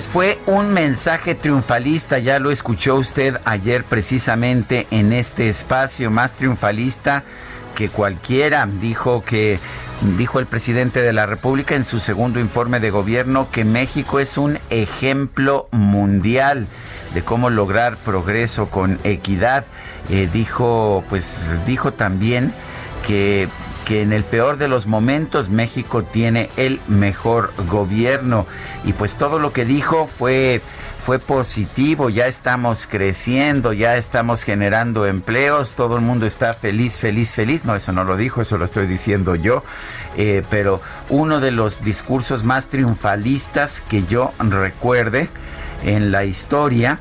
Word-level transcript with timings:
Pues 0.00 0.08
fue 0.08 0.38
un 0.46 0.72
mensaje 0.72 1.34
triunfalista, 1.34 2.18
ya 2.18 2.38
lo 2.38 2.50
escuchó 2.50 2.94
usted 2.94 3.38
ayer 3.44 3.84
precisamente 3.84 4.86
en 4.90 5.12
este 5.12 5.50
espacio, 5.50 6.10
más 6.10 6.32
triunfalista 6.32 7.22
que 7.74 7.90
cualquiera. 7.90 8.66
Dijo 8.80 9.22
que 9.22 9.58
dijo 10.16 10.38
el 10.38 10.46
presidente 10.46 11.02
de 11.02 11.12
la 11.12 11.26
República 11.26 11.74
en 11.74 11.84
su 11.84 12.00
segundo 12.00 12.40
informe 12.40 12.80
de 12.80 12.88
gobierno 12.90 13.50
que 13.50 13.66
México 13.66 14.20
es 14.20 14.38
un 14.38 14.58
ejemplo 14.70 15.68
mundial 15.70 16.66
de 17.12 17.20
cómo 17.20 17.50
lograr 17.50 17.98
progreso 17.98 18.70
con 18.70 18.98
equidad. 19.04 19.66
Eh, 20.08 20.30
dijo, 20.32 21.04
pues 21.10 21.58
dijo 21.66 21.92
también 21.92 22.54
que 23.06 23.50
que 23.90 24.02
en 24.02 24.12
el 24.12 24.22
peor 24.22 24.56
de 24.56 24.68
los 24.68 24.86
momentos 24.86 25.48
México 25.48 26.04
tiene 26.04 26.48
el 26.56 26.78
mejor 26.86 27.52
gobierno 27.66 28.46
y 28.84 28.92
pues 28.92 29.16
todo 29.16 29.40
lo 29.40 29.52
que 29.52 29.64
dijo 29.64 30.06
fue 30.06 30.62
fue 31.00 31.18
positivo, 31.18 32.08
ya 32.08 32.28
estamos 32.28 32.86
creciendo, 32.86 33.72
ya 33.72 33.96
estamos 33.96 34.44
generando 34.44 35.06
empleos, 35.06 35.74
todo 35.74 35.96
el 35.96 36.02
mundo 36.02 36.24
está 36.24 36.52
feliz, 36.52 37.00
feliz, 37.00 37.34
feliz. 37.34 37.64
No, 37.64 37.74
eso 37.74 37.90
no 37.90 38.04
lo 38.04 38.16
dijo, 38.16 38.42
eso 38.42 38.58
lo 38.58 38.64
estoy 38.64 38.86
diciendo 38.86 39.34
yo. 39.34 39.64
Eh, 40.16 40.44
pero 40.50 40.80
uno 41.08 41.40
de 41.40 41.50
los 41.50 41.82
discursos 41.82 42.44
más 42.44 42.68
triunfalistas 42.68 43.80
que 43.80 44.04
yo 44.04 44.32
recuerde 44.38 45.28
en 45.82 46.12
la 46.12 46.24
historia 46.24 47.00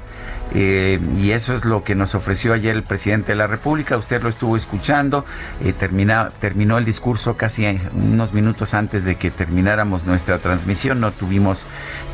eh, 0.54 1.00
y 1.18 1.32
eso 1.32 1.54
es 1.54 1.66
lo 1.66 1.84
que 1.84 1.96
nos 1.96 2.16
ofreció 2.16 2.54
ayer 2.54 2.76
el 2.76 2.84
presidente 2.84 3.32
de 3.32 3.36
la 3.36 3.48
República. 3.48 3.98
Usted 3.98 4.22
lo 4.22 4.30
estuvo 4.30 4.56
escuchando. 4.56 5.26
Eh, 5.64 5.74
terminó 5.74 6.78
el 6.78 6.86
discurso 6.86 7.38
casi 7.38 7.80
unos 7.94 8.34
minutos 8.34 8.74
antes 8.74 9.06
de 9.06 9.16
que 9.16 9.32
termináramos 9.32 10.06
nuestra 10.06 10.40
transmisión. 10.40 11.00
No 11.00 11.12
tuvimos 11.12 11.68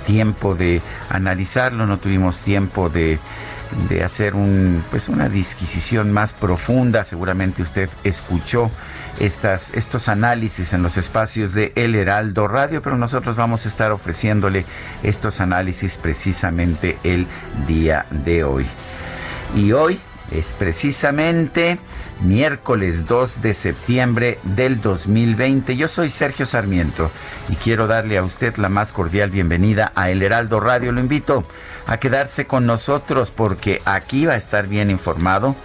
tiempo 0.06 0.56
de 0.56 0.82
analizarlo, 1.10 1.88
no 1.88 1.98
tuvimos 1.98 2.42
tiempo 2.44 2.90
de 2.90 3.20
de 3.90 4.04
hacer 4.04 4.34
pues 4.90 5.10
una 5.10 5.30
disquisición 5.30 6.12
más 6.12 6.34
profunda. 6.34 7.04
Seguramente 7.04 7.62
usted 7.62 7.90
escuchó 8.04 8.72
estos 9.20 10.08
análisis 10.10 10.74
en 10.74 10.84
los 10.84 10.98
espacios 10.98 11.54
de 11.54 11.72
El 11.76 11.96
Heraldo 11.96 12.48
Radio, 12.48 12.82
pero 12.82 12.98
nosotros 12.98 13.36
vamos 13.36 13.66
a 13.66 13.70
estar 13.70 13.92
ofreciéndole 13.92 14.66
estos 15.04 15.40
análisis 15.40 15.98
precisamente 15.98 16.98
el 17.04 17.28
día 17.68 18.06
de 18.10 18.44
hoy. 18.44 18.66
Y 19.56 19.72
hoy 19.72 20.00
es 20.32 20.54
precisamente 20.54 21.80
miércoles 22.22 23.06
2 23.06 23.42
de 23.42 23.54
septiembre 23.54 24.40
del 24.44 24.82
2020. 24.82 25.76
Yo 25.78 25.88
soy 25.88 26.10
Sergio 26.10 26.46
Sarmiento 26.46 27.12
y 27.50 27.56
quiero 27.56 27.88
darle 27.88 28.18
a 28.18 28.24
usted 28.24 28.56
la 28.58 28.70
más 28.70 28.92
cordial 28.92 29.30
bienvenida 29.30 29.92
a 29.96 30.10
El 30.10 30.24
Heraldo 30.24 30.60
Radio. 30.60 30.92
Lo 30.92 31.00
invito 31.00 31.46
quedarse 32.00 32.48
con 32.48 32.66
nosotros 32.66 33.32
porque 33.32 33.82
aquí 33.86 34.26
va 34.26 34.34
a 34.34 34.38
estar 34.38 34.68
bien 34.68 34.90
informado, 34.90 35.56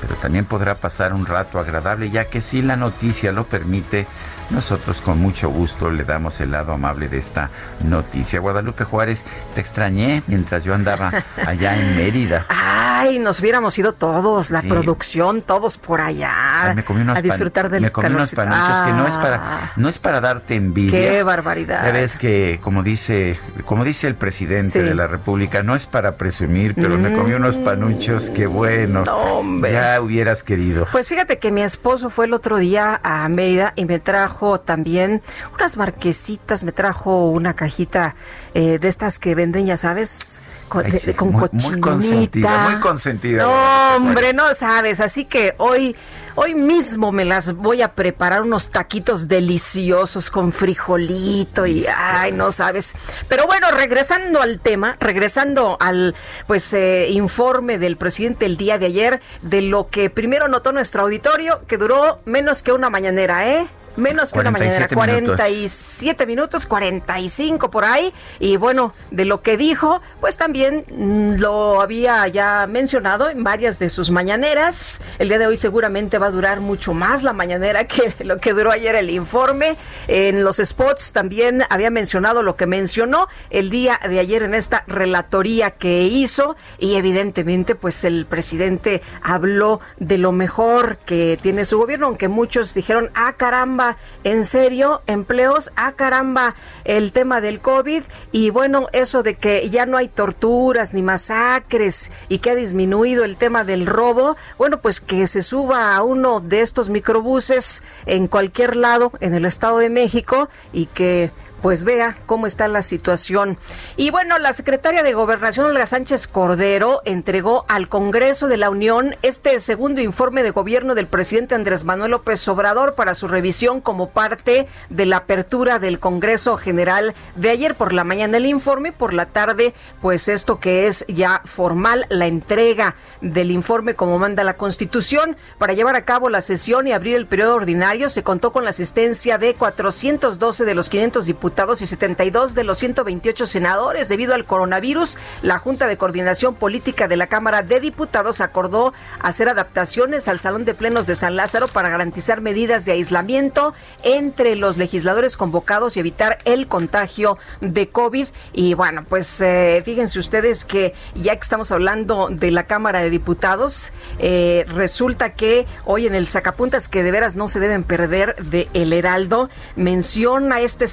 pero 0.00 0.14
también 0.16 0.44
podrá 0.44 0.76
pasar 0.76 1.12
un 1.14 1.26
rato 1.26 1.58
agradable 1.58 2.10
ya 2.10 2.26
que 2.26 2.40
si 2.40 2.62
la 2.62 2.76
noticia 2.76 3.32
lo 3.32 3.44
permite, 3.44 4.06
nosotros 4.50 5.00
con 5.00 5.18
mucho 5.20 5.50
gusto 5.50 5.90
le 5.90 6.04
damos 6.04 6.40
el 6.40 6.50
lado 6.52 6.72
amable 6.72 7.08
de 7.08 7.18
esta 7.18 7.50
noticia. 7.84 8.40
Guadalupe 8.40 8.84
Juárez, 8.84 9.24
te 9.54 9.60
extrañé 9.60 10.22
mientras 10.26 10.64
yo 10.64 10.74
andaba 10.74 11.12
allá 11.46 11.76
en 11.78 11.96
Mérida. 11.96 12.46
Ay, 12.48 13.18
nos 13.18 13.40
hubiéramos 13.40 13.78
ido 13.78 13.92
todos, 13.92 14.50
la 14.50 14.62
Sí. 14.62 14.68
producción, 14.68 15.42
todos 15.42 15.78
por 15.78 16.00
allá. 16.00 16.32
Ay, 16.68 16.74
me 16.76 16.84
comí 16.84 17.00
unos 17.02 17.18
a 17.18 17.22
disfrutar 17.22 17.68
del 17.70 17.82
me 17.82 17.90
comí 17.90 18.08
unos 18.08 18.34
panuchos 18.34 18.80
que 18.80 18.92
no 18.92 19.06
es 19.06 19.16
Ah, 19.16 19.20
para 19.22 19.70
no 19.76 19.88
es 19.88 19.98
para 19.98 20.20
darte 20.20 20.54
envidia. 20.54 20.90
Qué 21.10 21.22
barbaridad. 21.22 21.84
Ya 21.84 21.92
ves 21.92 22.16
que 22.16 22.58
como 22.62 22.82
dice 22.82 23.38
como 23.64 23.84
dice 23.84 24.06
el 24.06 24.14
presidente 24.14 24.68
Sí. 24.70 24.78
de 24.80 24.94
la 24.94 25.06
República, 25.06 25.62
no 25.62 25.74
es 25.74 25.86
para 25.86 26.16
presumir, 26.16 26.74
pero 26.74 26.96
me 26.98 27.12
comí 27.12 27.32
unos 27.34 27.58
panuchos 27.58 28.30
que 28.30 28.46
bueno. 28.46 29.04
No, 29.06 29.16
hombre. 29.16 29.72
Ya 29.72 30.00
hubieras 30.00 30.42
querido. 30.42 30.86
Pues 30.90 31.08
fíjate 31.08 31.38
que 31.38 31.50
mi 31.50 31.62
esposo 31.62 32.10
fue 32.10 32.24
el 32.26 32.34
otro 32.34 32.58
día 32.58 33.00
a 33.02 33.28
Mérida 33.28 33.72
y 33.76 33.84
me 33.84 33.98
trajo 33.98 34.37
también 34.64 35.22
unas 35.54 35.76
marquesitas, 35.76 36.64
me 36.64 36.72
trajo 36.72 37.28
una 37.30 37.54
cajita 37.54 38.14
eh, 38.54 38.78
de 38.78 38.88
estas 38.88 39.18
que 39.18 39.34
venden, 39.34 39.66
ya 39.66 39.76
sabes, 39.76 40.42
con, 40.68 40.84
Ay, 40.86 40.92
de- 40.92 41.00
sí, 41.00 41.14
con 41.14 41.32
muy- 41.32 41.40
muy 41.40 41.48
cochinita. 41.50 41.80
consentida, 41.80 42.68
muy 42.70 42.80
consentida, 42.80 43.42
No, 43.44 43.96
hombre, 43.96 44.32
no 44.32 44.52
sabes. 44.54 45.00
Así 45.00 45.24
que 45.24 45.54
hoy, 45.58 45.96
hoy 46.34 46.54
mismo 46.54 47.10
me 47.10 47.24
las 47.24 47.54
voy 47.54 47.82
a 47.82 47.94
preparar 47.94 48.42
unos 48.42 48.70
taquitos 48.70 49.28
deliciosos 49.28 50.30
con 50.30 50.52
frijolito 50.52 51.66
y 51.66 51.86
ay, 51.94 52.32
no 52.32 52.50
sabes. 52.52 52.94
Pero 53.28 53.46
bueno, 53.46 53.70
regresando 53.70 54.40
al 54.42 54.60
tema, 54.60 54.96
regresando 55.00 55.76
al 55.80 56.14
pues 56.46 56.72
eh, 56.74 57.08
informe 57.10 57.78
del 57.78 57.96
presidente 57.96 58.46
el 58.46 58.56
día 58.56 58.78
de 58.78 58.86
ayer 58.86 59.20
de 59.42 59.62
lo 59.62 59.88
que 59.88 60.10
primero 60.10 60.48
notó 60.48 60.72
nuestro 60.72 61.02
auditorio, 61.02 61.62
que 61.66 61.78
duró 61.78 62.20
menos 62.26 62.62
que 62.62 62.72
una 62.72 62.90
mañanera, 62.90 63.48
¿eh? 63.48 63.66
Menos 63.98 64.32
que 64.32 64.38
una 64.38 64.52
mañanera, 64.52 64.86
47 64.86 64.96
minutos. 64.96 65.36
47 65.36 66.26
minutos, 66.26 66.66
45 66.66 67.70
por 67.70 67.84
ahí. 67.84 68.14
Y 68.38 68.56
bueno, 68.56 68.94
de 69.10 69.24
lo 69.24 69.42
que 69.42 69.56
dijo, 69.56 70.00
pues 70.20 70.36
también 70.36 70.84
mm, 70.88 71.40
lo 71.40 71.80
había 71.80 72.28
ya 72.28 72.66
mencionado 72.68 73.28
en 73.28 73.42
varias 73.42 73.80
de 73.80 73.88
sus 73.88 74.12
mañaneras. 74.12 75.00
El 75.18 75.28
día 75.28 75.38
de 75.38 75.48
hoy 75.48 75.56
seguramente 75.56 76.18
va 76.18 76.26
a 76.26 76.30
durar 76.30 76.60
mucho 76.60 76.94
más 76.94 77.24
la 77.24 77.32
mañanera 77.32 77.88
que 77.88 78.14
lo 78.24 78.38
que 78.38 78.52
duró 78.52 78.70
ayer 78.70 78.94
el 78.94 79.10
informe. 79.10 79.76
En 80.06 80.44
los 80.44 80.58
spots 80.58 81.12
también 81.12 81.64
había 81.68 81.90
mencionado 81.90 82.44
lo 82.44 82.56
que 82.56 82.66
mencionó 82.66 83.26
el 83.50 83.68
día 83.68 83.98
de 84.08 84.20
ayer 84.20 84.44
en 84.44 84.54
esta 84.54 84.84
relatoría 84.86 85.72
que 85.72 86.04
hizo. 86.04 86.56
Y 86.78 86.94
evidentemente, 86.94 87.74
pues 87.74 88.04
el 88.04 88.26
presidente 88.26 89.02
habló 89.22 89.80
de 89.98 90.18
lo 90.18 90.30
mejor 90.30 90.98
que 90.98 91.36
tiene 91.42 91.64
su 91.64 91.78
gobierno, 91.78 92.06
aunque 92.06 92.28
muchos 92.28 92.74
dijeron, 92.74 93.10
ah, 93.14 93.34
caramba, 93.36 93.87
en 94.24 94.44
serio, 94.44 95.02
empleos, 95.06 95.70
ah, 95.76 95.92
caramba, 95.92 96.54
el 96.84 97.12
tema 97.12 97.40
del 97.40 97.60
COVID 97.60 98.02
y 98.32 98.50
bueno, 98.50 98.88
eso 98.92 99.22
de 99.22 99.36
que 99.36 99.68
ya 99.70 99.86
no 99.86 99.96
hay 99.96 100.08
torturas 100.08 100.92
ni 100.92 101.02
masacres 101.02 102.10
y 102.28 102.38
que 102.38 102.50
ha 102.50 102.54
disminuido 102.54 103.24
el 103.24 103.36
tema 103.36 103.64
del 103.64 103.86
robo, 103.86 104.36
bueno, 104.58 104.80
pues 104.80 105.00
que 105.00 105.26
se 105.26 105.42
suba 105.42 105.94
a 105.94 106.02
uno 106.02 106.40
de 106.40 106.60
estos 106.60 106.88
microbuses 106.88 107.82
en 108.06 108.28
cualquier 108.28 108.76
lado 108.76 109.12
en 109.20 109.34
el 109.34 109.44
Estado 109.44 109.78
de 109.78 109.90
México 109.90 110.48
y 110.72 110.86
que 110.86 111.30
pues 111.62 111.84
vea 111.84 112.16
cómo 112.26 112.46
está 112.46 112.68
la 112.68 112.82
situación. 112.82 113.58
Y 113.96 114.10
bueno, 114.10 114.38
la 114.38 114.52
secretaria 114.52 115.02
de 115.02 115.14
Gobernación, 115.14 115.66
Olga 115.66 115.86
Sánchez 115.86 116.28
Cordero, 116.28 117.02
entregó 117.04 117.64
al 117.68 117.88
Congreso 117.88 118.48
de 118.48 118.56
la 118.56 118.70
Unión 118.70 119.16
este 119.22 119.58
segundo 119.60 120.00
informe 120.00 120.42
de 120.42 120.50
gobierno 120.50 120.94
del 120.94 121.06
presidente 121.06 121.54
Andrés 121.54 121.84
Manuel 121.84 122.12
López 122.12 122.46
Obrador 122.48 122.94
para 122.94 123.14
su 123.14 123.28
revisión 123.28 123.80
como 123.80 124.10
parte 124.10 124.68
de 124.88 125.06
la 125.06 125.18
apertura 125.18 125.78
del 125.78 125.98
Congreso 125.98 126.56
General 126.56 127.14
de 127.34 127.50
ayer 127.50 127.74
por 127.74 127.92
la 127.92 128.04
mañana 128.04 128.36
el 128.36 128.46
informe, 128.46 128.92
por 128.92 129.12
la 129.12 129.26
tarde, 129.26 129.74
pues 130.00 130.28
esto 130.28 130.60
que 130.60 130.86
es 130.86 131.04
ya 131.08 131.42
formal, 131.44 132.06
la 132.08 132.26
entrega 132.26 132.94
del 133.20 133.50
informe 133.50 133.94
como 133.94 134.18
manda 134.18 134.44
la 134.44 134.56
Constitución. 134.56 135.36
Para 135.58 135.72
llevar 135.72 135.96
a 135.96 136.04
cabo 136.04 136.30
la 136.30 136.40
sesión 136.40 136.86
y 136.86 136.92
abrir 136.92 137.16
el 137.16 137.26
periodo 137.26 137.56
ordinario 137.56 138.08
se 138.08 138.22
contó 138.22 138.52
con 138.52 138.64
la 138.64 138.70
asistencia 138.70 139.38
de 139.38 139.54
412 139.54 140.64
de 140.64 140.74
los 140.74 140.88
500 140.88 141.26
diputados 141.26 141.47
y 141.48 141.86
72 141.86 142.54
de 142.54 142.62
los 142.62 142.78
128 142.78 143.46
senadores. 143.46 144.08
Debido 144.08 144.34
al 144.34 144.44
coronavirus, 144.44 145.18
la 145.42 145.58
Junta 145.58 145.86
de 145.86 145.96
Coordinación 145.96 146.54
Política 146.54 147.08
de 147.08 147.16
la 147.16 147.26
Cámara 147.26 147.62
de 147.62 147.80
Diputados 147.80 148.40
acordó 148.40 148.92
hacer 149.20 149.48
adaptaciones 149.48 150.28
al 150.28 150.38
Salón 150.38 150.64
de 150.64 150.74
Plenos 150.74 151.06
de 151.06 151.16
San 151.16 151.36
Lázaro 151.36 151.66
para 151.66 151.88
garantizar 151.88 152.40
medidas 152.40 152.84
de 152.84 152.92
aislamiento 152.92 153.74
entre 154.02 154.56
los 154.56 154.76
legisladores 154.76 155.36
convocados 155.36 155.96
y 155.96 156.00
evitar 156.00 156.38
el 156.44 156.68
contagio 156.68 157.38
de 157.60 157.88
COVID. 157.88 158.28
Y 158.52 158.74
bueno, 158.74 159.02
pues 159.08 159.40
eh, 159.40 159.82
fíjense 159.84 160.18
ustedes 160.18 160.64
que 160.64 160.94
ya 161.14 161.34
que 161.34 161.42
estamos 161.42 161.72
hablando 161.72 162.28
de 162.30 162.50
la 162.50 162.64
Cámara 162.64 163.00
de 163.00 163.10
Diputados, 163.10 163.90
eh, 164.18 164.66
resulta 164.68 165.34
que 165.34 165.66
hoy 165.84 166.06
en 166.06 166.14
el 166.14 166.26
sacapuntas 166.26 166.88
que 166.88 167.02
de 167.02 167.10
veras 167.10 167.36
no 167.36 167.48
se 167.48 167.58
deben 167.58 167.84
perder 167.84 168.36
de 168.36 168.68
El 168.74 168.92
Heraldo, 168.92 169.48
menciona 169.76 170.60
este 170.60 170.86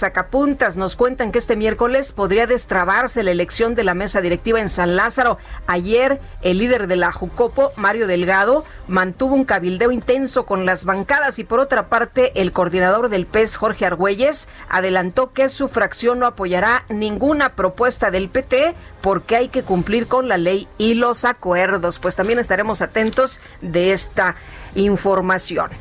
sacapuntas, 0.45 0.77
nos 0.77 0.95
cuentan 0.95 1.31
que 1.31 1.39
este 1.39 1.55
miércoles 1.55 2.11
podría 2.11 2.45
destrabarse 2.45 3.23
la 3.23 3.31
elección 3.31 3.73
de 3.73 3.83
la 3.83 3.95
mesa 3.95 4.21
directiva 4.21 4.59
en 4.59 4.69
San 4.69 4.95
Lázaro. 4.95 5.39
Ayer 5.65 6.21
el 6.43 6.59
líder 6.59 6.85
de 6.85 6.95
la 6.95 7.11
Jucopo, 7.11 7.71
Mario 7.77 8.05
Delgado, 8.05 8.63
mantuvo 8.87 9.33
un 9.33 9.45
cabildeo 9.45 9.91
intenso 9.91 10.45
con 10.45 10.67
las 10.67 10.85
bancadas 10.85 11.39
y 11.39 11.45
por 11.45 11.59
otra 11.59 11.87
parte 11.89 12.31
el 12.39 12.51
coordinador 12.51 13.09
del 13.09 13.25
PES, 13.25 13.55
Jorge 13.55 13.87
Argüelles, 13.87 14.47
adelantó 14.69 15.33
que 15.33 15.49
su 15.49 15.67
fracción 15.67 16.19
no 16.19 16.27
apoyará 16.27 16.83
ninguna 16.89 17.55
propuesta 17.55 18.11
del 18.11 18.29
PT 18.29 18.75
porque 19.01 19.37
hay 19.37 19.47
que 19.47 19.63
cumplir 19.63 20.05
con 20.05 20.27
la 20.27 20.37
ley 20.37 20.67
y 20.77 20.93
los 20.93 21.25
acuerdos. 21.25 21.97
Pues 21.97 22.15
también 22.15 22.37
estaremos 22.37 22.83
atentos 22.83 23.39
de 23.61 23.93
esta 23.93 24.35
información. 24.75 25.71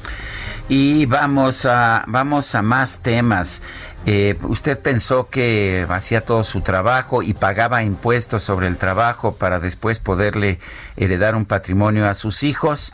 Y 0.68 1.04
vamos 1.04 1.66
a, 1.66 2.04
vamos 2.06 2.54
a 2.54 2.62
más 2.62 3.00
temas. 3.00 3.60
Eh, 4.06 4.38
usted 4.42 4.78
pensó 4.78 5.28
que 5.28 5.86
hacía 5.88 6.20
todo 6.20 6.44
su 6.44 6.60
trabajo 6.60 7.22
y 7.22 7.32
pagaba 7.32 7.82
impuestos 7.82 8.42
sobre 8.42 8.66
el 8.66 8.76
trabajo 8.76 9.34
para 9.34 9.60
después 9.60 9.98
poderle 9.98 10.58
heredar 10.96 11.34
un 11.36 11.46
patrimonio 11.46 12.06
a 12.06 12.14
sus 12.14 12.42
hijos 12.42 12.92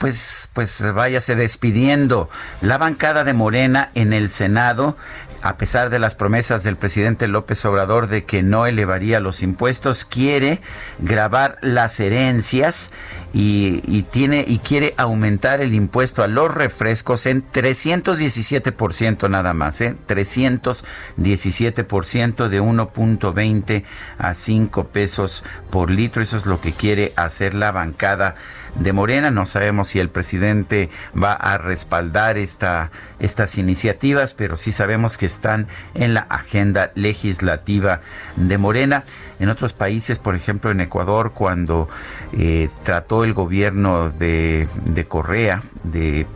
pues, 0.00 0.48
pues 0.54 0.82
váyase 0.94 1.36
despidiendo. 1.36 2.30
La 2.62 2.78
bancada 2.78 3.22
de 3.22 3.34
Morena 3.34 3.90
en 3.94 4.14
el 4.14 4.30
Senado 4.30 4.96
a 5.42 5.56
pesar 5.56 5.90
de 5.90 5.98
las 5.98 6.14
promesas 6.14 6.62
del 6.62 6.76
presidente 6.76 7.28
López 7.28 7.64
Obrador 7.64 8.08
de 8.08 8.24
que 8.24 8.42
no 8.42 8.66
elevaría 8.66 9.20
los 9.20 9.42
impuestos, 9.42 10.04
quiere 10.04 10.60
grabar 10.98 11.56
las 11.62 11.98
herencias 12.00 12.90
y, 13.32 14.02
tiene 14.10 14.44
y 14.46 14.58
quiere 14.58 14.94
aumentar 14.96 15.60
el 15.60 15.74
impuesto 15.74 16.22
a 16.22 16.28
los 16.28 16.52
refrescos 16.52 17.26
en 17.26 17.44
317% 17.50 19.30
nada 19.30 19.54
más, 19.54 19.80
¿eh? 19.80 19.96
317% 20.08 22.48
de 22.48 22.60
1.20 22.60 23.84
a 24.18 24.34
5 24.34 24.88
pesos 24.88 25.44
por 25.70 25.90
litro. 25.90 26.22
Eso 26.22 26.36
es 26.36 26.46
lo 26.46 26.60
que 26.60 26.72
quiere 26.72 27.12
hacer 27.16 27.54
la 27.54 27.72
bancada 27.72 28.34
de 28.74 28.92
Morena. 28.92 29.30
No 29.30 29.46
sabemos 29.46 29.88
si 29.88 29.98
el 29.98 30.08
presidente 30.08 30.90
va 31.20 31.32
a 31.32 31.58
respaldar 31.58 32.38
esta, 32.38 32.90
estas 33.18 33.58
iniciativas, 33.58 34.34
pero 34.34 34.56
sí 34.56 34.72
sabemos 34.72 35.18
que 35.18 35.26
están 35.26 35.68
en 35.94 36.14
la 36.14 36.20
agenda 36.20 36.92
legislativa 36.94 38.00
de 38.36 38.58
Morena. 38.58 39.04
En 39.38 39.48
otros 39.48 39.72
países, 39.72 40.18
por 40.18 40.34
ejemplo 40.34 40.70
en 40.70 40.80
Ecuador, 40.80 41.32
cuando 41.32 41.88
eh, 42.32 42.68
trató 42.82 43.24
el 43.24 43.32
gobierno 43.32 44.10
de, 44.10 44.68
de 44.84 45.04
Correa 45.04 45.62
de 45.82 46.26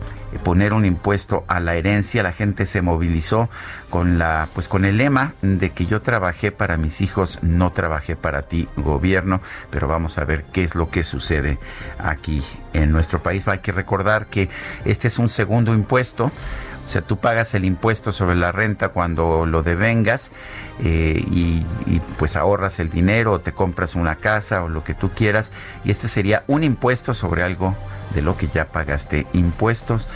poner 0.43 0.73
un 0.73 0.85
impuesto 0.85 1.45
a 1.47 1.59
la 1.59 1.75
herencia, 1.75 2.23
la 2.23 2.31
gente 2.31 2.65
se 2.65 2.81
movilizó 2.81 3.49
con 3.89 4.17
la 4.17 4.47
pues 4.53 4.67
con 4.67 4.85
el 4.85 4.97
lema 4.97 5.33
de 5.41 5.71
que 5.71 5.85
yo 5.85 6.01
trabajé 6.01 6.51
para 6.51 6.77
mis 6.77 7.01
hijos, 7.01 7.39
no 7.41 7.71
trabajé 7.71 8.15
para 8.15 8.43
ti, 8.43 8.67
gobierno, 8.75 9.41
pero 9.69 9.87
vamos 9.87 10.17
a 10.17 10.25
ver 10.25 10.45
qué 10.45 10.63
es 10.63 10.75
lo 10.75 10.89
que 10.89 11.03
sucede 11.03 11.59
aquí 11.99 12.43
en 12.73 12.91
nuestro 12.91 13.21
país. 13.21 13.47
Hay 13.47 13.59
que 13.59 13.71
recordar 13.71 14.27
que 14.27 14.49
este 14.85 15.07
es 15.07 15.19
un 15.19 15.29
segundo 15.29 15.73
impuesto 15.73 16.31
o 16.85 16.87
sea, 16.87 17.01
tú 17.01 17.17
pagas 17.17 17.55
el 17.55 17.65
impuesto 17.65 18.11
sobre 18.11 18.35
la 18.35 18.51
renta 18.51 18.89
cuando 18.89 19.47
lo 19.47 19.63
devengas 19.63 20.31
eh, 20.83 21.23
y, 21.31 21.65
y, 21.85 22.01
pues 22.17 22.35
ahorras 22.35 22.79
el 22.79 22.89
dinero 22.89 23.33
o 23.33 23.41
te 23.41 23.53
compras 23.53 23.95
una 23.95 24.15
casa 24.15 24.63
o 24.63 24.69
lo 24.69 24.83
que 24.83 24.93
tú 24.93 25.11
quieras. 25.11 25.51
Y 25.83 25.91
este 25.91 26.07
sería 26.07 26.43
un 26.47 26.63
impuesto 26.63 27.13
sobre 27.13 27.43
algo 27.43 27.75
de 28.13 28.21
lo 28.21 28.37
que 28.37 28.47
ya 28.47 28.65
pagaste 28.65 29.27
impuestos. 29.33 30.07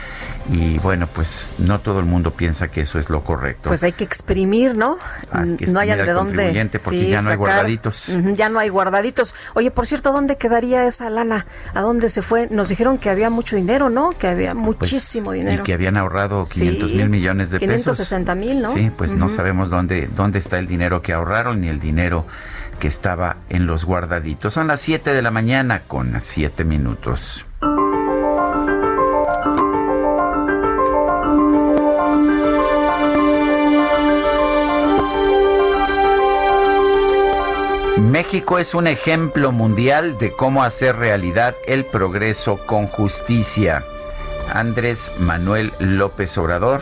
Y 0.51 0.79
bueno, 0.79 1.07
pues 1.07 1.55
no 1.59 1.79
todo 1.79 1.99
el 1.99 2.05
mundo 2.05 2.31
piensa 2.31 2.69
que 2.69 2.81
eso 2.81 2.97
es 2.97 3.09
lo 3.09 3.23
correcto. 3.23 3.69
Pues 3.69 3.83
hay 3.83 3.91
que 3.91 4.03
exprimir, 4.03 4.75
¿no? 4.75 4.97
no 5.31 5.79
hay 5.79 5.89
de 5.89 6.11
dónde. 6.11 6.69
Porque 6.83 7.07
ya 7.07 7.21
no 7.21 7.29
hay 7.29 7.35
guardaditos. 7.35 8.17
ya 8.33 8.49
no 8.49 8.59
hay 8.59 8.69
guardaditos. 8.69 9.35
Oye, 9.53 9.69
por 9.69 9.85
cierto, 9.85 10.11
¿dónde 10.11 10.37
quedaría 10.37 10.85
esa 10.85 11.09
lana? 11.09 11.45
¿A 11.73 11.81
dónde 11.81 12.09
se 12.09 12.21
fue? 12.21 12.47
Nos 12.49 12.69
dijeron 12.69 12.97
que 12.97 13.09
había 13.09 13.29
mucho 13.29 13.55
dinero, 13.55 13.89
¿no? 13.89 14.09
Que 14.09 14.27
había 14.27 14.53
pues, 14.53 14.63
muchísimo 14.63 15.33
dinero. 15.33 15.61
Y 15.61 15.65
que 15.65 15.73
habían 15.73 15.97
ahorrado 15.97 16.45
500 16.45 16.93
mil 16.93 17.09
millones 17.09 17.51
de 17.51 17.59
pesos. 17.59 17.97
560 17.97 18.35
mil, 18.35 18.61
¿no? 18.61 18.73
Sí, 18.73 18.91
pues 18.95 19.13
no 19.13 19.29
sabemos 19.29 19.69
dónde, 19.69 20.09
dónde 20.15 20.39
está 20.49 20.57
el 20.57 20.65
dinero 20.65 21.03
que 21.03 21.13
ahorraron 21.13 21.61
ni 21.61 21.67
el 21.67 21.79
dinero 21.79 22.25
que 22.79 22.87
estaba 22.87 23.37
en 23.49 23.67
los 23.67 23.85
guardaditos. 23.85 24.51
Son 24.51 24.65
las 24.65 24.81
7 24.81 25.13
de 25.13 25.21
la 25.21 25.29
mañana 25.29 25.83
con 25.85 26.19
7 26.19 26.63
minutos. 26.63 27.45
México 37.97 38.57
es 38.57 38.73
un 38.73 38.87
ejemplo 38.87 39.51
mundial 39.51 40.17
de 40.17 40.31
cómo 40.31 40.63
hacer 40.63 40.95
realidad 40.95 41.55
el 41.67 41.85
progreso 41.85 42.57
con 42.65 42.87
justicia. 42.87 43.85
Andrés 44.51 45.11
Manuel 45.19 45.71
López 45.79 46.35
Obrador 46.39 46.81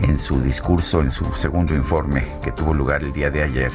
en 0.00 0.16
su 0.16 0.40
discurso, 0.40 1.00
en 1.00 1.10
su 1.10 1.24
segundo 1.34 1.74
informe 1.74 2.26
que 2.42 2.52
tuvo 2.52 2.74
lugar 2.74 3.02
el 3.02 3.12
día 3.12 3.30
de 3.30 3.42
ayer. 3.42 3.72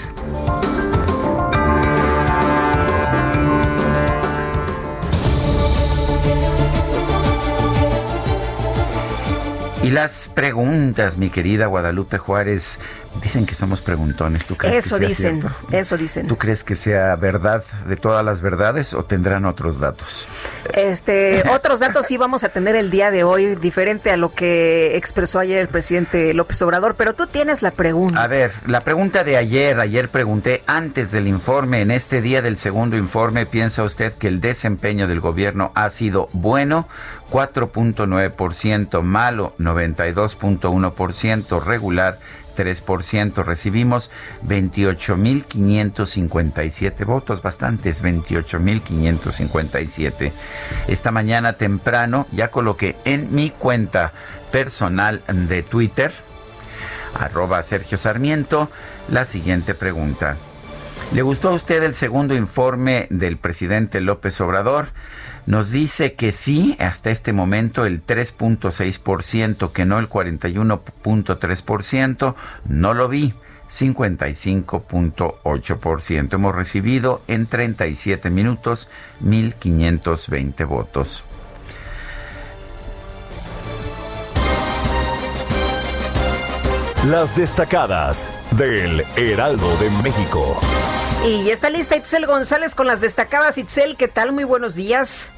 Y 9.87 9.89
las 9.89 10.27
preguntas, 10.27 11.17
mi 11.17 11.29
querida 11.29 11.67
Guadalupe 11.67 12.17
Juárez, 12.17 12.77
dicen 13.21 13.45
que 13.45 13.55
somos 13.55 13.81
preguntones. 13.81 14.47
¿Tú 14.47 14.55
crees 14.55 14.85
eso 14.85 14.97
que 14.97 15.09
sea 15.09 15.31
dicen, 15.31 15.41
cierto? 15.41 15.75
eso 15.75 15.97
dicen. 15.97 16.27
¿Tú 16.27 16.37
crees 16.37 16.63
que 16.63 16.75
sea 16.75 17.15
verdad 17.15 17.63
de 17.87 17.95
todas 17.95 18.23
las 18.23 18.41
verdades 18.41 18.93
o 18.93 19.03
tendrán 19.03 19.45
otros 19.45 19.79
datos? 19.79 20.27
Este, 20.73 21.43
otros 21.51 21.79
datos 21.79 22.05
sí 22.05 22.17
vamos 22.17 22.43
a 22.43 22.49
tener 22.49 22.75
el 22.75 22.89
día 22.89 23.11
de 23.11 23.23
hoy, 23.23 23.55
diferente 23.55 24.11
a 24.11 24.17
lo 24.17 24.33
que 24.33 24.97
expresó 24.97 25.39
ayer 25.39 25.59
el 25.59 25.67
presidente 25.67 26.33
López 26.33 26.61
Obrador, 26.61 26.95
pero 26.95 27.13
tú 27.13 27.27
tienes 27.27 27.61
la 27.61 27.71
pregunta. 27.71 28.21
A 28.21 28.27
ver, 28.27 28.51
la 28.65 28.81
pregunta 28.81 29.23
de 29.23 29.37
ayer, 29.37 29.79
ayer 29.79 30.09
pregunté 30.09 30.63
antes 30.67 31.11
del 31.11 31.27
informe, 31.27 31.81
en 31.81 31.91
este 31.91 32.21
día 32.21 32.41
del 32.41 32.57
segundo 32.57 32.97
informe, 32.97 33.45
¿piensa 33.45 33.83
usted 33.83 34.13
que 34.13 34.27
el 34.27 34.41
desempeño 34.41 35.07
del 35.07 35.19
gobierno 35.19 35.71
ha 35.75 35.89
sido 35.89 36.29
bueno? 36.33 36.87
4.9%, 37.31 39.01
malo 39.01 39.53
92.1%, 39.59 41.63
regular 41.63 42.19
3%. 42.57 43.45
Recibimos 43.45 44.11
28.557 44.47 47.05
votos, 47.05 47.41
bastantes, 47.41 48.03
28.557. 48.03 50.31
Esta 50.87 51.11
mañana 51.11 51.53
temprano 51.53 52.27
ya 52.31 52.51
coloqué 52.51 52.97
en 53.05 53.33
mi 53.33 53.51
cuenta 53.51 54.11
personal 54.51 55.23
de 55.27 55.63
Twitter, 55.63 56.11
arroba 57.13 57.63
Sergio 57.63 57.97
Sarmiento, 57.97 58.69
la 59.09 59.23
siguiente 59.25 59.75
pregunta. 59.75 60.37
¿Le 61.13 61.21
gustó 61.21 61.49
a 61.49 61.53
usted 61.53 61.83
el 61.83 61.93
segundo 61.93 62.33
informe 62.35 63.07
del 63.09 63.37
presidente 63.37 64.01
López 64.01 64.41
Obrador? 64.41 64.87
Nos 65.47 65.71
dice 65.71 66.13
que 66.13 66.31
sí, 66.33 66.75
hasta 66.77 67.09
este 67.09 67.31
momento 67.31 67.85
el 67.85 68.05
3.6%, 68.05 69.71
que 69.71 69.85
no 69.85 69.97
el 69.97 70.09
41.3%, 70.09 72.35
no 72.67 72.93
lo 72.93 73.07
vi. 73.07 73.33
55.8%. 73.69 76.33
Hemos 76.33 76.53
recibido 76.53 77.21
en 77.27 77.45
37 77.47 78.29
minutos 78.29 78.89
1.520 79.23 80.67
votos. 80.67 81.23
Las 87.05 87.37
destacadas 87.37 88.33
del 88.51 89.05
Heraldo 89.15 89.77
de 89.77 89.89
México. 90.03 90.59
Y 91.25 91.49
está 91.49 91.69
lista 91.69 91.95
Itzel 91.95 92.25
González 92.25 92.75
con 92.75 92.87
las 92.87 92.99
destacadas. 92.99 93.57
Itzel, 93.57 93.95
¿qué 93.95 94.09
tal? 94.09 94.33
Muy 94.33 94.43
buenos 94.43 94.75
días. 94.75 95.31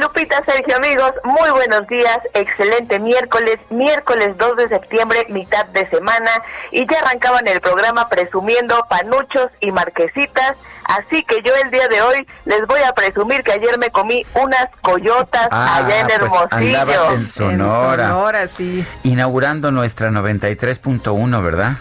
Lupita, 0.00 0.42
Sergio, 0.46 0.76
amigos, 0.76 1.12
muy 1.24 1.50
buenos 1.50 1.86
días. 1.88 2.18
Excelente 2.34 2.98
miércoles, 3.00 3.56
miércoles 3.70 4.36
2 4.38 4.56
de 4.56 4.68
septiembre, 4.68 5.26
mitad 5.28 5.64
de 5.66 5.88
semana. 5.90 6.30
Y 6.70 6.86
ya 6.90 6.98
arrancaban 7.00 7.46
el 7.48 7.60
programa 7.60 8.08
presumiendo 8.08 8.86
panuchos 8.88 9.48
y 9.60 9.72
marquesitas. 9.72 10.54
Así 10.84 11.22
que 11.24 11.42
yo 11.42 11.52
el 11.64 11.70
día 11.70 11.86
de 11.88 12.00
hoy 12.00 12.26
les 12.46 12.66
voy 12.66 12.80
a 12.80 12.92
presumir 12.92 13.42
que 13.42 13.52
ayer 13.52 13.78
me 13.78 13.90
comí 13.90 14.24
unas 14.34 14.66
coyotas 14.80 15.48
Ah, 15.50 15.76
allá 15.84 16.00
en 16.00 16.06
pues 16.06 16.18
Hermosillo. 16.22 16.78
andabas 16.80 17.08
en 17.14 17.26
Sonora. 17.26 18.04
En 18.04 18.10
Sonora, 18.10 18.46
sí. 18.46 18.86
Inaugurando 19.02 19.70
nuestra 19.70 20.10
93.1, 20.10 21.42
¿verdad? 21.42 21.72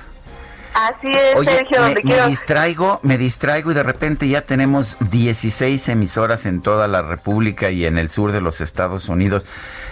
Así 0.78 1.12
es, 1.12 1.36
Oye, 1.36 1.50
Sergio, 1.50 1.80
me, 1.80 1.86
donde 1.86 1.96
me 1.96 2.02
quiero... 2.04 2.28
distraigo, 2.28 3.00
me 3.02 3.18
distraigo 3.18 3.72
y 3.72 3.74
de 3.74 3.82
repente 3.82 4.28
ya 4.28 4.44
tenemos 4.44 4.98
16 5.00 5.90
emisoras 5.90 6.46
en 6.46 6.62
toda 6.62 6.88
la 6.88 7.02
República 7.02 7.72
y 7.72 7.88
en 7.88 7.98
el 7.98 8.10
sur 8.10 8.32
de 8.32 8.42
los 8.42 8.62
Estados 8.62 9.10
Unidos. 9.10 9.48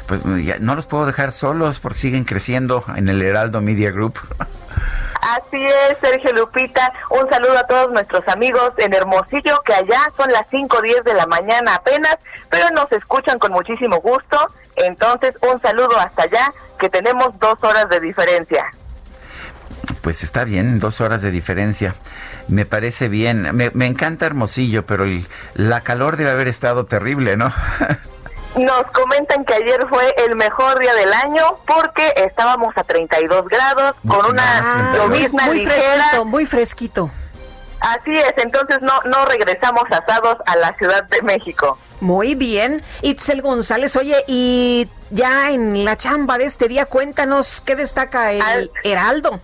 Pues 0.05 0.21
ya 0.45 0.59
no 0.59 0.75
los 0.75 0.85
puedo 0.85 1.07
dejar 1.07 1.31
solos 1.31 1.79
porque 1.79 1.97
siguen 1.97 2.23
creciendo 2.23 2.83
en 2.95 3.09
el 3.09 3.19
Heraldo 3.23 3.61
Media 3.61 3.89
Group. 3.89 4.19
Así 5.21 5.65
es, 5.65 5.97
Sergio 5.99 6.33
Lupita. 6.33 6.93
Un 7.09 7.27
saludo 7.31 7.57
a 7.57 7.65
todos 7.65 7.91
nuestros 7.91 8.21
amigos 8.27 8.73
en 8.77 8.93
Hermosillo, 8.93 9.59
que 9.65 9.73
allá 9.73 10.11
son 10.15 10.31
las 10.31 10.47
5.10 10.51 11.01
de 11.01 11.15
la 11.15 11.25
mañana 11.25 11.73
apenas, 11.73 12.19
pero 12.51 12.69
nos 12.75 12.91
escuchan 12.91 13.39
con 13.39 13.51
muchísimo 13.51 14.01
gusto. 14.01 14.37
Entonces, 14.75 15.33
un 15.41 15.59
saludo 15.63 15.97
hasta 15.97 16.23
allá, 16.23 16.53
que 16.77 16.89
tenemos 16.89 17.39
dos 17.39 17.55
horas 17.63 17.89
de 17.89 18.01
diferencia. 18.01 18.71
Pues 20.05 20.21
está 20.21 20.43
bien, 20.45 20.77
dos 20.77 21.01
horas 21.01 21.23
de 21.23 21.31
diferencia. 21.31 21.95
Me 22.47 22.67
parece 22.67 23.07
bien. 23.07 23.55
Me, 23.55 23.71
me 23.73 23.87
encanta 23.87 24.27
Hermosillo, 24.27 24.85
pero 24.85 25.03
el- 25.03 25.25
la 25.55 25.81
calor 25.81 26.15
debe 26.15 26.29
haber 26.29 26.47
estado 26.47 26.85
terrible, 26.85 27.37
¿no? 27.37 27.51
Nos 28.55 28.83
comentan 28.93 29.43
que 29.45 29.55
ayer 29.55 29.83
fue 29.89 30.13
el 30.27 30.35
mejor 30.35 30.77
día 30.77 30.93
del 30.93 31.11
año 31.11 31.57
porque 31.65 32.13
estábamos 32.17 32.77
a 32.77 32.83
32 32.83 33.47
grados 33.47 33.95
con 34.07 34.19
No, 34.19 34.27
una 34.29 34.93
llovizna 34.95 35.47
muy 35.47 35.55
ligera. 35.65 35.73
fresquito, 35.81 36.25
muy 36.25 36.45
fresquito. 36.45 37.11
Así 37.79 38.11
es, 38.13 38.33
entonces 38.37 38.77
no, 38.83 38.93
no 39.05 39.25
regresamos 39.25 39.85
asados 39.89 40.37
a 40.45 40.55
la 40.57 40.71
Ciudad 40.75 41.03
de 41.05 41.23
México. 41.23 41.79
Muy 41.99 42.35
bien. 42.35 42.83
Itzel 43.01 43.41
González, 43.41 43.95
oye, 43.95 44.23
y 44.27 44.87
ya 45.09 45.49
en 45.49 45.83
la 45.83 45.97
chamba 45.97 46.37
de 46.37 46.45
este 46.45 46.67
día, 46.67 46.85
cuéntanos 46.85 47.59
qué 47.65 47.75
destaca 47.75 48.31
el 48.31 48.41
Al- 48.43 48.71
Heraldo. 48.83 49.41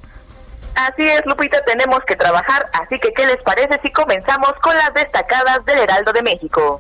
Así 0.75 1.07
es, 1.07 1.21
Lupita, 1.25 1.63
tenemos 1.65 1.99
que 2.05 2.15
trabajar, 2.15 2.69
así 2.81 2.99
que 2.99 3.13
¿qué 3.13 3.25
les 3.25 3.37
parece 3.37 3.79
si 3.83 3.91
comenzamos 3.91 4.53
con 4.61 4.75
las 4.75 4.93
destacadas 4.93 5.63
del 5.65 5.79
Heraldo 5.79 6.13
de 6.13 6.23
México? 6.23 6.79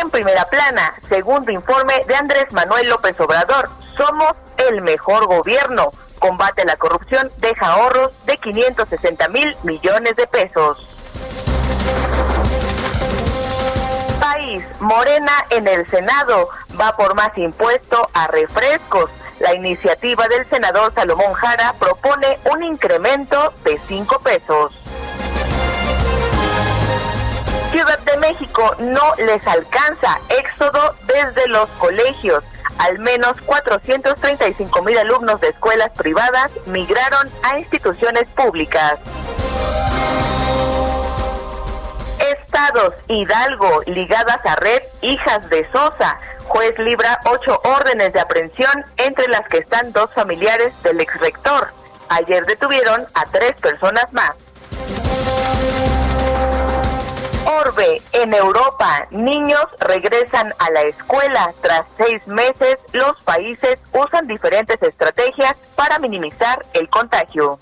En 0.00 0.10
primera 0.10 0.44
plana, 0.44 0.94
segundo 1.08 1.50
informe 1.50 1.94
de 2.06 2.14
Andrés 2.14 2.46
Manuel 2.52 2.88
López 2.88 3.18
Obrador, 3.20 3.68
somos 3.96 4.34
el 4.68 4.82
mejor 4.82 5.26
gobierno. 5.26 5.90
Combate 6.18 6.64
la 6.64 6.76
corrupción 6.76 7.30
deja 7.38 7.66
ahorros 7.66 8.12
de 8.26 8.36
560 8.36 9.28
mil 9.28 9.56
millones 9.62 10.14
de 10.16 10.26
pesos. 10.26 10.88
País, 14.20 14.62
Morena 14.80 15.32
en 15.50 15.66
el 15.66 15.88
Senado 15.88 16.48
va 16.80 16.92
por 16.92 17.14
más 17.14 17.36
impuesto 17.36 18.08
a 18.14 18.26
refrescos. 18.28 19.10
La 19.40 19.54
iniciativa 19.54 20.26
del 20.28 20.44
senador 20.48 20.92
Salomón 20.94 21.32
Jara 21.34 21.74
propone 21.78 22.38
un 22.52 22.62
incremento 22.64 23.52
de 23.64 23.78
5 23.86 24.18
pesos. 24.20 24.72
Ciudad 27.70 27.98
de 28.00 28.16
México 28.16 28.74
no 28.78 29.14
les 29.18 29.46
alcanza 29.46 30.18
éxodo 30.28 30.96
desde 31.06 31.46
los 31.48 31.68
colegios. 31.70 32.42
Al 32.78 32.98
menos 32.98 33.40
435 33.42 34.82
mil 34.82 34.98
alumnos 34.98 35.40
de 35.40 35.48
escuelas 35.48 35.90
privadas 35.90 36.50
migraron 36.66 37.28
a 37.42 37.58
instituciones 37.58 38.24
públicas. 38.34 38.98
Hidalgo 43.06 43.82
ligadas 43.86 44.44
a 44.44 44.56
red 44.56 44.82
Hijas 45.00 45.48
de 45.48 45.66
Sosa. 45.70 46.18
Juez 46.48 46.76
libra 46.78 47.20
ocho 47.26 47.60
órdenes 47.64 48.12
de 48.12 48.20
aprehensión 48.20 48.84
entre 48.96 49.28
las 49.28 49.42
que 49.48 49.58
están 49.58 49.92
dos 49.92 50.12
familiares 50.12 50.72
del 50.82 51.00
exrector. 51.00 51.68
Ayer 52.08 52.44
detuvieron 52.46 53.06
a 53.14 53.24
tres 53.26 53.52
personas 53.60 54.12
más. 54.12 54.32
Orbe, 57.46 58.02
en 58.12 58.34
Europa, 58.34 59.06
niños 59.10 59.64
regresan 59.80 60.52
a 60.58 60.70
la 60.70 60.82
escuela. 60.82 61.54
Tras 61.62 61.82
seis 61.96 62.26
meses, 62.26 62.76
los 62.92 63.20
países 63.22 63.78
usan 63.92 64.26
diferentes 64.26 64.82
estrategias 64.82 65.54
para 65.76 65.98
minimizar 65.98 66.64
el 66.74 66.88
contagio. 66.90 67.58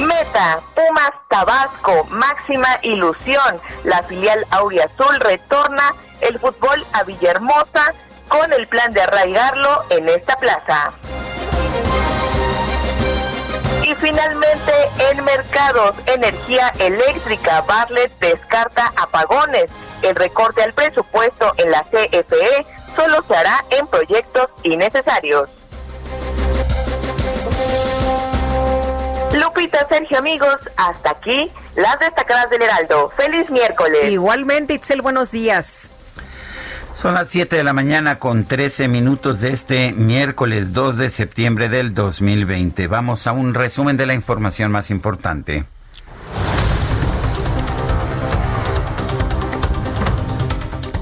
Meta, 0.00 0.60
Pumas 0.74 1.12
Tabasco, 1.28 2.04
máxima 2.04 2.78
ilusión. 2.82 3.60
La 3.84 4.02
filial 4.02 4.46
Auriazul 4.50 5.20
retorna 5.20 5.94
el 6.20 6.38
fútbol 6.38 6.84
a 6.94 7.02
Villahermosa 7.04 7.92
con 8.28 8.50
el 8.52 8.66
plan 8.66 8.92
de 8.92 9.02
arraigarlo 9.02 9.84
en 9.90 10.08
esta 10.08 10.36
plaza. 10.36 10.92
Y 13.82 13.94
finalmente, 13.96 14.72
en 15.10 15.24
mercados, 15.24 15.94
energía 16.06 16.72
eléctrica, 16.78 17.60
Bartlett 17.62 18.18
descarta 18.20 18.92
apagones. 18.96 19.70
El 20.02 20.14
recorte 20.14 20.62
al 20.62 20.72
presupuesto 20.72 21.52
en 21.58 21.70
la 21.70 21.84
CFE 21.84 22.66
solo 22.96 23.22
se 23.26 23.36
hará 23.36 23.64
en 23.70 23.86
proyectos 23.86 24.48
innecesarios. 24.62 25.59
Lupita, 29.50 29.84
Sergio, 29.88 30.18
amigos, 30.18 30.58
hasta 30.76 31.10
aquí 31.10 31.50
las 31.74 31.98
destacadas 31.98 32.50
del 32.50 32.62
Heraldo. 32.62 33.12
Feliz 33.16 33.50
miércoles. 33.50 34.08
Igualmente, 34.08 34.74
Itzel, 34.74 35.02
buenos 35.02 35.32
días. 35.32 35.90
Son 36.94 37.14
las 37.14 37.28
7 37.30 37.56
de 37.56 37.64
la 37.64 37.72
mañana 37.72 38.20
con 38.20 38.44
13 38.44 38.86
minutos 38.86 39.40
de 39.40 39.50
este 39.50 39.92
miércoles 39.92 40.72
2 40.72 40.98
de 40.98 41.08
septiembre 41.08 41.68
del 41.68 41.94
2020. 41.94 42.86
Vamos 42.86 43.26
a 43.26 43.32
un 43.32 43.54
resumen 43.54 43.96
de 43.96 44.06
la 44.06 44.14
información 44.14 44.70
más 44.70 44.90
importante. 44.90 45.64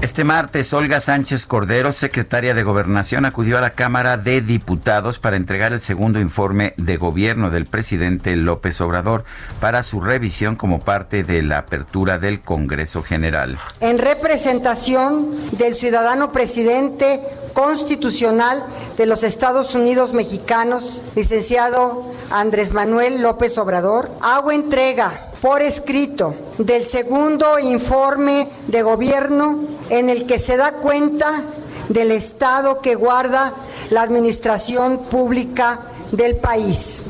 Este 0.01 0.23
martes, 0.23 0.71
Olga 0.73 1.01
Sánchez 1.01 1.45
Cordero, 1.45 1.91
secretaria 1.91 2.53
de 2.53 2.63
Gobernación, 2.63 3.25
acudió 3.25 3.57
a 3.57 3.61
la 3.61 3.71
Cámara 3.71 4.15
de 4.15 4.39
Diputados 4.39 5.19
para 5.19 5.35
entregar 5.35 5.73
el 5.73 5.81
segundo 5.81 6.21
informe 6.21 6.73
de 6.77 6.95
gobierno 6.95 7.49
del 7.49 7.65
presidente 7.65 8.33
López 8.37 8.79
Obrador 8.79 9.25
para 9.59 9.83
su 9.83 9.99
revisión 9.99 10.55
como 10.55 10.79
parte 10.79 11.25
de 11.25 11.41
la 11.41 11.57
apertura 11.57 12.17
del 12.17 12.39
Congreso 12.39 13.03
General. 13.03 13.59
en 13.81 13.97
representación 13.97 15.35
del 15.57 15.75
ciudadano 15.75 16.31
presidente 16.31 17.19
constitucional 17.51 18.63
de 18.95 19.05
los 19.05 19.23
Estados 19.23 19.75
Unidos 19.75 20.13
mexicanos, 20.13 21.01
licenciado 21.17 22.09
Andrés 22.31 22.71
Manuel 22.71 23.21
López 23.21 23.57
Obrador, 23.57 24.09
hago 24.21 24.53
entrega 24.53 25.25
por 25.41 25.61
escrito 25.61 26.35
del 26.57 26.85
segundo 26.85 27.59
informe 27.59 28.47
de 28.67 28.81
gobierno 28.81 29.59
en 29.89 30.09
el 30.09 30.25
que 30.25 30.39
se 30.39 30.57
da 30.57 30.73
cuenta 30.73 31.43
del 31.89 32.11
estado 32.11 32.81
que 32.81 32.95
guarda 32.95 33.53
la 33.89 34.01
administración 34.03 35.05
pública 35.05 35.79
del 36.11 36.37
país. 36.37 37.03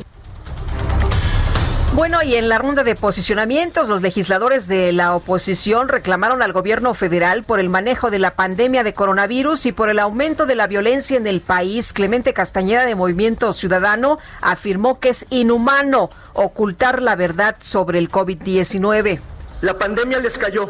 Bueno, 1.94 2.24
y 2.24 2.36
en 2.36 2.48
la 2.48 2.60
ronda 2.60 2.86
de 2.86 2.96
posicionamientos, 2.96 3.90
los 3.90 4.02
legisladores 4.02 4.68
de 4.68 4.94
la 4.94 5.16
oposición 5.16 5.90
reclamaron 5.90 6.42
al 6.42 6.54
gobierno 6.54 6.94
federal 6.94 7.44
por 7.44 7.60
el 7.60 7.68
manejo 7.68 8.10
de 8.10 8.20
la 8.20 8.36
pandemia 8.36 8.84
de 8.84 8.94
coronavirus 8.94 9.66
y 9.66 9.72
por 9.74 9.90
el 9.90 10.00
aumento 10.00 10.46
de 10.46 10.56
la 10.56 10.68
violencia 10.68 11.18
en 11.18 11.28
el 11.28 11.42
país. 11.42 11.92
Clemente 11.92 12.34
Castañeda 12.34 12.86
de 12.86 12.96
Movimiento 12.96 13.52
Ciudadano 13.52 14.18
afirmó 14.40 15.00
que 15.00 15.10
es 15.10 15.26
inhumano 15.30 16.10
ocultar 16.34 17.02
la 17.02 17.18
verdad 17.18 17.58
sobre 17.60 18.00
el 18.00 18.10
COVID-19. 18.10 19.20
La 19.62 19.78
pandemia 19.78 20.20
les 20.20 20.38
cayó 20.38 20.70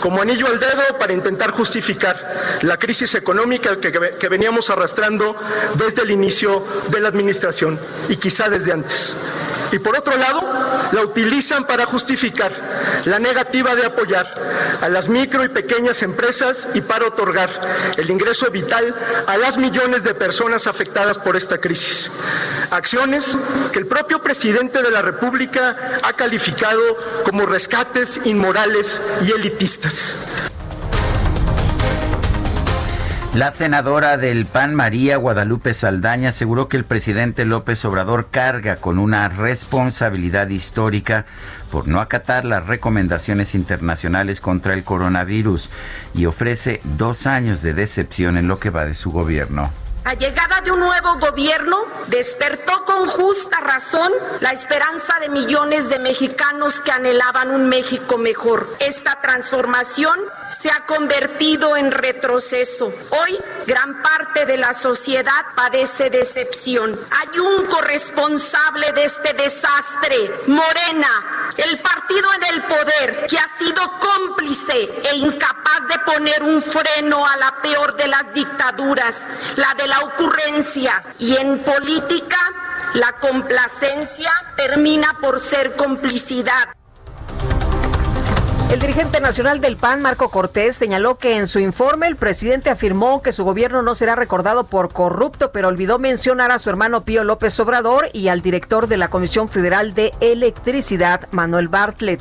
como 0.00 0.22
anillo 0.22 0.46
al 0.46 0.60
dedo 0.60 0.98
para 0.98 1.12
intentar 1.12 1.50
justificar 1.50 2.16
la 2.62 2.76
crisis 2.76 3.14
económica 3.14 3.76
que, 3.76 4.28
veníamos 4.28 4.70
arrastrando 4.70 5.36
desde 5.74 6.02
el 6.02 6.12
inicio 6.12 6.64
de 6.88 7.00
la 7.00 7.08
administración 7.08 7.78
y 8.08 8.16
quizá 8.16 8.48
desde 8.48 8.72
antes. 8.72 9.16
Y 9.72 9.78
por 9.78 9.96
otro 9.96 10.16
lado, 10.16 10.42
la 10.92 11.02
utilizan 11.02 11.64
para 11.64 11.86
justificar 11.86 12.52
la 13.04 13.18
negativa 13.18 13.74
de 13.76 13.86
apoyar 13.86 14.26
a 14.80 14.88
las 14.88 15.08
micro 15.08 15.44
y 15.44 15.48
pequeñas 15.48 16.02
empresas 16.02 16.68
y 16.74 16.80
para 16.80 17.06
otorgar 17.06 17.50
el 17.96 18.10
ingreso 18.10 18.50
vital 18.50 18.94
a 19.26 19.36
las 19.36 19.58
millones 19.58 20.02
de 20.02 20.14
personas 20.14 20.66
afectadas 20.66 21.18
por 21.18 21.36
esta 21.36 21.58
crisis. 21.58 22.10
Acciones 22.70 23.36
que 23.72 23.78
el 23.78 23.86
propio 23.86 24.20
presidente 24.20 24.82
de 24.82 24.90
la 24.90 25.02
República 25.02 25.76
ha 26.02 26.12
calificado 26.14 26.80
como 27.24 27.46
rescates 27.46 28.19
inmorales 28.24 29.02
y 29.26 29.32
elitistas. 29.32 30.16
La 33.34 33.52
senadora 33.52 34.16
del 34.16 34.44
PAN, 34.44 34.74
María 34.74 35.16
Guadalupe 35.16 35.72
Saldaña, 35.72 36.30
aseguró 36.30 36.68
que 36.68 36.76
el 36.76 36.84
presidente 36.84 37.44
López 37.44 37.84
Obrador 37.84 38.28
carga 38.28 38.76
con 38.76 38.98
una 38.98 39.28
responsabilidad 39.28 40.48
histórica 40.48 41.26
por 41.70 41.86
no 41.86 42.00
acatar 42.00 42.44
las 42.44 42.66
recomendaciones 42.66 43.54
internacionales 43.54 44.40
contra 44.40 44.74
el 44.74 44.82
coronavirus 44.82 45.70
y 46.12 46.26
ofrece 46.26 46.80
dos 46.98 47.28
años 47.28 47.62
de 47.62 47.72
decepción 47.72 48.36
en 48.36 48.48
lo 48.48 48.58
que 48.58 48.70
va 48.70 48.84
de 48.84 48.94
su 48.94 49.12
gobierno. 49.12 49.70
La 50.04 50.14
llegada 50.14 50.62
de 50.62 50.72
un 50.72 50.80
nuevo 50.80 51.18
gobierno 51.18 51.84
despertó 52.06 52.84
con 52.84 53.06
justa 53.06 53.60
razón 53.60 54.10
la 54.40 54.50
esperanza 54.50 55.18
de 55.20 55.28
millones 55.28 55.90
de 55.90 55.98
mexicanos 55.98 56.80
que 56.80 56.90
anhelaban 56.90 57.50
un 57.50 57.68
México 57.68 58.16
mejor. 58.16 58.66
Esta 58.80 59.20
transformación 59.20 60.18
se 60.50 60.70
ha 60.70 60.86
convertido 60.86 61.76
en 61.76 61.92
retroceso. 61.92 62.92
Hoy 63.10 63.38
gran 63.66 64.02
parte 64.02 64.46
de 64.46 64.56
la 64.56 64.72
sociedad 64.72 65.44
padece 65.54 66.08
decepción. 66.08 66.98
Hay 67.10 67.38
un 67.38 67.66
corresponsable 67.66 68.92
de 68.92 69.04
este 69.04 69.34
desastre, 69.34 70.30
Morena, 70.46 71.50
el 71.56 71.78
partido 71.80 72.28
en 72.34 72.54
el 72.54 72.62
poder 72.62 73.26
que 73.28 73.38
ha 73.38 73.48
sido 73.58 73.80
cómplice 74.00 74.90
e 75.12 75.16
incapaz 75.16 75.86
de 75.88 75.98
poner 76.00 76.42
un 76.42 76.62
freno 76.62 77.26
a 77.26 77.36
la 77.36 77.60
peor 77.62 77.94
de 77.96 78.08
las 78.08 78.32
dictaduras, 78.32 79.28
la 79.56 79.74
de 79.74 79.89
la 79.90 80.00
ocurrencia 80.04 81.02
y 81.18 81.36
en 81.36 81.58
política 81.58 82.36
la 82.94 83.12
complacencia 83.20 84.30
termina 84.56 85.16
por 85.20 85.40
ser 85.40 85.74
complicidad. 85.74 86.68
El 88.70 88.78
dirigente 88.78 89.20
nacional 89.20 89.60
del 89.60 89.76
PAN, 89.76 90.00
Marco 90.00 90.28
Cortés, 90.28 90.76
señaló 90.76 91.18
que 91.18 91.36
en 91.36 91.48
su 91.48 91.58
informe 91.58 92.06
el 92.06 92.14
presidente 92.14 92.70
afirmó 92.70 93.20
que 93.20 93.32
su 93.32 93.42
gobierno 93.42 93.82
no 93.82 93.96
será 93.96 94.14
recordado 94.14 94.68
por 94.68 94.92
corrupto, 94.92 95.50
pero 95.50 95.66
olvidó 95.66 95.98
mencionar 95.98 96.52
a 96.52 96.60
su 96.60 96.70
hermano 96.70 97.02
Pío 97.02 97.24
López 97.24 97.58
Obrador 97.58 98.08
y 98.12 98.28
al 98.28 98.42
director 98.42 98.86
de 98.86 98.96
la 98.96 99.10
Comisión 99.10 99.48
Federal 99.48 99.92
de 99.92 100.14
Electricidad, 100.20 101.26
Manuel 101.32 101.66
Bartlett. 101.66 102.20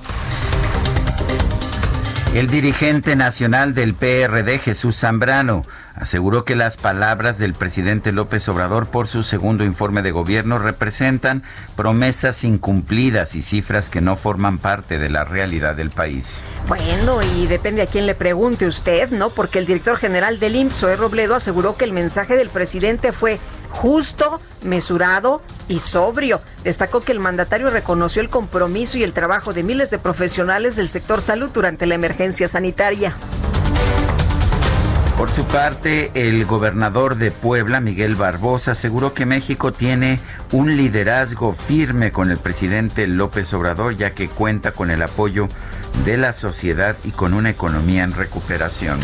El 2.33 2.47
dirigente 2.47 3.15
nacional 3.15 3.73
del 3.73 3.95
PRD, 3.95 4.59
Jesús 4.59 4.97
Zambrano, 4.97 5.65
aseguró 5.99 6.45
que 6.45 6.55
las 6.55 6.77
palabras 6.77 7.37
del 7.37 7.53
presidente 7.53 8.11
López 8.11 8.47
Obrador 8.49 8.87
por 8.87 9.07
su 9.07 9.21
segundo 9.21 9.63
informe 9.63 10.01
de 10.01 10.11
gobierno 10.11 10.57
representan 10.57 11.43
promesas 11.75 12.43
incumplidas 12.43 13.35
y 13.35 13.41
cifras 13.41 13.89
que 13.89 14.01
no 14.01 14.15
forman 14.15 14.57
parte 14.57 14.97
de 14.97 15.09
la 15.09 15.25
realidad 15.25 15.75
del 15.75 15.91
país. 15.91 16.41
Bueno, 16.67 17.21
y 17.21 17.47
depende 17.47 17.81
a 17.81 17.85
quién 17.85 18.05
le 18.05 18.15
pregunte 18.15 18.65
usted, 18.65 19.09
¿no? 19.09 19.29
Porque 19.29 19.59
el 19.59 19.65
director 19.65 19.97
general 19.97 20.39
del 20.39 20.55
IMSS, 20.55 20.97
Robledo, 20.97 21.35
aseguró 21.35 21.75
que 21.75 21.85
el 21.85 21.93
mensaje 21.93 22.35
del 22.35 22.49
presidente 22.49 23.11
fue 23.11 23.39
justo, 23.69 24.39
mesurado 24.63 25.41
y 25.67 25.79
sobrio. 25.79 26.41
Destacó 26.63 27.01
que 27.01 27.11
el 27.11 27.19
mandatario 27.19 27.69
reconoció 27.69 28.21
el 28.21 28.29
compromiso 28.29 28.97
y 28.97 29.03
el 29.03 29.13
trabajo 29.13 29.53
de 29.53 29.63
miles 29.63 29.91
de 29.91 29.99
profesionales 29.99 30.77
del 30.77 30.87
sector 30.87 31.21
salud 31.21 31.49
durante 31.53 31.85
la 31.85 31.95
emergencia 31.95 32.47
sanitaria. 32.47 33.15
Por 35.19 35.29
su 35.29 35.43
parte, 35.43 36.11
el 36.13 36.45
gobernador 36.45 37.17
de 37.17 37.31
Puebla, 37.31 37.81
Miguel 37.81 38.15
Barbosa, 38.15 38.71
aseguró 38.71 39.13
que 39.13 39.25
México 39.25 39.73
tiene 39.73 40.21
un 40.53 40.77
liderazgo 40.77 41.51
firme 41.51 42.13
con 42.13 42.31
el 42.31 42.37
presidente 42.37 43.05
López 43.05 43.53
Obrador, 43.53 43.97
ya 43.97 44.11
que 44.11 44.29
cuenta 44.29 44.71
con 44.71 44.91
el 44.91 45.01
apoyo 45.01 45.49
de 46.05 46.15
la 46.15 46.31
sociedad 46.31 46.95
y 47.03 47.11
con 47.11 47.33
una 47.33 47.49
economía 47.49 48.05
en 48.05 48.13
recuperación. 48.13 48.97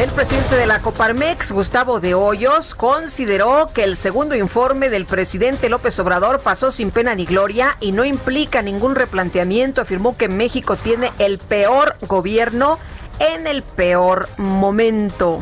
El 0.00 0.08
presidente 0.08 0.56
de 0.56 0.66
la 0.66 0.80
Coparmex, 0.80 1.52
Gustavo 1.52 2.00
de 2.00 2.14
Hoyos, 2.14 2.74
consideró 2.74 3.68
que 3.74 3.84
el 3.84 3.96
segundo 3.96 4.34
informe 4.34 4.88
del 4.88 5.04
presidente 5.04 5.68
López 5.68 5.98
Obrador 5.98 6.40
pasó 6.40 6.70
sin 6.70 6.90
pena 6.90 7.14
ni 7.14 7.26
gloria 7.26 7.76
y 7.80 7.92
no 7.92 8.06
implica 8.06 8.62
ningún 8.62 8.94
replanteamiento. 8.94 9.82
Afirmó 9.82 10.16
que 10.16 10.28
México 10.28 10.76
tiene 10.76 11.12
el 11.18 11.36
peor 11.36 11.96
gobierno 12.08 12.78
en 13.20 13.46
el 13.46 13.62
peor 13.62 14.28
momento. 14.38 15.40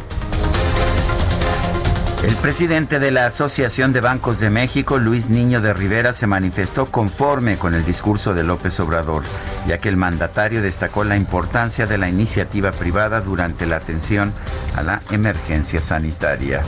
El 2.21 2.35
presidente 2.35 2.99
de 2.99 3.13
la 3.13 3.27
Asociación 3.27 3.93
de 3.93 4.01
Bancos 4.01 4.41
de 4.41 4.51
México, 4.51 4.99
Luis 4.99 5.29
Niño 5.29 5.61
de 5.61 5.73
Rivera, 5.73 6.13
se 6.13 6.27
manifestó 6.27 6.87
conforme 6.87 7.59
con 7.59 7.75
el 7.75 7.85
discurso 7.85 8.35
de 8.35 8.43
López 8.43 8.81
Obrador, 8.81 9.23
ya 9.69 9.79
que 9.79 9.89
el 9.89 9.97
mandatario 9.97 10.61
destacó 10.61 11.05
la 11.05 11.15
importancia 11.15 11.87
de 11.87 11.97
la 11.97 12.09
iniciativa 12.09 12.73
privada 12.73 13.21
durante 13.21 13.67
la 13.67 13.77
atención 13.77 14.33
a 14.75 14.83
la 14.83 15.01
emergencia 15.13 15.81
sanitaria. 15.81 16.63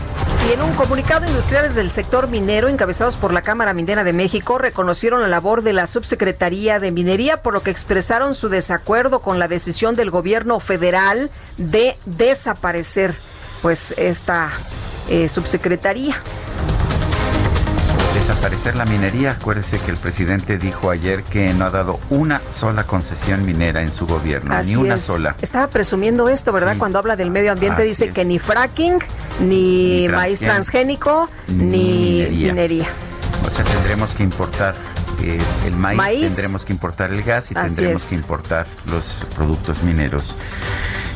Y 0.48 0.52
en 0.52 0.62
un 0.62 0.72
comunicado, 0.74 1.26
industriales 1.26 1.74
del 1.74 1.90
sector 1.90 2.28
minero, 2.28 2.68
encabezados 2.68 3.16
por 3.16 3.32
la 3.32 3.42
Cámara 3.42 3.74
Minera 3.74 4.04
de 4.04 4.12
México, 4.12 4.56
reconocieron 4.56 5.20
la 5.20 5.26
labor 5.26 5.62
de 5.62 5.72
la 5.72 5.88
Subsecretaría 5.88 6.78
de 6.78 6.92
Minería, 6.92 7.42
por 7.42 7.54
lo 7.54 7.64
que 7.64 7.72
expresaron 7.72 8.36
su 8.36 8.50
desacuerdo 8.50 9.20
con 9.20 9.40
la 9.40 9.48
decisión 9.48 9.96
del 9.96 10.12
gobierno 10.12 10.60
federal 10.60 11.28
de 11.56 11.96
desaparecer 12.06 13.16
pues 13.62 13.94
esta 13.98 14.48
eh, 15.10 15.28
subsecretaría. 15.28 16.14
Desaparecer 18.14 18.76
la 18.76 18.84
minería. 18.84 19.32
Acuérdese 19.32 19.78
que 19.80 19.90
el 19.90 19.96
presidente 19.96 20.56
dijo 20.56 20.90
ayer 20.90 21.22
que 21.24 21.52
no 21.52 21.64
ha 21.64 21.70
dado 21.70 21.98
una 22.10 22.40
sola 22.48 22.84
concesión 22.84 23.44
minera 23.44 23.82
en 23.82 23.90
su 23.90 24.06
gobierno, 24.06 24.54
ni 24.62 24.76
una 24.76 24.98
sola. 24.98 25.36
Estaba 25.42 25.66
presumiendo 25.66 26.28
esto, 26.28 26.52
¿verdad? 26.52 26.76
Cuando 26.78 26.98
habla 26.98 27.16
del 27.16 27.30
medio 27.30 27.52
ambiente 27.52 27.82
dice 27.82 28.10
que 28.10 28.24
ni 28.24 28.38
fracking, 28.38 28.98
ni, 29.40 30.08
maíz 30.08 30.40
transgénico, 30.40 31.28
ni, 31.48 32.26
minería. 32.30 32.86
O 33.46 33.50
sea, 33.50 33.64
tendremos 33.64 34.14
que 34.14 34.22
importar 34.22 34.74
eh, 35.22 35.38
el 35.66 35.76
maíz, 35.76 36.34
tendremos 36.34 36.64
que 36.64 36.72
importar 36.72 37.12
el 37.12 37.22
gas 37.22 37.50
y 37.50 37.54
tendremos 37.54 38.04
que 38.04 38.14
importar 38.14 38.66
los 38.86 39.26
productos 39.34 39.82
mineros. 39.82 40.36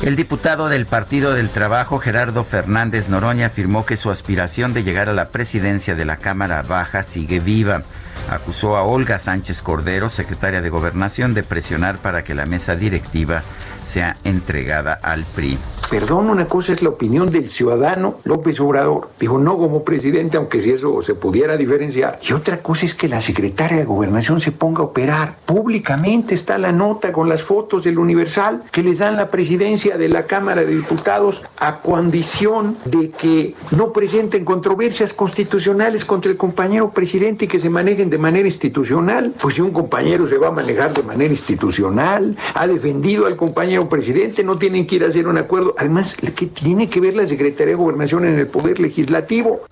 El 0.03 0.17
diputado 0.17 0.69
del 0.69 0.87
Partido 0.87 1.33
del 1.33 1.49
Trabajo, 1.49 1.99
Gerardo 1.99 2.45
Fernández 2.45 3.09
Noroña, 3.09 3.47
afirmó 3.47 3.87
que 3.87 3.97
su 3.97 4.11
aspiración 4.11 4.75
de 4.75 4.83
llegar 4.83 5.09
a 5.09 5.15
la 5.15 5.29
presidencia 5.29 5.95
de 5.95 6.05
la 6.05 6.19
Cámara 6.19 6.63
Baja 6.63 7.03
sigue 7.03 7.41
viva. 7.41 7.83
Acusó 8.29 8.77
a 8.77 8.83
Olga 8.83 9.19
Sánchez 9.19 9.63
Cordero, 9.63 10.09
secretaria 10.09 10.61
de 10.61 10.71
Gobernación, 10.71 11.33
de 11.35 11.43
presionar 11.43 11.99
para 11.99 12.25
que 12.25 12.35
la 12.35 12.47
mesa 12.47 12.77
directiva 12.77 13.43
sea 13.85 14.17
entregada 14.25 14.99
al 15.03 15.25
PRI. 15.25 15.59
Perdón, 15.91 16.31
una 16.31 16.49
cosa 16.49 16.73
es 16.73 16.83
la 16.83 16.89
opinión 16.89 17.31
del 17.31 17.51
ciudadano 17.51 18.19
López 18.25 18.59
Obrador. 18.61 19.11
Dijo 19.21 19.39
no 19.39 19.59
como 19.59 19.85
presidente, 19.85 20.37
aunque 20.37 20.61
si 20.61 20.73
eso 20.73 21.03
se 21.03 21.15
pudiera 21.15 21.57
diferenciar. 21.57 22.19
Y 22.23 22.33
otra 22.33 22.59
cosa 22.59 22.87
es 22.87 22.95
que 22.95 23.07
la 23.07 23.21
secretaria 23.21 23.77
de 23.77 23.85
Gobernación 23.85 24.41
se 24.41 24.51
ponga 24.51 24.81
a 24.81 24.87
operar. 24.87 25.37
Públicamente 25.45 26.35
está 26.35 26.59
la 26.59 26.73
nota 26.73 27.13
con 27.13 27.29
las 27.29 27.43
fotos 27.43 27.85
del 27.85 27.99
Universal 27.99 28.63
que 28.73 28.83
les 28.83 28.99
dan 28.99 29.17
la 29.17 29.31
presidencia 29.31 29.99
de 29.99 30.09
la 30.09 30.25
Cámara 30.25 30.65
de 30.65 30.75
Diputados 30.75 31.43
a 31.59 31.81
condición 31.81 32.77
de 32.87 33.11
que 33.11 33.55
no 33.71 33.93
presenten 33.93 34.45
controversias 34.45 35.13
constitucionales 35.13 36.05
contra 36.05 36.31
el 36.31 36.37
compañero 36.37 36.91
presidente 36.91 37.45
y 37.45 37.49
que 37.49 37.59
se 37.59 37.71
manejen 37.71 38.11
de 38.11 38.19
manera 38.19 38.49
institucional. 38.49 39.35
Pues 39.41 39.57
si 39.57 39.61
un 39.61 39.71
compañero 39.71 40.27
se 40.27 40.39
va 40.39 40.49
a 40.49 40.53
manejar 40.53 40.95
de 40.95 41.03
manera 41.03 41.31
institucional, 41.31 42.37
ha 42.55 42.67
defendido 42.67 43.27
al 43.27 43.37
compañero 43.37 43.74
presidente, 43.89 44.45
no 44.45 44.59
tienen 44.59 44.87
que 44.87 44.97
ir 44.97 45.05
a 45.05 45.09
hacer 45.09 45.29
un 45.29 45.39
acuerdo 45.39 45.75
Además, 45.79 46.17
¿qué 46.17 46.47
tiene 46.47 46.89
que 46.89 47.01
ver 47.01 47.15
la 47.15 47.27
Secretaría 47.27 47.73
de 47.73 47.75
Gobernación 47.75 48.25
en 48.25 48.39
el 48.39 48.47
Poder 48.47 48.81
Legislativo? 48.81 49.63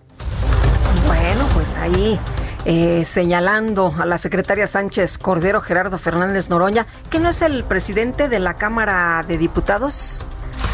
Bueno, 1.07 1.47
pues 1.55 1.77
ahí 1.77 2.19
eh, 2.65 3.05
señalando 3.05 3.93
a 3.99 4.07
la 4.07 4.19
secretaria 4.19 4.67
Sánchez 4.67 5.19
Cordero 5.19 5.61
Gerardo 5.61 5.99
Fernández 5.99 6.49
Noroña, 6.49 6.87
que 7.11 7.19
no 7.19 7.31
es 7.31 7.43
el 7.43 7.65
presidente 7.65 8.29
de 8.29 8.39
la 8.39 8.55
Cámara 8.55 9.25
de 9.27 9.39
Diputados. 9.39 10.25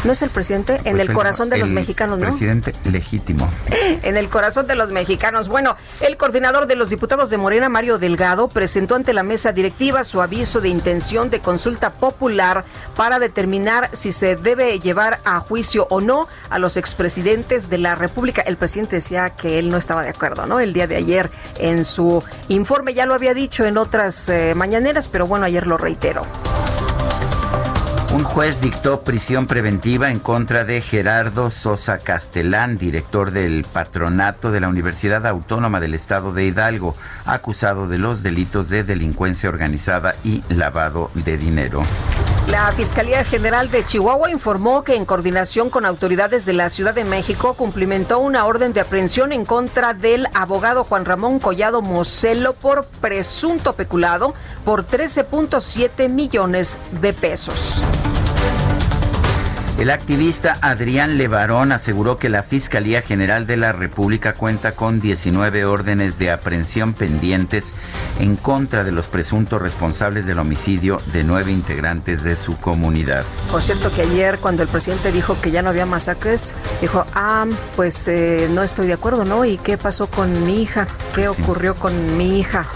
¿No 0.05 0.13
es 0.13 0.21
el 0.21 0.29
presidente? 0.29 0.75
En 0.85 0.95
Pues 0.95 1.09
el 1.09 1.13
corazón 1.13 1.49
de 1.49 1.57
los 1.57 1.73
mexicanos, 1.73 2.19
¿no? 2.19 2.27
Presidente 2.27 2.73
legítimo. 2.85 3.49
En 4.01 4.17
el 4.17 4.29
corazón 4.29 4.67
de 4.67 4.75
los 4.75 4.91
mexicanos. 4.91 5.49
Bueno, 5.49 5.75
el 5.99 6.15
coordinador 6.15 6.67
de 6.67 6.75
los 6.75 6.89
diputados 6.89 7.29
de 7.29 7.37
Morena, 7.37 7.69
Mario 7.69 7.97
Delgado, 7.97 8.47
presentó 8.47 8.95
ante 8.95 9.13
la 9.13 9.23
mesa 9.23 9.51
directiva 9.51 10.03
su 10.03 10.21
aviso 10.21 10.61
de 10.61 10.69
intención 10.69 11.29
de 11.29 11.39
consulta 11.39 11.89
popular 11.91 12.63
para 12.95 13.19
determinar 13.19 13.89
si 13.93 14.11
se 14.11 14.35
debe 14.35 14.79
llevar 14.79 15.19
a 15.25 15.39
juicio 15.39 15.87
o 15.89 16.01
no 16.01 16.27
a 16.49 16.59
los 16.59 16.77
expresidentes 16.77 17.69
de 17.69 17.79
la 17.79 17.95
República. 17.95 18.41
El 18.41 18.57
presidente 18.57 18.97
decía 18.97 19.31
que 19.31 19.59
él 19.59 19.69
no 19.69 19.77
estaba 19.77 20.03
de 20.03 20.09
acuerdo, 20.09 20.45
¿no? 20.45 20.59
El 20.59 20.71
día 20.73 20.87
de 20.87 20.95
ayer 20.95 21.29
en 21.57 21.83
su 21.83 22.23
informe 22.47 22.93
ya 22.93 23.05
lo 23.05 23.13
había 23.13 23.33
dicho 23.33 23.65
en 23.65 23.77
otras 23.77 24.29
eh, 24.29 24.53
mañaneras, 24.55 25.09
pero 25.09 25.27
bueno, 25.27 25.45
ayer 25.45 25.67
lo 25.67 25.77
reitero. 25.77 26.23
Un 28.11 28.23
juez 28.23 28.61
dictó 28.61 29.01
prisión 29.01 29.45
preventiva 29.45 30.09
en 30.09 30.17
contra 30.17 30.65
de 30.65 30.81
Gerardo 30.81 31.51
Sosa 31.51 31.99
Castelán, 31.99 32.79
director 32.79 33.29
del 33.29 33.63
patronato 33.71 34.49
de 34.49 34.59
la 34.59 34.67
Universidad 34.67 35.27
Autónoma 35.27 35.79
del 35.79 35.93
Estado 35.93 36.33
de 36.33 36.45
Hidalgo, 36.45 36.95
acusado 37.25 37.87
de 37.87 37.99
los 37.99 38.23
delitos 38.23 38.69
de 38.69 38.83
delincuencia 38.83 39.47
organizada 39.47 40.15
y 40.23 40.41
lavado 40.49 41.11
de 41.13 41.37
dinero. 41.37 41.83
La 42.49 42.71
Fiscalía 42.71 43.23
General 43.23 43.69
de 43.69 43.85
Chihuahua 43.85 44.31
informó 44.31 44.83
que 44.83 44.95
en 44.95 45.05
coordinación 45.05 45.69
con 45.69 45.85
autoridades 45.85 46.47
de 46.47 46.53
la 46.53 46.69
Ciudad 46.69 46.95
de 46.95 47.03
México 47.03 47.53
cumplimentó 47.53 48.17
una 48.17 48.45
orden 48.45 48.73
de 48.73 48.81
aprehensión 48.81 49.31
en 49.33 49.45
contra 49.45 49.93
del 49.93 50.27
abogado 50.33 50.83
Juan 50.83 51.05
Ramón 51.05 51.37
Collado 51.37 51.83
Moselo 51.83 52.53
por 52.53 52.85
presunto 52.85 53.73
peculado 53.73 54.33
por 54.69 54.85
13.7 54.85 56.09
millones 56.09 56.77
de 57.01 57.11
pesos. 57.11 57.81
El 59.79 59.89
activista 59.89 60.59
Adrián 60.61 61.17
Levarón 61.17 61.71
aseguró 61.71 62.19
que 62.19 62.29
la 62.29 62.43
Fiscalía 62.43 63.01
General 63.01 63.47
de 63.47 63.57
la 63.57 63.71
República 63.71 64.33
cuenta 64.33 64.73
con 64.73 64.99
19 64.99 65.65
órdenes 65.65 66.19
de 66.19 66.29
aprehensión 66.29 66.93
pendientes 66.93 67.73
en 68.19 68.35
contra 68.35 68.83
de 68.83 68.91
los 68.91 69.07
presuntos 69.07 69.59
responsables 69.59 70.27
del 70.27 70.37
homicidio 70.37 71.01
de 71.13 71.23
nueve 71.23 71.51
integrantes 71.51 72.21
de 72.21 72.35
su 72.35 72.55
comunidad. 72.59 73.23
Por 73.49 73.63
cierto 73.63 73.91
que 73.91 74.03
ayer 74.03 74.37
cuando 74.37 74.61
el 74.61 74.69
presidente 74.69 75.11
dijo 75.11 75.35
que 75.41 75.49
ya 75.49 75.63
no 75.63 75.71
había 75.71 75.87
masacres, 75.87 76.55
dijo, 76.79 77.07
ah, 77.15 77.47
pues 77.75 78.07
eh, 78.07 78.47
no 78.51 78.61
estoy 78.61 78.85
de 78.85 78.93
acuerdo, 78.93 79.25
¿no? 79.25 79.45
¿Y 79.45 79.57
qué 79.57 79.79
pasó 79.79 80.05
con 80.05 80.45
mi 80.45 80.61
hija? 80.61 80.87
¿Qué 81.15 81.27
ocurrió 81.27 81.73
con 81.73 82.17
mi 82.17 82.39
hija? 82.39 82.67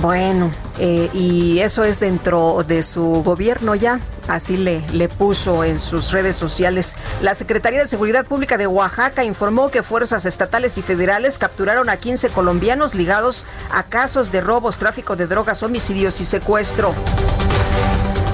Bueno, 0.00 0.52
eh, 0.78 1.10
y 1.12 1.58
eso 1.58 1.82
es 1.82 1.98
dentro 1.98 2.62
de 2.64 2.84
su 2.84 3.24
gobierno 3.24 3.74
ya, 3.74 3.98
así 4.28 4.56
le, 4.56 4.86
le 4.92 5.08
puso 5.08 5.64
en 5.64 5.80
sus 5.80 6.12
redes 6.12 6.36
sociales. 6.36 6.96
La 7.20 7.34
Secretaría 7.34 7.80
de 7.80 7.86
Seguridad 7.86 8.24
Pública 8.24 8.56
de 8.56 8.68
Oaxaca 8.68 9.24
informó 9.24 9.72
que 9.72 9.82
fuerzas 9.82 10.24
estatales 10.24 10.78
y 10.78 10.82
federales 10.82 11.36
capturaron 11.38 11.88
a 11.88 11.96
15 11.96 12.28
colombianos 12.28 12.94
ligados 12.94 13.44
a 13.72 13.82
casos 13.82 14.30
de 14.30 14.40
robos, 14.40 14.78
tráfico 14.78 15.16
de 15.16 15.26
drogas, 15.26 15.64
homicidios 15.64 16.20
y 16.20 16.24
secuestro. 16.24 16.94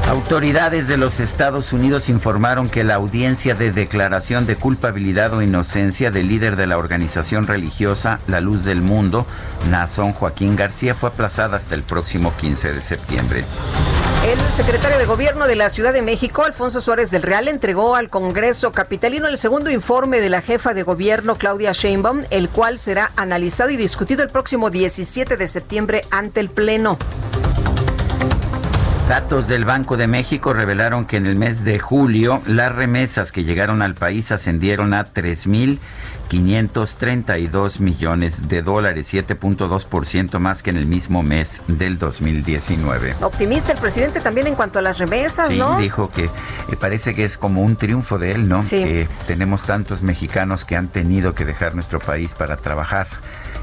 Autoridades 0.09 0.87
de 0.87 0.99
los 0.99 1.19
Estados 1.19 1.73
Unidos 1.73 2.11
informaron 2.11 2.69
que 2.69 2.85
la 2.85 2.97
audiencia 2.97 3.55
de 3.55 3.73
declaración 3.73 4.45
de 4.45 4.55
culpabilidad 4.55 5.33
o 5.33 5.41
inocencia 5.41 6.11
del 6.11 6.29
líder 6.29 6.57
de 6.57 6.67
la 6.67 6.77
organización 6.77 7.47
religiosa 7.47 8.21
La 8.27 8.43
Luz 8.43 8.65
del 8.65 8.83
Mundo, 8.83 9.27
Nazón 9.71 10.13
Joaquín 10.13 10.57
García, 10.57 10.95
fue 10.95 11.09
aplazada 11.09 11.57
hasta 11.57 11.75
el 11.75 11.83
próximo 11.83 12.35
15 12.37 12.75
de 12.75 12.81
septiembre. 12.83 13.45
El 14.27 14.39
secretario 14.53 14.99
de 14.99 15.07
Gobierno 15.07 15.47
de 15.47 15.57
la 15.57 15.71
Ciudad 15.71 15.95
de 15.95 16.03
México, 16.03 16.45
Alfonso 16.45 16.83
Suárez 16.83 17.11
del 17.11 17.23
Real, 17.23 17.49
entregó 17.49 17.97
al 17.97 18.11
Congreso 18.11 18.73
Capitalino 18.73 19.27
el 19.27 19.39
segundo 19.39 19.71
informe 19.71 20.21
de 20.21 20.29
la 20.29 20.43
jefa 20.43 20.75
de 20.75 20.83
gobierno, 20.83 21.37
Claudia 21.37 21.73
Sheinbaum, 21.73 22.25
el 22.29 22.51
cual 22.51 22.79
será 22.79 23.13
analizado 23.17 23.71
y 23.71 23.79
discutido 23.79 24.23
el 24.23 24.29
próximo 24.29 24.69
17 24.69 25.39
de 25.39 25.47
septiembre 25.49 26.05
ante 26.11 26.41
el 26.41 26.51
Pleno. 26.51 26.99
Datos 29.09 29.49
del 29.49 29.65
Banco 29.67 29.97
de 29.99 30.07
México 30.07 30.55
revelaron 30.55 31.05
que 31.05 31.19
en 31.19 31.27
el 31.27 31.37
mes 31.37 31.65
de 31.67 31.79
julio 31.79 32.41
las 32.47 32.75
remesas 32.75 33.33
que 33.33 33.45
llegaron 33.45 33.83
al 33.83 33.95
país 33.95 34.33
ascendieron 34.33 34.95
a 34.95 35.13
3.532 35.13 37.81
millones 37.81 38.49
de 38.49 38.63
dólares, 38.63 39.13
7.2% 39.13 40.39
más 40.39 40.63
que 40.63 40.71
en 40.71 40.79
el 40.79 40.87
mismo 40.87 41.23
mes 41.23 41.61
del 41.69 41.99
2019. 41.99 43.17
Optimista 43.21 43.73
el 43.73 43.79
presidente 43.79 44.21
también 44.21 44.47
en 44.47 44.55
cuanto 44.55 44.79
a 44.79 44.83
las 44.83 44.97
remesas, 44.99 45.51
Sí, 45.51 45.59
¿no? 45.59 45.79
dijo 45.79 46.11
que 46.11 46.25
eh, 46.25 46.31
parece 46.81 47.15
que 47.15 47.25
es 47.25 47.37
como 47.37 47.61
un 47.61 47.77
triunfo 47.77 48.19
de 48.19 48.31
él, 48.33 48.49
¿no? 48.49 48.63
Sí. 48.63 48.83
Que 48.83 49.07
tenemos 49.27 49.67
tantos 49.67 50.01
mexicanos 50.01 50.65
que 50.65 50.77
han 50.77 50.89
tenido 50.89 51.35
que 51.35 51.45
dejar 51.45 51.75
nuestro 51.75 52.01
país 52.01 52.33
para 52.33 52.57
trabajar 52.57 53.07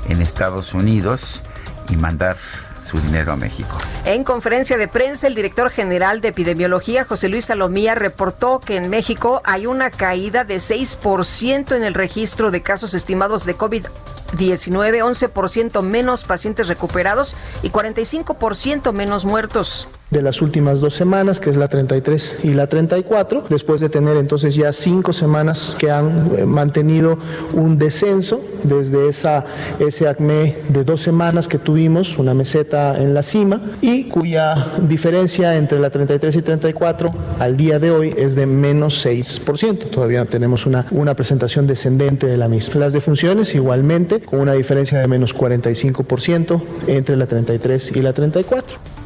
en 0.08 0.22
Estados 0.22 0.76
Unidos 0.76 1.42
y 1.90 1.96
mandar 1.98 2.38
su 2.82 3.00
dinero 3.00 3.32
a 3.32 3.36
México. 3.36 3.78
En 4.06 4.24
conferencia 4.24 4.78
de 4.78 4.88
prensa, 4.88 5.28
el 5.28 5.36
director 5.36 5.70
general 5.70 6.22
de 6.22 6.30
epidemiología, 6.30 7.06
José 7.06 7.30
Luis 7.30 7.46
Salomía, 7.46 7.96
reportó 7.96 8.60
que 8.60 8.78
en 8.78 8.90
México 8.90 9.42
hay 9.46 9.66
una 9.66 9.92
caída 9.92 10.44
de 10.44 10.58
6% 10.58 11.76
en 11.76 11.84
el 11.84 11.94
registro 11.94 12.52
de 12.52 12.62
casos 12.62 12.94
estimados 12.94 13.46
de 13.46 13.58
COVID-19, 13.58 13.92
11% 14.34 15.82
menos 15.82 16.24
pacientes 16.24 16.68
recuperados 16.68 17.36
y 17.64 17.70
45% 17.70 18.92
menos 18.92 19.26
muertos. 19.26 19.88
De 20.12 20.22
las 20.22 20.42
últimas 20.42 20.82
dos 20.82 20.94
semanas, 20.94 21.40
que 21.40 21.50
es 21.50 21.56
la 21.56 21.70
33 21.70 22.40
y 22.44 22.54
la 22.54 22.68
34, 22.68 23.46
después 23.50 23.80
de 23.80 23.88
tener 23.88 24.18
entonces 24.18 24.56
ya 24.56 24.74
cinco 24.74 25.14
semanas 25.14 25.76
que 25.80 25.90
han 25.90 26.32
eh, 26.38 26.46
mantenido 26.46 27.18
un 27.54 27.78
descenso 27.78 28.42
desde 28.64 29.08
esa, 29.08 29.46
ese 29.80 30.10
acme 30.10 30.58
de 30.68 30.84
dos 30.84 31.02
semanas 31.02 31.48
que 31.48 31.58
tuvimos, 31.58 32.18
una 32.18 32.34
meseta 32.34 33.02
en 33.02 33.14
la 33.14 33.24
cima, 33.24 33.62
y 33.82 34.04
cuya 34.10 34.68
diferencia 34.82 35.56
entre 35.56 35.80
la 35.80 35.90
33 35.90 36.36
y 36.36 36.42
34 36.42 37.10
al 37.40 37.56
día 37.56 37.80
de 37.80 37.92
hoy 37.92 38.14
es 38.18 38.36
de 38.36 38.46
menos 38.46 39.06
6%. 39.06 39.90
Todavía 39.90 40.26
tenemos 40.26 40.66
una, 40.66 40.86
una 40.92 41.16
presentación 41.16 41.68
descendente 41.68 42.28
de 42.28 42.38
la 42.38 42.50
misma. 42.50 42.82
Las 42.82 42.92
defunciones 42.92 43.56
igualmente, 43.56 44.20
con 44.20 44.42
una 44.42 44.54
diferencia 44.54 45.00
de 45.00 45.08
menos 45.08 45.34
45% 45.34 46.62
entre 46.88 47.16
la 47.16 47.28
33 47.28 47.96
y 47.96 48.02
la 48.02 48.12
34. 48.12 49.01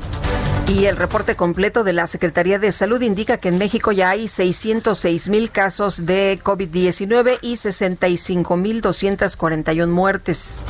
Y 0.68 0.86
el 0.86 0.98
reporte 0.98 1.36
completo 1.36 1.84
de 1.84 1.94
la 1.94 2.08
Secretaría 2.08 2.58
de 2.58 2.72
Salud 2.72 3.02
indica 3.02 3.38
que 3.38 3.50
en 3.50 3.58
México 3.60 3.92
ya 3.92 4.10
hay 4.10 4.28
606 4.28 5.30
mil 5.30 5.52
casos 5.52 6.08
de 6.08 6.40
COVID-19 6.44 7.38
y 7.42 7.58
65 7.58 8.58
mil 8.58 8.82
241 8.82 9.94
muertes. 9.94 10.64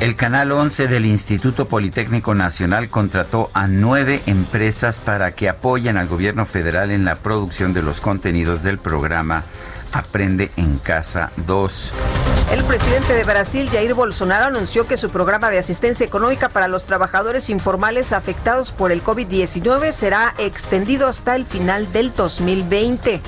El 0.00 0.14
Canal 0.14 0.52
11 0.52 0.86
del 0.86 1.06
Instituto 1.06 1.66
Politécnico 1.66 2.32
Nacional 2.36 2.88
contrató 2.88 3.50
a 3.52 3.66
nueve 3.66 4.22
empresas 4.26 5.00
para 5.00 5.32
que 5.32 5.48
apoyen 5.48 5.96
al 5.96 6.06
gobierno 6.06 6.46
federal 6.46 6.92
en 6.92 7.04
la 7.04 7.16
producción 7.16 7.72
de 7.72 7.82
los 7.82 8.00
contenidos 8.00 8.62
del 8.62 8.78
programa 8.78 9.42
Aprende 9.92 10.52
en 10.56 10.78
Casa 10.78 11.32
2. 11.48 11.92
El 12.50 12.64
presidente 12.64 13.12
de 13.12 13.24
Brasil, 13.24 13.68
Jair 13.70 13.92
Bolsonaro, 13.92 14.46
anunció 14.46 14.86
que 14.86 14.96
su 14.96 15.10
programa 15.10 15.50
de 15.50 15.58
asistencia 15.58 16.06
económica 16.06 16.48
para 16.48 16.66
los 16.66 16.86
trabajadores 16.86 17.50
informales 17.50 18.14
afectados 18.14 18.72
por 18.72 18.90
el 18.90 19.04
COVID-19 19.04 19.92
será 19.92 20.34
extendido 20.38 21.06
hasta 21.06 21.36
el 21.36 21.44
final 21.44 21.92
del 21.92 22.14
2020. 22.14 23.20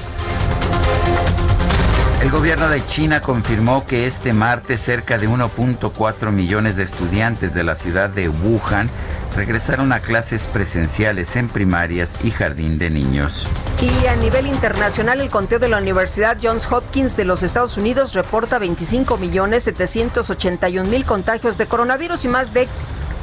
El 2.23 2.31
gobierno 2.31 2.69
de 2.69 2.85
China 2.85 3.21
confirmó 3.21 3.85
que 3.85 4.07
este 4.07 4.33
martes 4.33 4.81
cerca 4.81 5.19
de 5.19 5.29
1.4 5.29 6.31
millones 6.31 6.77
de 6.77 6.85
estudiantes 6.85 7.53
de 7.53 7.65
la 7.65 7.75
ciudad 7.75 8.09
de 8.09 8.29
Wuhan 8.29 8.89
regresaron 9.35 9.93
a 9.93 10.01
clases 10.01 10.47
presenciales 10.47 11.37
en 11.37 11.49
primarias 11.49 12.17
y 12.25 12.31
jardín 12.31 12.79
de 12.79 12.91
niños. 12.91 13.47
Y 13.81 14.07
a 14.07 14.17
nivel 14.17 14.47
internacional, 14.47 15.21
el 15.21 15.31
conteo 15.31 15.59
de 15.59 15.69
la 15.69 15.79
Universidad 15.79 16.39
Johns 16.43 16.71
Hopkins 16.71 17.17
de 17.17 17.25
los 17.25 17.43
Estados 17.43 17.77
Unidos 17.77 18.15
reporta 18.15 18.59
25 18.59 19.19
millones 19.19 19.65
781 19.65 20.89
mil 20.89 21.05
contagios 21.05 21.59
de 21.59 21.67
coronavirus 21.67 22.25
y 22.25 22.29
más 22.29 22.53
de 22.53 22.69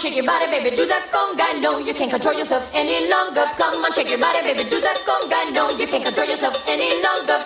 shake 0.00 0.16
your 0.16 0.24
body, 0.24 0.46
baby, 0.50 0.74
do 0.74 0.86
that 0.86 1.10
conga. 1.12 1.60
No, 1.60 1.78
you 1.78 1.92
can't 1.92 2.10
control 2.10 2.32
yourself 2.32 2.64
any 2.72 3.10
longer. 3.10 3.44
Come 3.58 3.84
on, 3.84 3.92
shake 3.92 4.08
your 4.08 4.18
body, 4.18 4.40
baby, 4.40 4.64
do 4.70 4.80
that 4.80 4.96
conga. 5.04 5.52
No, 5.52 5.68
you 5.76 5.86
can't 5.86 6.02
control 6.02 6.26
yourself 6.26 6.56
any 6.66 6.88
longer. 7.04 7.38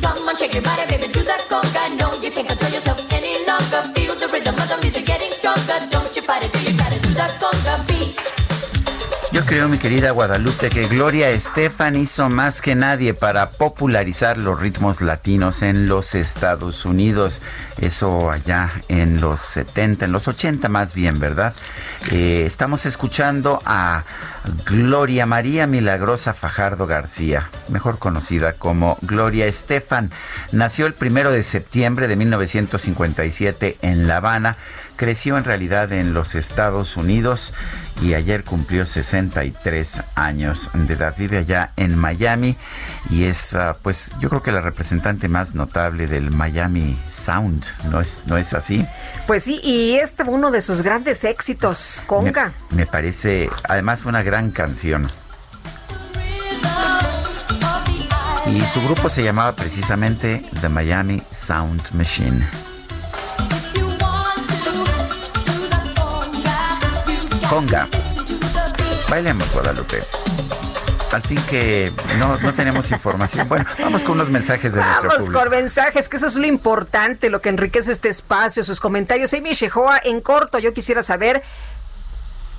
Come 0.00 0.28
on, 0.28 0.36
shake 0.36 0.54
your 0.54 0.62
body, 0.62 0.86
baby, 0.88 1.12
do 1.12 1.22
that 1.24 1.44
conga. 1.50 1.98
No, 1.98 2.08
you 2.22 2.30
can't 2.30 2.48
control 2.48 2.72
yourself 2.72 3.12
any 3.12 3.44
longer. 3.44 3.82
Feel 3.92 4.14
the 4.14 4.28
rhythm 4.32 4.54
of 4.54 4.68
the 4.68 4.78
music. 4.80 5.09
Yo 9.40 9.46
creo, 9.46 9.68
mi 9.70 9.78
querida 9.78 10.10
Guadalupe, 10.10 10.68
que 10.68 10.86
Gloria 10.86 11.30
Estefan 11.30 11.96
hizo 11.96 12.28
más 12.28 12.60
que 12.60 12.74
nadie 12.74 13.14
para 13.14 13.48
popularizar 13.52 14.36
los 14.36 14.60
ritmos 14.60 15.00
latinos 15.00 15.62
en 15.62 15.86
los 15.86 16.14
Estados 16.14 16.84
Unidos. 16.84 17.40
Eso 17.80 18.30
allá 18.30 18.70
en 18.88 19.22
los 19.22 19.40
70, 19.40 20.04
en 20.04 20.12
los 20.12 20.28
80 20.28 20.68
más 20.68 20.92
bien, 20.92 21.18
¿verdad? 21.18 21.54
Eh, 22.12 22.42
estamos 22.44 22.84
escuchando 22.84 23.62
a 23.64 24.04
Gloria 24.66 25.24
María 25.24 25.66
Milagrosa 25.66 26.34
Fajardo 26.34 26.86
García, 26.86 27.48
mejor 27.70 27.98
conocida 27.98 28.52
como 28.52 28.98
Gloria 29.00 29.46
Estefan. 29.46 30.10
Nació 30.52 30.86
el 30.86 30.92
primero 30.92 31.30
de 31.30 31.42
septiembre 31.42 32.08
de 32.08 32.16
1957 32.16 33.78
en 33.80 34.06
La 34.06 34.18
Habana 34.18 34.58
creció 35.00 35.38
en 35.38 35.44
realidad 35.44 35.90
en 35.92 36.12
los 36.12 36.34
Estados 36.34 36.98
Unidos 36.98 37.54
y 38.02 38.14
ayer 38.14 38.44
cumplió 38.44 38.86
63 38.86 40.02
años 40.14 40.70
de 40.74 40.94
edad. 40.94 41.14
Vive 41.16 41.38
allá 41.38 41.72
en 41.76 41.96
Miami 41.96 42.56
y 43.10 43.24
es, 43.24 43.54
ah, 43.54 43.76
pues, 43.82 44.16
yo 44.20 44.28
creo 44.28 44.42
que 44.42 44.52
la 44.52 44.60
representante 44.60 45.28
más 45.28 45.54
notable 45.54 46.06
del 46.06 46.30
Miami 46.30 46.98
Sound, 47.08 47.64
¿no 47.90 48.00
es, 48.00 48.24
no 48.26 48.36
es 48.36 48.54
así? 48.54 48.86
Pues 49.26 49.44
sí, 49.44 49.60
y 49.62 49.94
este 49.94 50.22
uno 50.24 50.50
de 50.50 50.60
sus 50.60 50.82
grandes 50.82 51.24
éxitos, 51.24 52.02
Conga. 52.06 52.52
Me, 52.70 52.78
me 52.78 52.86
parece, 52.86 53.50
además, 53.68 54.04
una 54.04 54.22
gran 54.22 54.50
canción. 54.50 55.10
Y 58.46 58.60
su 58.62 58.82
grupo 58.82 59.08
se 59.08 59.22
llamaba 59.22 59.54
precisamente 59.54 60.42
The 60.60 60.68
Miami 60.68 61.22
Sound 61.30 61.92
Machine. 61.92 62.69
Conga. 67.50 67.88
Bailemos, 69.08 69.52
Guadalupe. 69.52 70.04
Al 71.12 71.20
fin 71.20 71.40
que 71.50 71.90
no, 72.20 72.38
no 72.38 72.54
tenemos 72.54 72.88
información. 72.92 73.48
Bueno, 73.48 73.64
vamos 73.80 74.04
con 74.04 74.12
unos 74.12 74.30
mensajes 74.30 74.74
de 74.74 74.80
nuestro 74.80 75.08
Vamos 75.08 75.30
con 75.30 75.50
mensajes, 75.50 76.08
que 76.08 76.16
eso 76.16 76.28
es 76.28 76.36
lo 76.36 76.46
importante, 76.46 77.28
lo 77.28 77.42
que 77.42 77.48
enriquece 77.48 77.90
este 77.90 78.08
espacio, 78.08 78.62
sus 78.62 78.78
comentarios. 78.78 79.34
Amy 79.34 79.52
Shehoa, 79.52 80.00
en 80.04 80.20
corto, 80.20 80.60
yo 80.60 80.72
quisiera 80.72 81.02
saber 81.02 81.42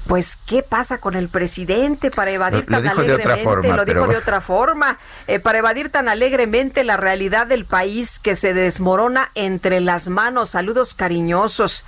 pues, 0.08 0.38
¿qué 0.46 0.62
pasa 0.62 0.98
con 0.98 1.16
el 1.16 1.30
presidente 1.30 2.12
para 2.12 2.32
evadir 2.32 2.66
tan 2.66 2.86
alegremente? 2.86 3.70
lo 3.70 3.86
dijo 3.86 4.08
de 4.08 4.18
otra 4.18 4.42
forma, 4.42 5.00
eh, 5.28 5.40
para 5.40 5.60
evadir 5.60 5.90
tan 5.90 6.10
alegremente 6.10 6.84
la 6.84 6.98
realidad 6.98 7.48
del 7.48 7.64
país 7.64 8.20
que 8.20 8.36
se 8.36 8.54
desmorona 8.54 9.30
entre 9.36 9.80
las 9.80 10.10
manos. 10.10 10.50
Saludos 10.50 10.96
cariñosos. 10.96 11.86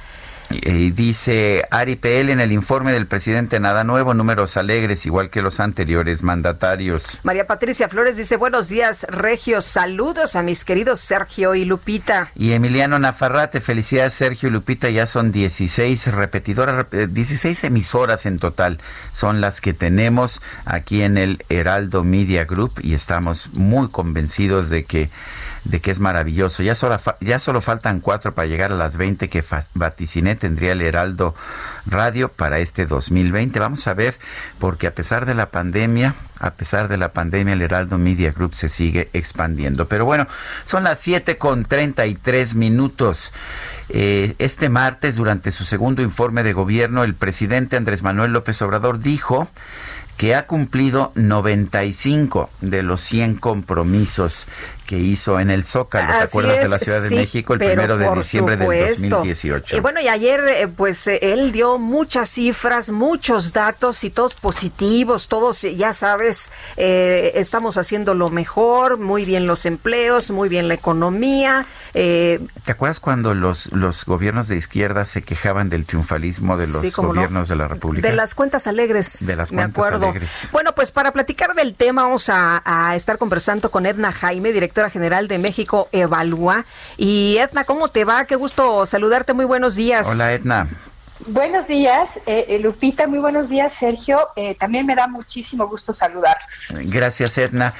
Y 0.61 0.91
dice 0.91 1.65
Ari 1.71 1.95
PL 1.95 2.31
en 2.31 2.39
el 2.39 2.51
informe 2.51 2.91
del 2.91 3.07
presidente 3.07 3.59
Nada 3.59 3.83
Nuevo, 3.83 4.13
números 4.13 4.55
alegres, 4.55 5.05
igual 5.05 5.29
que 5.29 5.41
los 5.41 5.59
anteriores 5.59 6.21
mandatarios. 6.21 7.19
María 7.23 7.47
Patricia 7.47 7.89
Flores 7.89 8.17
dice 8.17 8.37
buenos 8.37 8.69
días, 8.69 9.05
Regios, 9.09 9.65
saludos 9.65 10.35
a 10.35 10.43
mis 10.43 10.63
queridos 10.63 10.99
Sergio 10.99 11.55
y 11.55 11.65
Lupita. 11.65 12.31
Y 12.35 12.51
Emiliano 12.51 12.99
Nafarrate, 12.99 13.61
felicidades 13.61 14.13
Sergio 14.13 14.49
y 14.49 14.51
Lupita, 14.51 14.89
ya 14.89 15.07
son 15.07 15.31
16 15.31 16.07
repetidoras, 16.13 16.85
16 16.91 17.63
emisoras 17.63 18.25
en 18.25 18.37
total, 18.37 18.79
son 19.11 19.41
las 19.41 19.59
que 19.59 19.73
tenemos 19.73 20.41
aquí 20.65 21.01
en 21.01 21.17
el 21.17 21.43
Heraldo 21.49 22.03
Media 22.03 22.45
Group 22.45 22.73
y 22.81 22.93
estamos 22.93 23.49
muy 23.53 23.89
convencidos 23.89 24.69
de 24.69 24.83
que 24.85 25.09
de 25.65 25.79
que 25.81 25.91
es 25.91 25.99
maravilloso. 25.99 26.63
Ya 26.63 26.75
solo, 26.75 26.99
ya 27.21 27.39
solo 27.39 27.61
faltan 27.61 27.99
cuatro 27.99 28.33
para 28.33 28.47
llegar 28.47 28.71
a 28.71 28.75
las 28.75 28.97
20 28.97 29.29
que 29.29 29.43
vaticiné 29.73 30.35
tendría 30.35 30.73
el 30.73 30.81
Heraldo 30.81 31.35
Radio 31.85 32.29
para 32.29 32.59
este 32.59 32.85
2020. 32.85 33.59
Vamos 33.59 33.87
a 33.87 33.93
ver, 33.93 34.17
porque 34.59 34.87
a 34.87 34.95
pesar 34.95 35.25
de 35.25 35.35
la 35.35 35.51
pandemia, 35.51 36.15
a 36.39 36.51
pesar 36.51 36.87
de 36.87 36.97
la 36.97 37.13
pandemia, 37.13 37.53
el 37.53 37.61
Heraldo 37.61 37.97
Media 37.97 38.31
Group 38.31 38.53
se 38.53 38.69
sigue 38.69 39.09
expandiendo. 39.13 39.87
Pero 39.87 40.05
bueno, 40.05 40.27
son 40.65 40.83
las 40.83 40.99
7 40.99 41.37
con 41.37 41.63
33 41.63 42.55
minutos. 42.55 43.33
Eh, 43.89 44.35
este 44.39 44.69
martes, 44.69 45.15
durante 45.15 45.51
su 45.51 45.63
segundo 45.65 46.01
informe 46.01 46.43
de 46.43 46.53
gobierno, 46.53 47.03
el 47.03 47.15
presidente 47.15 47.77
Andrés 47.77 48.03
Manuel 48.03 48.33
López 48.33 48.61
Obrador 48.61 48.99
dijo 48.99 49.47
que 50.17 50.35
ha 50.35 50.45
cumplido 50.45 51.11
95 51.15 52.49
de 52.61 52.83
los 52.83 53.01
100 53.01 53.35
compromisos 53.35 54.47
que 54.93 54.99
hizo 54.99 55.39
en 55.39 55.49
el 55.49 55.63
Zócalo, 55.63 56.07
¿te 56.19 56.23
acuerdas 56.25 56.61
de 56.61 56.69
la 56.69 56.77
Ciudad 56.77 57.01
de 57.01 57.15
México 57.15 57.53
el 57.53 57.59
primero 57.59 57.97
de 57.97 58.13
diciembre 58.13 58.57
del 58.57 59.09
2018? 59.09 59.77
Y 59.77 59.79
bueno, 59.79 59.99
y 59.99 60.07
ayer 60.07 60.45
eh, 60.47 60.67
pues 60.67 61.07
eh, 61.07 61.17
él 61.33 61.51
dio 61.51 61.79
muchas 61.79 62.29
cifras, 62.29 62.91
muchos 62.91 63.53
datos 63.53 64.03
y 64.03 64.11
todos 64.11 64.35
positivos, 64.35 65.29
todos 65.29 65.63
ya 65.63 65.93
sabes, 65.93 66.51
eh, 66.77 67.31
estamos 67.35 67.79
haciendo 67.79 68.13
lo 68.13 68.29
mejor, 68.29 68.99
muy 68.99 69.25
bien 69.25 69.47
los 69.47 69.65
empleos, 69.65 70.29
muy 70.29 70.47
bien 70.47 70.67
la 70.67 70.75
economía. 70.75 71.65
¿Te 71.93 72.39
acuerdas 72.67 72.99
cuando 72.99 73.33
los, 73.33 73.71
los 73.71 74.05
gobiernos 74.05 74.47
de 74.47 74.57
izquierda 74.57 75.05
se 75.05 75.23
quejaban 75.23 75.69
del 75.69 75.87
triunfalismo 75.87 76.55
de 76.55 76.67
los 76.67 76.95
gobiernos 76.95 77.47
de 77.49 77.55
la 77.55 77.67
República? 77.67 78.07
De 78.07 78.15
las 78.15 78.35
cuentas 78.35 78.67
alegres. 78.67 79.25
De 79.25 79.35
las 79.35 79.51
cuentas 79.51 79.85
alegres. 79.85 80.49
Bueno, 80.51 80.75
pues 80.75 80.91
para 80.91 81.11
platicar 81.11 81.55
del 81.55 81.73
tema 81.73 82.03
vamos 82.03 82.29
a, 82.29 82.61
a 82.63 82.95
estar 82.95 83.17
conversando 83.17 83.71
con 83.71 83.87
Edna 83.87 84.11
Jaime, 84.11 84.51
directora 84.51 84.82
general 84.89 85.27
de 85.27 85.39
México 85.39 85.89
Evalúa. 85.91 86.65
Y 86.97 87.37
Edna, 87.39 87.63
¿cómo 87.63 87.87
te 87.87 88.05
va? 88.05 88.25
Qué 88.25 88.35
gusto 88.35 88.85
saludarte. 88.85 89.33
Muy 89.33 89.45
buenos 89.45 89.75
días. 89.75 90.07
Hola, 90.07 90.33
Edna. 90.33 90.67
Buenos 91.27 91.67
días, 91.67 92.09
eh, 92.25 92.45
eh, 92.49 92.59
Lupita, 92.59 93.07
muy 93.07 93.19
buenos 93.19 93.47
días, 93.47 93.71
Sergio. 93.79 94.29
Eh, 94.35 94.55
también 94.55 94.85
me 94.85 94.95
da 94.95 95.07
muchísimo 95.07 95.67
gusto 95.67 95.93
saludar. 95.93 96.37
Gracias, 96.85 97.37
Edna. 97.37 97.73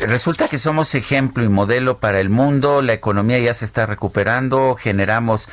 resulta 0.00 0.48
que 0.48 0.58
somos 0.58 0.94
ejemplo 0.94 1.44
y 1.44 1.48
modelo 1.48 2.00
para 2.00 2.20
el 2.20 2.30
mundo, 2.30 2.82
la 2.82 2.94
economía 2.94 3.38
ya 3.38 3.52
se 3.54 3.64
está 3.64 3.86
recuperando, 3.86 4.74
generamos 4.74 5.48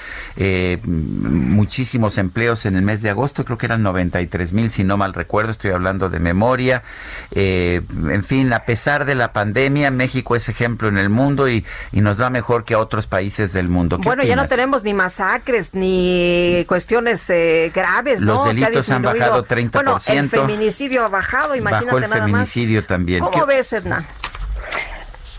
muchísimos 0.83 2.17
empleos 2.17 2.65
en 2.65 2.75
el 2.75 2.81
mes 2.81 3.01
de 3.01 3.09
agosto, 3.09 3.45
creo 3.45 3.57
que 3.57 3.65
eran 3.65 3.83
93 3.83 4.53
mil, 4.53 4.69
si 4.69 4.83
no 4.83 4.97
mal 4.97 5.13
recuerdo, 5.13 5.51
estoy 5.51 5.71
hablando 5.71 6.09
de 6.09 6.19
memoria. 6.19 6.83
en 7.31 8.23
fin, 8.23 8.53
a 8.53 8.65
pesar 8.65 9.05
de 9.05 9.15
la 9.15 9.33
pandemia, 9.33 9.91
México 9.91 10.35
es 10.35 10.49
ejemplo 10.49 10.87
en 10.87 10.97
el 10.97 11.09
mundo 11.09 11.49
y, 11.49 11.65
nos 11.91 12.19
va 12.19 12.31
mejor 12.31 12.65
que 12.65 12.73
a 12.73 12.79
otros 12.79 13.05
países 13.05 13.53
del 13.53 13.69
mundo. 13.69 13.99
Bueno, 13.99 14.23
ya 14.23 14.35
no 14.35 14.47
tenemos 14.47 14.83
ni 14.83 14.93
masacres, 14.95 15.75
ni 15.75 16.60
cuestiones 16.65 17.29
eh, 17.29 17.71
graves, 17.73 18.21
¿no? 18.21 18.33
Los 18.33 18.55
delitos 18.55 18.89
han 18.89 19.01
bajado 19.01 19.45
30%. 19.45 19.71
Bueno, 19.71 19.97
el 20.07 20.29
feminicidio 20.29 21.05
ha 21.05 21.09
bajado, 21.09 21.55
imagínate 21.55 21.85
Bajó 21.85 21.97
el 21.97 22.05
feminicidio 22.05 22.85
también. 22.85 23.23
¿Cómo 23.23 23.45
ves, 23.45 23.73
Edna? 23.73 24.05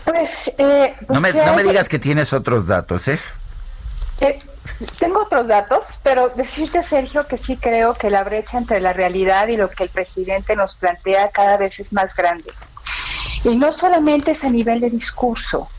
Pues, 0.05 0.51
eh, 0.57 0.93
no, 1.09 1.21
me, 1.21 1.31
no 1.31 1.53
me 1.55 1.63
digas 1.63 1.87
que 1.87 1.99
tienes 1.99 2.33
otros 2.33 2.67
datos, 2.67 3.07
¿eh? 3.07 3.19
¿eh? 4.21 4.39
Tengo 4.99 5.21
otros 5.21 5.47
datos, 5.47 5.99
pero 6.03 6.29
decirte, 6.29 6.83
Sergio, 6.83 7.27
que 7.27 7.37
sí 7.37 7.57
creo 7.57 7.93
que 7.93 8.09
la 8.09 8.23
brecha 8.23 8.57
entre 8.57 8.79
la 8.79 8.93
realidad 8.93 9.47
y 9.47 9.57
lo 9.57 9.69
que 9.69 9.83
el 9.83 9.89
presidente 9.89 10.55
nos 10.55 10.75
plantea 10.75 11.29
cada 11.31 11.57
vez 11.57 11.79
es 11.79 11.91
más 11.93 12.15
grande. 12.15 12.51
Y 13.43 13.55
no 13.57 13.71
solamente 13.71 14.31
es 14.31 14.43
a 14.43 14.49
nivel 14.49 14.79
de 14.79 14.89
discurso. 14.89 15.69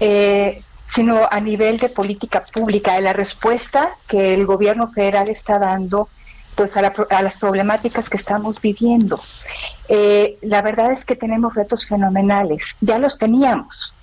Eh, 0.00 0.62
sino 0.88 1.28
a 1.30 1.40
nivel 1.40 1.78
de 1.78 1.88
política 1.88 2.44
pública, 2.44 2.94
de 2.94 3.02
la 3.02 3.12
respuesta 3.12 3.90
que 4.06 4.34
el 4.34 4.46
gobierno 4.46 4.90
federal 4.92 5.28
está 5.28 5.58
dando 5.58 6.08
pues 6.54 6.74
a, 6.76 7.22
las 7.22 7.36
problemáticas 7.36 8.08
que 8.08 8.16
estamos 8.16 8.60
viviendo. 8.60 9.20
Eh, 9.88 10.38
la 10.40 10.62
verdad 10.62 10.92
es 10.92 11.04
que 11.04 11.14
tenemos 11.14 11.54
retos 11.54 11.86
fenomenales, 11.86 12.76
ya 12.80 12.98
los 12.98 13.18
teníamos, 13.18 13.94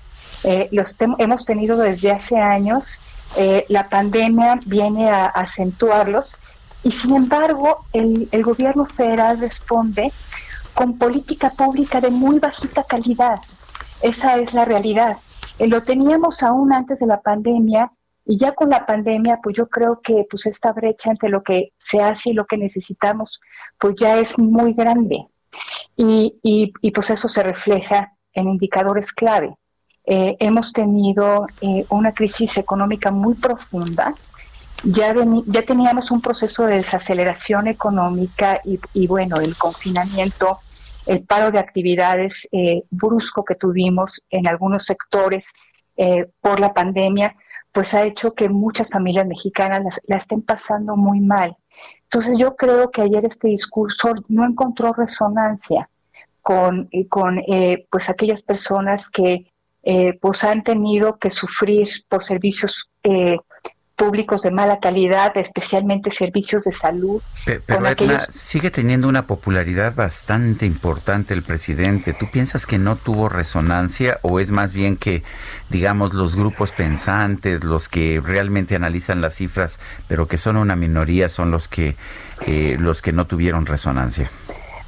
eh, 0.44 0.70
los 0.72 0.96
hemos 1.18 1.46
tenido 1.46 1.78
desde 1.78 2.12
hace 2.12 2.38
años, 2.38 3.02
eh, 3.38 3.66
la 3.70 3.90
pandemia 3.90 4.60
viene 4.66 5.10
a, 5.10 5.26
acentuarlos 5.26 6.38
y 6.84 6.92
sin 6.92 7.16
embargo 7.16 7.86
el 7.94 8.44
gobierno 8.44 8.86
federal 8.86 9.40
responde 9.40 10.12
con 10.74 10.98
política 10.98 11.50
pública 11.50 12.02
de 12.02 12.12
muy 12.12 12.40
bajita 12.40 12.84
calidad. 12.84 13.40
Esa 14.02 14.38
es 14.38 14.54
la 14.54 14.66
realidad. 14.66 15.18
Eh, 15.64 15.68
lo 15.68 15.82
teníamos 15.82 16.44
aún 16.44 16.74
antes 16.74 17.00
de 17.00 17.06
la 17.06 17.22
pandemia 17.22 17.90
y 18.26 18.38
ya 18.38 18.52
con 18.52 18.70
la 18.70 18.86
pandemia, 18.86 19.40
pues 19.42 19.56
yo 19.56 19.70
creo 19.70 20.02
que 20.02 20.26
pues 20.30 20.46
esta 20.46 20.74
brecha 20.74 21.12
entre 21.12 21.30
lo 21.30 21.42
que 21.42 21.72
se 21.78 22.02
hace 22.02 22.32
y 22.32 22.34
lo 22.34 22.46
que 22.46 22.58
necesitamos, 22.58 23.40
pues 23.80 23.96
ya 23.98 24.20
es 24.20 24.38
muy 24.38 24.74
grande. 24.74 25.28
Y, 25.96 26.36
y, 26.42 26.92
pues 26.92 27.12
eso 27.12 27.28
se 27.28 27.44
refleja 27.44 28.14
en 28.34 28.50
indicadores 28.50 29.14
clave. 29.14 29.56
Eh, 30.06 30.36
hemos 30.40 30.74
tenido 30.74 31.48
eh, 31.62 31.86
una 31.90 32.12
crisis 32.12 32.58
económica 32.58 33.12
muy 33.12 33.36
profunda. 33.36 34.14
Ya, 34.84 35.14
ya 35.46 35.62
teníamos 35.62 36.12
un 36.12 36.20
proceso 36.22 36.66
de 36.66 36.78
desaceleración 36.78 37.68
económica 37.68 38.60
y, 38.66 38.80
y 38.94 39.08
bueno, 39.08 39.38
el 39.38 39.56
confinamiento 39.56 40.60
el 41.06 41.24
paro 41.24 41.52
de 41.52 41.60
actividades 41.60 42.48
eh, 42.52 42.84
brusco 42.90 43.44
que 43.44 43.56
tuvimos 43.56 44.26
en 44.30 44.48
algunos 44.48 44.86
sectores 44.86 45.48
eh, 45.98 46.28
por 46.42 46.60
la 46.60 46.74
pandemia, 46.74 47.36
pues 47.72 47.94
ha 47.94 48.04
hecho 48.04 48.34
que 48.34 48.50
muchas 48.50 48.90
familias 48.90 49.28
mexicanas 49.28 50.00
la 50.08 50.18
estén 50.18 50.42
pasando 50.42 50.96
muy 50.96 51.20
mal. 51.20 51.58
Entonces 52.04 52.38
yo 52.38 52.56
creo 52.56 52.92
que 52.92 53.02
ayer 53.02 53.26
este 53.26 53.48
discurso 53.48 54.14
no 54.28 54.46
encontró 54.46 54.94
resonancia 54.94 55.90
con, 56.42 56.88
eh, 56.92 57.08
con 57.08 57.42
pues 57.90 58.10
aquellas 58.10 58.44
personas 58.44 59.10
que 59.10 59.52
pues 60.22 60.46
han 60.46 60.64
tenido 60.64 61.18
que 61.18 61.30
sufrir 61.30 61.90
por 62.08 62.24
servicios 62.24 62.90
públicos 63.96 64.42
de 64.42 64.52
mala 64.52 64.80
calidad, 64.80 65.36
especialmente 65.38 66.12
servicios 66.12 66.64
de 66.64 66.74
salud. 66.74 67.22
Pero, 67.46 68.20
sigue 68.20 68.72
teniendo 68.72 69.08
una 69.08 69.28
popularidad 69.28 69.96
bastante 69.96 70.66
importante 70.66 71.34
el 71.34 71.44
presidente. 71.44 72.14
¿Tú 72.14 72.28
piensas 72.32 72.66
que 72.66 72.80
no 72.80 72.96
tuvo 72.96 73.30
resonancia 73.30 74.20
o 74.22 74.40
es 74.40 74.52
más 74.52 74.74
bien 74.74 74.98
que, 74.98 75.24
digamos, 75.70 76.14
los 76.14 76.36
grupos 76.36 76.72
pensantes, 76.72 77.64
los 77.64 77.88
que 77.88 78.22
realmente 78.24 78.76
analizan 78.76 79.22
las 79.22 79.36
cifras, 79.36 79.80
pero 80.08 80.28
que 80.28 80.38
son 80.38 80.58
una 80.58 80.76
minoría, 80.76 81.30
son 81.30 81.52
los 81.52 81.68
que, 81.68 81.96
eh, 82.48 82.78
los 82.80 83.02
que 83.02 83.14
no 83.14 83.28
tuvieron 83.28 83.66
resonancia? 83.66 84.30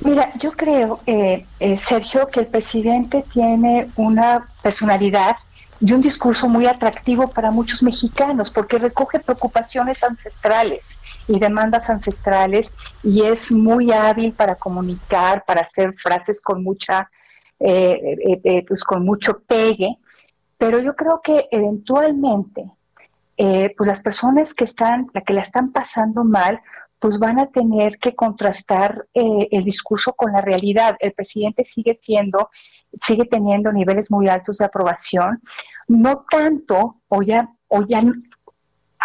Mira, 0.01 0.31
yo 0.39 0.51
creo, 0.51 0.99
eh, 1.05 1.45
eh, 1.59 1.77
Sergio, 1.77 2.27
que 2.27 2.41
el 2.41 2.47
presidente 2.47 3.23
tiene 3.31 3.87
una 3.95 4.47
personalidad 4.61 5.37
y 5.79 5.91
un 5.93 6.01
discurso 6.01 6.47
muy 6.47 6.67
atractivo 6.67 7.27
para 7.27 7.51
muchos 7.51 7.83
mexicanos 7.83 8.49
porque 8.49 8.79
recoge 8.79 9.19
preocupaciones 9.19 10.03
ancestrales 10.03 10.99
y 11.27 11.39
demandas 11.39 11.89
ancestrales 11.89 12.73
y 13.03 13.23
es 13.23 13.51
muy 13.51 13.91
hábil 13.91 14.33
para 14.33 14.55
comunicar, 14.55 15.43
para 15.45 15.61
hacer 15.61 15.93
frases 15.97 16.41
con 16.41 16.63
mucha, 16.63 17.09
eh, 17.59 18.17
eh, 18.27 18.41
eh, 18.43 18.65
pues 18.67 18.83
con 18.83 19.03
mucho 19.03 19.39
pegue, 19.39 19.97
pero 20.57 20.79
yo 20.79 20.95
creo 20.95 21.21
que 21.21 21.47
eventualmente, 21.51 22.71
pues 23.35 23.87
las 23.87 24.01
personas 24.01 24.53
que 24.53 24.63
están, 24.63 25.07
la 25.13 25.21
que 25.21 25.33
la 25.33 25.41
están 25.41 25.73
pasando 25.73 26.23
mal, 26.23 26.61
pues 26.99 27.19
van 27.19 27.39
a 27.39 27.47
tener 27.47 27.97
que 27.99 28.15
contrastar 28.15 29.05
el 29.13 29.63
discurso 29.65 30.13
con 30.13 30.31
la 30.31 30.39
realidad. 30.39 30.95
El 30.99 31.11
presidente 31.11 31.65
sigue 31.65 31.99
siendo 32.01 32.49
sigue 33.01 33.25
teniendo 33.25 33.71
niveles 33.71 34.11
muy 34.11 34.27
altos 34.27 34.57
de 34.57 34.65
aprobación, 34.65 35.41
no 35.87 36.25
tanto, 36.29 37.01
o 37.07 37.21
ya, 37.21 37.49
o 37.67 37.81
ya 37.81 38.01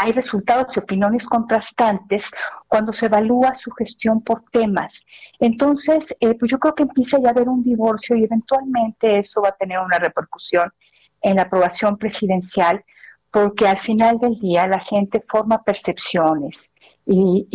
hay 0.01 0.13
resultados 0.13 0.75
y 0.77 0.81
opiniones 0.81 1.27
contrastantes 1.27 2.31
cuando 2.67 2.91
se 2.93 3.07
evalúa 3.07 3.55
su 3.55 3.71
gestión 3.73 4.23
por 4.23 4.45
temas. 4.51 5.05
Entonces, 5.39 6.17
eh, 6.21 6.35
pues 6.39 6.51
yo 6.51 6.59
creo 6.59 6.75
que 6.75 6.85
empieza 6.85 7.19
ya 7.21 7.29
a 7.29 7.33
haber 7.33 7.49
un 7.49 7.63
divorcio 7.63 8.17
y 8.17 8.25
eventualmente 8.25 9.19
eso 9.19 9.43
va 9.43 9.51
a 9.51 9.57
tener 9.57 9.79
una 9.79 9.99
repercusión 9.99 10.73
en 11.21 11.37
la 11.37 11.43
aprobación 11.43 11.99
presidencial, 11.99 12.83
porque 13.31 13.69
al 13.69 13.77
final 13.77 14.19
del 14.19 14.35
día 14.37 14.67
la 14.67 14.81
gente 14.81 15.23
forma 15.29 15.63
percepciones 15.63 16.73
y, 17.05 17.47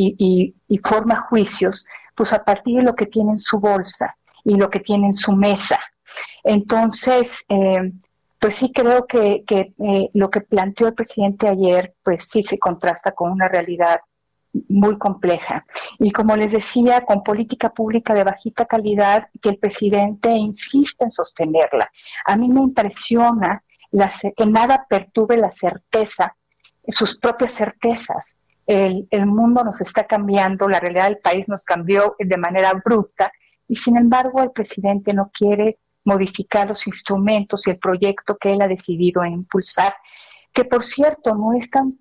y, 0.68 0.78
forma 0.80 1.22
juicios, 1.30 1.88
pues 2.14 2.32
a 2.32 2.44
partir 2.44 2.78
de 2.78 2.84
lo 2.84 2.96
que 2.96 3.08
tiene 3.08 3.32
en 3.32 3.40
su 3.40 3.60
bolsa 3.60 4.16
y 4.44 4.56
lo 4.56 4.70
que 4.70 4.82
tiene 4.82 5.08
en 5.08 5.14
su 5.14 5.36
mesa. 5.36 5.80
Entonces, 6.44 7.44
eh, 7.50 7.92
pues 8.40 8.56
sí 8.56 8.72
creo 8.72 9.08
que, 9.08 9.44
eh, 9.50 10.10
lo 10.14 10.30
que 10.30 10.42
planteó 10.42 10.88
el 10.88 10.94
presidente 10.94 11.48
ayer, 11.48 11.96
pues 12.04 12.28
sí 12.32 12.44
se 12.44 12.60
contrasta 12.60 13.12
con 13.14 13.32
una 13.32 13.48
realidad 13.48 14.02
muy 14.70 14.98
compleja. 14.98 15.66
Y 16.00 16.12
como 16.12 16.36
les 16.36 16.52
decía, 16.52 17.02
con 17.06 17.24
política 17.24 17.72
pública 17.72 18.14
de 18.14 18.24
bajita 18.24 18.66
calidad, 18.66 19.28
que 19.42 19.50
el 19.50 19.58
presidente 19.58 20.30
insiste 20.30 21.04
en 21.06 21.12
sostenerla. 21.12 21.92
A 22.26 22.38
mí 22.38 22.48
me 22.50 22.62
impresiona 22.62 23.64
que 24.36 24.46
nada 24.46 24.86
perturbe 24.88 25.38
la 25.38 25.52
certeza, 25.52 26.36
sus 26.88 27.18
propias 27.18 27.54
certezas. 27.54 28.38
El, 28.68 29.08
el 29.12 29.26
mundo 29.26 29.64
nos 29.64 29.82
está 29.82 30.06
cambiando, 30.06 30.68
la 30.68 30.80
realidad 30.80 31.06
del 31.06 31.20
país 31.20 31.48
nos 31.48 31.66
cambió 31.66 32.16
de 32.20 32.38
manera 32.38 32.74
bruta 32.74 33.32
y 33.68 33.76
sin 33.76 33.98
embargo 33.98 34.42
el 34.42 34.52
presidente 34.52 35.14
no 35.14 35.32
quiere 35.34 35.80
modificar 36.06 36.68
los 36.68 36.88
instrumentos 36.88 37.68
y 37.68 37.72
el 37.72 37.80
proyecto 37.80 38.38
que 38.38 38.54
él 38.54 38.62
ha 38.62 38.68
decidido 38.68 39.26
impulsar, 39.26 39.94
que 40.54 40.64
por 40.64 40.84
cierto 40.84 41.36
no 41.36 41.54
es 41.54 41.70
tan 41.70 42.00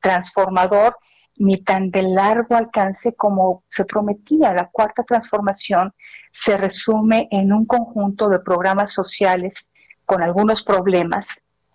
transformador 0.00 0.96
ni 1.38 1.62
tan 1.62 1.90
de 1.90 2.02
largo 2.02 2.56
alcance 2.56 3.14
como 3.14 3.62
se 3.68 3.84
prometía. 3.84 4.52
La 4.54 4.68
cuarta 4.70 5.04
transformación 5.04 5.92
se 6.32 6.56
resume 6.56 7.28
en 7.30 7.52
un 7.52 7.66
conjunto 7.66 8.28
de 8.28 8.40
programas 8.40 8.92
sociales 8.92 9.70
con 10.04 10.22
algunos 10.22 10.62
problemas, 10.62 11.26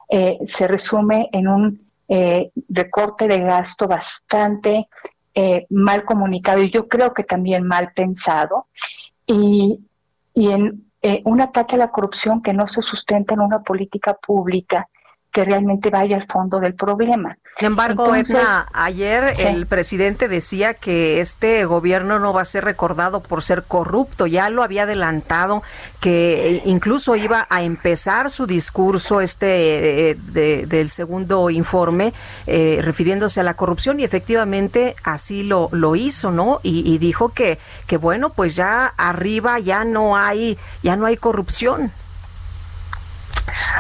eh, 0.09 0.39
se 0.47 0.67
resume 0.67 1.29
en 1.31 1.47
un 1.47 1.91
eh, 2.07 2.51
recorte 2.67 3.27
de 3.27 3.39
gasto 3.39 3.87
bastante 3.87 4.87
eh, 5.33 5.65
mal 5.69 6.03
comunicado 6.03 6.61
y 6.61 6.69
yo 6.69 6.87
creo 6.87 7.13
que 7.13 7.23
también 7.23 7.65
mal 7.65 7.93
pensado, 7.93 8.67
y, 9.25 9.79
y 10.33 10.49
en 10.49 10.90
eh, 11.01 11.21
un 11.25 11.41
ataque 11.41 11.75
a 11.75 11.79
la 11.79 11.91
corrupción 11.91 12.41
que 12.41 12.53
no 12.53 12.67
se 12.67 12.81
sustenta 12.81 13.33
en 13.33 13.41
una 13.41 13.63
política 13.63 14.13
pública 14.13 14.87
que 15.31 15.45
realmente 15.45 15.89
vaya 15.89 16.17
al 16.17 16.27
fondo 16.27 16.59
del 16.59 16.75
problema. 16.75 17.37
Sin 17.57 17.67
embargo, 17.67 18.15
Edna, 18.15 18.67
ayer 18.73 19.35
el 19.39 19.67
presidente 19.67 20.27
decía 20.27 20.73
que 20.73 21.19
este 21.19 21.65
gobierno 21.65 22.17
no 22.17 22.33
va 22.33 22.41
a 22.41 22.45
ser 22.45 22.63
recordado 22.63 23.21
por 23.21 23.43
ser 23.43 23.63
corrupto. 23.63 24.25
Ya 24.25 24.49
lo 24.49 24.63
había 24.63 24.83
adelantado 24.83 25.61
que 25.99 26.61
incluso 26.65 27.15
iba 27.15 27.45
a 27.49 27.61
empezar 27.61 28.29
su 28.29 28.47
discurso 28.47 29.21
este 29.21 30.11
eh, 30.11 30.15
del 30.65 30.89
segundo 30.89 31.49
informe 31.49 32.13
eh, 32.47 32.79
refiriéndose 32.81 33.41
a 33.41 33.43
la 33.43 33.53
corrupción 33.53 33.99
y 33.99 34.03
efectivamente 34.03 34.95
así 35.03 35.43
lo, 35.43 35.69
lo 35.71 35.95
hizo, 35.95 36.31
¿no? 36.31 36.61
Y, 36.63 36.91
y 36.91 36.97
dijo 36.97 37.29
que 37.29 37.59
que 37.85 37.97
bueno, 37.97 38.31
pues 38.31 38.55
ya 38.55 38.87
arriba 38.97 39.59
ya 39.59 39.83
no 39.83 40.17
hay 40.17 40.57
ya 40.81 40.95
no 40.95 41.05
hay 41.05 41.17
corrupción. 41.17 41.91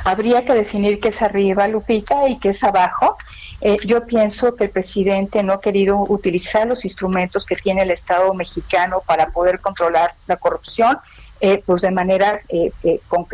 Habría 0.03 0.45
que 0.45 0.53
definir 0.53 0.99
qué 0.99 1.09
es 1.09 1.21
arriba, 1.21 1.67
Lupita, 1.67 2.27
y 2.27 2.39
qué 2.39 2.49
es 2.49 2.63
abajo. 2.63 3.17
Eh, 3.61 3.77
yo 3.85 4.05
pienso 4.07 4.55
que 4.55 4.65
el 4.65 4.69
presidente 4.71 5.43
no 5.43 5.53
ha 5.53 5.61
querido 5.61 5.99
utilizar 5.99 6.67
los 6.67 6.83
instrumentos 6.83 7.45
que 7.45 7.55
tiene 7.55 7.83
el 7.83 7.91
Estado 7.91 8.33
mexicano 8.33 9.03
para 9.05 9.27
poder 9.27 9.59
controlar 9.59 10.15
la 10.27 10.37
corrupción, 10.37 10.97
eh, 11.39 11.61
pues 11.63 11.83
de 11.83 11.91
manera 11.91 12.41
eh, 12.49 12.71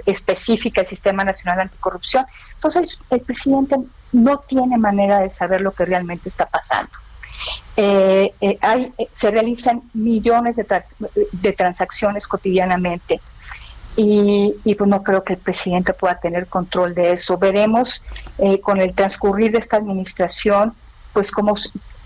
específica 0.05 0.81
el 0.81 0.87
Sistema 0.87 1.23
Nacional 1.23 1.61
Anticorrupción. 1.61 2.25
Entonces, 2.55 2.99
el 3.09 3.21
presidente 3.21 3.77
no 4.11 4.39
tiene 4.39 4.77
manera 4.77 5.19
de 5.21 5.29
saber 5.29 5.61
lo 5.61 5.71
que 5.71 5.85
realmente 5.85 6.27
está 6.27 6.45
pasando. 6.45 6.91
hay, 8.61 8.93
se 9.13 9.31
realizan 9.31 9.83
millones 9.93 10.55
de 10.57 11.53
transacciones 11.53 12.27
cotidianamente 12.27 13.21
y, 13.99 14.75
pues 14.75 14.87
no 14.87 15.01
creo 15.01 15.23
que 15.23 15.33
el 15.33 15.39
presidente 15.39 15.91
pueda 15.91 16.19
tener 16.19 16.45
control 16.45 16.93
de 16.93 17.13
eso. 17.13 17.39
Veremos 17.39 18.03
eh, 18.37 18.61
con 18.61 18.79
el 18.79 18.93
transcurrir 18.93 19.51
de 19.51 19.57
esta 19.57 19.77
administración, 19.77 20.75
pues 21.13 21.31
cómo, 21.31 21.55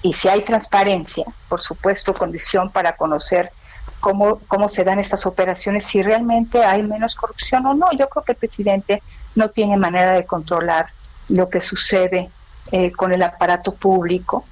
y 0.02 0.14
si 0.14 0.30
hay 0.30 0.42
transparencia, 0.44 1.26
por 1.50 1.60
supuesto, 1.60 2.14
condición 2.14 2.72
para 2.72 2.96
conocer 2.96 3.52
cómo, 4.00 4.40
cómo 4.48 4.70
se 4.70 4.86
dan 4.86 5.02
estas 5.02 5.26
operaciones, 5.26 5.86
si 5.86 6.02
realmente 6.02 6.64
hay 6.64 6.82
menos 6.82 7.14
corrupción 7.16 7.66
o 7.66 7.74
no. 7.74 7.88
Yo 7.92 8.08
creo 8.08 8.24
que 8.24 8.32
el 8.32 8.38
presidente 8.38 9.04
no 9.36 9.50
tiene 9.50 9.76
manera 9.76 10.14
de 10.14 10.24
controlar 10.24 10.88
lo 11.28 11.50
que 11.50 11.60
sucede 11.60 12.30
eh, 12.72 12.94
con 12.94 13.12
el 13.12 13.22
aparato 13.22 13.74
público. 13.74 14.46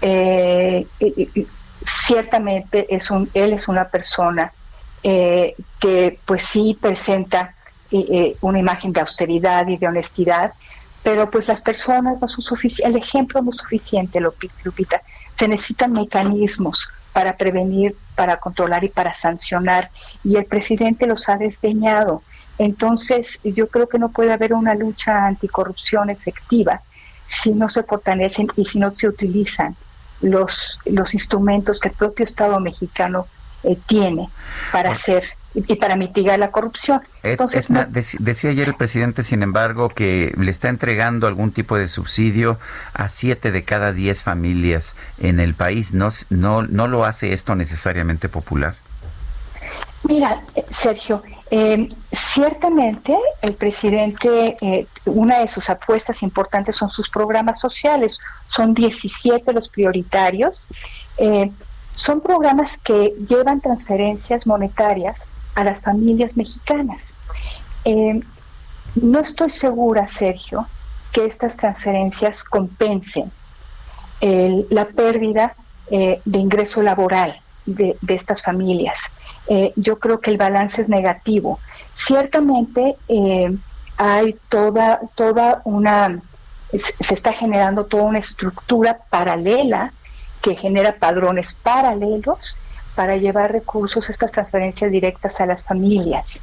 Eh, 0.00 0.86
ciertamente 1.84 2.94
es 2.94 3.10
un, 3.10 3.28
él 3.34 3.52
es 3.52 3.68
una 3.68 3.88
persona 3.88 4.54
eh, 5.02 5.54
que 5.78 6.18
pues 6.24 6.42
sí 6.42 6.76
presenta 6.80 7.54
eh, 7.90 8.06
eh, 8.10 8.36
una 8.42 8.58
imagen 8.58 8.92
de 8.92 9.00
austeridad 9.00 9.66
y 9.66 9.76
de 9.76 9.88
honestidad, 9.88 10.52
pero 11.02 11.30
pues 11.30 11.48
las 11.48 11.62
personas 11.62 12.20
no 12.20 12.28
son 12.28 12.42
suficientes, 12.42 12.94
el 12.94 13.02
ejemplo 13.02 13.40
no 13.40 13.50
es 13.50 13.56
suficiente, 13.56 14.20
Lupita. 14.20 15.02
Se 15.36 15.48
necesitan 15.48 15.92
mecanismos 15.92 16.90
para 17.12 17.36
prevenir, 17.36 17.96
para 18.14 18.36
controlar 18.36 18.84
y 18.84 18.90
para 18.90 19.14
sancionar, 19.14 19.90
y 20.22 20.36
el 20.36 20.44
presidente 20.44 21.06
los 21.06 21.28
ha 21.28 21.36
desdeñado. 21.36 22.22
Entonces, 22.58 23.40
yo 23.42 23.68
creo 23.68 23.88
que 23.88 23.98
no 23.98 24.10
puede 24.10 24.32
haber 24.32 24.52
una 24.52 24.74
lucha 24.74 25.26
anticorrupción 25.26 26.10
efectiva 26.10 26.82
si 27.26 27.52
no 27.52 27.68
se 27.68 27.84
fortalecen 27.84 28.48
y 28.56 28.66
si 28.66 28.78
no 28.78 28.94
se 28.94 29.08
utilizan 29.08 29.76
los, 30.20 30.80
los 30.84 31.14
instrumentos 31.14 31.80
que 31.80 31.88
el 31.88 31.94
propio 31.94 32.24
Estado 32.24 32.60
mexicano 32.60 33.26
eh, 33.62 33.76
tiene 33.86 34.28
para 34.72 34.92
hacer 34.92 35.24
y 35.54 35.74
para 35.74 35.96
mitigar 35.96 36.38
la 36.38 36.50
corrupción. 36.50 37.02
Entonces, 37.22 37.68
decía 38.20 38.50
ayer 38.50 38.68
el 38.68 38.76
presidente, 38.76 39.22
sin 39.24 39.42
embargo, 39.42 39.88
que 39.88 40.32
le 40.36 40.50
está 40.50 40.68
entregando 40.68 41.26
algún 41.26 41.50
tipo 41.50 41.76
de 41.76 41.88
subsidio 41.88 42.58
a 42.94 43.08
siete 43.08 43.50
de 43.50 43.64
cada 43.64 43.92
diez 43.92 44.22
familias 44.22 44.94
en 45.18 45.40
el 45.40 45.54
país. 45.54 45.92
¿No, 45.92 46.08
no, 46.30 46.62
no 46.62 46.86
lo 46.86 47.04
hace 47.04 47.32
esto 47.32 47.56
necesariamente 47.56 48.28
popular? 48.28 48.76
Mira, 50.04 50.40
eh, 50.54 50.64
Sergio, 50.70 51.22
eh, 51.50 51.88
ciertamente 52.12 53.18
el 53.42 53.54
presidente, 53.54 54.86
una 55.04 55.40
de 55.40 55.48
sus 55.48 55.68
apuestas 55.68 56.22
importantes 56.22 56.76
son 56.76 56.88
sus 56.90 57.10
programas 57.10 57.58
sociales. 57.58 58.20
Son 58.46 58.72
17 58.72 59.52
los 59.52 59.68
prioritarios. 59.68 60.68
Son 61.94 62.20
programas 62.20 62.78
que 62.78 63.14
llevan 63.28 63.60
transferencias 63.60 64.46
monetarias 64.46 65.18
a 65.54 65.64
las 65.64 65.82
familias 65.82 66.36
mexicanas. 66.36 67.02
Eh, 67.84 68.20
no 68.94 69.20
estoy 69.20 69.50
segura, 69.50 70.08
Sergio, 70.08 70.66
que 71.12 71.26
estas 71.26 71.56
transferencias 71.56 72.44
compensen 72.44 73.30
la 74.22 74.84
pérdida 74.84 75.54
eh, 75.90 76.20
de 76.26 76.38
ingreso 76.38 76.82
laboral 76.82 77.40
de, 77.64 77.96
estas 78.06 78.42
familias. 78.42 78.98
Eh, 79.48 79.72
yo 79.76 79.98
creo 79.98 80.20
que 80.20 80.30
el 80.30 80.36
balance 80.36 80.82
es 80.82 80.90
negativo. 80.90 81.58
Ciertamente 81.94 82.96
hay 83.96 84.36
toda, 84.50 85.00
toda 85.14 85.62
una, 85.64 86.20
se 86.70 87.14
está 87.14 87.32
generando 87.32 87.86
toda 87.86 88.04
una 88.04 88.18
estructura 88.18 88.98
paralela 89.08 89.92
que 90.42 90.56
genera 90.56 90.96
padrones 90.96 91.54
paralelos 91.54 92.56
para 92.94 93.16
llevar 93.16 93.52
recursos, 93.52 94.10
estas 94.10 94.32
transferencias 94.32 94.90
directas 94.90 95.40
a 95.40 95.46
las 95.46 95.64
familias. 95.64 96.40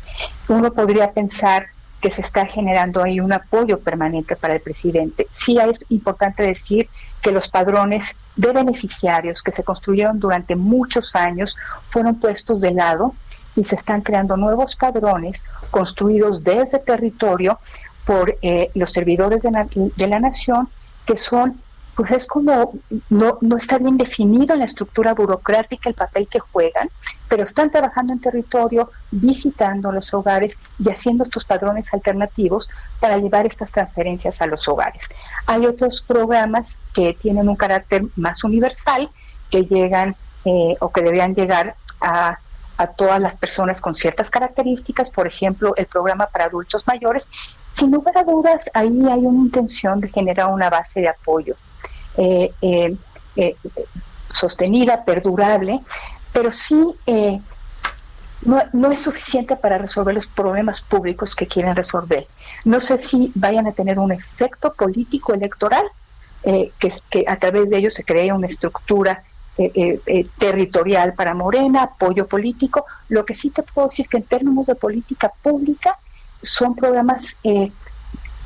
Uno 0.47 0.71
podría 0.71 1.11
pensar 1.11 1.67
que 2.01 2.11
se 2.11 2.21
está 2.21 2.45
generando 2.45 3.03
ahí 3.03 3.19
un 3.19 3.33
apoyo 3.33 3.79
permanente 3.79 4.35
para 4.35 4.55
el 4.55 4.61
presidente. 4.61 5.27
Sí 5.31 5.57
es 5.57 5.79
importante 5.89 6.43
decir 6.43 6.89
que 7.21 7.31
los 7.31 7.49
padrones 7.49 8.15
de 8.35 8.53
beneficiarios 8.53 9.41
que 9.41 9.51
se 9.51 9.63
construyeron 9.63 10.19
durante 10.19 10.55
muchos 10.55 11.15
años 11.15 11.57
fueron 11.89 12.19
puestos 12.19 12.61
de 12.61 12.71
lado 12.71 13.13
y 13.55 13.63
se 13.63 13.75
están 13.75 14.01
creando 14.01 14.37
nuevos 14.37 14.75
padrones 14.75 15.43
construidos 15.71 16.43
desde 16.43 16.77
territorio 16.77 17.59
por 18.05 18.37
eh, 18.41 18.69
los 18.75 18.91
servidores 18.91 19.41
de, 19.41 19.91
de 19.95 20.07
la 20.07 20.19
nación 20.19 20.69
que 21.05 21.17
son 21.17 21.59
pues 21.97 22.11
es 22.11 22.27
como 22.27 22.75
no, 23.09 23.39
no 23.41 23.57
está 23.57 23.79
bien 23.79 23.97
definido 23.97 24.53
en 24.53 24.59
la 24.59 24.65
estructura 24.65 25.15
burocrática 25.15 25.89
el 25.89 25.95
papel 25.95 26.27
que 26.29 26.37
juegan, 26.37 26.91
pero 27.27 27.43
están 27.43 27.71
trabajando 27.71 28.13
en 28.13 28.21
territorio, 28.21 28.91
visitando 29.09 29.91
los 29.91 30.13
hogares 30.13 30.59
y 30.77 30.91
haciendo 30.91 31.23
estos 31.23 31.43
padrones 31.43 31.91
alternativos 31.91 32.69
para 32.99 33.17
llevar 33.17 33.47
estas 33.47 33.71
transferencias 33.71 34.39
a 34.39 34.45
los 34.45 34.67
hogares. 34.67 35.01
Hay 35.47 35.65
otros 35.65 36.05
programas 36.07 36.77
que 36.93 37.17
tienen 37.19 37.49
un 37.49 37.55
carácter 37.55 38.03
más 38.15 38.43
universal, 38.43 39.09
que 39.49 39.63
llegan 39.63 40.15
eh, 40.45 40.75
o 40.79 40.91
que 40.91 41.01
deberían 41.01 41.33
llegar 41.33 41.73
a, 41.99 42.37
a 42.77 42.87
todas 42.87 43.19
las 43.19 43.37
personas 43.37 43.81
con 43.81 43.95
ciertas 43.95 44.29
características, 44.29 45.09
por 45.09 45.25
ejemplo, 45.25 45.73
el 45.75 45.87
programa 45.87 46.27
para 46.27 46.45
adultos 46.45 46.85
mayores. 46.85 47.27
Sin 47.73 47.89
lugar 47.89 48.15
a 48.19 48.23
dudas, 48.23 48.65
ahí 48.75 49.01
hay 49.11 49.25
una 49.25 49.39
intención 49.39 49.99
de 49.99 50.09
generar 50.09 50.53
una 50.53 50.69
base 50.69 51.01
de 51.01 51.09
apoyo 51.09 51.55
eh, 52.17 52.51
eh, 52.61 52.95
eh, 53.35 53.55
sostenida, 54.27 55.05
perdurable, 55.05 55.79
pero 56.33 56.51
sí 56.51 56.75
no, 58.41 58.61
no, 58.73 58.91
es 58.91 59.01
suficiente 59.01 59.55
para 59.55 59.77
resolver 59.77 60.15
los 60.15 60.27
problemas 60.27 60.81
públicos 60.81 61.35
que 61.35 61.47
quieren 61.47 61.75
resolver. 61.75 62.27
No 62.65 62.79
sé 62.79 62.97
si 62.97 63.31
vayan 63.35 63.67
a 63.67 63.71
tener 63.71 63.99
un 63.99 64.11
efecto 64.11 64.73
político 64.73 65.33
electoral, 65.33 65.85
que, 66.43 66.93
que, 67.09 67.25
a 67.27 67.37
través 67.37 67.69
de 67.69 67.77
ello 67.77 67.91
se 67.91 68.03
cree 68.03 68.31
una 68.31 68.47
estructura 68.47 69.23
territorial 70.37 71.13
para 71.13 71.33
Morena, 71.33 71.83
apoyo 71.83 72.27
político. 72.27 72.85
Lo 73.09 73.25
que 73.25 73.35
sí 73.35 73.49
te 73.49 73.63
puedo 73.63 73.87
decir 73.87 74.07
que 74.07 74.17
en 74.17 74.23
términos 74.23 74.65
de 74.67 74.75
política 74.75 75.31
pública 75.41 75.97
son 76.41 76.75
programas 76.75 77.37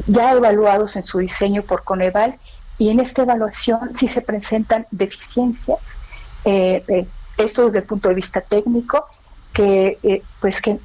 ya 0.07 0.32
evaluados 0.32 0.95
en 0.95 1.03
su 1.03 1.19
diseño 1.19 1.63
por 1.63 1.84
Coneval 1.84 2.39
y 2.82 2.89
en 2.89 2.99
esta 2.99 3.21
evaluación 3.21 3.93
sí 3.93 4.07
se 4.07 4.21
presentan 4.21 4.88
deficiencias, 4.89 5.77
eh, 6.43 6.84
eh, 6.88 7.05
esto 7.38 7.65
desde 7.65 7.77
el 7.77 7.84
punto 7.84 8.09
de 8.09 8.15
vista 8.15 8.41
técnico, 8.41 9.05
que 9.53 9.99
eh, 10.01 10.23
pues 10.39 10.63
que 10.63 10.79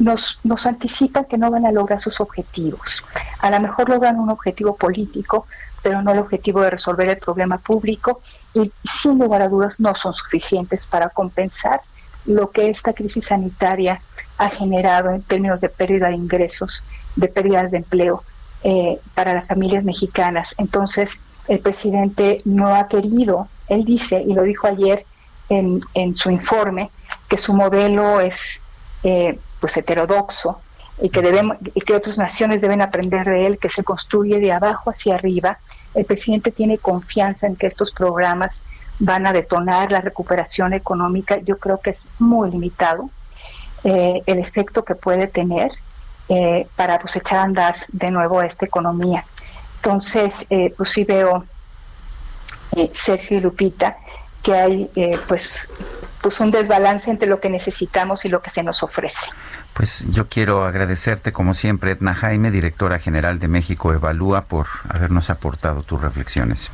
nos, 0.00 0.40
nos 0.42 0.66
anticipan 0.66 1.26
que 1.26 1.38
no 1.38 1.52
van 1.52 1.64
a 1.64 1.70
lograr 1.70 2.00
sus 2.00 2.20
objetivos. 2.20 3.04
A 3.38 3.48
lo 3.52 3.60
mejor 3.60 3.88
logran 3.88 4.18
un 4.18 4.28
objetivo 4.30 4.74
político, 4.74 5.46
pero 5.84 6.02
no 6.02 6.10
el 6.10 6.18
objetivo 6.18 6.62
de 6.62 6.70
resolver 6.70 7.10
el 7.10 7.18
problema 7.18 7.58
público 7.58 8.22
y 8.52 8.72
sin 8.82 9.20
lugar 9.20 9.40
a 9.42 9.48
dudas 9.48 9.78
no 9.78 9.94
son 9.94 10.14
suficientes 10.14 10.88
para 10.88 11.10
compensar 11.10 11.80
lo 12.24 12.50
que 12.50 12.70
esta 12.70 12.92
crisis 12.92 13.26
sanitaria 13.26 14.00
ha 14.36 14.48
generado 14.48 15.10
en 15.10 15.22
términos 15.22 15.60
de 15.60 15.68
pérdida 15.68 16.08
de 16.08 16.16
ingresos, 16.16 16.82
de 17.14 17.28
pérdida 17.28 17.62
de 17.68 17.76
empleo 17.76 18.24
para 19.14 19.32
las 19.32 19.46
familias 19.46 19.84
mexicanas. 19.84 20.56
Entonces, 20.58 21.20
el 21.48 21.60
presidente 21.60 22.42
no 22.44 22.74
ha 22.74 22.88
querido, 22.88 23.48
él 23.68 23.84
dice, 23.84 24.22
y 24.22 24.32
lo 24.34 24.42
dijo 24.42 24.66
ayer 24.66 25.04
en, 25.48 25.80
en 25.94 26.16
su 26.16 26.30
informe, 26.30 26.90
que 27.28 27.38
su 27.38 27.54
modelo 27.54 28.20
es 28.20 28.62
eh, 29.02 29.38
pues 29.60 29.76
heterodoxo, 29.76 30.60
y 31.00 31.10
que, 31.10 31.20
debemos, 31.20 31.58
y 31.74 31.80
que 31.80 31.94
otras 31.94 32.18
naciones 32.18 32.60
deben 32.60 32.80
aprender 32.80 33.26
de 33.28 33.46
él, 33.46 33.58
que 33.58 33.68
se 33.68 33.84
construye 33.84 34.40
de 34.40 34.52
abajo 34.52 34.90
hacia 34.90 35.14
arriba. 35.14 35.58
El 35.94 36.04
presidente 36.04 36.50
tiene 36.50 36.78
confianza 36.78 37.46
en 37.46 37.56
que 37.56 37.66
estos 37.66 37.90
programas 37.90 38.60
van 38.98 39.26
a 39.26 39.32
detonar 39.32 39.92
la 39.92 40.00
recuperación 40.00 40.72
económica. 40.72 41.38
Yo 41.40 41.58
creo 41.58 41.80
que 41.80 41.90
es 41.90 42.06
muy 42.18 42.50
limitado 42.50 43.10
eh, 43.84 44.22
el 44.24 44.38
efecto 44.38 44.84
que 44.84 44.94
puede 44.94 45.26
tener 45.26 45.70
eh, 46.28 46.66
para 46.76 46.98
pues, 46.98 47.14
echar 47.16 47.40
a 47.40 47.42
andar 47.42 47.76
de 47.88 48.10
nuevo 48.10 48.40
esta 48.40 48.64
economía. 48.64 49.24
Entonces, 49.86 50.44
eh, 50.50 50.74
pues 50.76 50.88
sí 50.88 51.04
veo, 51.04 51.44
Sergio 52.92 53.38
y 53.38 53.40
Lupita, 53.40 53.96
que 54.42 54.52
hay 54.52 54.90
pues, 55.28 55.60
pues 56.20 56.40
un 56.40 56.50
desbalance 56.50 57.08
entre 57.08 57.28
lo 57.28 57.38
que 57.38 57.48
necesitamos 57.48 58.24
y 58.24 58.28
lo 58.28 58.42
que 58.42 58.50
se 58.50 58.64
nos 58.64 58.82
ofrece. 58.82 59.28
Pues 59.74 60.04
yo 60.10 60.26
quiero 60.26 60.64
agradecerte 60.64 61.30
como 61.30 61.54
siempre, 61.54 61.92
Edna 61.92 62.14
Jaime, 62.14 62.50
directora 62.50 62.98
general 62.98 63.38
de 63.38 63.46
México 63.46 63.92
Evalúa, 63.92 64.46
por 64.46 64.66
habernos 64.88 65.30
aportado 65.30 65.84
tus 65.84 66.00
reflexiones. 66.00 66.72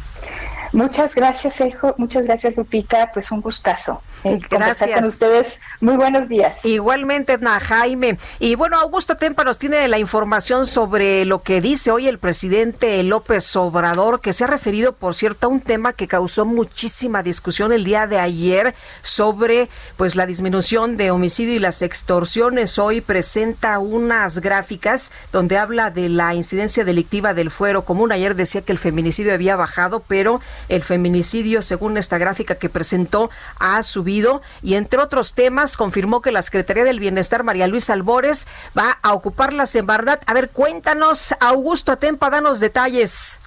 Muchas 0.72 1.14
gracias, 1.14 1.54
Sergio. 1.54 1.94
Muchas 1.98 2.24
gracias, 2.24 2.56
Lupita. 2.56 3.10
Pues 3.12 3.30
un 3.30 3.42
gustazo. 3.42 4.02
Eh, 4.24 4.38
gracias. 4.50 4.90
con 4.94 5.04
ustedes. 5.04 5.60
Muy 5.80 5.96
buenos 5.96 6.28
días. 6.28 6.64
Igualmente, 6.64 7.34
Edna 7.34 7.58
Jaime. 7.60 8.16
Y 8.38 8.54
bueno, 8.54 8.78
Augusto 8.78 9.16
Tempa 9.16 9.44
nos 9.44 9.58
tiene 9.58 9.86
la 9.88 9.98
información 9.98 10.66
sobre 10.66 11.24
lo 11.24 11.42
que 11.42 11.60
dice 11.60 11.90
hoy 11.90 12.06
el 12.06 12.18
presidente 12.18 13.02
López 13.02 13.54
Obrador, 13.56 14.20
que 14.20 14.32
se 14.32 14.44
ha 14.44 14.46
referido, 14.46 14.92
por 14.92 15.14
cierto, 15.14 15.46
a 15.46 15.50
un 15.50 15.60
tema 15.60 15.92
que 15.92 16.08
causó 16.08 16.44
muchísima 16.44 17.22
discusión 17.22 17.72
el 17.72 17.84
día 17.84 18.06
de 18.06 18.18
ayer 18.18 18.74
sobre 19.02 19.68
pues 19.96 20.14
la 20.14 20.24
disminución 20.24 20.96
de 20.96 21.10
homicidio 21.10 21.54
y 21.54 21.58
las 21.58 21.82
extorsiones. 21.82 22.78
Hoy 22.78 23.00
presenta 23.00 23.78
unas 23.78 24.38
gráficas 24.38 25.12
donde 25.32 25.58
habla 25.58 25.90
de 25.90 26.08
la 26.08 26.34
incidencia 26.34 26.84
delictiva 26.84 27.34
del 27.34 27.50
fuero 27.50 27.84
común. 27.84 28.12
Ayer 28.12 28.36
decía 28.36 28.62
que 28.62 28.72
el 28.72 28.78
feminicidio 28.78 29.34
había 29.34 29.56
bajado, 29.56 30.04
pero 30.06 30.40
el 30.68 30.82
feminicidio, 30.82 31.62
según 31.62 31.96
esta 31.96 32.18
gráfica 32.18 32.56
que 32.56 32.68
presentó, 32.68 33.30
ha 33.58 33.82
subido 33.82 34.42
y 34.62 34.74
entre 34.74 35.00
otros 35.00 35.34
temas 35.34 35.76
confirmó 35.76 36.22
que 36.22 36.32
la 36.32 36.42
Secretaría 36.42 36.84
del 36.84 37.00
Bienestar, 37.00 37.44
María 37.44 37.66
Luisa 37.66 37.92
Albores, 37.92 38.46
va 38.76 38.98
a 39.02 39.14
ocuparlas 39.14 39.74
en 39.76 39.86
verdad. 39.86 40.20
A 40.26 40.34
ver, 40.34 40.50
cuéntanos, 40.50 41.34
Augusto 41.40 41.92
Atempa, 41.92 42.30
danos 42.30 42.60
detalles. 42.60 43.40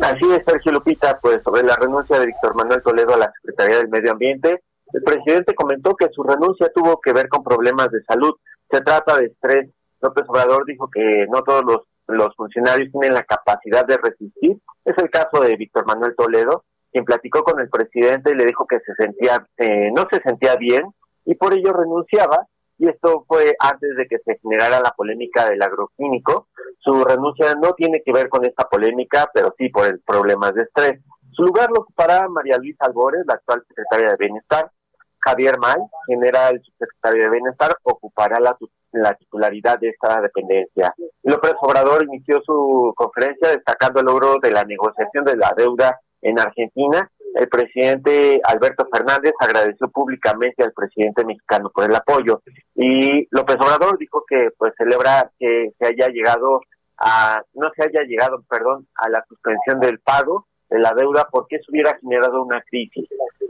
Así 0.00 0.32
es, 0.32 0.42
Sergio 0.46 0.72
Lupita, 0.72 1.18
pues 1.20 1.42
sobre 1.42 1.64
la 1.64 1.74
renuncia 1.74 2.20
de 2.20 2.26
Víctor 2.26 2.54
Manuel 2.54 2.82
Toledo 2.82 3.14
a 3.14 3.18
la 3.18 3.32
Secretaría 3.40 3.78
del 3.78 3.88
Medio 3.88 4.12
Ambiente, 4.12 4.62
el 4.92 5.02
presidente 5.02 5.54
comentó 5.54 5.94
que 5.96 6.08
su 6.14 6.22
renuncia 6.22 6.70
tuvo 6.74 7.00
que 7.00 7.12
ver 7.12 7.28
con 7.28 7.42
problemas 7.42 7.90
de 7.90 8.02
salud. 8.04 8.34
Se 8.70 8.80
trata 8.80 9.18
de 9.18 9.26
estrés. 9.26 9.70
López 10.00 10.24
Obrador 10.28 10.64
dijo 10.64 10.88
que 10.88 11.26
no 11.28 11.42
todos 11.42 11.64
los, 11.64 11.80
los 12.08 12.34
funcionarios 12.36 12.90
tienen 12.90 13.14
la 13.14 13.22
capacidad 13.22 13.86
de 13.86 13.98
resistir. 13.98 14.56
Es 14.84 14.96
el 14.98 15.10
caso 15.10 15.42
de 15.42 15.56
Víctor 15.56 15.86
Manuel 15.86 16.14
Toledo, 16.16 16.64
quien 16.90 17.04
platicó 17.04 17.42
con 17.42 17.60
el 17.60 17.68
presidente 17.68 18.32
y 18.32 18.34
le 18.34 18.46
dijo 18.46 18.66
que 18.66 18.80
se 18.80 18.94
sentía, 18.94 19.46
eh, 19.58 19.90
no 19.94 20.06
se 20.10 20.20
sentía 20.22 20.56
bien 20.56 20.84
y 21.24 21.34
por 21.34 21.52
ello 21.52 21.72
renunciaba. 21.72 22.46
Y 22.78 22.88
esto 22.88 23.24
fue 23.26 23.56
antes 23.58 23.96
de 23.96 24.06
que 24.06 24.18
se 24.24 24.38
generara 24.38 24.80
la 24.80 24.92
polémica 24.96 25.50
del 25.50 25.60
agroquímico. 25.60 26.48
Su 26.78 27.04
renuncia 27.04 27.54
no 27.56 27.72
tiene 27.72 28.02
que 28.04 28.12
ver 28.12 28.28
con 28.28 28.44
esta 28.44 28.68
polémica, 28.68 29.28
pero 29.34 29.52
sí 29.58 29.68
por 29.68 29.86
el 29.86 30.00
problema 30.00 30.52
de 30.52 30.62
estrés. 30.62 31.00
Su 31.32 31.42
lugar 31.42 31.70
lo 31.70 31.82
ocupará 31.82 32.28
María 32.28 32.56
Luisa 32.56 32.86
Albores, 32.86 33.24
la 33.26 33.34
actual 33.34 33.64
secretaria 33.68 34.10
de 34.10 34.16
Bienestar. 34.16 34.70
Javier 35.20 35.58
May, 35.58 35.76
quien 36.06 36.24
era 36.24 36.48
el 36.50 36.62
subsecretario 36.62 37.24
de 37.24 37.30
Bienestar, 37.30 37.76
ocupará 37.82 38.38
la, 38.38 38.56
la 38.92 39.14
titularidad 39.14 39.78
de 39.78 39.90
esta 39.90 40.20
dependencia. 40.20 40.94
López 41.22 41.54
Obrador 41.60 42.04
inició 42.04 42.40
su 42.44 42.92
conferencia 42.96 43.50
destacando 43.50 44.00
el 44.00 44.06
logro 44.06 44.38
de 44.42 44.50
la 44.50 44.64
negociación 44.64 45.24
de 45.24 45.36
la 45.36 45.52
deuda 45.56 46.00
en 46.22 46.38
Argentina. 46.38 47.10
El 47.34 47.48
presidente 47.48 48.40
Alberto 48.44 48.88
Fernández 48.90 49.32
agradeció 49.38 49.88
públicamente 49.88 50.64
al 50.64 50.72
presidente 50.72 51.24
mexicano 51.24 51.70
por 51.72 51.84
el 51.84 51.94
apoyo 51.94 52.42
y 52.74 53.28
López 53.30 53.56
Obrador 53.56 53.98
dijo 53.98 54.24
que 54.26 54.48
pues 54.56 54.72
celebra 54.78 55.30
que 55.38 55.72
se 55.78 55.86
haya 55.86 56.08
llegado 56.08 56.60
a 56.96 57.42
no 57.54 57.68
se 57.76 57.84
haya 57.84 58.02
llegado, 58.06 58.42
perdón, 58.48 58.88
a 58.96 59.08
la 59.08 59.22
suspensión 59.28 59.78
del 59.78 60.00
pago 60.00 60.46
de 60.70 60.78
la 60.78 60.92
deuda 60.94 61.28
porque 61.30 61.56
eso 61.56 61.66
hubiera 61.70 61.96
generado 61.98 62.42
una 62.42 62.62
crisis. 62.62 63.08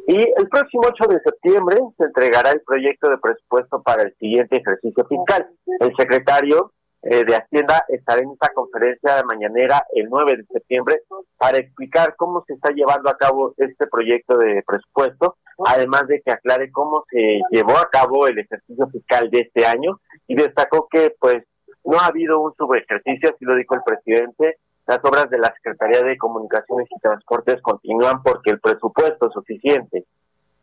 Y 0.09 0.17
el 0.17 0.49
próximo 0.49 0.85
8 0.87 1.05
de 1.07 1.21
septiembre 1.21 1.77
se 1.99 2.05
entregará 2.05 2.53
el 2.53 2.63
proyecto 2.63 3.11
de 3.11 3.19
presupuesto 3.19 3.83
para 3.83 4.05
el 4.05 4.17
siguiente 4.17 4.57
ejercicio 4.59 5.05
fiscal. 5.07 5.47
El 5.81 5.95
secretario 5.99 6.73
eh, 7.03 7.25
de 7.27 7.37
Hacienda 7.37 7.85
estará 7.89 8.23
en 8.23 8.31
esta 8.31 8.49
conferencia 8.55 9.17
de 9.17 9.25
mañanera 9.25 9.85
el 9.95 10.09
9 10.09 10.39
de 10.39 10.45
septiembre 10.47 11.03
para 11.37 11.59
explicar 11.59 12.17
cómo 12.17 12.43
se 12.47 12.55
está 12.55 12.71
llevando 12.71 13.11
a 13.11 13.19
cabo 13.19 13.53
este 13.59 13.87
proyecto 13.87 14.39
de 14.39 14.63
presupuesto, 14.67 15.37
además 15.67 16.07
de 16.07 16.23
que 16.25 16.33
aclare 16.33 16.73
cómo 16.73 17.05
se 17.11 17.43
llevó 17.51 17.77
a 17.77 17.91
cabo 17.91 18.27
el 18.27 18.39
ejercicio 18.39 18.89
fiscal 18.89 19.29
de 19.31 19.41
este 19.41 19.67
año 19.67 20.01
y 20.27 20.37
destacó 20.37 20.89
que 20.91 21.15
pues 21.21 21.45
no 21.85 21.99
ha 22.01 22.07
habido 22.07 22.41
un 22.41 22.55
subejercicio, 22.57 23.29
así 23.29 23.45
lo 23.45 23.57
dijo 23.57 23.75
el 23.75 23.83
presidente, 23.85 24.57
las 24.89 24.99
obras 25.05 25.29
de 25.29 25.39
la 25.39 25.53
Secretaría 25.53 26.03
de 26.03 26.17
Comunicaciones 26.17 26.89
y 26.91 26.99
Transportes 26.99 27.61
continúan 27.61 28.23
porque 28.23 28.51
el 28.51 28.59
presupuesto 28.59 29.29
es 29.29 29.35
suficiente. 29.35 30.07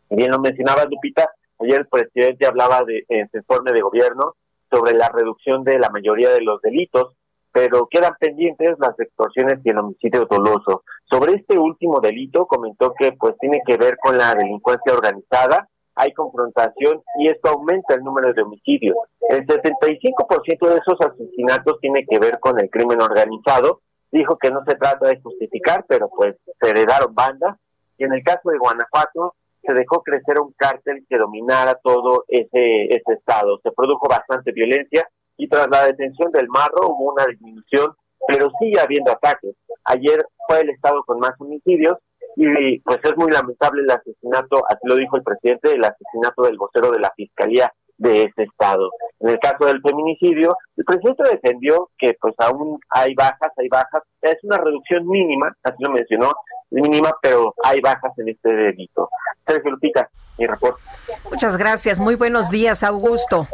Bien 0.10 0.32
lo 0.32 0.40
mencionaba 0.40 0.86
Lupita, 0.86 1.30
ayer 1.60 1.82
el 1.82 1.88
presidente 1.88 2.48
hablaba 2.48 2.84
de, 2.84 3.06
en 3.08 3.30
su 3.30 3.38
informe 3.38 3.72
de 3.72 3.82
gobierno 3.82 4.34
sobre 4.72 4.94
la 4.94 5.10
reducción 5.10 5.64
de 5.64 5.78
la 5.78 5.92
mayoría 5.92 6.32
de 6.32 6.42
los 6.42 6.60
delitos, 6.62 7.14
pero 7.52 7.88
quedan 7.88 8.16
pendientes 8.20 8.76
las 8.80 9.00
extorsiones 9.00 9.60
y 9.64 9.70
el 9.70 9.78
homicidio 9.78 10.26
doloso. 10.26 10.84
Sobre 11.08 11.34
este 11.34 11.60
último 11.60 12.00
delito 12.02 12.48
comentó 12.48 12.96
que 12.98 13.12
pues 13.12 13.36
tiene 13.40 13.62
que 13.64 13.78
ver 13.78 13.96
con 14.02 14.18
la 14.18 14.34
delincuencia 14.34 14.92
organizada, 14.92 15.70
hay 15.94 16.12
confrontación 16.14 17.04
y 17.20 17.28
esto 17.28 17.50
aumenta 17.52 17.94
el 17.94 18.02
número 18.02 18.34
de 18.34 18.42
homicidios. 18.42 18.98
El 19.30 19.46
75% 19.46 20.68
de 20.68 20.78
esos 20.78 21.00
asesinatos 21.00 21.80
tiene 21.80 22.04
que 22.10 22.18
ver 22.18 22.40
con 22.40 22.60
el 22.60 22.72
crimen 22.72 23.00
organizado. 23.02 23.82
Dijo 24.12 24.38
que 24.38 24.52
no 24.52 24.64
se 24.66 24.76
trata 24.76 25.08
de 25.08 25.20
justificar, 25.22 25.86
pero 25.88 26.10
pues 26.10 26.36
se 26.62 26.70
heredaron 26.70 27.14
bandas. 27.14 27.58
Y 27.98 28.04
en 28.04 28.14
el 28.14 28.24
caso 28.24 28.50
de 28.50 28.58
Guanajuato, 28.58 29.36
se 29.62 29.74
dejó 29.74 30.02
crecer 30.04 30.40
un 30.40 30.54
cártel 30.54 31.06
que 31.10 31.18
dominara 31.18 31.76
todo 31.76 32.26
ese, 32.28 32.86
ese 32.86 33.14
estado. 33.14 33.60
Se 33.64 33.72
produjo 33.72 34.08
bastante 34.08 34.52
violencia 34.52 35.08
y 35.38 35.48
tras 35.48 35.68
la 35.70 35.86
detención 35.86 36.32
del 36.32 36.48
marro 36.48 36.90
hubo 36.90 37.14
una 37.14 37.26
disminución, 37.26 37.94
pero 38.28 38.52
sigue 38.60 38.80
habiendo 38.80 39.12
ataques. 39.12 39.56
Ayer 39.86 40.26
fue 40.48 40.62
el 40.62 40.70
estado 40.70 41.04
con 41.04 41.20
más 41.20 41.34
homicidios 41.40 41.98
y 42.36 42.80
pues 42.80 43.00
es 43.04 43.16
muy 43.18 43.32
lamentable 43.32 43.82
el 43.82 43.92
asesinato, 43.92 44.64
así 44.68 44.82
lo 44.84 44.96
dijo 44.96 45.16
el 45.16 45.24
presidente, 45.24 45.74
el 45.74 45.84
asesinato 45.84 46.44
del 46.44 46.58
vocero 46.58 46.92
de 46.92 47.00
la 47.00 47.12
Fiscalía 47.16 47.74
de 47.98 48.24
ese 48.24 48.44
estado. 48.44 48.90
En 49.20 49.30
el 49.30 49.40
caso 49.40 49.66
del 49.66 49.82
feminicidio, 49.82 50.56
el 50.78 50.86
presidente 50.86 51.24
defendió 51.32 51.90
que 51.98 52.16
pues 52.20 52.36
aún 52.40 52.80
hay 52.90 53.14
bajas, 53.16 53.52
hay 53.58 53.68
bajas, 53.70 54.04
es 54.22 54.36
una 54.44 54.58
reducción 54.58 55.08
mínima, 55.08 55.56
así 55.64 55.78
lo 55.80 55.92
mencionó, 55.92 56.34
mínima, 56.70 57.16
pero 57.22 57.54
hay 57.64 57.80
bajas 57.82 58.12
en 58.18 58.30
este 58.30 58.54
delito. 58.54 59.10
Sergio 59.48 59.72
Lupita, 59.72 60.10
mi 60.38 60.48
reporte. 60.48 60.82
Muchas 61.30 61.58
gracias, 61.58 62.00
muy 62.00 62.16
buenos 62.16 62.50
días, 62.50 62.84
Augusto. 62.84 63.48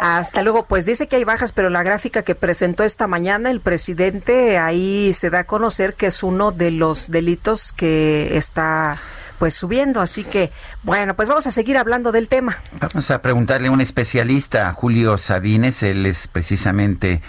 Hasta 0.00 0.42
luego, 0.42 0.64
pues 0.66 0.86
dice 0.86 1.08
que 1.08 1.16
hay 1.16 1.24
bajas, 1.24 1.52
pero 1.52 1.70
la 1.70 1.82
gráfica 1.82 2.22
que 2.22 2.34
presentó 2.34 2.84
esta 2.84 3.06
mañana 3.06 3.50
el 3.50 3.60
presidente, 3.60 4.58
ahí 4.58 5.12
se 5.12 5.30
da 5.30 5.40
a 5.40 5.44
conocer 5.44 5.94
que 5.94 6.06
es 6.06 6.22
uno 6.22 6.52
de 6.52 6.70
los 6.70 7.10
delitos 7.10 7.72
que 7.72 8.36
está 8.36 8.98
pues 9.44 9.52
subiendo. 9.52 10.00
Así 10.00 10.24
que, 10.24 10.50
bueno, 10.84 11.14
pues 11.16 11.28
vamos 11.28 11.46
a 11.46 11.50
seguir 11.50 11.76
hablando 11.76 12.12
del 12.12 12.30
tema. 12.30 12.56
Vamos 12.80 13.10
a 13.10 13.20
preguntarle 13.20 13.68
a 13.68 13.72
un 13.72 13.82
especialista, 13.82 14.72
Julio 14.72 15.18
Sabines, 15.18 15.82
él 15.82 16.06
es 16.06 16.28
precisamente 16.28 17.20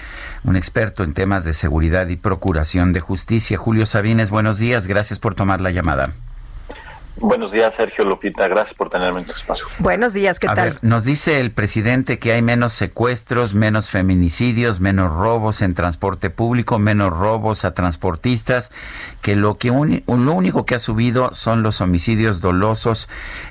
un 0.46 0.56
experto 0.56 1.04
en 1.04 1.14
temas 1.14 1.44
de 1.44 1.54
seguridad 1.54 2.08
y 2.08 2.16
procuración 2.16 2.94
de 2.94 3.02
justicia. 3.02 3.58
Julio 3.58 3.86
Sabines, 3.86 4.30
buenos 4.30 4.60
días, 4.60 4.88
gracias 4.88 5.20
por 5.20 5.36
tomar 5.36 5.60
la 5.60 5.72
llamada. 5.72 6.14
Buenos 7.18 7.54
días, 7.54 7.74
Sergio 7.74 8.04
Lupita. 8.04 8.46
Gracias 8.50 8.74
por 8.74 8.90
tenerme 8.90 9.22
en 9.22 9.26
tu 9.26 9.32
espacio. 9.32 9.66
Buenos 9.80 10.12
días, 10.12 10.38
¿qué 10.38 10.48
tal? 10.48 10.78
nos 10.82 11.06
dice 11.06 11.40
el 11.40 11.52
presidente 11.52 12.20
que 12.20 12.34
hay 12.34 12.42
menos 12.42 12.74
secuestros, 12.74 13.54
menos 13.54 13.90
feminicidios, 13.90 14.82
menos 14.82 15.14
robos 15.14 15.62
en 15.62 15.74
transporte 15.76 16.30
público, 16.30 16.78
menos 16.78 17.12
robos 17.14 17.64
a 17.64 17.74
transportistas, 17.74 18.70
que 19.22 19.38
lo 19.38 19.58
que 19.58 19.70
lo 19.70 20.34
único 20.34 20.66
que 20.66 20.76
ha 20.76 20.80
subido 20.80 21.34
son 21.34 21.64
los 21.64 21.80
homicidios 21.80 22.42
dolosos 22.42 23.08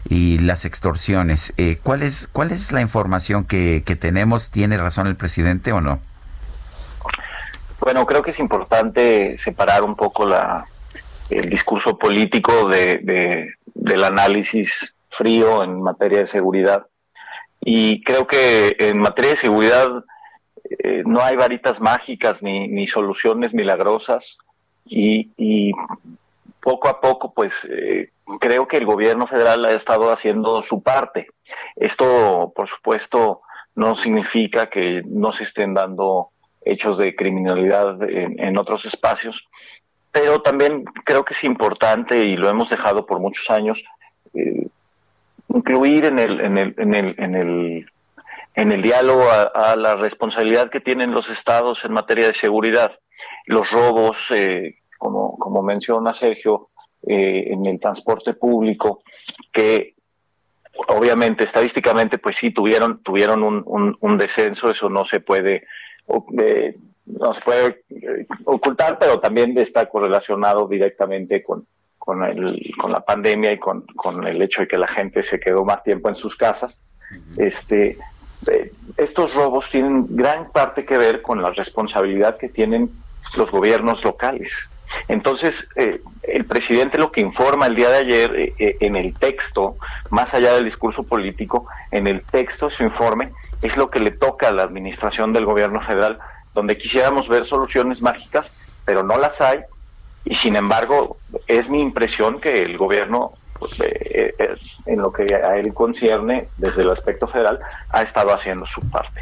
y 0.07 0.39
las 0.41 0.67
extorsiones. 0.67 1.55
Eh, 1.57 1.79
¿cuál 1.83 2.03
es 2.03 2.29
cuál 2.31 2.53
es 2.53 2.71
la 2.71 2.83
información 2.83 3.45
que, 3.45 3.83
que 3.87 3.97
tenemos? 3.97 4.51
¿Tiene 4.51 4.77
razón 4.77 5.07
el 5.07 5.17
presidente 5.17 5.73
o 5.73 5.81
no? 5.81 6.01
Bueno, 7.81 8.05
creo 8.05 8.23
que 8.23 8.31
es 8.31 8.39
importante 8.39 9.39
separar 9.39 9.83
un 9.83 9.97
poco 9.97 10.27
la 10.27 10.67
el 11.31 11.49
discurso 11.49 11.99
político 11.99 12.69
de, 12.69 13.55
del 13.75 14.05
análisis 14.05 14.95
frío 15.11 15.63
en 15.63 15.81
materia 15.83 16.21
de 16.21 16.27
seguridad. 16.27 16.87
Y 17.61 18.03
creo 18.03 18.27
que 18.27 18.77
en 18.79 18.99
materia 18.99 19.33
de 19.33 19.37
seguridad 19.39 20.05
eh, 20.69 21.03
no 21.07 21.21
hay 21.23 21.37
varitas 21.37 21.81
mágicas 21.81 22.43
ni, 22.43 22.69
ni 22.69 22.87
soluciones 22.87 23.55
milagrosas 23.55 24.39
y, 24.87 25.73
poco 26.61 26.89
a 26.89 26.99
poco 26.99 27.35
pues 27.35 27.53
eh, 27.69 28.11
creo 28.41 28.67
que 28.67 28.79
el 28.79 28.87
gobierno 28.87 29.27
federal 29.27 29.67
ha 29.67 29.73
estado 29.73 30.11
haciendo 30.11 30.63
su 30.63 30.83
parte. 30.83 31.29
Esto 31.77 32.53
por 32.57 32.69
supuesto 32.69 33.43
no 33.75 33.97
significa 33.97 34.71
que 34.71 35.03
no 35.05 35.33
se 35.33 35.45
estén 35.45 35.75
dando 35.75 36.31
hechos 36.65 36.97
de 36.97 37.15
criminalidad 37.15 38.03
en, 38.09 38.57
otros 38.57 38.87
espacios, 38.87 39.47
pero 40.15 40.41
también 40.41 40.85
creo 41.05 41.25
que 41.25 41.35
es 41.35 41.43
importante 41.43 42.25
y 42.25 42.37
lo 42.37 42.49
hemos 42.49 42.71
dejado 42.71 43.05
por 43.05 43.19
muchos 43.19 43.51
años 43.51 43.83
eh, 44.33 44.69
incluir 45.49 46.05
en 46.05 46.21
el, 46.21 46.41
en 46.41 46.57
el, 46.57 46.75
en 46.79 46.95
el, 46.95 47.15
en 47.19 47.35
el, 47.35 47.91
en 48.55 48.71
el 48.71 48.81
diálogo 48.81 49.25
a, 49.29 49.75
la 49.75 49.97
responsabilidad 49.97 50.71
que 50.71 50.79
tienen 50.79 51.11
los 51.11 51.31
estados 51.31 51.85
en 51.85 51.93
materia 51.93 52.29
de 52.29 52.35
seguridad. 52.35 52.93
Los 53.47 53.73
robos, 53.73 54.31
eh, 54.31 54.77
como, 54.99 55.37
como 55.37 55.65
menciona 55.65 56.13
Sergio, 56.13 56.69
eh, 57.05 57.49
en 57.51 57.67
el 57.67 57.81
transporte 57.81 58.35
público, 58.35 59.03
que 59.51 59.97
obviamente 60.91 61.43
estadísticamente 61.43 62.19
pues 62.19 62.37
sí 62.37 62.53
tuvieron, 62.53 63.03
tuvieron 63.03 63.43
un, 63.43 63.97
un, 64.01 64.17
descenso, 64.17 64.71
eso 64.71 64.89
no 64.89 65.05
se 65.05 65.19
puede... 65.19 65.67
no 67.07 67.35
se 67.35 67.41
puede 67.41 67.85
ocultar, 68.45 68.99
pero 68.99 69.19
también 69.19 69.57
está 69.59 69.87
correlacionado 69.87 70.67
directamente 70.67 71.43
con, 71.43 71.67
con, 71.99 72.25
el, 72.25 72.73
con 72.81 72.93
la 72.93 73.01
pandemia 73.01 73.53
y 73.53 73.59
con, 73.59 73.83
con, 73.95 74.27
el 74.27 74.41
hecho 74.41 74.63
de 74.63 74.69
que 74.69 74.79
la 74.79 74.89
gente 74.89 75.23
se 75.23 75.39
quedó 75.39 75.65
más 75.65 75.83
tiempo 75.83 76.09
en 76.09 76.15
sus 76.15 76.37
casas, 76.37 76.83
este, 77.37 77.99
eh, 78.51 78.73
estos 78.97 79.35
robos 79.35 79.71
tienen 79.71 80.07
gran 80.11 80.51
parte 80.51 80.85
que 80.85 80.99
ver 80.99 81.23
con 81.23 81.43
la 81.43 81.51
responsabilidad 81.51 82.37
que 82.37 82.49
tienen 82.49 82.91
los 83.37 83.51
gobiernos 83.51 84.05
locales. 84.05 84.53
Entonces, 85.09 85.69
eh, 85.77 86.01
el 86.23 86.45
presidente 86.45 86.99
lo 86.99 87.11
que 87.11 87.21
informa 87.21 87.67
el 87.67 87.75
día 87.75 87.89
de 87.89 87.97
ayer 87.97 88.55
eh, 88.59 88.77
en 88.81 88.97
el 88.97 89.15
texto, 89.15 89.77
más 90.11 90.35
allá 90.35 90.55
del 90.55 90.65
discurso 90.65 91.03
político, 91.03 91.67
en 91.91 92.07
el 92.07 92.23
texto 92.23 92.69
de 92.69 92.75
su 92.75 92.85
informe, 92.85 93.33
es 93.63 93.77
lo 93.77 93.89
que 93.89 94.01
le 94.01 94.11
toca 94.11 94.49
a 94.49 94.53
la 94.53 94.63
administración 94.63 95.33
del 95.33 95.47
gobierno 95.47 95.81
federal, 95.81 96.19
donde 96.55 96.79
quisiéramos 96.79 97.29
ver 97.29 97.45
soluciones 97.45 98.01
mágicas, 98.01 98.47
pero 98.85 99.03
no 99.03 99.19
las 99.19 99.41
hay 99.41 99.61
y 100.25 100.35
sin 100.35 100.57
embargo, 100.57 101.19
es 101.47 101.69
mi 101.69 101.81
impresión 101.81 102.41
que 102.41 102.63
el 102.63 102.79
gobierno, 102.79 103.35
pues, 103.59 103.79
eh, 103.81 104.35
eh, 104.39 104.55
en 104.87 105.03
lo 105.03 105.13
que 105.13 105.35
a 105.35 105.57
él 105.59 105.75
concierne 105.75 106.49
desde 106.57 106.81
el 106.81 106.91
aspecto 106.91 107.27
federal, 107.27 107.59
ha 107.91 108.03
estado 108.03 108.33
haciendo 108.33 108.65
su 108.65 108.81
parte. 108.89 109.21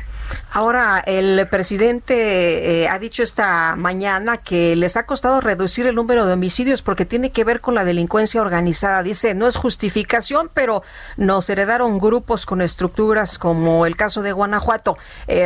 Ahora, 0.52 1.02
el 1.04 1.48
presidente 1.48 2.82
eh, 2.82 2.88
ha 2.88 3.00
dicho 3.00 3.24
esta 3.24 3.74
mañana 3.76 4.36
que 4.36 4.76
les 4.76 4.96
ha 4.96 5.06
costado 5.06 5.40
reducir 5.40 5.88
el 5.88 5.96
número 5.96 6.24
de 6.24 6.34
homicidios 6.34 6.82
porque 6.82 7.04
tiene 7.04 7.32
que 7.32 7.42
ver 7.42 7.60
con 7.60 7.74
la 7.74 7.84
delincuencia 7.84 8.40
organizada. 8.40 9.02
Dice, 9.02 9.34
no 9.34 9.48
es 9.48 9.56
justificación, 9.56 10.50
pero 10.54 10.84
nos 11.16 11.50
heredaron 11.50 11.98
grupos 11.98 12.46
con 12.46 12.62
estructuras 12.62 13.38
como 13.38 13.86
el 13.86 13.96
caso 13.96 14.22
de 14.22 14.30
Guanajuato. 14.30 14.96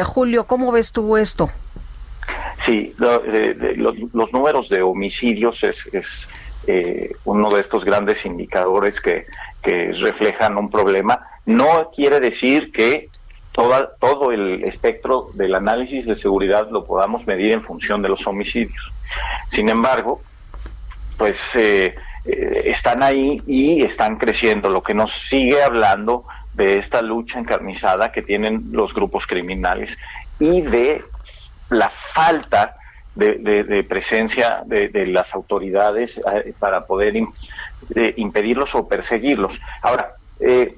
Julio, 0.04 0.44
¿cómo 0.44 0.70
ves 0.70 0.92
tú 0.92 1.16
esto? 1.16 1.50
Sí, 2.58 2.94
los, 2.98 4.32
números 4.32 4.68
de 4.68 4.82
homicidios 4.82 5.62
es, 5.62 6.28
eh, 6.66 7.12
uno 7.24 7.50
de 7.50 7.60
estos 7.60 7.84
grandes 7.84 8.24
indicadores 8.24 9.00
que, 9.00 9.26
reflejan 10.00 10.56
un 10.56 10.70
problema. 10.70 11.26
No 11.44 11.90
quiere 11.92 12.20
decir 12.20 12.70
que 12.70 13.08
toda, 13.50 13.90
todo 13.98 14.30
el 14.30 14.62
espectro 14.62 15.30
del 15.34 15.56
análisis 15.56 16.06
de 16.06 16.14
seguridad 16.14 16.68
lo 16.70 16.84
podamos 16.84 17.26
medir 17.26 17.50
en 17.50 17.64
función 17.64 18.00
de 18.00 18.08
los 18.08 18.24
homicidios. 18.28 18.92
Sin 19.48 19.68
embargo, 19.68 20.20
pues 21.18 21.56
eh, 21.56 21.96
eh, 22.24 22.62
están 22.66 23.02
ahí 23.02 23.42
y 23.46 23.82
están 23.82 24.18
creciendo, 24.18 24.70
lo 24.70 24.84
que 24.84 24.94
nos 24.94 25.12
sigue 25.12 25.62
hablando 25.62 26.24
de 26.54 26.78
esta 26.78 27.02
lucha 27.02 27.38
encarnizada 27.38 28.12
que 28.12 28.22
tienen 28.22 28.68
los 28.72 28.94
grupos 28.94 29.26
criminales 29.26 29.98
y 30.38 30.62
de 30.62 31.04
la 31.70 31.90
falta 31.90 32.74
de, 33.14 33.84
presencia 33.88 34.62
de, 34.66 35.06
las 35.06 35.34
autoridades 35.34 36.18
eh, 36.18 36.54
para 36.58 36.86
poder 36.86 37.14
impedirlos 38.16 38.74
o 38.74 38.86
perseguirlos. 38.86 39.60
Ahora, 39.82 40.12
eh, 40.40 40.76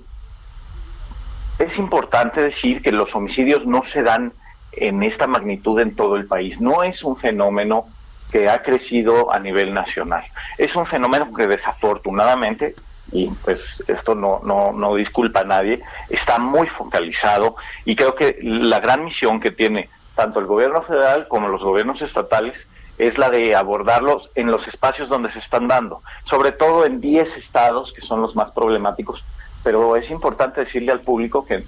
es 1.58 1.78
importante 1.78 2.40
decir 2.40 2.80
que 2.80 2.92
los 2.92 3.14
homicidios 3.16 3.66
no 3.66 3.82
se 3.82 4.02
dan 4.02 4.32
en 4.72 5.02
esta 5.02 5.26
magnitud 5.26 5.80
en 5.80 5.96
todo 5.96 6.16
el 6.16 6.26
país. 6.26 6.60
No 6.60 6.84
es 6.84 7.02
un 7.02 7.16
fenómeno 7.16 7.86
que 8.30 8.48
ha 8.48 8.62
crecido 8.62 9.32
a 9.32 9.38
nivel 9.38 9.74
nacional. 9.74 10.24
Es 10.56 10.76
un 10.76 10.86
fenómeno 10.86 11.32
que 11.34 11.46
desafortunadamente, 11.48 12.76
y 13.10 13.28
pues 13.28 13.82
esto 13.88 14.14
no, 14.14 14.40
no, 14.44 14.72
no 14.72 14.94
disculpa 14.94 15.40
a 15.40 15.44
nadie, 15.44 15.80
está 16.10 16.38
muy 16.38 16.68
focalizado 16.68 17.56
y 17.84 17.96
creo 17.96 18.14
que 18.14 18.38
la 18.42 18.78
gran 18.80 19.04
misión 19.04 19.40
que 19.40 19.50
tiene 19.50 19.88
tanto 20.18 20.40
el 20.40 20.46
gobierno 20.46 20.82
federal 20.82 21.28
como 21.28 21.46
los 21.46 21.62
gobiernos 21.62 22.02
estatales, 22.02 22.66
es 22.98 23.18
la 23.18 23.30
de 23.30 23.54
abordarlos 23.54 24.30
en 24.34 24.50
los 24.50 24.66
espacios 24.66 25.08
donde 25.08 25.30
se 25.30 25.38
están 25.38 25.68
dando, 25.68 26.02
sobre 26.24 26.50
todo 26.50 26.84
en 26.84 27.00
10 27.00 27.36
estados 27.36 27.92
que 27.92 28.02
son 28.02 28.20
los 28.20 28.34
más 28.34 28.50
problemáticos, 28.50 29.24
pero 29.62 29.94
es 29.94 30.10
importante 30.10 30.62
decirle 30.62 30.90
al 30.90 31.02
público 31.02 31.46
que, 31.46 31.62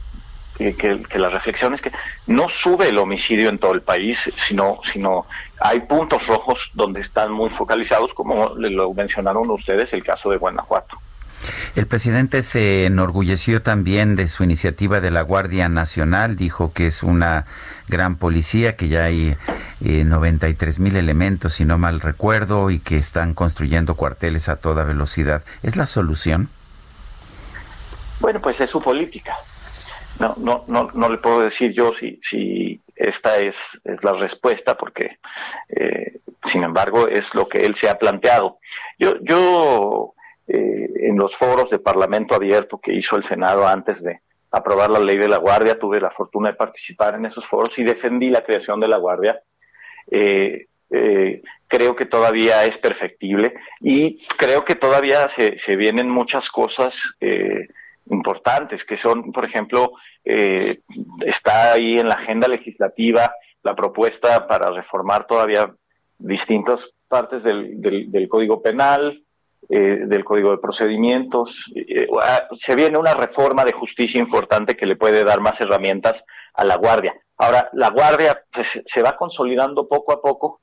que, 0.59 1.19
la 1.21 1.29
reflexión 1.29 1.75
es 1.75 1.81
que 1.81 1.93
no 2.27 2.49
sube 2.49 2.89
el 2.89 2.99
homicidio 2.99 3.51
en 3.51 3.61
todo 3.61 3.73
el 3.73 3.83
país, 3.83 4.33
sino, 4.35 4.81
sino 4.83 5.27
hay 5.61 5.79
puntos 5.83 6.27
rojos 6.27 6.73
donde 6.75 7.03
están 7.03 7.31
muy 7.31 7.51
focalizados, 7.51 8.13
como 8.15 8.49
lo 8.57 8.93
mencionaron 8.95 9.49
ustedes, 9.49 9.93
el 9.93 10.03
caso 10.03 10.29
de 10.29 10.39
Guanajuato. 10.39 10.99
El 11.77 11.87
presidente 11.87 12.43
se 12.43 12.85
enorgulleció 12.87 13.63
también 13.63 14.17
de 14.17 14.29
su 14.29 14.45
iniciativa 14.45 15.01
de 15.01 15.11
la 15.11 15.23
Guardia 15.23 15.69
Nacional, 15.69 16.37
dijo 16.37 16.73
que 16.73 16.87
es 16.87 17.03
una 17.03 17.47
gran 17.89 18.17
policía, 18.17 18.77
que 18.77 18.89
ya 18.89 19.05
hay 19.05 19.37
93 19.81 20.79
eh, 20.79 20.83
mil 20.83 20.97
elementos, 20.97 21.55
si 21.55 21.65
no 21.65 21.79
mal 21.79 22.01
recuerdo, 22.01 22.71
y 22.71 22.81
que 22.81 22.97
están 22.97 23.35
construyendo 23.35 23.95
cuarteles 23.95 24.49
a 24.49 24.57
toda 24.57 24.85
velocidad. 24.85 25.43
¿Es 25.63 25.77
la 25.77 25.87
solución? 25.87 26.49
Bueno, 28.21 28.41
pues 28.41 28.61
es 28.61 28.71
su 28.71 28.83
política. 28.83 29.35
No, 30.19 30.35
no, 30.39 30.65
no, 30.67 30.91
no 30.93 31.09
le 31.09 31.19
puedo 31.19 31.41
decir 31.41 31.73
yo 31.73 31.95
si, 31.95 32.21
si 32.23 32.81
esta 32.95 33.39
es, 33.39 33.57
es 33.85 34.05
la 34.05 34.13
respuesta, 34.13 34.77
porque, 34.77 35.19
eh, 35.71 36.21
sin 36.45 36.65
embargo, 36.65 37.09
es 37.09 37.35
lo 37.35 37.49
que 37.49 37.65
él 37.65 37.75
se 37.75 37.89
ha 37.89 37.99
planteado. 37.99 38.59
Yo, 38.99 39.15
yo 39.23 40.15
eh, 40.53 40.91
en 41.09 41.17
los 41.17 41.37
foros 41.37 41.71
de 41.71 41.79
Parlamento 41.79 42.35
abierto 42.35 42.81
que 42.81 42.93
hizo 42.93 43.15
el 43.15 43.23
Senado 43.23 43.69
antes 43.69 44.03
de, 44.03 44.21
aprobar 44.51 44.91
la 44.91 44.99
ley 44.99 45.17
de 45.17 45.29
la 45.29 45.37
Guardia, 45.37 45.79
tuve 45.79 46.01
la 46.01 46.11
fortuna 46.11 46.49
de 46.49 46.57
participar 46.57 47.15
en 47.15 47.25
esos 47.25 47.47
foros 47.47 47.79
y 47.79 47.85
defendí 47.85 48.31
la 48.31 48.43
creación 48.43 48.81
de 48.81 48.89
la 48.89 48.97
Guardia. 48.97 49.41
Eh, 50.11 50.67
eh, 50.91 51.43
creo 51.69 51.95
que 51.95 52.07
todavía 52.07 52.65
es 52.65 52.77
perfectible 52.77 53.55
y 53.79 54.27
creo 54.37 54.65
que 54.65 54.75
todavía 54.75 55.29
se, 55.29 55.77
vienen 55.77 56.11
muchas 56.11 56.51
cosas 56.51 57.01
importantes, 58.07 58.85
que 58.85 58.97
son, 58.97 59.31
por 59.31 59.45
ejemplo, 59.45 59.93
está 60.25 61.75
ahí 61.75 62.01
en 62.01 62.09
la 62.09 62.15
agenda 62.15 62.49
legislativa 62.49 63.33
la 63.63 63.77
propuesta 63.77 64.49
para 64.49 64.73
reformar 64.73 65.29
todavía 65.29 65.73
distintas 66.19 66.93
partes 67.07 67.45
del, 67.45 67.81
del 67.81 68.29
Código 68.29 68.61
Penal, 68.61 69.23
eh, 69.73 70.01
del 70.05 70.25
Código 70.25 70.51
de 70.51 70.59
Procedimientos. 70.59 71.71
Eh, 71.77 72.09
ah, 72.21 72.49
se 72.57 72.75
viene 72.75 72.99
una 72.99 73.15
reforma 73.15 73.65
de 73.65 73.71
justicia 73.71 74.19
importante 74.19 74.77
que 74.77 74.85
le 74.85 74.97
puede 74.97 75.23
dar 75.23 75.41
más 75.41 75.61
herramientas 75.61 76.25
a 76.55 76.65
la 76.65 76.75
Guardia. 76.75 77.15
Ahora, 77.37 77.71
la 77.75 77.91
Guardia 77.91 78.43
pues, 78.51 78.83
se 78.85 79.01
va 79.01 79.17
consolidando 79.17 79.87
poco 79.87 80.13
a 80.13 80.21
poco. 80.21 80.63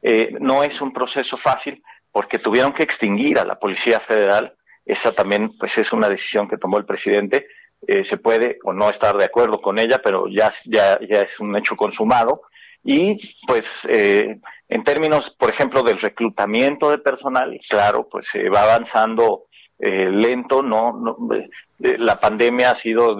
Eh, 0.00 0.34
no 0.40 0.62
es 0.62 0.80
un 0.80 0.94
proceso 0.94 1.36
fácil 1.36 1.82
porque 2.10 2.38
tuvieron 2.38 2.72
que 2.72 2.84
extinguir 2.84 3.38
a 3.38 3.44
la 3.44 3.58
Policía 3.58 4.00
Federal. 4.00 4.54
Esa 4.86 5.12
también 5.12 5.50
pues, 5.58 5.76
es 5.76 5.92
una 5.92 6.08
decisión 6.08 6.48
que 6.48 6.56
tomó 6.56 6.78
el 6.78 6.86
presidente. 6.86 7.48
se 7.86 8.16
puede 8.16 8.58
o 8.64 8.72
no 8.72 8.88
estar 8.88 9.14
de 9.18 9.26
acuerdo 9.26 9.60
con 9.60 9.78
ella, 9.78 10.00
pero 10.02 10.26
ya, 10.26 10.50
ya, 10.64 10.98
ya 11.06 11.20
es 11.20 11.38
un 11.38 11.54
hecho 11.54 11.76
consumado. 11.76 12.40
Y 12.84 13.18
pues 13.46 13.86
eh, 13.88 14.38
en 14.68 14.84
términos, 14.84 15.30
por 15.30 15.50
ejemplo, 15.50 15.82
del 15.82 15.98
reclutamiento 15.98 16.90
de 16.90 16.98
personal, 16.98 17.58
claro, 17.68 18.08
pues 18.10 18.28
se 18.28 18.48
va 18.48 18.62
avanzando 18.62 19.46
eh, 19.78 20.10
lento, 20.10 20.62
no, 20.62 21.16
eh, 21.34 21.96
la 21.98 22.18
pandemia 22.18 22.70
ha 22.70 22.74
sido 22.74 23.16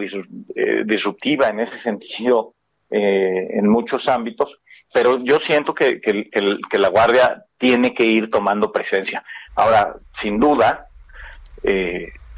disruptiva 0.85 1.49
en 1.49 1.61
ese 1.61 1.79
sentido 1.79 2.55
en 2.91 3.69
muchos 3.69 4.09
ámbitos, 4.09 4.59
pero 4.95 5.19
yo 5.23 5.39
siento 5.39 5.75
que, 5.75 6.01
que, 6.01 6.79
la 6.79 6.89
Guardia 6.89 7.45
tiene 7.59 7.93
que 7.93 8.05
ir 8.05 8.31
tomando 8.31 8.73
presencia. 8.73 9.23
Ahora, 9.55 9.97
sin 10.15 10.41
duda, 10.41 10.89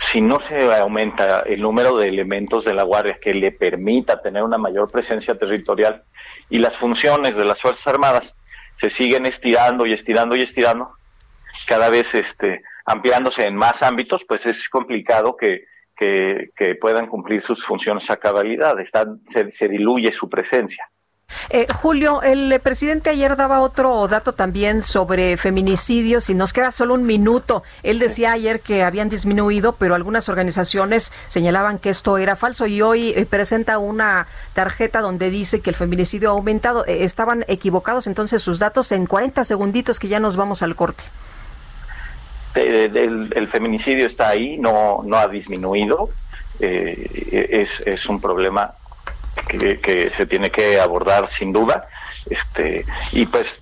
si 0.01 0.23
no 0.23 0.41
se 0.41 0.73
aumenta 0.75 1.41
el 1.41 1.61
número 1.61 1.97
de 1.97 2.09
elementos 2.09 2.65
de 2.65 2.73
la 2.73 2.85
Guardia 2.85 3.19
que 3.21 3.35
le 3.35 3.53
permita 3.53 4.23
tener 4.23 4.43
una 4.43 4.57
mayor 4.57 4.91
presencia 4.91 5.39
territorial 5.39 6.03
y 6.49 6.59
las 6.59 6.77
funciones 6.77 7.37
de 7.37 7.45
las 7.45 7.61
Fuerzas 7.61 7.87
Armadas 7.87 8.35
se 8.77 8.89
siguen 8.89 9.27
estirando 9.27 9.85
y 9.85 9.93
estirando 9.93 10.37
y 10.37 10.43
estirando, 10.43 10.93
cada 11.67 11.91
vez 11.91 12.15
este, 12.15 12.63
ampliándose 12.87 13.45
en 13.45 13.55
más 13.55 13.83
ámbitos, 13.83 14.25
pues 14.25 14.47
es 14.47 14.71
complicado 14.71 15.37
que, 15.37 15.65
que, 15.97 16.75
puedan 16.81 17.07
cumplir 17.07 17.43
sus 17.43 17.63
funciones 17.63 18.11
a 18.11 18.17
cabalidad, 18.17 18.75
se 19.51 19.69
diluye 19.69 20.13
su 20.13 20.31
presencia. 20.31 20.89
Eh, 21.49 21.67
Julio, 21.73 22.23
el 22.23 22.61
presidente 22.61 23.11
ayer 23.11 23.37
daba 23.37 23.61
otro 23.61 24.07
dato 24.09 24.33
también 24.33 24.83
sobre 24.83 25.37
feminicidios 25.37 26.31
y 26.31 26.35
nos 26.35 26.53
queda 26.53 26.71
solo 26.71 26.95
un 26.95 27.05
minuto. 27.05 27.63
Él 27.83 27.99
decía 27.99 28.33
ayer 28.33 28.61
que 28.61 28.83
habían 28.83 29.09
disminuido, 29.09 29.73
pero 29.73 29.95
algunas 29.95 30.29
organizaciones 30.29 31.13
señalaban 31.29 31.79
que 31.79 31.91
esto 31.91 32.19
era 32.19 32.37
falso 32.37 32.67
y 32.67 32.83
hoy 32.83 33.11
eh, 33.11 33.27
presenta 33.27 33.79
una 33.79 34.27
tarjeta 34.55 35.01
donde 35.01 35.31
dice 35.31 35.61
que 35.61 35.71
el 35.71 35.77
feminicidio 35.77 36.31
ha 36.31 36.33
aumentado. 36.33 36.87
Eh, 36.87 37.05
estaban 37.05 37.45
equivocados 37.49 38.07
entonces 38.07 38.43
sus 38.43 38.59
datos 38.59 38.93
en 38.93 39.07
40 39.07 39.45
segunditos 39.45 39.99
que 39.99 40.09
ya 40.09 40.21
nos 40.21 40.37
vamos 40.37 40.63
al 40.63 40.77
corte. 40.77 41.03
El, 42.55 43.49
feminicidio 43.49 44.07
está 44.07 44.31
ahí, 44.31 44.59
no, 44.59 45.03
no 45.05 45.17
ha 45.17 45.29
disminuido. 45.29 46.11
es, 46.61 47.71
es 47.87 48.07
un 48.07 48.21
problema 48.21 48.75
que, 49.49 50.11
se 50.11 50.27
tiene 50.27 50.51
que 50.51 50.81
abordar 50.81 51.29
sin 51.31 51.53
duda 51.53 51.89
este 52.29 52.85
y 53.13 53.27
pues 53.27 53.61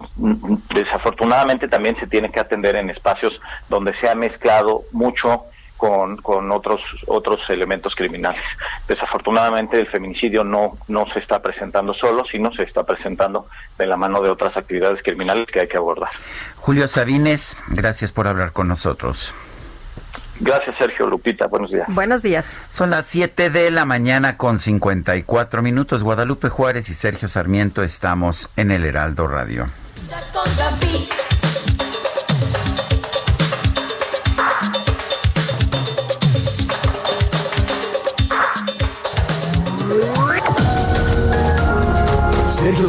desafortunadamente 0.74 1.68
también 1.68 1.96
se 1.96 2.06
tiene 2.06 2.30
que 2.30 2.40
atender 2.40 2.76
en 2.76 2.90
espacios 2.90 3.40
donde 3.68 3.94
se 3.94 4.08
ha 4.08 4.14
mezclado 4.14 4.84
mucho 4.90 5.44
con, 5.76 6.16
con, 6.16 6.50
otros 6.50 6.82
otros 7.06 7.48
elementos 7.50 7.94
criminales. 7.94 8.42
Desafortunadamente 8.88 9.78
el 9.78 9.86
feminicidio 9.86 10.42
no, 10.42 10.74
no 10.88 11.08
se 11.08 11.20
está 11.20 11.40
presentando 11.40 11.94
solo, 11.94 12.24
sino 12.24 12.52
se 12.52 12.64
está 12.64 12.84
presentando 12.84 13.46
de 13.78 13.86
la 13.86 13.96
mano 13.96 14.20
de 14.20 14.28
otras 14.28 14.56
actividades 14.56 15.04
criminales 15.04 15.46
que 15.46 15.60
hay 15.60 15.68
que 15.68 15.76
abordar. 15.76 16.10
Julio 16.56 16.88
Sabines, 16.88 17.56
gracias 17.68 18.12
por 18.12 18.26
hablar 18.26 18.52
con 18.52 18.66
nosotros. 18.66 19.32
Gracias, 20.40 20.76
Sergio 20.76 21.06
Lupita. 21.06 21.46
Buenos 21.46 21.70
días. 21.70 21.86
Buenos 21.94 22.22
días. 22.22 22.60
Son 22.68 22.90
las 22.90 23.06
7 23.06 23.50
de 23.50 23.70
la 23.70 23.84
mañana 23.84 24.36
con 24.36 24.58
54 24.58 25.62
minutos. 25.62 26.02
Guadalupe 26.02 26.48
Juárez 26.48 26.88
y 26.90 26.94
Sergio 26.94 27.28
Sarmiento 27.28 27.82
estamos 27.82 28.50
en 28.56 28.70
el 28.70 28.84
Heraldo 28.84 29.26
Radio. 29.26 29.66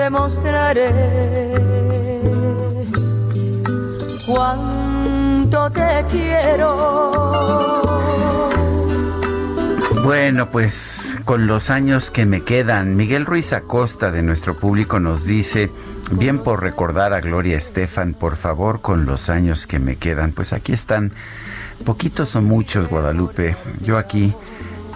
demostraré 0.00 0.90
cuánto 4.26 5.70
te 5.70 6.04
quiero. 6.10 7.80
Bueno, 10.02 10.50
pues 10.50 11.18
con 11.24 11.46
los 11.46 11.68
años 11.70 12.10
que 12.10 12.24
me 12.24 12.42
quedan, 12.42 12.96
Miguel 12.96 13.26
Ruiz 13.26 13.52
Acosta 13.52 14.10
de 14.10 14.22
nuestro 14.22 14.56
público 14.56 14.98
nos 14.98 15.26
dice, 15.26 15.70
bien 16.10 16.42
por 16.42 16.62
recordar 16.62 17.12
a 17.12 17.20
Gloria 17.20 17.58
Estefan, 17.58 18.14
por 18.14 18.36
favor, 18.36 18.80
con 18.80 19.04
los 19.04 19.28
años 19.28 19.66
que 19.66 19.78
me 19.78 19.96
quedan. 19.96 20.32
Pues 20.32 20.54
aquí 20.54 20.72
están, 20.72 21.12
poquitos 21.84 22.34
o 22.36 22.42
muchos, 22.42 22.88
Guadalupe. 22.88 23.56
Yo 23.82 23.98
aquí 23.98 24.34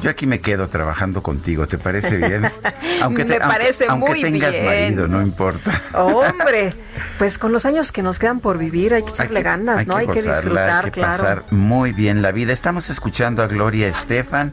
yo 0.05 0.11
aquí 0.11 0.27
me 0.27 0.43
quedo 0.43 0.69
trabajando 0.69 1.23
contigo, 1.23 1.67
¿te 1.67 1.79
parece 1.79 2.19
bien? 2.19 2.53
Aunque 3.03 3.25
te, 3.25 3.39
me 3.39 3.41
parece 3.41 3.87
aunque, 3.89 4.21
tengas 4.21 4.61
marido, 4.63 5.09
no 5.09 5.23
importa. 5.23 5.71
Hombre, 5.95 6.75
pues 7.19 7.39
con 7.39 7.53
los 7.53 7.65
años 7.65 7.91
que 7.91 8.03
nos 8.03 8.19
quedan 8.19 8.41
por 8.41 8.59
vivir 8.59 8.93
hay 8.95 9.03
que 9.03 9.09
echarle 9.09 9.43
ganas, 9.43 9.87
¿no? 9.87 9.97
hay 9.97 10.07
que 10.07 10.21
disfrutar, 10.23 10.85
hay 10.87 10.91
que 10.91 11.01
Pasar 11.01 11.45
muy 11.51 11.93
bien 11.93 12.21
la 12.21 12.33
vida. 12.33 12.53
Estamos 12.53 12.91
escuchando 12.91 13.43
a 13.43 13.47
Gloria 13.47 13.89
Estefan. 13.89 14.53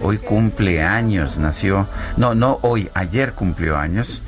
Hoy 0.00 0.18
cumple 0.18 0.82
años, 0.82 1.38
nació, 1.38 1.86
no, 2.16 2.34
no 2.34 2.58
hoy, 2.62 2.90
ayer 2.94 3.34
cumplió 3.34 3.76
años, 3.76 4.22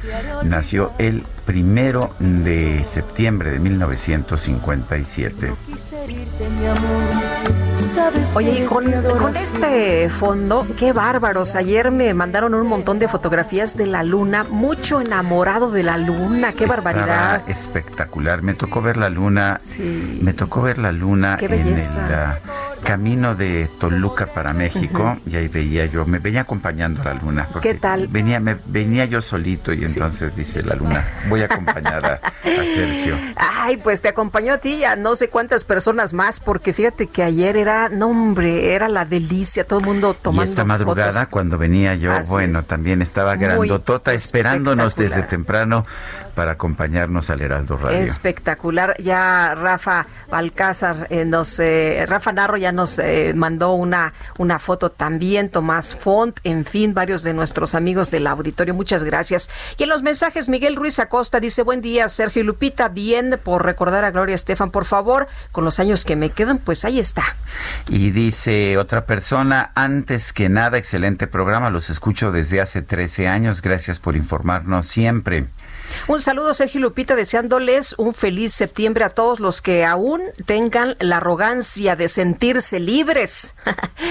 nació 0.45 0.93
el 0.99 1.25
primero 1.45 2.15
de 2.19 2.85
septiembre 2.85 3.51
de 3.51 3.59
1957. 3.59 5.53
Oye, 8.35 8.65
y 8.65 8.67
con, 8.67 8.87
este 9.37 10.11
fondo, 10.11 10.67
qué 10.77 10.93
bárbaros. 10.93 11.55
Ayer 11.55 11.91
me 11.91 12.13
mandaron 12.13 12.53
un 12.53 12.67
montón 12.67 12.99
de 12.99 13.09
fotografías 13.09 13.79
de 13.79 13.87
la 13.87 14.05
luna, 14.05 14.45
mucho 14.45 15.01
enamorado 15.01 15.71
de 15.71 15.83
la 15.83 15.97
luna, 15.97 16.53
qué 16.53 16.67
barbaridad. 16.67 17.49
Espectacular. 17.49 18.43
Me 18.43 18.53
tocó 18.53 18.83
ver 18.83 18.99
la 18.99 19.09
luna. 19.09 19.57
Sí. 19.57 20.19
Me 20.23 20.35
tocó 20.35 20.61
ver 20.61 20.77
la 20.77 20.93
luna 20.93 21.39
en 21.41 21.53
el 21.53 21.77
camino 22.89 23.35
de 23.35 23.69
Toluca 23.79 24.27
para 24.27 24.53
México 24.53 25.19
y 25.27 25.37
ahí 25.37 25.49
veía 25.49 25.87
yo, 25.87 26.07
me 26.07 26.19
venía 26.19 26.43
acompañando 26.43 27.03
a 27.03 27.05
la 27.05 27.15
luna. 27.15 27.49
¿Qué 27.61 27.75
tal? 27.75 28.09
Venía, 28.09 28.41
me, 28.41 28.57
venía 28.67 29.05
yo 29.05 29.21
solito 29.21 29.73
y 29.73 29.85
entonces 29.85 30.37
dice 30.37 30.63
la 30.63 30.75
luna, 30.75 31.07
voy 31.29 31.43
a 31.43 31.45
acompañar 31.47 32.05
a, 32.05 32.21
Sergio. 32.43 33.17
Ay, 33.37 33.77
pues 33.77 34.01
te 34.01 34.09
acompañó 34.09 34.55
a 34.55 34.59
ti 34.59 34.77
y 34.77 34.85
a 34.85 34.97
no 34.97 35.17
sé 35.17 35.29
cuántas 35.29 35.65
personas 35.65 36.13
más, 36.13 36.41
porque 36.41 36.73
fíjate 36.73 37.07
que 37.09 37.23
ayer 37.23 37.57
era, 37.57 37.88
no 37.89 38.09
hombre, 38.09 38.75
era 38.75 38.89
la 38.89 39.05
delicia, 39.05 39.65
todo 39.65 39.81
el 39.81 39.87
mundo 39.87 40.15
tomando 40.15 40.43
Y 40.43 40.49
esta 40.49 40.65
madrugada 40.65 41.27
cuando 41.27 41.59
venía 41.59 41.95
yo, 41.95 42.13
bueno, 42.29 42.63
también 42.63 43.03
estaba 43.03 43.37
grandotota 43.37 44.13
esperándonos 44.13 44.97
desde 44.97 45.23
temprano 45.23 45.87
para 46.39 46.53
acompañarnos 46.53 47.31
al 47.31 47.41
Heraldo 47.41 47.77
Radio. 47.77 47.99
Espectacular. 47.99 48.95
Ya 49.03 49.57
Rafa 49.57 50.07
Balcázar 50.31 51.09
eh, 51.11 51.25
nos, 51.25 51.59
eh, 51.59 52.07
Rafa 52.07 52.33
Narro 52.33 52.57
ya 52.57 52.71
nos 52.71 53.01
eh, 53.01 53.33
mandó 53.35 53.73
una, 53.73 54.13
una 54.39 54.61
foto 54.61 54.93
también, 54.93 55.49
Tomás 55.49 55.97
Font, 55.97 56.39
en 56.45 56.65
fin, 56.65 56.95
varios 56.95 57.25
de 57.25 57.35
nuestros 57.35 57.75
amigos 57.75 58.13
del 58.13 58.29
auditorio. 58.29 58.73
Muchas 58.73 59.03
gracias. 59.03 59.51
Y 59.79 59.83
en 59.83 59.89
los 59.89 60.03
mensajes, 60.03 60.49
Miguel 60.49 60.77
Ruiz 60.77 61.01
Acosta 61.01 61.41
dice, 61.41 61.65
buen 61.65 61.81
día, 61.81 62.07
Sergio 62.07 62.43
y 62.43 62.45
Lupita, 62.45 62.89
bien 62.89 63.41
por 63.43 63.65
recordar 63.65 64.05
a 64.05 64.13
Gloria 64.13 64.37
Estefan, 64.37 64.71
por 64.71 64.85
favor, 64.85 65.27
con 65.51 65.65
los 65.65 65.81
años 65.81 66.05
que 66.05 66.15
me 66.15 66.31
quedan, 66.31 66.59
pues 66.59 66.85
ahí 66.85 67.01
está. 67.01 67.25
Y 67.89 68.13
dice 68.13 68.79
otra 68.79 69.07
persona, 69.07 69.73
antes 69.75 70.33
que 70.33 70.49
nada, 70.49 70.79
excelente 70.79 71.27
programa, 71.27 71.69
los 71.69 71.91
escucho 71.91 72.31
desde 72.31 72.61
hace 72.61 72.81
13 72.81 73.27
años, 73.27 73.61
gracias 73.61 73.99
por 73.99 74.15
informarnos 74.15 74.87
siempre. 74.87 75.49
Un 76.07 76.21
saludo 76.21 76.55
Sergio 76.55 76.81
Lupita 76.81 77.15
deseándoles 77.15 77.95
un 77.99 78.15
feliz 78.15 78.53
septiembre 78.53 79.05
a 79.05 79.11
todos 79.11 79.41
los 79.41 79.63
que 79.63 79.85
aún 79.85 80.23
tengan 80.47 80.97
la 81.01 81.19
arrogancia 81.19 81.97
de 81.97 82.09
sentirse 82.09 82.81
libres. 82.81 83.55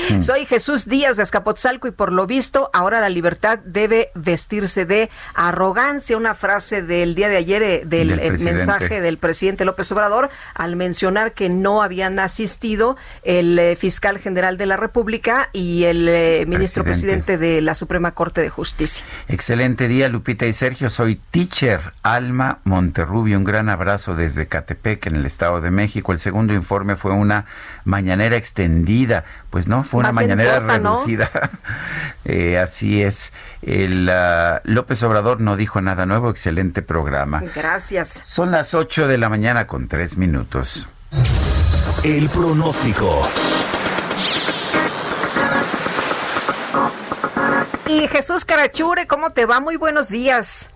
Mm. 0.10 0.22
Soy 0.22 0.46
Jesús 0.46 0.88
Díaz 0.88 1.18
de 1.18 1.24
Escapotzalco 1.24 1.88
y 1.88 1.92
por 1.92 2.14
lo 2.14 2.28
visto 2.28 2.70
ahora 2.74 3.02
la 3.02 3.10
libertad 3.10 3.60
debe 3.66 4.12
vestirse 4.16 4.86
de 4.86 5.10
arrogancia. 5.34 6.16
Una 6.16 6.34
frase 6.34 6.82
del 6.82 7.16
día 7.16 7.28
de 7.28 7.38
ayer 7.38 7.64
eh, 7.64 7.82
del, 7.86 8.20
eh, 8.20 8.32
mensaje 8.32 9.02
del 9.02 9.18
presidente 9.18 9.66
López 9.66 9.92
Obrador 9.92 10.30
al 10.54 10.76
mencionar 10.76 11.32
que 11.32 11.50
no 11.50 11.82
habían 11.82 12.20
asistido 12.20 12.96
el 13.24 13.58
eh, 13.60 13.76
fiscal 13.76 14.20
general 14.20 14.58
de 14.58 14.66
la 14.66 14.78
República 14.78 15.50
y 15.52 15.84
el 15.84 16.48
ministro 16.48 16.84
presidente 16.84 17.38
de 17.38 17.62
la 17.62 17.74
Suprema 17.74 18.14
Corte 18.14 18.42
de 18.42 18.50
Justicia. 18.50 19.04
Excelente 19.28 19.88
día 19.88 20.10
Lupita 20.10 20.46
y 20.46 20.54
Sergio. 20.54 20.90
Soy 20.90 21.20
teacher 21.32 21.67
Alma 22.04 22.60
Monterrubio. 22.64 23.38
Un 23.38 23.44
gran 23.44 23.70
abrazo 23.70 24.16
desde 24.16 24.48
Catepec, 24.48 25.08
en 25.08 25.16
el 25.16 25.26
Estado 25.26 25.62
de 25.62 25.72
México. 25.72 26.12
El 26.12 26.20
segundo 26.20 26.54
informe 26.54 26.96
fue 26.96 27.12
una 27.12 27.46
mañanera 27.84 28.36
extendida. 28.36 29.26
Pues 29.50 29.68
no, 29.68 29.84
fue 29.84 30.00
una 30.02 30.12
mañanera 30.12 30.60
reducida. 30.60 31.30
Eh, 32.30 32.60
así 32.60 33.02
es. 33.04 33.32
El, 33.62 34.10
ah, 34.10 34.60
López 34.66 35.02
Obrador 35.04 35.40
no 35.40 35.56
dijo 35.56 35.80
nada 35.80 36.06
nuevo. 36.06 36.30
Excelente 36.30 36.82
programa. 36.82 37.42
Gracias. 37.56 38.10
Son 38.10 38.52
las 38.52 38.74
8 38.74 39.08
de 39.08 39.18
la 39.18 39.30
mañana 39.30 39.66
con 39.66 39.88
tres 39.88 40.18
minutos. 40.18 40.90
El 42.04 42.28
pronóstico. 42.28 43.30
Y 47.88 48.10
Jesús 48.10 48.44
Carachure, 48.44 49.08
¿cómo 49.08 49.30
te 49.30 49.46
va? 49.46 49.62
Muy 49.62 49.78
buenos 49.78 50.10
días. 50.10 50.70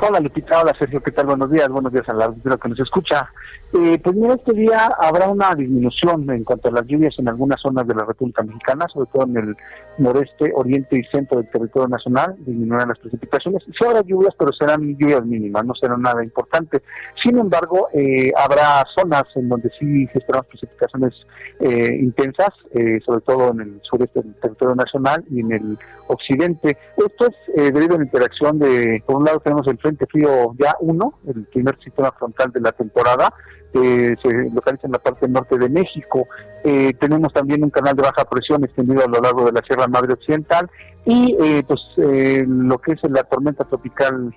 Hola 0.00 0.20
Lupita, 0.20 0.60
hola 0.60 0.74
Sergio, 0.78 1.02
¿qué 1.02 1.10
tal? 1.10 1.26
Buenos 1.26 1.50
días, 1.50 1.68
buenos 1.68 1.92
días 1.92 2.08
a 2.08 2.14
la 2.14 2.32
que 2.62 2.68
nos 2.68 2.78
escucha. 2.78 3.30
Eh, 3.72 3.98
pues 4.02 4.14
mira, 4.14 4.34
este 4.34 4.52
día 4.52 4.86
habrá 4.98 5.28
una 5.28 5.54
disminución 5.54 6.28
en 6.30 6.44
cuanto 6.44 6.68
a 6.68 6.72
las 6.72 6.86
lluvias 6.86 7.14
en 7.18 7.28
algunas 7.28 7.60
zonas 7.60 7.86
de 7.86 7.94
la 7.94 8.04
República 8.04 8.42
Mexicana, 8.42 8.86
sobre 8.92 9.08
todo 9.12 9.24
en 9.24 9.36
el 9.36 9.56
noreste, 9.98 10.52
oriente 10.54 10.98
y 10.98 11.04
centro 11.04 11.38
del 11.38 11.50
territorio 11.50 11.88
nacional, 11.88 12.36
disminuirán 12.38 12.88
las 12.88 12.98
precipitaciones. 12.98 13.64
Sí 13.64 13.84
habrá 13.84 14.02
lluvias, 14.02 14.34
pero 14.38 14.52
serán 14.52 14.96
lluvias 14.96 15.24
mínimas, 15.24 15.64
no 15.64 15.74
será 15.74 15.96
nada 15.96 16.22
importante. 16.22 16.82
Sin 17.22 17.38
embargo, 17.38 17.88
eh, 17.92 18.32
habrá 18.36 18.84
zonas 18.94 19.24
en 19.34 19.48
donde 19.48 19.70
sí 19.78 20.06
se 20.08 20.18
esperan 20.18 20.44
precipitaciones 20.44 21.14
eh, 21.60 21.98
intensas, 22.00 22.50
eh, 22.72 23.00
sobre 23.04 23.20
todo 23.22 23.50
en 23.52 23.60
el 23.60 23.80
sureste 23.82 24.22
del 24.22 24.34
territorio 24.34 24.74
nacional 24.74 25.24
y 25.30 25.40
en 25.40 25.52
el 25.52 25.78
occidente. 26.08 26.76
Esto 26.96 27.26
es 27.26 27.72
debido 27.72 27.94
a 27.94 27.98
la 27.98 28.04
interacción 28.04 28.58
de, 28.58 29.02
por 29.06 29.16
un 29.16 29.24
lado 29.24 29.40
tenemos 29.40 29.55
el 29.66 29.78
Frente 29.78 30.06
Frío 30.06 30.54
ya 30.58 30.74
1, 30.80 31.18
el 31.28 31.44
primer 31.44 31.78
sistema 31.82 32.12
frontal 32.12 32.52
de 32.52 32.60
la 32.60 32.72
temporada, 32.72 33.32
se 33.72 34.50
localiza 34.52 34.86
en 34.86 34.92
la 34.92 34.98
parte 34.98 35.28
norte 35.28 35.58
de 35.58 35.68
México. 35.68 36.26
Eh, 36.64 36.94
tenemos 36.94 37.32
también 37.32 37.62
un 37.62 37.70
canal 37.70 37.94
de 37.94 38.02
baja 38.02 38.24
presión 38.24 38.64
extendido 38.64 39.04
a 39.04 39.08
lo 39.08 39.20
largo 39.20 39.44
de 39.44 39.52
la 39.52 39.62
Sierra 39.62 39.86
Madre 39.86 40.14
Occidental 40.14 40.70
y 41.04 41.36
eh, 41.40 41.62
pues 41.66 41.80
eh, 41.98 42.44
lo 42.46 42.78
que 42.78 42.92
es 42.92 43.10
la 43.10 43.22
tormenta 43.24 43.64
tropical 43.64 44.34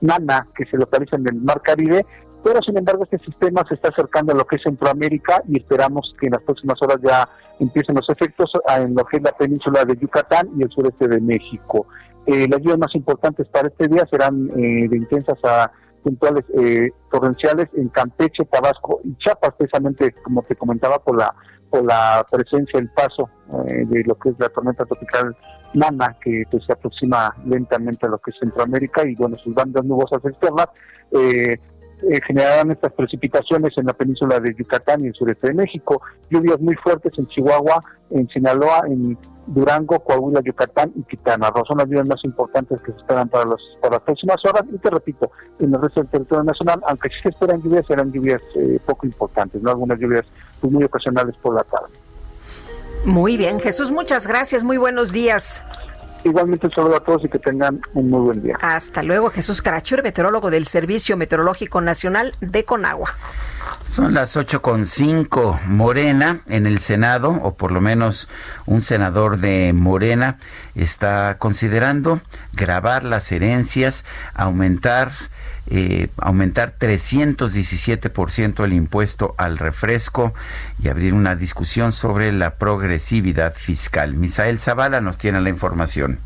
Nana 0.00 0.46
que 0.54 0.64
se 0.66 0.76
localiza 0.76 1.16
en 1.16 1.26
el 1.28 1.40
Mar 1.40 1.60
Caribe. 1.62 2.04
Pero 2.44 2.60
sin 2.60 2.76
embargo 2.76 3.04
este 3.04 3.18
sistema 3.18 3.62
se 3.68 3.74
está 3.74 3.88
acercando 3.88 4.32
a 4.32 4.36
lo 4.36 4.44
que 4.44 4.56
es 4.56 4.62
Centroamérica 4.62 5.42
y 5.48 5.58
esperamos 5.58 6.12
que 6.18 6.26
en 6.26 6.32
las 6.32 6.42
próximas 6.42 6.76
horas 6.82 6.98
ya 7.00 7.28
empiecen 7.60 7.94
los 7.94 8.08
efectos 8.08 8.50
en 8.78 8.94
lo 8.96 9.04
que 9.04 9.18
es 9.18 9.22
la 9.22 9.30
península 9.30 9.84
de 9.84 9.96
Yucatán 9.96 10.48
y 10.58 10.64
el 10.64 10.70
sureste 10.70 11.06
de 11.06 11.20
México. 11.20 11.86
Las 12.26 12.60
lluvias 12.60 12.78
más 12.78 12.94
importantes 12.94 13.48
para 13.48 13.68
este 13.68 13.88
día 13.88 14.06
serán 14.10 14.46
de 14.46 14.96
intensas 14.96 15.38
a 15.44 15.70
puntuales 16.02 16.44
eh, 16.54 16.90
torrenciales 17.10 17.68
en 17.74 17.88
Campeche, 17.88 18.44
Tabasco 18.44 19.00
y 19.04 19.16
Chiapas, 19.18 19.54
precisamente 19.56 20.12
como 20.22 20.42
te 20.42 20.56
comentaba 20.56 20.98
por 20.98 21.16
la 21.16 21.34
por 21.72 21.86
la 21.86 22.24
presencia, 22.30 22.78
el 22.78 22.90
paso 22.90 23.30
eh, 23.66 23.86
de 23.86 24.04
lo 24.04 24.14
que 24.16 24.28
es 24.28 24.38
la 24.38 24.50
tormenta 24.50 24.84
tropical 24.84 25.34
Nana, 25.72 26.14
que 26.22 26.44
pues, 26.50 26.62
se 26.66 26.72
aproxima 26.74 27.34
lentamente 27.46 28.04
a 28.04 28.10
lo 28.10 28.18
que 28.18 28.30
es 28.30 28.36
Centroamérica 28.38 29.06
y 29.08 29.14
bueno, 29.14 29.36
sus 29.42 29.54
bandas 29.54 29.82
nubosas 29.82 30.22
externas 30.22 30.66
eh, 31.12 31.56
eh, 32.10 32.20
generarán 32.26 32.72
estas 32.72 32.92
precipitaciones 32.92 33.70
en 33.78 33.86
la 33.86 33.94
península 33.94 34.38
de 34.38 34.54
Yucatán 34.54 35.02
y 35.02 35.06
el 35.06 35.14
sureste 35.14 35.46
de 35.48 35.54
México, 35.54 36.02
lluvias 36.28 36.60
muy 36.60 36.74
fuertes 36.74 37.18
en 37.18 37.26
Chihuahua, 37.26 37.80
en 38.10 38.28
Sinaloa, 38.28 38.82
en 38.88 39.16
Durango, 39.46 40.00
Coahuila, 40.00 40.40
Yucatán 40.40 40.92
y 40.96 41.02
Quintana 41.02 41.50
Roo. 41.50 41.64
Son 41.66 41.78
las 41.78 41.86
lluvias 41.86 42.08
más 42.08 42.24
importantes 42.24 42.80
que 42.82 42.92
se 42.92 42.98
esperan 42.98 43.28
para, 43.28 43.44
los, 43.44 43.60
para 43.80 43.96
las 43.96 44.02
próximas 44.02 44.36
horas. 44.44 44.64
Y 44.72 44.78
te 44.78 44.90
repito, 44.90 45.30
en 45.58 45.74
el 45.74 45.80
resto 45.80 46.00
del 46.00 46.10
territorio 46.10 46.44
nacional, 46.44 46.80
aunque 46.86 47.08
sí 47.08 47.16
se 47.22 47.28
esperan 47.30 47.62
lluvias, 47.62 47.86
serán 47.86 48.12
lluvias 48.12 48.42
eh, 48.56 48.78
poco 48.84 49.06
importantes, 49.06 49.62
no 49.62 49.70
algunas 49.70 49.98
lluvias 49.98 50.24
pues, 50.60 50.72
muy 50.72 50.84
ocasionales 50.84 51.34
por 51.42 51.54
la 51.54 51.64
tarde. 51.64 51.88
Muy 53.04 53.36
bien, 53.36 53.58
Jesús, 53.58 53.90
muchas 53.90 54.26
gracias. 54.26 54.62
Muy 54.62 54.76
buenos 54.76 55.10
días. 55.10 55.64
Igualmente 56.24 56.66
un 56.66 56.72
saludo 56.72 56.96
a 56.96 57.00
todos 57.00 57.24
y 57.24 57.28
que 57.28 57.38
tengan 57.38 57.80
un 57.94 58.08
muy 58.08 58.20
buen 58.20 58.42
día. 58.42 58.56
Hasta 58.60 59.02
luego, 59.02 59.30
Jesús 59.30 59.60
Carachure, 59.60 60.02
meteorólogo 60.02 60.50
del 60.50 60.66
Servicio 60.66 61.16
Meteorológico 61.16 61.80
Nacional 61.80 62.34
de 62.40 62.64
Conagua. 62.64 63.14
Son 63.84 64.14
las 64.14 64.36
ocho 64.36 64.62
con 64.62 64.86
cinco. 64.86 65.58
Morena 65.66 66.40
en 66.48 66.66
el 66.66 66.78
Senado, 66.78 67.30
o 67.42 67.54
por 67.54 67.72
lo 67.72 67.80
menos 67.80 68.28
un 68.66 68.80
senador 68.80 69.38
de 69.38 69.72
Morena, 69.72 70.38
está 70.74 71.36
considerando 71.38 72.20
grabar 72.52 73.02
las 73.02 73.30
herencias, 73.32 74.04
aumentar 74.34 75.12
eh, 75.74 76.08
aumentar 76.18 76.74
317% 76.78 78.62
el 78.62 78.74
impuesto 78.74 79.34
al 79.38 79.56
refresco 79.56 80.34
y 80.78 80.90
abrir 80.90 81.14
una 81.14 81.34
discusión 81.34 81.92
sobre 81.92 82.30
la 82.30 82.56
progresividad 82.56 83.54
fiscal. 83.54 84.12
Misael 84.12 84.58
Zavala 84.58 85.00
nos 85.00 85.16
tiene 85.16 85.40
la 85.40 85.48
información. 85.48 86.18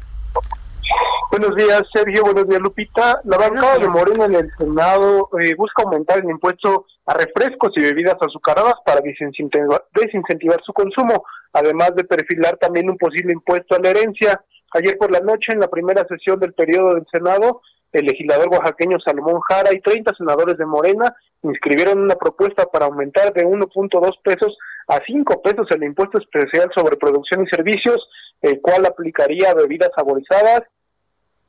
Buenos 1.31 1.55
días, 1.55 1.83
Sergio. 1.95 2.25
Buenos 2.25 2.49
días, 2.49 2.61
Lupita. 2.61 3.21
La 3.23 3.39
bancada 3.39 3.79
de 3.79 3.87
Morena 3.87 4.25
en 4.25 4.35
el 4.35 4.51
Senado 4.59 5.29
eh, 5.39 5.55
busca 5.55 5.85
aumentar 5.85 6.19
el 6.19 6.29
impuesto 6.29 6.87
a 7.07 7.15
refrescos 7.15 7.71
y 7.77 7.83
bebidas 7.83 8.17
azucaradas 8.21 8.75
para 8.85 9.01
desincentivar, 9.01 9.85
desincentivar 9.95 10.61
su 10.65 10.73
consumo, 10.73 11.25
además 11.53 11.95
de 11.95 12.03
perfilar 12.03 12.57
también 12.57 12.91
un 12.91 12.99
posible 12.99 13.33
impuesto 13.33 13.77
a 13.77 13.79
la 13.79 13.91
herencia. 13.91 14.43
Ayer 14.73 14.99
por 14.99 15.13
la 15.13 15.21
noche, 15.21 15.53
en 15.53 15.61
la 15.61 15.69
primera 15.69 16.05
sesión 16.09 16.41
del 16.41 16.53
periodo 16.53 16.95
del 16.95 17.07
Senado, 17.13 17.61
el 17.93 18.07
legislador 18.07 18.49
oaxaqueño 18.49 18.99
Salomón 19.01 19.41
Jara 19.49 19.73
y 19.73 19.81
30 19.81 20.15
senadores 20.15 20.59
de 20.59 20.67
Morena 20.67 21.15
inscribieron 21.43 22.01
una 22.01 22.17
propuesta 22.17 22.67
para 22.67 22.87
aumentar 22.87 23.33
de 23.33 23.45
1.2 23.45 24.23
pesos 24.23 24.57
a 24.89 25.01
5 25.05 25.43
pesos 25.43 25.67
el 25.71 25.85
impuesto 25.85 26.19
especial 26.19 26.69
sobre 26.75 26.97
producción 26.97 27.45
y 27.45 27.49
servicios, 27.49 27.97
el 28.43 28.61
cual 28.61 28.87
aplicaría 28.87 29.55
bebidas 29.55 29.91
saborizadas, 29.97 30.63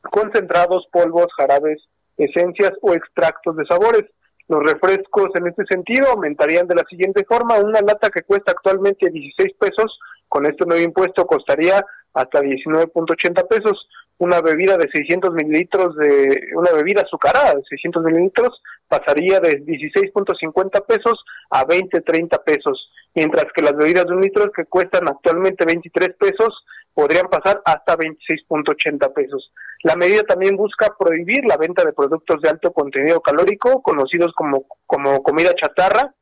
concentrados, 0.01 0.88
polvos, 0.91 1.27
jarabes, 1.38 1.81
esencias 2.17 2.71
o 2.81 2.93
extractos 2.93 3.55
de 3.57 3.65
sabores. 3.65 4.05
Los 4.47 4.63
refrescos 4.63 5.29
en 5.35 5.47
este 5.47 5.65
sentido 5.69 6.09
aumentarían 6.09 6.67
de 6.67 6.75
la 6.75 6.83
siguiente 6.89 7.25
forma, 7.27 7.59
una 7.59 7.81
lata 7.81 8.09
que 8.09 8.21
cuesta 8.21 8.51
actualmente 8.51 9.09
16 9.09 9.53
pesos, 9.59 9.99
con 10.29 10.45
este 10.45 10.65
nuevo 10.65 10.83
impuesto 10.83 11.25
costaría 11.27 11.83
hasta 12.13 12.41
19.80 12.41 13.47
pesos, 13.47 13.88
una 14.20 14.41
bebida 14.41 14.78
de 14.78 14.89
600 14.91 15.34
mililitros 15.34 15.95
de 15.95 16.49
una 16.55 16.72
bebida 16.72 17.01
azucarada 17.01 17.55
de 17.55 17.63
600 17.70 18.03
mililitros 18.03 18.61
pasaría 18.88 19.39
de 19.39 19.63
16.50 19.63 20.86
pesos 20.86 21.24
a 21.49 21.65
20.30 21.65 22.43
pesos, 22.43 22.91
mientras 23.13 23.45
que 23.53 23.61
las 23.61 23.76
bebidas 23.76 24.05
de 24.05 24.13
un 24.13 24.22
litro 24.22 24.51
que 24.51 24.65
cuestan 24.65 25.07
actualmente 25.07 25.65
23 25.65 26.15
pesos 26.18 26.65
podrían 26.93 27.28
pasar 27.28 27.61
hasta 27.63 27.95
26.80 27.95 29.13
pesos. 29.13 29.51
La 29.84 29.95
medida 29.95 30.24
también 30.24 30.57
busca 30.57 30.95
prohibir 30.97 31.45
la 31.45 31.57
venta 31.57 31.86
de 31.86 31.93
productos 31.93 32.41
de 32.41 32.49
alto 32.49 32.74
contenido 32.74 33.22
calórico, 33.22 33.84
conocidos 33.84 34.34
como, 34.36 34.65
como 34.88 35.22
comida 35.22 35.53
chatarra, 35.53 36.15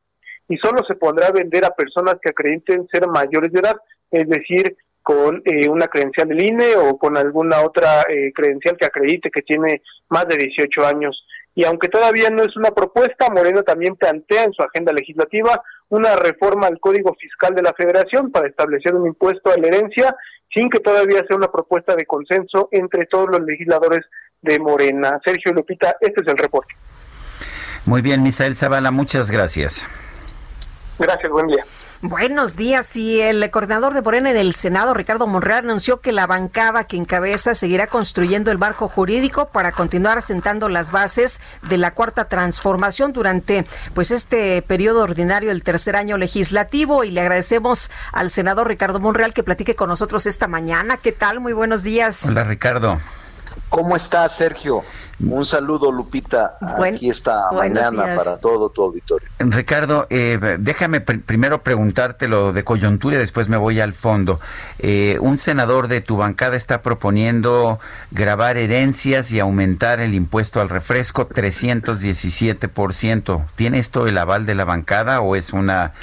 y 0.49 0.57
solo 0.57 0.83
se 0.85 0.95
podrá 0.95 1.31
vender 1.31 1.63
a 1.63 1.75
personas 1.75 2.15
que 2.21 2.29
acrediten 2.29 2.87
ser 2.91 3.07
mayores 3.07 3.53
de 3.53 3.59
edad, 3.59 3.77
es 4.11 4.27
decir, 4.27 4.75
con 5.05 5.43
eh, 5.45 5.69
una 5.69 5.87
credencial 5.87 6.27
del 6.27 6.43
INE 6.43 6.75
o 6.77 6.97
con 6.97 7.15
alguna 7.15 7.61
otra 7.61 8.01
eh, 8.09 8.33
credencial 8.33 8.75
que 8.75 8.87
acredite 8.87 9.29
que 9.29 9.43
tiene 9.43 9.83
más 10.09 10.27
de 10.27 10.35
18 10.35 10.83
años. 10.83 11.23
Y 11.53 11.63
aunque 11.63 11.89
todavía 11.89 12.31
no 12.31 12.41
es 12.41 12.57
una 12.57 12.71
propuesta, 12.71 13.29
Moreno 13.29 13.61
también 13.61 13.95
plantea 13.97 14.45
en 14.45 14.53
su 14.53 14.63
agenda 14.63 14.91
legislativa 14.91 15.61
una 15.89 16.15
reforma 16.15 16.65
al 16.65 16.79
Código 16.79 17.15
Fiscal 17.19 17.53
de 17.53 17.61
la 17.61 17.73
Federación 17.77 18.31
para 18.31 18.47
establecer 18.47 18.95
un 18.95 19.05
impuesto 19.05 19.51
a 19.51 19.57
la 19.57 19.67
herencia, 19.67 20.15
sin 20.51 20.71
que 20.71 20.79
todavía 20.79 21.23
sea 21.27 21.37
una 21.37 21.51
propuesta 21.51 21.95
de 21.95 22.07
consenso 22.07 22.69
entre 22.71 23.05
todos 23.05 23.29
los 23.29 23.41
legisladores 23.41 24.01
de 24.41 24.57
Morena. 24.57 25.21
Sergio 25.23 25.53
Lupita, 25.53 25.97
este 26.01 26.23
es 26.23 26.27
el 26.27 26.37
reporte. 26.37 26.73
Muy 27.85 28.01
bien, 28.01 28.23
Misael 28.23 28.55
Zavala, 28.55 28.89
muchas 28.89 29.29
gracias. 29.29 29.87
Gracias, 30.97 31.31
buen 31.31 31.45
día. 31.45 31.63
Buenos 32.01 32.55
días. 32.55 32.95
Y 32.95 33.21
el 33.21 33.49
coordinador 33.49 33.93
de 33.93 34.01
Morena 34.01 34.33
del 34.33 34.53
Senado, 34.53 34.93
Ricardo 34.93 35.27
Monreal, 35.27 35.65
anunció 35.65 36.01
que 36.01 36.11
la 36.11 36.27
bancada 36.27 36.83
que 36.83 36.97
encabeza 36.97 37.53
seguirá 37.53 37.87
construyendo 37.87 38.51
el 38.51 38.57
barco 38.57 38.87
jurídico 38.87 39.47
para 39.47 39.71
continuar 39.71 40.17
asentando 40.17 40.67
las 40.69 40.91
bases 40.91 41.41
de 41.63 41.77
la 41.77 41.91
cuarta 41.91 42.25
transformación 42.25 43.13
durante 43.13 43.65
pues 43.93 44.11
este 44.11 44.61
periodo 44.61 45.03
ordinario 45.03 45.49
del 45.49 45.63
tercer 45.63 45.95
año 45.95 46.17
legislativo. 46.17 47.03
Y 47.03 47.11
le 47.11 47.21
agradecemos 47.21 47.89
al 48.11 48.29
senador 48.29 48.67
Ricardo 48.67 48.99
Monreal 48.99 49.33
que 49.33 49.43
platique 49.43 49.75
con 49.75 49.89
nosotros 49.89 50.25
esta 50.25 50.47
mañana. 50.47 50.97
¿Qué 50.97 51.11
tal? 51.11 51.39
Muy 51.39 51.53
buenos 51.53 51.83
días. 51.83 52.25
Hola, 52.25 52.43
Ricardo. 52.43 52.97
¿Cómo 53.69 53.95
estás, 53.95 54.35
Sergio? 54.35 54.83
Un 55.23 55.45
saludo, 55.45 55.93
Lupita, 55.93 56.57
aquí 56.77 57.09
esta 57.09 57.49
mañana 57.51 58.17
para 58.17 58.37
todo 58.37 58.69
tu 58.69 58.83
auditorio. 58.83 59.29
Ricardo, 59.39 60.07
eh, 60.09 60.57
déjame 60.59 60.99
primero 60.99 61.63
preguntarte 61.63 62.27
lo 62.27 62.51
de 62.51 62.65
coyuntura 62.65 63.15
y 63.15 63.19
después 63.19 63.47
me 63.47 63.55
voy 63.55 63.79
al 63.79 63.93
fondo. 63.93 64.41
Eh, 64.77 65.17
un 65.21 65.37
senador 65.37 65.87
de 65.87 66.01
tu 66.01 66.17
bancada 66.17 66.57
está 66.57 66.81
proponiendo 66.81 67.79
grabar 68.11 68.57
herencias 68.57 69.31
y 69.31 69.39
aumentar 69.39 70.01
el 70.01 70.13
impuesto 70.13 70.59
al 70.59 70.67
refresco 70.67 71.25
317%. 71.25 73.45
¿Tiene 73.55 73.79
esto 73.79 74.07
el 74.07 74.17
aval 74.17 74.45
de 74.45 74.55
la 74.55 74.65
bancada 74.65 75.21
o 75.21 75.37
es 75.37 75.53
una, 75.53 75.93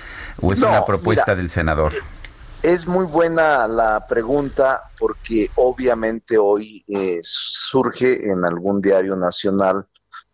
o 0.40 0.54
es 0.54 0.62
una 0.62 0.86
propuesta 0.86 1.34
del 1.34 1.50
senador? 1.50 1.92
Es 2.62 2.86
muy 2.86 3.04
buena 3.04 3.66
la 3.66 4.06
pregunta 4.06 4.84
porque 5.02 5.50
obviamente 5.56 6.38
hoy 6.38 6.84
eh, 6.86 7.18
surge 7.22 8.30
en 8.30 8.44
algún 8.44 8.80
diario 8.80 9.16
nacional 9.16 9.88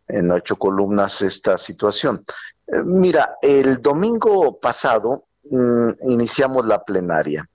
en 0.06 0.30
ocho 0.30 0.56
columnas 0.56 1.22
esta 1.22 1.56
situación. 1.56 2.22
Eh, 2.66 2.82
mira, 2.84 3.36
el 3.40 3.80
domingo 3.80 4.60
pasado 4.60 5.28
mm, 5.50 5.92
iniciamos 6.02 6.66
la 6.66 6.84
plenaria 6.84 7.48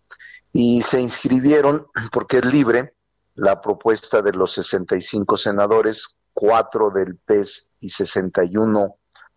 y 0.52 0.82
se 0.82 1.00
inscribieron, 1.00 1.86
porque 2.12 2.40
es 2.40 2.52
libre, 2.52 2.96
la 3.36 3.62
propuesta 3.62 4.24
de 4.24 4.34
los 4.34 4.54
65 4.54 5.38
senadores, 5.38 6.20
cuatro 6.34 6.90
del 6.90 7.18
PES 7.18 7.74
y 7.80 7.90
61 7.90 8.96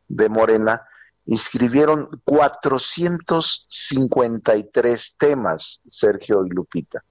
de 0.09 0.29
Morena, 0.31 0.83
inscribieron 1.27 2.09
453 2.25 5.17
temas, 5.19 5.83
Sergio 5.87 6.47
y 6.47 6.49
Lupita, 6.49 7.05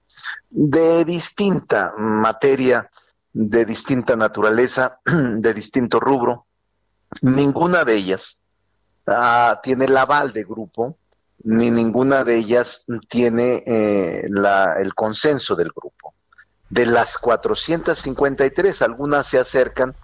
de 0.50 1.04
distinta 1.04 1.92
materia, 1.96 2.90
de 3.32 3.64
distinta 3.64 4.16
naturaleza, 4.16 5.00
de 5.04 5.54
distinto 5.54 6.00
rubro. 6.00 6.46
Ninguna 7.22 7.84
de 7.84 7.94
ellas 7.94 8.40
ah, 9.06 9.60
tiene 9.62 9.86
el 9.86 9.96
aval 9.96 10.32
de 10.32 10.44
grupo, 10.44 10.96
ni 11.44 11.70
ninguna 11.70 12.24
de 12.24 12.36
ellas 12.36 12.86
tiene 13.08 13.62
eh, 13.66 14.26
el 14.26 14.94
consenso 14.94 15.54
del 15.54 15.70
grupo. 15.74 16.14
De 16.68 16.84
las 16.86 17.16
453, 17.18 18.82
algunas 18.82 19.26
se 19.26 19.38
acercan 19.38 19.94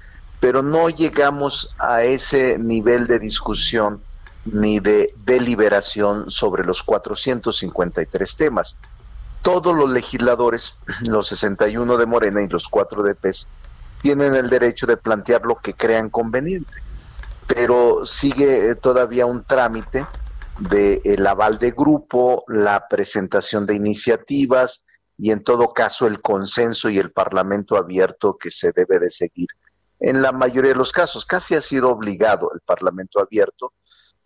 pero 0.42 0.60
no 0.60 0.88
llegamos 0.88 1.76
a 1.78 2.02
ese 2.02 2.58
nivel 2.58 3.06
de 3.06 3.20
discusión 3.20 4.02
ni 4.44 4.80
de 4.80 5.14
deliberación 5.24 6.28
sobre 6.30 6.64
los 6.64 6.82
453 6.82 8.36
temas. 8.36 8.76
Todos 9.42 9.74
los 9.74 9.90
legisladores, 9.90 10.78
los 11.08 11.26
61 11.28 11.96
de 11.96 12.06
Morena 12.06 12.42
y 12.42 12.48
los 12.48 12.68
4 12.68 13.02
de 13.02 13.14
PES, 13.14 13.48
tienen 14.00 14.34
el 14.34 14.48
derecho 14.48 14.86
de 14.86 14.96
plantear 14.96 15.42
lo 15.42 15.56
que 15.56 15.74
crean 15.74 16.10
conveniente, 16.10 16.72
pero 17.46 18.04
sigue 18.04 18.70
eh, 18.70 18.74
todavía 18.74 19.26
un 19.26 19.44
trámite 19.44 20.06
de 20.58 21.00
el 21.04 21.26
aval 21.26 21.58
de 21.58 21.70
grupo, 21.70 22.44
la 22.48 22.86
presentación 22.88 23.66
de 23.66 23.74
iniciativas 23.74 24.86
y 25.18 25.30
en 25.30 25.42
todo 25.42 25.72
caso 25.72 26.06
el 26.06 26.20
consenso 26.20 26.88
y 26.88 26.98
el 26.98 27.12
parlamento 27.12 27.76
abierto 27.76 28.36
que 28.38 28.50
se 28.50 28.72
debe 28.72 28.98
de 28.98 29.10
seguir 29.10 29.48
en 30.00 30.20
la 30.20 30.32
mayoría 30.32 30.72
de 30.72 30.76
los 30.76 30.92
casos. 30.92 31.24
Casi 31.24 31.54
ha 31.54 31.60
sido 31.60 31.90
obligado 31.90 32.50
el 32.54 32.60
Parlamento 32.60 33.20
abierto. 33.20 33.72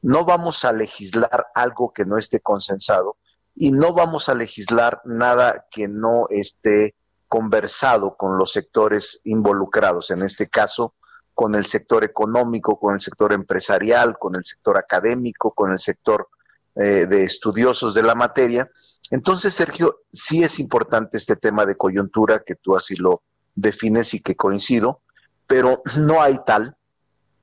No 0.03 0.25
vamos 0.25 0.65
a 0.65 0.73
legislar 0.73 1.47
algo 1.55 1.93
que 1.93 2.05
no 2.05 2.17
esté 2.17 2.41
consensado 2.41 3.17
y 3.57 3.73
no 3.73 3.95
vamos 3.95 4.29
a 4.29 4.35
legislar 4.35 5.01
nada 5.05 5.67
que 5.71 5.89
no 5.89 6.27
esté 6.29 6.95
conversado 7.27 8.17
con 8.17 8.39
los 8.39 8.53
sectores 8.53 9.21
involucrados, 9.25 10.11
en 10.11 10.23
este 10.23 10.49
caso 10.49 10.95
con 11.35 11.55
el 11.55 11.67
sector 11.67 12.05
económico, 12.05 12.79
con 12.79 12.95
el 12.95 13.01
sector 13.01 13.33
empresarial, 13.33 14.19
con 14.19 14.37
el 14.37 14.45
sector 14.45 14.79
académico, 14.79 15.53
con 15.53 15.71
el 15.71 15.79
sector 15.79 16.29
eh, 16.75 17.07
de 17.07 17.25
estudiosos 17.25 17.93
de 17.95 18.03
la 18.03 18.15
materia. 18.15 18.71
Entonces, 19.11 19.53
Sergio, 19.53 20.01
sí 20.13 20.43
es 20.43 20.59
importante 20.59 21.17
este 21.17 21.37
tema 21.37 21.67
de 21.67 21.77
coyuntura 21.77 22.43
que 22.45 22.55
tú 22.55 22.75
así 22.75 22.97
lo 22.97 23.23
defines 23.55 24.15
y 24.15 24.23
que 24.23 24.35
coincido, 24.35 25.03
pero 25.47 25.83
no 25.99 26.23
hay 26.23 26.39
tal. 26.47 26.77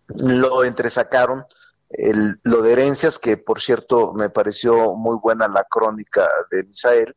Lo 0.07 0.63
entresacaron. 0.63 1.45
El, 1.93 2.39
lo 2.43 2.61
de 2.61 2.73
herencias, 2.73 3.19
que 3.19 3.37
por 3.37 3.61
cierto 3.61 4.13
me 4.13 4.29
pareció 4.29 4.95
muy 4.95 5.17
buena 5.17 5.47
la 5.47 5.63
crónica 5.69 6.27
de 6.51 6.63
Misael 6.63 7.15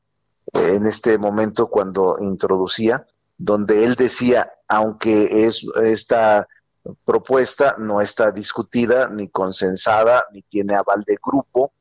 eh, 0.53 0.75
en 0.75 0.87
este 0.87 1.19
momento 1.19 1.69
cuando 1.69 2.17
introducía, 2.21 3.07
donde 3.39 3.85
él 3.85 3.95
decía, 3.95 4.53
aunque 4.69 5.47
es 5.47 5.67
esta 5.83 6.47
propuesta 7.05 7.77
no 7.79 8.01
está 8.01 8.31
discutida 8.31 9.09
ni 9.09 9.29
consensada 9.29 10.25
ni 10.33 10.43
tiene 10.43 10.77
aval 10.77 11.03
de 11.05 11.19
grupo, 11.23 11.73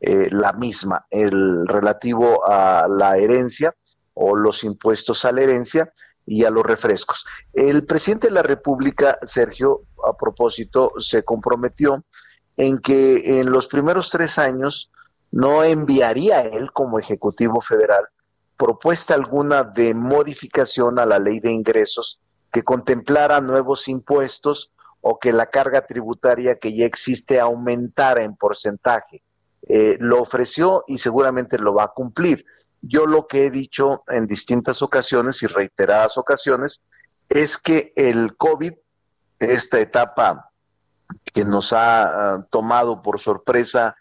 eh, 0.00 0.28
la 0.30 0.52
misma, 0.52 1.06
el 1.10 1.66
relativo 1.66 2.46
a 2.48 2.86
la 2.88 3.16
herencia 3.16 3.74
o 4.14 4.36
los 4.36 4.64
impuestos 4.64 5.24
a 5.24 5.32
la 5.32 5.42
herencia, 5.42 5.92
y 6.26 6.44
a 6.44 6.50
los 6.50 6.64
refrescos. 6.64 7.24
El 7.52 7.84
presidente 7.84 8.28
de 8.28 8.34
la 8.34 8.42
República, 8.42 9.18
Sergio, 9.22 9.82
a 10.04 10.16
propósito, 10.16 10.88
se 10.98 11.22
comprometió 11.22 12.04
en 12.56 12.78
que 12.78 13.40
en 13.40 13.50
los 13.50 13.66
primeros 13.66 14.10
tres 14.10 14.38
años 14.38 14.90
no 15.30 15.64
enviaría 15.64 16.40
él 16.40 16.72
como 16.72 16.98
Ejecutivo 16.98 17.60
Federal 17.60 18.04
propuesta 18.56 19.14
alguna 19.14 19.64
de 19.64 19.94
modificación 19.94 20.98
a 20.98 21.06
la 21.06 21.18
ley 21.18 21.40
de 21.40 21.52
ingresos 21.52 22.20
que 22.52 22.62
contemplara 22.62 23.40
nuevos 23.40 23.88
impuestos 23.88 24.72
o 25.00 25.18
que 25.18 25.32
la 25.32 25.46
carga 25.46 25.86
tributaria 25.86 26.58
que 26.58 26.74
ya 26.74 26.86
existe 26.86 27.40
aumentara 27.40 28.22
en 28.22 28.36
porcentaje. 28.36 29.22
Eh, 29.66 29.96
lo 29.98 30.22
ofreció 30.22 30.84
y 30.86 30.98
seguramente 30.98 31.58
lo 31.58 31.74
va 31.74 31.84
a 31.84 31.92
cumplir. 31.92 32.46
Yo 32.80 33.06
lo 33.06 33.26
que 33.26 33.46
he 33.46 33.50
dicho 33.50 34.04
en 34.08 34.26
distintas 34.26 34.82
ocasiones 34.82 35.42
y 35.42 35.46
reiteradas 35.46 36.16
ocasiones 36.16 36.82
es 37.28 37.58
que 37.58 37.92
el 37.96 38.36
COVID, 38.36 38.72
esta 39.40 39.80
etapa 39.80 40.52
que 41.32 41.44
nos 41.44 41.72
ha 41.72 42.34
ah, 42.34 42.46
tomado 42.50 43.02
por 43.02 43.20
sorpresa 43.20 43.96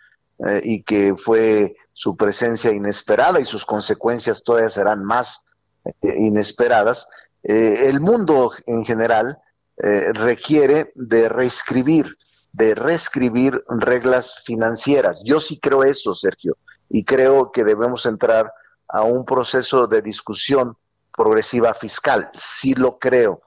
eh, 0.46 0.62
y 0.64 0.84
que 0.84 1.16
fue 1.18 1.76
su 1.94 2.18
presencia 2.18 2.72
inesperada 2.72 3.40
y 3.40 3.46
sus 3.46 3.66
consecuencias 3.66 4.44
todavía 4.44 4.70
serán 4.70 5.04
más 5.04 5.46
eh, 5.86 5.92
inesperadas, 6.18 7.08
eh, 7.44 7.86
el 7.88 8.00
mundo 8.00 8.52
en 8.66 8.86
general 8.86 9.40
requiere 9.76 10.92
de 10.94 11.28
reescribir, 11.30 12.16
de 12.52 12.76
reescribir 12.76 13.64
reglas 13.68 14.44
financieras. 14.46 15.24
Yo 15.26 15.40
sí 15.40 15.60
creo 15.60 15.84
eso, 15.84 16.14
Sergio, 16.14 16.58
y 16.90 17.04
creo 17.04 17.52
que 17.52 17.64
debemos 17.64 18.06
entrar 18.06 18.54
a 18.88 19.02
un 19.02 19.26
proceso 19.26 19.88
de 19.88 20.04
discusión 20.04 20.78
progresiva 21.12 21.74
fiscal, 21.74 22.30
sí 22.34 22.76
lo 22.76 23.00
creo, 23.00 23.42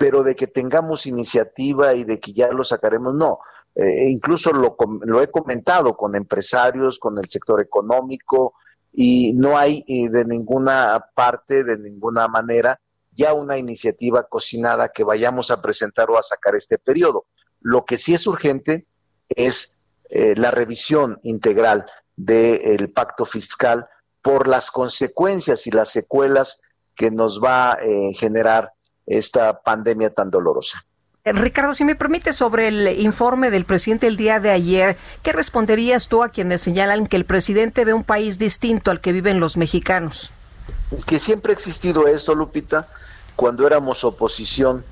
pero 0.00 0.22
de 0.22 0.34
que 0.34 0.46
tengamos 0.46 1.04
iniciativa 1.04 1.92
y 1.92 2.04
de 2.04 2.18
que 2.18 2.32
ya 2.32 2.50
lo 2.52 2.64
sacaremos, 2.64 3.14
no. 3.14 3.40
Eh, 3.74 4.08
incluso 4.08 4.50
lo, 4.50 4.74
lo, 5.02 5.22
he 5.22 5.30
comentado 5.30 5.94
con 5.94 6.14
empresarios, 6.14 6.98
con 6.98 7.18
el 7.18 7.28
sector 7.28 7.60
económico, 7.60 8.54
y 8.90 9.34
no 9.34 9.58
hay 9.58 9.84
eh, 9.86 10.08
de 10.08 10.24
ninguna 10.24 11.04
parte, 11.14 11.64
de 11.64 11.78
ninguna 11.78 12.28
manera, 12.28 12.80
ya 13.12 13.34
una 13.34 13.58
iniciativa 13.58 14.26
cocinada 14.26 14.88
que 14.88 15.04
vayamos 15.04 15.50
a 15.50 15.60
presentar 15.60 16.08
o 16.10 16.18
a 16.18 16.22
sacar 16.22 16.54
este 16.54 16.78
periodo. 16.78 17.26
Lo 17.60 17.84
que 17.84 17.98
sí 17.98 18.14
es 18.14 18.26
urgente 18.26 18.86
es 19.28 19.78
eh, 20.08 20.34
la 20.34 20.50
revisión 20.50 21.20
integral 21.24 21.84
del 22.16 22.90
pacto 22.90 23.26
fiscal 23.26 23.86
por 24.22 24.48
las 24.48 24.70
consecuencias 24.70 25.66
y 25.66 25.72
las 25.72 25.90
secuelas 25.90 26.62
que 26.94 27.10
nos 27.10 27.38
va 27.44 27.72
a 27.72 27.78
generar 28.14 28.72
esta 29.06 29.60
pandemia 29.60 30.10
tan 30.10 30.30
dolorosa. 30.30 30.84
Eh, 31.24 31.32
Ricardo, 31.32 31.74
si 31.74 31.84
me 31.84 31.94
permite, 31.94 32.32
sobre 32.32 32.68
el 32.68 33.00
informe 33.00 33.50
del 33.50 33.64
presidente 33.64 34.06
el 34.06 34.16
día 34.16 34.40
de 34.40 34.50
ayer, 34.50 34.96
¿qué 35.22 35.32
responderías 35.32 36.08
tú 36.08 36.22
a 36.22 36.30
quienes 36.30 36.62
señalan 36.62 37.06
que 37.06 37.16
el 37.16 37.26
presidente 37.26 37.84
ve 37.84 37.92
un 37.92 38.04
país 38.04 38.38
distinto 38.38 38.90
al 38.90 39.00
que 39.00 39.12
viven 39.12 39.38
los 39.38 39.56
mexicanos? 39.56 40.32
Que 41.06 41.18
siempre 41.18 41.52
ha 41.52 41.54
existido 41.54 42.06
esto, 42.06 42.34
Lupita. 42.34 42.88
Cuando 43.36 43.66
éramos 43.66 44.02
oposición, 44.02 44.84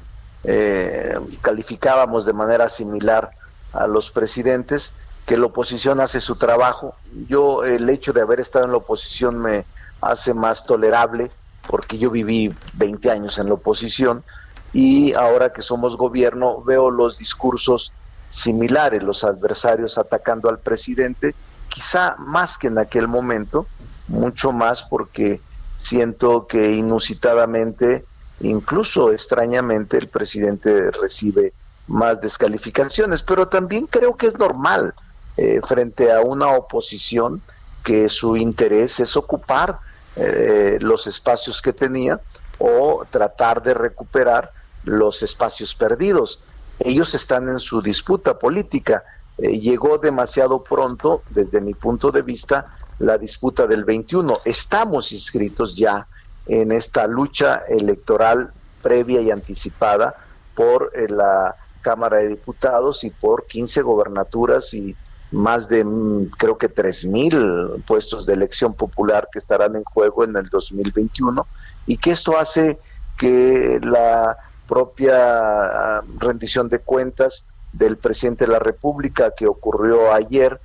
eh, 0.44 1.18
calificábamos 1.40 2.26
de 2.26 2.32
manera 2.32 2.68
similar 2.68 3.30
a 3.72 3.86
los 3.86 4.10
presidentes 4.10 4.94
que 5.26 5.36
la 5.36 5.46
oposición 5.46 6.00
hace 6.00 6.20
su 6.20 6.36
trabajo. 6.36 6.94
Yo 7.28 7.64
el 7.64 7.88
hecho 7.90 8.12
de 8.12 8.22
haber 8.22 8.40
estado 8.40 8.64
en 8.64 8.70
la 8.70 8.78
oposición 8.78 9.38
me 9.38 9.64
hace 10.00 10.32
más 10.34 10.64
tolerable 10.64 11.30
porque 11.68 11.98
yo 11.98 12.10
viví 12.10 12.52
20 12.74 13.10
años 13.10 13.38
en 13.38 13.46
la 13.46 13.54
oposición 13.54 14.24
y 14.72 15.14
ahora 15.14 15.52
que 15.52 15.62
somos 15.62 15.96
gobierno 15.96 16.62
veo 16.62 16.90
los 16.90 17.18
discursos 17.18 17.92
similares, 18.28 19.02
los 19.02 19.24
adversarios 19.24 19.98
atacando 19.98 20.48
al 20.48 20.58
presidente, 20.58 21.34
quizá 21.68 22.16
más 22.18 22.58
que 22.58 22.68
en 22.68 22.78
aquel 22.78 23.06
momento, 23.06 23.66
mucho 24.08 24.52
más 24.52 24.82
porque 24.82 25.40
siento 25.76 26.46
que 26.46 26.72
inusitadamente, 26.72 28.04
incluso 28.40 29.12
extrañamente, 29.12 29.96
el 29.98 30.08
presidente 30.08 30.90
recibe 30.90 31.52
más 31.86 32.20
descalificaciones, 32.20 33.22
pero 33.22 33.48
también 33.48 33.86
creo 33.86 34.16
que 34.16 34.26
es 34.26 34.38
normal 34.38 34.94
eh, 35.36 35.60
frente 35.66 36.12
a 36.12 36.20
una 36.20 36.48
oposición 36.48 37.40
que 37.84 38.08
su 38.08 38.36
interés 38.36 39.00
es 39.00 39.16
ocupar 39.16 39.78
eh, 40.20 40.78
los 40.80 41.06
espacios 41.06 41.62
que 41.62 41.72
tenía 41.72 42.20
o 42.58 43.04
tratar 43.08 43.62
de 43.62 43.72
recuperar 43.72 44.52
los 44.82 45.22
espacios 45.22 45.76
perdidos. 45.76 46.40
Ellos 46.80 47.14
están 47.14 47.48
en 47.48 47.60
su 47.60 47.80
disputa 47.80 48.36
política. 48.36 49.04
Eh, 49.38 49.60
llegó 49.60 49.98
demasiado 49.98 50.64
pronto, 50.64 51.22
desde 51.30 51.60
mi 51.60 51.72
punto 51.74 52.10
de 52.10 52.22
vista, 52.22 52.76
la 52.98 53.16
disputa 53.16 53.68
del 53.68 53.84
21. 53.84 54.40
Estamos 54.44 55.12
inscritos 55.12 55.76
ya 55.76 56.08
en 56.46 56.72
esta 56.72 57.06
lucha 57.06 57.62
electoral 57.68 58.52
previa 58.82 59.20
y 59.20 59.30
anticipada 59.30 60.16
por 60.56 60.90
la 61.10 61.54
Cámara 61.80 62.18
de 62.18 62.28
Diputados 62.28 63.04
y 63.04 63.10
por 63.10 63.46
15 63.46 63.82
gobernaturas 63.82 64.74
y 64.74 64.96
más 65.30 65.68
de 65.68 65.84
mm, 65.84 66.30
creo 66.38 66.58
que 66.58 66.68
tres 66.68 67.04
mil 67.04 67.82
puestos 67.86 68.26
de 68.26 68.34
elección 68.34 68.74
popular 68.74 69.28
que 69.32 69.38
estarán 69.38 69.76
en 69.76 69.84
juego 69.84 70.24
en 70.24 70.36
el 70.36 70.48
2021 70.48 71.46
y 71.86 71.96
que 71.98 72.10
esto 72.10 72.38
hace 72.38 72.78
que 73.16 73.80
la 73.82 74.36
propia 74.66 75.16
ah, 75.16 76.02
rendición 76.18 76.68
de 76.68 76.78
cuentas 76.78 77.46
del 77.72 77.96
presidente 77.96 78.46
de 78.46 78.52
la 78.52 78.58
República 78.58 79.34
que 79.36 79.46
ocurrió 79.46 80.12
ayer 80.12 80.60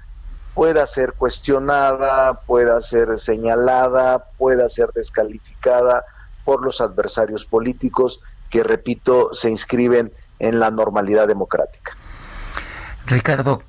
pueda 0.53 0.86
ser 0.86 1.14
cuestionada, 1.14 2.41
pueda 2.45 2.80
ser 2.82 3.20
señalada, 3.20 4.26
pueda 4.38 4.70
ser 4.70 4.91
descalificada 4.93 6.05
por 6.45 6.64
los 6.64 6.80
adversarios 6.82 7.45
políticos 7.45 8.22
que, 8.49 8.64
repito, 8.64 9.34
se 9.34 9.49
inscriben 9.49 10.14
en 10.39 10.59
la 10.59 10.70
normalidad 10.70 11.28
democrática. 11.28 11.97
Ricardo, 13.05 13.64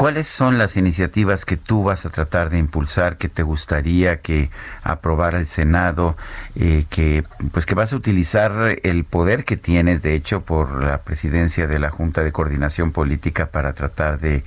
¿Cuáles 0.00 0.28
son 0.28 0.56
las 0.56 0.78
iniciativas 0.78 1.44
que 1.44 1.58
tú 1.58 1.84
vas 1.84 2.06
a 2.06 2.08
tratar 2.08 2.48
de 2.48 2.56
impulsar, 2.56 3.18
que 3.18 3.28
te 3.28 3.42
gustaría 3.42 4.22
que 4.22 4.48
aprobara 4.82 5.38
el 5.38 5.44
Senado, 5.44 6.16
eh, 6.54 6.86
que 6.88 7.22
pues 7.52 7.66
que 7.66 7.74
vas 7.74 7.92
a 7.92 7.96
utilizar 7.96 8.78
el 8.82 9.04
poder 9.04 9.44
que 9.44 9.58
tienes, 9.58 10.02
de 10.02 10.14
hecho, 10.14 10.40
por 10.40 10.82
la 10.82 11.02
presidencia 11.02 11.66
de 11.66 11.78
la 11.78 11.90
Junta 11.90 12.22
de 12.22 12.32
Coordinación 12.32 12.92
Política 12.92 13.50
para 13.50 13.74
tratar 13.74 14.18
de, 14.18 14.42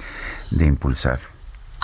impulsar? 0.59 1.19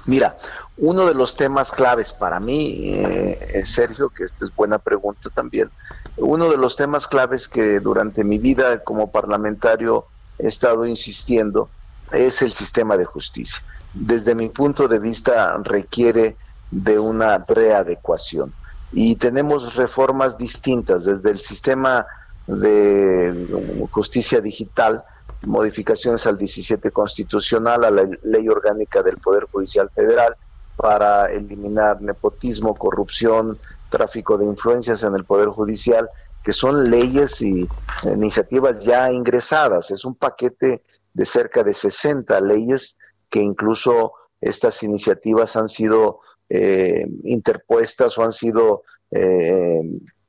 Mira, 0.08 0.36
uno 0.78 1.06
de 1.06 1.14
los 1.14 1.36
temas 1.36 1.72
claves 1.72 2.12
para 2.12 2.40
mí, 2.40 2.80
eh, 2.86 3.62
Sergio, 3.66 4.10
que 4.10 4.24
esta 4.24 4.46
es 4.46 4.56
buena 4.56 4.80
pregunta 4.80 5.30
también, 5.30 5.70
uno 6.18 6.50
de 6.50 6.58
los 6.58 6.76
temas 6.76 7.08
claves 7.08 7.48
que 7.48 7.80
durante 7.80 8.24
mi 8.24 8.40
vida 8.40 8.84
como 8.84 9.12
parlamentario 9.12 10.08
he 10.40 10.48
estado 10.48 10.88
insistiendo 10.88 11.70
es 12.12 12.42
el 12.42 12.52
sistema 12.52 12.98
de 12.98 13.06
justicia. 13.06 13.62
Desde 13.94 14.36
mi 14.36 14.50
punto 14.50 14.88
de 14.88 15.00
vista 15.00 15.58
requiere 15.64 16.36
de 16.72 17.00
una 17.00 17.44
readecuación 17.48 18.54
y 18.92 19.16
tenemos 19.16 19.76
reformas 19.76 20.38
distintas 20.38 21.06
desde 21.06 21.32
el 21.32 21.40
sistema 21.40 22.06
de 22.48 23.88
justicia 23.92 24.42
digital, 24.42 25.04
modificaciones 25.46 26.26
al 26.28 26.38
17 26.38 26.92
constitucional, 26.92 27.84
a 27.84 27.92
la 27.92 28.10
ley 28.24 28.48
orgánica 28.50 29.04
del 29.04 29.18
Poder 29.18 29.46
Judicial 29.52 29.90
Federal 29.94 30.36
para 30.76 31.32
eliminar 31.32 32.02
nepotismo, 32.02 32.74
corrupción, 32.74 33.60
tráfico 33.90 34.38
de 34.38 34.46
influencias 34.46 35.04
en 35.04 35.16
el 35.16 35.26
Poder 35.26 35.50
Judicial, 35.50 36.10
que 36.44 36.54
son 36.54 36.90
leyes 36.90 37.42
y 37.42 37.68
iniciativas 38.06 38.84
ya 38.84 39.12
ingresadas. 39.12 39.92
Es 39.92 40.06
un 40.06 40.16
paquete 40.16 40.82
de 41.14 41.26
cerca 41.26 41.64
de 41.64 41.74
60 41.74 42.40
leyes 42.42 42.98
que 43.30 43.40
incluso 43.42 44.14
estas 44.42 44.84
iniciativas 44.84 45.56
han 45.56 45.68
sido 45.68 46.22
eh, 46.50 47.06
interpuestas 47.24 48.18
o 48.18 48.24
han 48.24 48.32
sido 48.32 48.84
eh, 49.12 49.82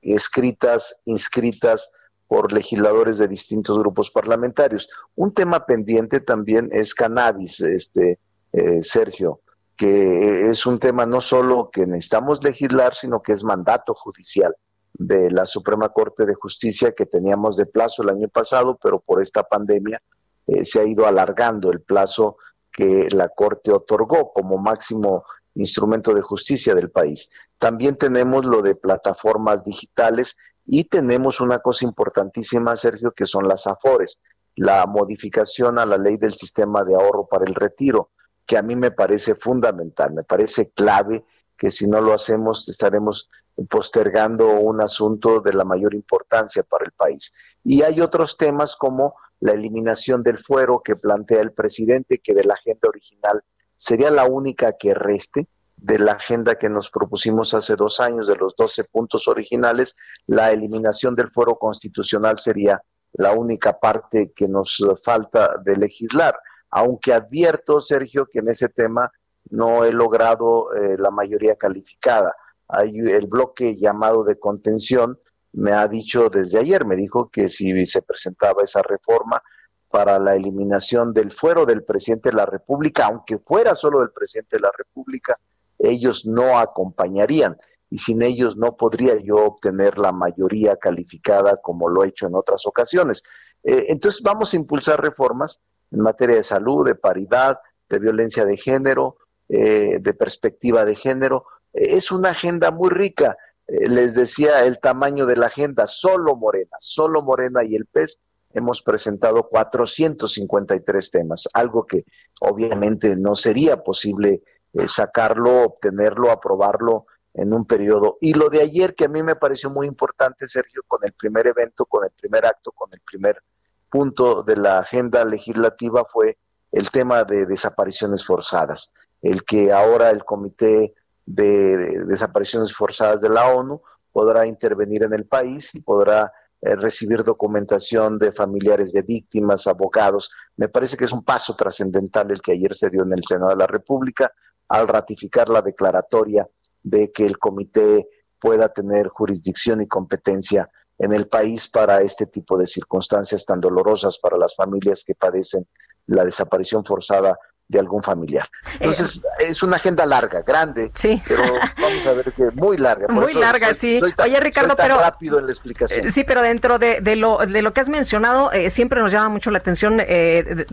escritas, 0.02 1.00
inscritas 1.04 1.92
por 2.26 2.52
legisladores 2.52 3.18
de 3.18 3.28
distintos 3.28 3.78
grupos 3.78 4.10
parlamentarios. 4.10 4.88
Un 5.16 5.32
tema 5.34 5.66
pendiente 5.66 6.20
también 6.20 6.68
es 6.72 6.94
cannabis, 6.94 7.60
este 7.60 8.18
eh, 8.52 8.82
Sergio, 8.82 9.40
que 9.76 10.50
es 10.50 10.66
un 10.66 10.78
tema 10.78 11.06
no 11.06 11.20
solo 11.20 11.70
que 11.70 11.86
necesitamos 11.86 12.42
legislar, 12.44 12.94
sino 12.94 13.22
que 13.22 13.32
es 13.32 13.42
mandato 13.42 13.94
judicial 13.94 14.54
de 14.92 15.30
la 15.30 15.46
Suprema 15.46 15.88
Corte 15.88 16.26
de 16.26 16.34
Justicia 16.34 16.92
que 16.92 17.06
teníamos 17.06 17.56
de 17.56 17.66
plazo 17.66 18.02
el 18.02 18.10
año 18.10 18.28
pasado, 18.28 18.78
pero 18.82 19.00
por 19.00 19.22
esta 19.22 19.42
pandemia 19.42 20.02
eh, 20.50 20.64
se 20.64 20.80
ha 20.80 20.84
ido 20.84 21.06
alargando 21.06 21.70
el 21.70 21.80
plazo 21.80 22.36
que 22.72 23.06
la 23.12 23.28
Corte 23.28 23.70
otorgó 23.70 24.32
como 24.32 24.58
máximo 24.58 25.24
instrumento 25.54 26.12
de 26.12 26.22
justicia 26.22 26.74
del 26.74 26.90
país. 26.90 27.30
También 27.58 27.96
tenemos 27.96 28.44
lo 28.44 28.60
de 28.60 28.74
plataformas 28.74 29.64
digitales 29.64 30.36
y 30.66 30.84
tenemos 30.84 31.40
una 31.40 31.60
cosa 31.60 31.84
importantísima, 31.84 32.74
Sergio, 32.76 33.12
que 33.12 33.26
son 33.26 33.46
las 33.46 33.66
AFORES, 33.66 34.22
la 34.56 34.86
modificación 34.86 35.78
a 35.78 35.86
la 35.86 35.96
ley 35.96 36.16
del 36.16 36.32
sistema 36.32 36.82
de 36.82 36.94
ahorro 36.94 37.26
para 37.26 37.44
el 37.44 37.54
retiro, 37.54 38.10
que 38.44 38.58
a 38.58 38.62
mí 38.62 38.74
me 38.74 38.90
parece 38.90 39.36
fundamental, 39.36 40.12
me 40.12 40.24
parece 40.24 40.70
clave 40.70 41.24
que 41.56 41.70
si 41.70 41.86
no 41.86 42.00
lo 42.00 42.12
hacemos 42.12 42.68
estaremos 42.68 43.28
postergando 43.68 44.54
un 44.54 44.80
asunto 44.80 45.40
de 45.40 45.52
la 45.52 45.64
mayor 45.64 45.94
importancia 45.94 46.62
para 46.62 46.86
el 46.86 46.92
país. 46.92 47.32
Y 47.62 47.82
hay 47.82 48.00
otros 48.00 48.36
temas 48.36 48.74
como 48.76 49.14
la 49.40 49.52
eliminación 49.52 50.22
del 50.22 50.38
fuero 50.38 50.82
que 50.84 50.96
plantea 50.96 51.40
el 51.40 51.52
presidente, 51.52 52.18
que 52.18 52.34
de 52.34 52.44
la 52.44 52.54
agenda 52.54 52.88
original 52.88 53.42
sería 53.76 54.10
la 54.10 54.26
única 54.26 54.76
que 54.78 54.92
reste 54.92 55.48
de 55.80 55.98
la 55.98 56.12
agenda 56.12 56.56
que 56.56 56.68
nos 56.68 56.90
propusimos 56.90 57.54
hace 57.54 57.74
dos 57.74 58.00
años, 58.00 58.26
de 58.26 58.36
los 58.36 58.54
12 58.54 58.84
puntos 58.84 59.26
originales, 59.28 59.96
la 60.26 60.52
eliminación 60.52 61.14
del 61.14 61.30
fuero 61.30 61.56
constitucional 61.56 62.38
sería 62.38 62.82
la 63.14 63.32
única 63.32 63.78
parte 63.80 64.32
que 64.36 64.46
nos 64.46 64.84
falta 65.02 65.56
de 65.64 65.76
legislar. 65.76 66.38
Aunque 66.70 67.14
advierto, 67.14 67.80
Sergio, 67.80 68.26
que 68.26 68.40
en 68.40 68.50
ese 68.50 68.68
tema 68.68 69.10
no 69.48 69.84
he 69.84 69.92
logrado 69.92 70.74
eh, 70.74 70.96
la 70.98 71.10
mayoría 71.10 71.56
calificada. 71.56 72.34
Hay 72.68 72.98
el 72.98 73.26
bloque 73.26 73.76
llamado 73.76 74.22
de 74.22 74.38
contención, 74.38 75.18
me 75.52 75.72
ha 75.72 75.88
dicho 75.88 76.28
desde 76.30 76.58
ayer, 76.58 76.84
me 76.84 76.96
dijo 76.96 77.28
que 77.30 77.48
si 77.48 77.84
se 77.86 78.02
presentaba 78.02 78.62
esa 78.62 78.82
reforma 78.82 79.42
para 79.90 80.18
la 80.18 80.36
eliminación 80.36 81.12
del 81.12 81.32
fuero 81.32 81.66
del 81.66 81.82
presidente 81.82 82.30
de 82.30 82.36
la 82.36 82.46
República, 82.46 83.06
aunque 83.06 83.38
fuera 83.38 83.74
solo 83.74 84.00
del 84.00 84.12
presidente 84.12 84.56
de 84.56 84.62
la 84.62 84.72
República, 84.76 85.38
ellos 85.78 86.26
no 86.26 86.58
acompañarían 86.58 87.56
y 87.90 87.98
sin 87.98 88.22
ellos 88.22 88.56
no 88.56 88.76
podría 88.76 89.16
yo 89.16 89.36
obtener 89.44 89.98
la 89.98 90.12
mayoría 90.12 90.76
calificada 90.76 91.56
como 91.60 91.88
lo 91.88 92.04
he 92.04 92.08
hecho 92.08 92.28
en 92.28 92.36
otras 92.36 92.66
ocasiones. 92.66 93.24
Eh, 93.64 93.86
entonces 93.88 94.22
vamos 94.22 94.54
a 94.54 94.56
impulsar 94.56 95.02
reformas 95.02 95.60
en 95.90 96.00
materia 96.00 96.36
de 96.36 96.44
salud, 96.44 96.86
de 96.86 96.94
paridad, 96.94 97.58
de 97.88 97.98
violencia 97.98 98.44
de 98.44 98.56
género, 98.56 99.16
eh, 99.48 99.98
de 100.00 100.14
perspectiva 100.14 100.84
de 100.84 100.94
género. 100.94 101.46
Eh, 101.72 101.96
es 101.96 102.12
una 102.12 102.30
agenda 102.30 102.70
muy 102.70 102.90
rica 102.90 103.36
les 103.70 104.14
decía 104.14 104.64
el 104.64 104.78
tamaño 104.78 105.26
de 105.26 105.36
la 105.36 105.46
agenda, 105.46 105.86
solo 105.86 106.36
Morena, 106.36 106.76
solo 106.80 107.22
Morena 107.22 107.64
y 107.64 107.76
el 107.76 107.86
PES 107.86 108.18
hemos 108.52 108.82
presentado 108.82 109.48
453 109.48 111.10
temas, 111.10 111.48
algo 111.52 111.86
que 111.86 112.04
obviamente 112.40 113.16
no 113.16 113.34
sería 113.34 113.82
posible 113.82 114.42
eh, 114.72 114.88
sacarlo, 114.88 115.62
obtenerlo, 115.62 116.30
aprobarlo 116.30 117.06
en 117.34 117.52
un 117.52 117.64
periodo. 117.64 118.18
Y 118.20 118.34
lo 118.34 118.50
de 118.50 118.60
ayer 118.60 118.94
que 118.94 119.04
a 119.04 119.08
mí 119.08 119.22
me 119.22 119.36
pareció 119.36 119.70
muy 119.70 119.86
importante, 119.86 120.48
Sergio, 120.48 120.82
con 120.86 121.00
el 121.04 121.12
primer 121.12 121.46
evento, 121.46 121.86
con 121.86 122.04
el 122.04 122.10
primer 122.10 122.46
acto, 122.46 122.72
con 122.72 122.92
el 122.92 123.00
primer 123.00 123.42
punto 123.88 124.42
de 124.42 124.56
la 124.56 124.78
agenda 124.78 125.24
legislativa 125.24 126.04
fue 126.04 126.38
el 126.72 126.90
tema 126.90 127.24
de 127.24 127.46
desapariciones 127.46 128.24
forzadas, 128.24 128.94
el 129.22 129.44
que 129.44 129.72
ahora 129.72 130.10
el 130.10 130.24
comité 130.24 130.94
de 131.34 132.04
desapariciones 132.06 132.74
forzadas 132.74 133.20
de 133.20 133.28
la 133.28 133.46
ONU 133.54 133.80
podrá 134.10 134.46
intervenir 134.46 135.04
en 135.04 135.14
el 135.14 135.26
país 135.26 135.74
y 135.74 135.82
podrá 135.82 136.32
eh, 136.60 136.74
recibir 136.74 137.22
documentación 137.22 138.18
de 138.18 138.32
familiares 138.32 138.92
de 138.92 139.02
víctimas, 139.02 139.68
abogados. 139.68 140.30
Me 140.56 140.68
parece 140.68 140.96
que 140.96 141.04
es 141.04 141.12
un 141.12 141.22
paso 141.22 141.54
trascendental 141.54 142.30
el 142.32 142.42
que 142.42 142.52
ayer 142.52 142.74
se 142.74 142.90
dio 142.90 143.04
en 143.04 143.12
el 143.12 143.22
Senado 143.24 143.50
de 143.50 143.56
la 143.56 143.68
República 143.68 144.32
al 144.68 144.88
ratificar 144.88 145.48
la 145.48 145.62
declaratoria 145.62 146.48
de 146.82 147.12
que 147.12 147.26
el 147.26 147.38
comité 147.38 148.08
pueda 148.40 148.68
tener 148.68 149.08
jurisdicción 149.08 149.80
y 149.80 149.86
competencia 149.86 150.68
en 150.98 151.12
el 151.12 151.28
país 151.28 151.68
para 151.68 152.00
este 152.00 152.26
tipo 152.26 152.58
de 152.58 152.66
circunstancias 152.66 153.44
tan 153.46 153.60
dolorosas 153.60 154.18
para 154.18 154.36
las 154.36 154.54
familias 154.56 155.04
que 155.06 155.14
padecen 155.14 155.66
la 156.06 156.24
desaparición 156.24 156.84
forzada 156.84 157.38
de 157.70 157.78
algún 157.78 158.02
familiar. 158.02 158.48
Entonces, 158.80 159.22
es 159.38 159.62
una 159.62 159.76
agenda 159.76 160.04
larga, 160.04 160.42
grande, 160.42 160.90
sí. 160.92 161.22
pero 161.26 161.42
vamos 161.80 162.06
a 162.06 162.12
ver 162.12 162.32
que 162.32 162.50
muy 162.50 162.76
larga. 162.76 163.06
muy 163.08 163.32
larga, 163.32 163.72
sí. 163.74 164.00
Oye, 164.18 164.40
Ricardo, 164.40 164.74
pero 164.76 164.98
rápido 164.98 165.38
en 165.38 165.46
la 165.46 165.52
explicación. 165.52 166.04
Eh, 166.04 166.10
sí, 166.10 166.24
pero 166.24 166.42
dentro 166.42 166.80
de, 166.80 167.00
de, 167.00 167.14
lo, 167.14 167.38
de 167.38 167.62
lo 167.62 167.72
que 167.72 167.80
has 167.80 167.88
mencionado, 167.88 168.50
eh, 168.50 168.70
siempre 168.70 169.00
nos 169.00 169.12
llama 169.12 169.28
mucho 169.28 169.52
la 169.52 169.58
atención, 169.58 169.98
eh, 170.00 170.66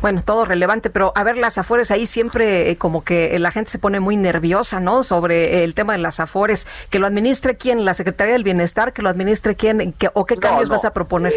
bueno, 0.00 0.22
todo 0.24 0.44
relevante, 0.44 0.90
pero 0.90 1.12
a 1.14 1.22
ver, 1.22 1.36
las 1.36 1.58
afores 1.58 1.92
ahí 1.92 2.06
siempre 2.06 2.76
como 2.76 3.04
que 3.04 3.38
la 3.38 3.52
gente 3.52 3.70
se 3.70 3.78
pone 3.78 4.00
muy 4.00 4.16
nerviosa, 4.16 4.80
¿no? 4.80 5.04
Sobre 5.04 5.62
el 5.62 5.76
tema 5.76 5.92
de 5.92 6.00
las 6.00 6.18
afores, 6.18 6.66
que 6.90 6.98
lo 6.98 7.06
administre 7.06 7.56
quién, 7.56 7.84
la 7.84 7.94
Secretaría 7.94 8.32
del 8.32 8.42
Bienestar, 8.42 8.92
que 8.92 9.02
lo 9.02 9.10
administre 9.10 9.54
quién, 9.54 9.92
que, 9.92 10.10
o 10.12 10.26
qué 10.26 10.36
cambios 10.38 10.68
vas 10.68 10.84
a 10.84 10.92
proponer. 10.92 11.32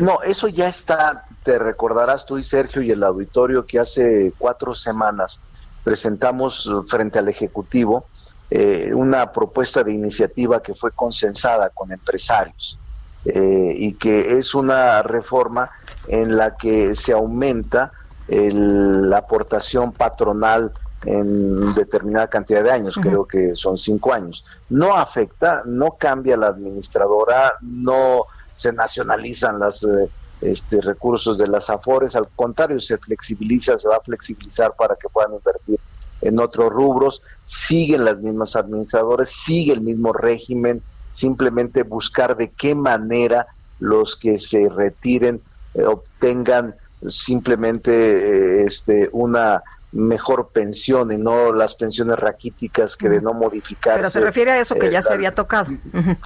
no, 0.00 0.22
eso 0.22 0.48
ya 0.48 0.68
está 0.68 1.24
te 1.44 1.58
recordarás 1.58 2.26
tú 2.26 2.38
y 2.38 2.42
Sergio 2.42 2.82
y 2.82 2.90
el 2.90 3.04
auditorio 3.04 3.66
que 3.66 3.78
hace 3.78 4.32
cuatro 4.38 4.74
semanas 4.74 5.40
presentamos 5.84 6.70
frente 6.86 7.18
al 7.18 7.28
Ejecutivo 7.28 8.06
eh, 8.50 8.92
una 8.94 9.30
propuesta 9.30 9.84
de 9.84 9.92
iniciativa 9.92 10.62
que 10.62 10.74
fue 10.74 10.90
consensada 10.92 11.70
con 11.70 11.92
empresarios 11.92 12.78
eh, 13.24 13.74
y 13.76 13.92
que 13.94 14.38
es 14.38 14.54
una 14.54 15.02
reforma 15.02 15.70
en 16.08 16.36
la 16.36 16.56
que 16.56 16.94
se 16.94 17.12
aumenta 17.12 17.90
la 18.26 19.18
aportación 19.18 19.92
patronal 19.92 20.72
en 21.04 21.74
determinada 21.74 22.28
cantidad 22.28 22.62
de 22.62 22.70
años, 22.70 22.98
creo 23.00 23.26
que 23.26 23.54
son 23.54 23.76
cinco 23.76 24.14
años. 24.14 24.46
No 24.70 24.96
afecta, 24.96 25.62
no 25.66 25.96
cambia 25.98 26.36
la 26.36 26.46
administradora, 26.46 27.52
no 27.60 28.24
se 28.54 28.72
nacionalizan 28.72 29.58
las 29.58 29.84
eh, 29.84 30.08
este, 30.44 30.80
recursos 30.80 31.38
de 31.38 31.48
las 31.48 31.70
AFORES, 31.70 32.16
al 32.16 32.28
contrario, 32.36 32.78
se 32.78 32.98
flexibiliza, 32.98 33.78
se 33.78 33.88
va 33.88 33.96
a 33.96 34.00
flexibilizar 34.00 34.74
para 34.76 34.94
que 34.96 35.08
puedan 35.08 35.32
invertir 35.34 35.80
en 36.20 36.40
otros 36.40 36.70
rubros, 36.70 37.22
siguen 37.44 38.04
las 38.04 38.18
mismas 38.18 38.56
administradores, 38.56 39.30
sigue 39.30 39.72
el 39.72 39.80
mismo 39.80 40.12
régimen, 40.12 40.82
simplemente 41.12 41.82
buscar 41.82 42.36
de 42.36 42.50
qué 42.50 42.74
manera 42.74 43.46
los 43.78 44.16
que 44.16 44.38
se 44.38 44.68
retiren 44.68 45.40
eh, 45.74 45.84
obtengan 45.84 46.74
simplemente 47.08 47.92
eh, 47.92 48.64
este 48.64 49.10
una 49.12 49.62
mejor 49.92 50.48
pensión 50.48 51.12
y 51.12 51.18
no 51.18 51.52
las 51.52 51.74
pensiones 51.76 52.18
raquíticas 52.18 52.96
que 52.96 53.08
de 53.08 53.20
no 53.20 53.32
modificar. 53.32 53.96
Pero 53.96 54.10
se 54.10 54.20
refiere 54.20 54.50
a 54.52 54.58
eso 54.58 54.74
que 54.74 54.90
ya 54.90 55.00
se 55.02 55.12
había 55.12 55.34
tocado. 55.34 55.70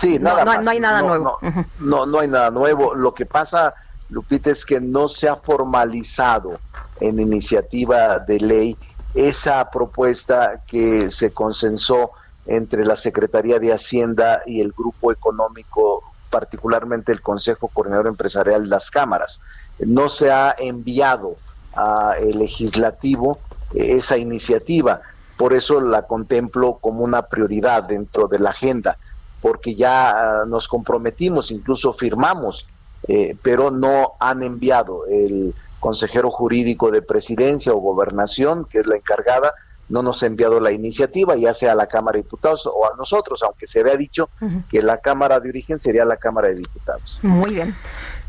Sí, 0.00 0.18
nada 0.18 0.44
no, 0.44 0.62
no, 0.62 0.70
hay 0.70 0.80
nada 0.80 1.02
nuevo. 1.02 1.38
No, 1.78 2.06
no, 2.06 2.20
hay 2.20 2.28
nada 2.28 2.50
nuevo. 2.50 2.94
Lo 2.94 3.12
que 3.12 3.26
pasa 3.26 3.74
Lupita, 4.10 4.50
es 4.50 4.64
que 4.64 4.80
no 4.80 5.08
se 5.08 5.28
ha 5.28 5.36
formalizado 5.36 6.52
en 7.00 7.20
iniciativa 7.20 8.18
de 8.18 8.40
ley 8.40 8.76
esa 9.14 9.70
propuesta 9.70 10.62
que 10.66 11.10
se 11.10 11.32
consensó 11.32 12.12
entre 12.46 12.84
la 12.84 12.96
Secretaría 12.96 13.58
de 13.58 13.72
Hacienda 13.72 14.42
y 14.46 14.60
el 14.60 14.72
grupo 14.72 15.12
económico, 15.12 16.02
particularmente 16.30 17.12
el 17.12 17.20
Consejo 17.20 17.68
Coordinador 17.68 18.06
Empresarial, 18.06 18.68
las 18.68 18.90
cámaras. 18.90 19.42
No 19.78 20.08
se 20.08 20.32
ha 20.32 20.54
enviado 20.58 21.36
al 21.74 22.30
legislativo 22.30 23.38
esa 23.74 24.16
iniciativa, 24.16 25.02
por 25.36 25.52
eso 25.52 25.80
la 25.80 26.02
contemplo 26.02 26.78
como 26.80 27.04
una 27.04 27.22
prioridad 27.22 27.84
dentro 27.84 28.26
de 28.26 28.38
la 28.38 28.50
agenda, 28.50 28.98
porque 29.40 29.74
ya 29.74 30.40
ah, 30.40 30.44
nos 30.46 30.66
comprometimos, 30.66 31.50
incluso 31.50 31.92
firmamos 31.92 32.66
eh, 33.08 33.36
pero 33.42 33.70
no 33.70 34.12
han 34.20 34.42
enviado 34.42 35.06
el 35.06 35.54
consejero 35.80 36.30
jurídico 36.30 36.90
de 36.90 37.02
presidencia 37.02 37.72
o 37.72 37.78
gobernación, 37.78 38.64
que 38.64 38.78
es 38.78 38.86
la 38.86 38.96
encargada, 38.96 39.54
no 39.88 40.02
nos 40.02 40.22
ha 40.22 40.26
enviado 40.26 40.60
la 40.60 40.70
iniciativa, 40.70 41.34
ya 41.36 41.54
sea 41.54 41.72
a 41.72 41.74
la 41.74 41.86
Cámara 41.86 42.16
de 42.16 42.24
Diputados 42.24 42.66
o 42.66 42.84
a 42.92 42.96
nosotros, 42.96 43.42
aunque 43.42 43.66
se 43.66 43.80
había 43.80 43.96
dicho 43.96 44.28
que 44.68 44.82
la 44.82 44.98
Cámara 44.98 45.40
de 45.40 45.48
origen 45.48 45.78
sería 45.78 46.04
la 46.04 46.16
Cámara 46.16 46.48
de 46.48 46.56
Diputados. 46.56 47.20
Muy 47.22 47.54
bien. 47.54 47.74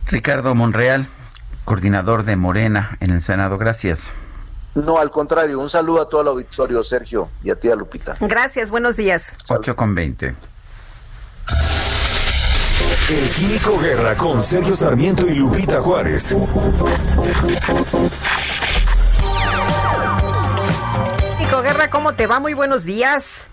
Ricardo 0.07 0.55
Monreal, 0.55 1.07
coordinador 1.65 2.23
de 2.23 2.35
Morena 2.35 2.97
en 3.01 3.11
el 3.11 3.21
Senado, 3.21 3.57
gracias. 3.57 4.13
No, 4.75 4.99
al 4.99 5.11
contrario, 5.11 5.59
un 5.59 5.69
saludo 5.69 6.01
a 6.01 6.09
todo 6.09 6.21
el 6.21 6.27
auditorio, 6.29 6.83
Sergio, 6.83 7.29
y 7.43 7.49
a 7.49 7.55
ti, 7.55 7.69
a 7.69 7.75
Lupita. 7.75 8.15
Gracias, 8.21 8.71
buenos 8.71 8.95
días. 8.95 9.35
8 9.49 9.75
con 9.75 9.95
20. 9.95 10.35
El 13.09 13.31
Químico 13.31 13.79
Guerra 13.79 14.15
con 14.15 14.39
Sergio 14.39 14.75
Sarmiento 14.75 15.25
y 15.25 15.33
Lupita 15.33 15.81
Juárez. 15.81 16.35
Químico 21.35 21.61
Guerra, 21.63 21.89
¿cómo 21.89 22.13
te 22.13 22.27
va? 22.27 22.39
Muy 22.39 22.53
buenos 22.53 22.85
días. 22.85 23.47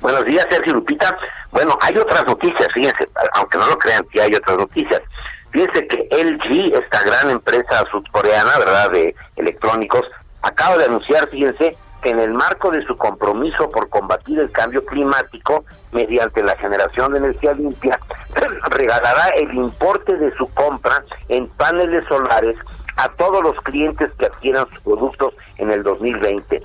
Buenos 0.00 0.24
días, 0.26 0.46
Sergio 0.48 0.74
Lupita. 0.74 1.18
Bueno, 1.50 1.76
hay 1.80 1.98
otras 1.98 2.24
noticias, 2.24 2.68
fíjense, 2.72 3.04
aunque 3.32 3.58
no 3.58 3.66
lo 3.66 3.76
crean, 3.78 4.06
sí 4.12 4.20
hay 4.20 4.32
otras 4.32 4.56
noticias. 4.56 5.02
Fíjense 5.50 5.88
que 5.88 6.08
LG, 6.12 6.76
esta 6.76 7.02
gran 7.02 7.30
empresa 7.30 7.84
sudcoreana, 7.90 8.58
¿verdad?, 8.58 8.92
de 8.92 9.16
electrónicos, 9.34 10.02
acaba 10.42 10.78
de 10.78 10.84
anunciar, 10.84 11.28
fíjense, 11.30 11.76
que 12.00 12.10
en 12.10 12.20
el 12.20 12.32
marco 12.32 12.70
de 12.70 12.84
su 12.84 12.96
compromiso 12.96 13.70
por 13.70 13.88
combatir 13.88 14.38
el 14.38 14.50
cambio 14.50 14.84
climático 14.84 15.64
mediante 15.92 16.42
la 16.42 16.56
generación 16.56 17.12
de 17.12 17.18
energía 17.18 17.52
limpia, 17.54 17.98
regalará 18.70 19.28
el 19.36 19.52
importe 19.54 20.16
de 20.16 20.34
su 20.34 20.46
compra 20.54 21.02
en 21.28 21.46
paneles 21.48 22.04
solares 22.06 22.56
a 22.96 23.08
todos 23.10 23.42
los 23.42 23.56
clientes 23.58 24.10
que 24.18 24.26
adquieran 24.26 24.68
sus 24.70 24.80
productos 24.80 25.34
en 25.56 25.70
el 25.70 25.82
2020. 25.82 26.60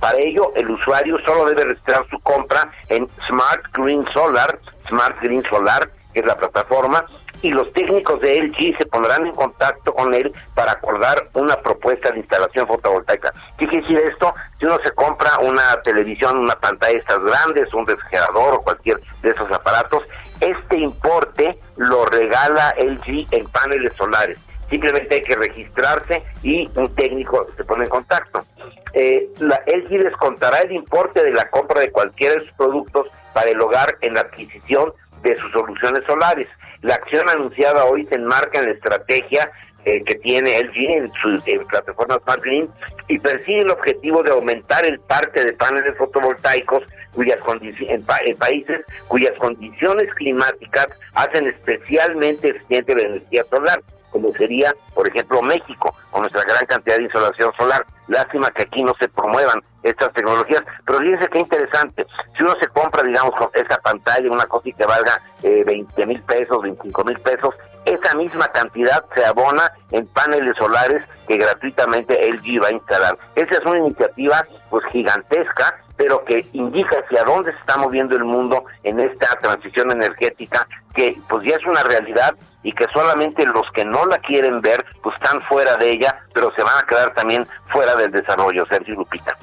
Para 0.00 0.18
ello, 0.18 0.52
el 0.54 0.70
usuario 0.70 1.16
solo 1.24 1.46
debe 1.46 1.64
registrar 1.64 2.06
su 2.10 2.18
compra 2.20 2.70
en 2.88 3.08
Smart 3.28 3.62
Green 3.72 4.06
Solar, 4.12 4.58
Smart 4.88 5.16
Green 5.20 5.42
Solar, 5.48 5.90
que 6.12 6.20
es 6.20 6.26
la 6.26 6.36
plataforma, 6.36 7.04
y 7.46 7.50
los 7.50 7.72
técnicos 7.72 8.20
de 8.20 8.42
LG 8.42 8.76
se 8.76 8.86
pondrán 8.86 9.24
en 9.24 9.32
contacto 9.32 9.94
con 9.94 10.12
él 10.12 10.32
para 10.56 10.72
acordar 10.72 11.28
una 11.34 11.54
propuesta 11.56 12.10
de 12.10 12.18
instalación 12.18 12.66
fotovoltaica. 12.66 13.32
¿Qué 13.56 13.68
quiere 13.68 13.82
decir 13.82 13.98
esto? 13.98 14.34
Si 14.58 14.66
uno 14.66 14.78
se 14.82 14.90
compra 14.90 15.38
una 15.38 15.80
televisión, 15.82 16.38
una 16.38 16.58
pantalla 16.58 16.94
de 16.94 16.98
estas 16.98 17.22
grandes, 17.22 17.72
un 17.72 17.86
refrigerador 17.86 18.54
o 18.54 18.62
cualquier 18.62 19.00
de 19.22 19.30
esos 19.30 19.48
aparatos, 19.52 20.02
este 20.40 20.76
importe 20.76 21.56
lo 21.76 22.04
regala 22.06 22.74
LG 22.78 23.28
en 23.30 23.46
paneles 23.46 23.92
solares. 23.96 24.38
Simplemente 24.68 25.14
hay 25.14 25.22
que 25.22 25.36
registrarse 25.36 26.24
y 26.42 26.68
un 26.74 26.92
técnico 26.96 27.46
se 27.56 27.62
pone 27.62 27.84
en 27.84 27.90
contacto. 27.90 28.44
Eh, 28.92 29.28
la 29.38 29.62
LG 29.68 30.02
descontará 30.02 30.62
el 30.62 30.72
importe 30.72 31.22
de 31.22 31.30
la 31.30 31.48
compra 31.48 31.80
de 31.80 31.92
cualquiera 31.92 32.34
de 32.34 32.40
sus 32.40 32.52
productos 32.54 33.06
para 33.32 33.50
el 33.50 33.60
hogar 33.60 33.98
en 34.00 34.14
la 34.14 34.22
adquisición 34.22 34.92
de 35.22 35.36
sus 35.36 35.52
soluciones 35.52 36.04
solares. 36.04 36.48
La 36.82 36.94
acción 36.94 37.28
anunciada 37.28 37.84
hoy 37.84 38.06
se 38.06 38.16
enmarca 38.16 38.58
en 38.58 38.66
la 38.66 38.72
estrategia 38.72 39.50
eh, 39.84 40.02
que 40.04 40.16
tiene 40.16 40.60
LG 40.62 40.76
en 40.96 41.12
su 41.12 41.66
plataforma 41.68 42.18
Smart 42.24 42.42
Green 42.42 42.68
y 43.06 43.20
persigue 43.20 43.60
el 43.60 43.70
objetivo 43.70 44.22
de 44.22 44.32
aumentar 44.32 44.84
el 44.84 44.98
parque 44.98 45.44
de 45.44 45.52
paneles 45.52 45.96
fotovoltaicos 45.96 46.82
cuyas 47.14 47.38
en, 47.62 48.04
en, 48.26 48.36
países 48.36 48.84
cuyas 49.06 49.32
condiciones 49.38 50.12
climáticas 50.14 50.88
hacen 51.14 51.46
especialmente 51.46 52.48
eficiente 52.48 52.96
la 52.96 53.02
energía 53.02 53.44
solar 53.44 53.80
como 54.10 54.32
sería, 54.34 54.74
por 54.94 55.08
ejemplo, 55.08 55.42
México, 55.42 55.94
con 56.10 56.22
nuestra 56.22 56.42
gran 56.42 56.64
cantidad 56.66 56.96
de 56.96 57.04
insolación 57.04 57.52
solar. 57.56 57.84
Lástima 58.08 58.50
que 58.50 58.62
aquí 58.62 58.82
no 58.82 58.94
se 58.98 59.08
promuevan 59.08 59.60
estas 59.82 60.12
tecnologías, 60.12 60.62
pero 60.84 60.98
fíjense 60.98 61.28
qué 61.28 61.38
interesante. 61.40 62.06
Si 62.36 62.42
uno 62.42 62.54
se 62.60 62.68
compra, 62.68 63.02
digamos, 63.02 63.34
con 63.34 63.48
esta 63.54 63.78
pantalla, 63.78 64.30
una 64.30 64.46
cosa 64.46 64.70
que 64.76 64.86
valga 64.86 65.20
eh, 65.42 65.62
20 65.66 66.06
mil 66.06 66.22
pesos, 66.22 66.62
25 66.62 67.04
mil 67.04 67.18
pesos, 67.20 67.54
esa 67.84 68.14
misma 68.14 68.48
cantidad 68.48 69.04
se 69.14 69.24
abona 69.24 69.72
en 69.90 70.06
paneles 70.08 70.56
solares 70.56 71.04
que 71.26 71.36
gratuitamente 71.36 72.18
LG 72.32 72.62
va 72.62 72.68
a 72.68 72.72
instalar. 72.72 73.18
Esa 73.34 73.54
es 73.54 73.64
una 73.64 73.78
iniciativa 73.78 74.44
pues 74.70 74.84
gigantesca 74.86 75.78
pero 75.96 76.24
que 76.24 76.46
indica 76.52 76.96
hacia 76.98 77.24
dónde 77.24 77.52
se 77.52 77.58
está 77.58 77.76
moviendo 77.76 78.16
el 78.16 78.24
mundo 78.24 78.64
en 78.82 79.00
esta 79.00 79.36
transición 79.38 79.90
energética 79.90 80.66
que 80.94 81.14
pues 81.28 81.44
ya 81.44 81.56
es 81.56 81.66
una 81.66 81.82
realidad 81.82 82.34
y 82.62 82.72
que 82.72 82.86
solamente 82.92 83.44
los 83.46 83.70
que 83.74 83.84
no 83.84 84.06
la 84.06 84.18
quieren 84.18 84.60
ver 84.60 84.84
pues 85.02 85.14
están 85.16 85.40
fuera 85.42 85.76
de 85.76 85.90
ella, 85.90 86.24
pero 86.34 86.52
se 86.54 86.62
van 86.62 86.78
a 86.78 86.86
quedar 86.86 87.14
también 87.14 87.46
fuera 87.66 87.94
del 87.96 88.10
desarrollo, 88.10 88.64
Sergio 88.66 88.94
Lupita. 88.94 89.36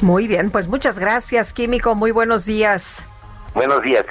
Muy 0.00 0.26
bien, 0.26 0.50
pues 0.50 0.68
muchas 0.68 0.98
gracias, 0.98 1.52
Químico, 1.52 1.94
muy 1.94 2.10
buenos 2.10 2.44
días. 2.44 3.06
Buenos 3.54 3.82
días. 3.82 4.04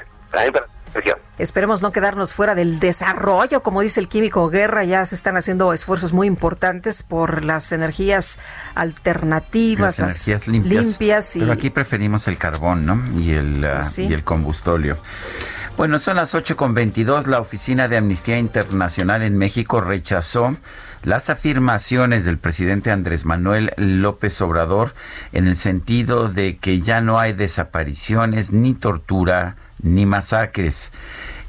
Esperemos 1.38 1.82
no 1.82 1.92
quedarnos 1.92 2.34
fuera 2.34 2.54
del 2.54 2.80
desarrollo, 2.80 3.64
como 3.64 3.82
dice 3.82 4.00
el 4.00 4.08
químico 4.08 4.50
Guerra, 4.50 4.84
ya 4.84 5.04
se 5.06 5.16
están 5.16 5.38
haciendo 5.38 5.74
esfuerzos 5.74 6.14
muy 6.14 6.28
importantes 6.28 7.02
por 7.02 7.44
las 7.44 7.72
energías 7.72 8.38
alternativas, 8.76 9.98
las, 9.98 10.28
energías 10.28 10.48
limpias. 10.48 11.32
Pero 11.40 11.52
aquí 11.52 11.70
preferimos 11.72 12.28
el 12.28 12.38
carbón, 12.38 12.86
¿no? 12.86 13.04
Y 13.20 13.32
el, 13.34 13.66
ah, 13.66 13.82
y 13.98 14.14
el 14.14 14.24
combustóleo. 14.24 14.98
Bueno, 15.78 15.98
son 15.98 16.18
las 16.18 16.36
8.22. 16.36 17.26
La 17.26 17.40
Oficina 17.40 17.88
de 17.88 17.98
Amnistía 17.98 18.38
Internacional 18.38 19.24
en 19.24 19.36
México 19.36 19.82
rechazó 19.82 20.56
las 21.04 21.32
afirmaciones 21.32 22.24
del 22.24 22.38
presidente 22.38 22.92
Andrés 22.92 23.26
Manuel 23.26 23.74
López 23.78 24.40
Obrador 24.42 24.94
en 25.32 25.48
el 25.48 25.56
sentido 25.56 26.30
de 26.30 26.58
que 26.58 26.82
ya 26.82 27.02
no 27.02 27.20
hay 27.20 27.34
desapariciones, 27.34 28.52
ni 28.52 28.76
tortura, 28.76 29.56
ni 29.84 30.06
masacres. 30.06 30.92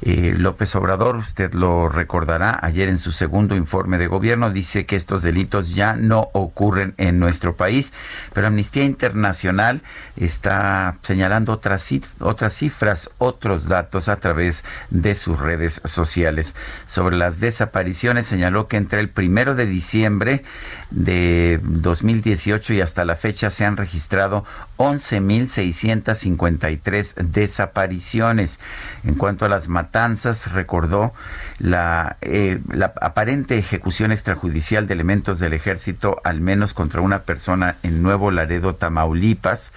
Eh, 0.05 0.35
López 0.37 0.75
Obrador, 0.75 1.15
usted 1.15 1.53
lo 1.53 1.87
recordará, 1.87 2.59
ayer 2.61 2.89
en 2.89 2.97
su 2.97 3.13
segundo 3.13 3.55
informe 3.55 3.97
de 3.97 4.07
gobierno 4.07 4.51
dice 4.51 4.85
que 4.85 4.97
estos 4.97 5.23
delitos 5.23 5.75
ya 5.75 5.95
no 5.95 6.27
ocurren 6.33 6.93
en 6.97 7.19
nuestro 7.19 7.55
país, 7.55 7.93
pero 8.33 8.47
Amnistía 8.47 8.83
Internacional 8.83 9.81
está 10.17 10.97
señalando 11.03 11.53
otras, 11.53 11.89
otras 12.19 12.51
cifras, 12.51 13.11
otros 13.17 13.69
datos 13.69 14.09
a 14.09 14.17
través 14.17 14.65
de 14.89 15.15
sus 15.15 15.39
redes 15.39 15.79
sociales. 15.85 16.53
Sobre 16.85 17.15
las 17.15 17.39
desapariciones 17.39 18.27
señaló 18.27 18.67
que 18.67 18.75
entre 18.75 18.99
el 18.99 19.09
primero 19.09 19.55
de 19.55 19.67
diciembre 19.67 20.43
de 20.91 21.61
2018 21.63 22.73
y 22.73 22.81
hasta 22.81 23.05
la 23.05 23.15
fecha 23.15 23.49
se 23.49 23.63
han 23.63 23.77
registrado 23.77 24.43
11.653 24.75 27.15
desapariciones. 27.15 28.59
En 29.05 29.15
cuanto 29.15 29.45
a 29.45 29.49
las 29.49 29.69
matanzas, 29.93 30.51
recordó 30.51 31.13
la, 31.59 32.17
eh, 32.21 32.59
la, 32.71 32.93
aparente 32.99 33.59
ejecución 33.59 34.11
extrajudicial 34.11 34.87
de 34.87 34.95
elementos 34.95 35.37
del 35.37 35.53
ejército, 35.53 36.19
al 36.23 36.41
menos 36.41 36.73
contra 36.73 37.01
una 37.01 37.21
persona 37.21 37.75
en 37.83 38.01
Nuevo 38.01 38.31
Laredo, 38.31 38.73
Tamaulipas. 38.73 39.71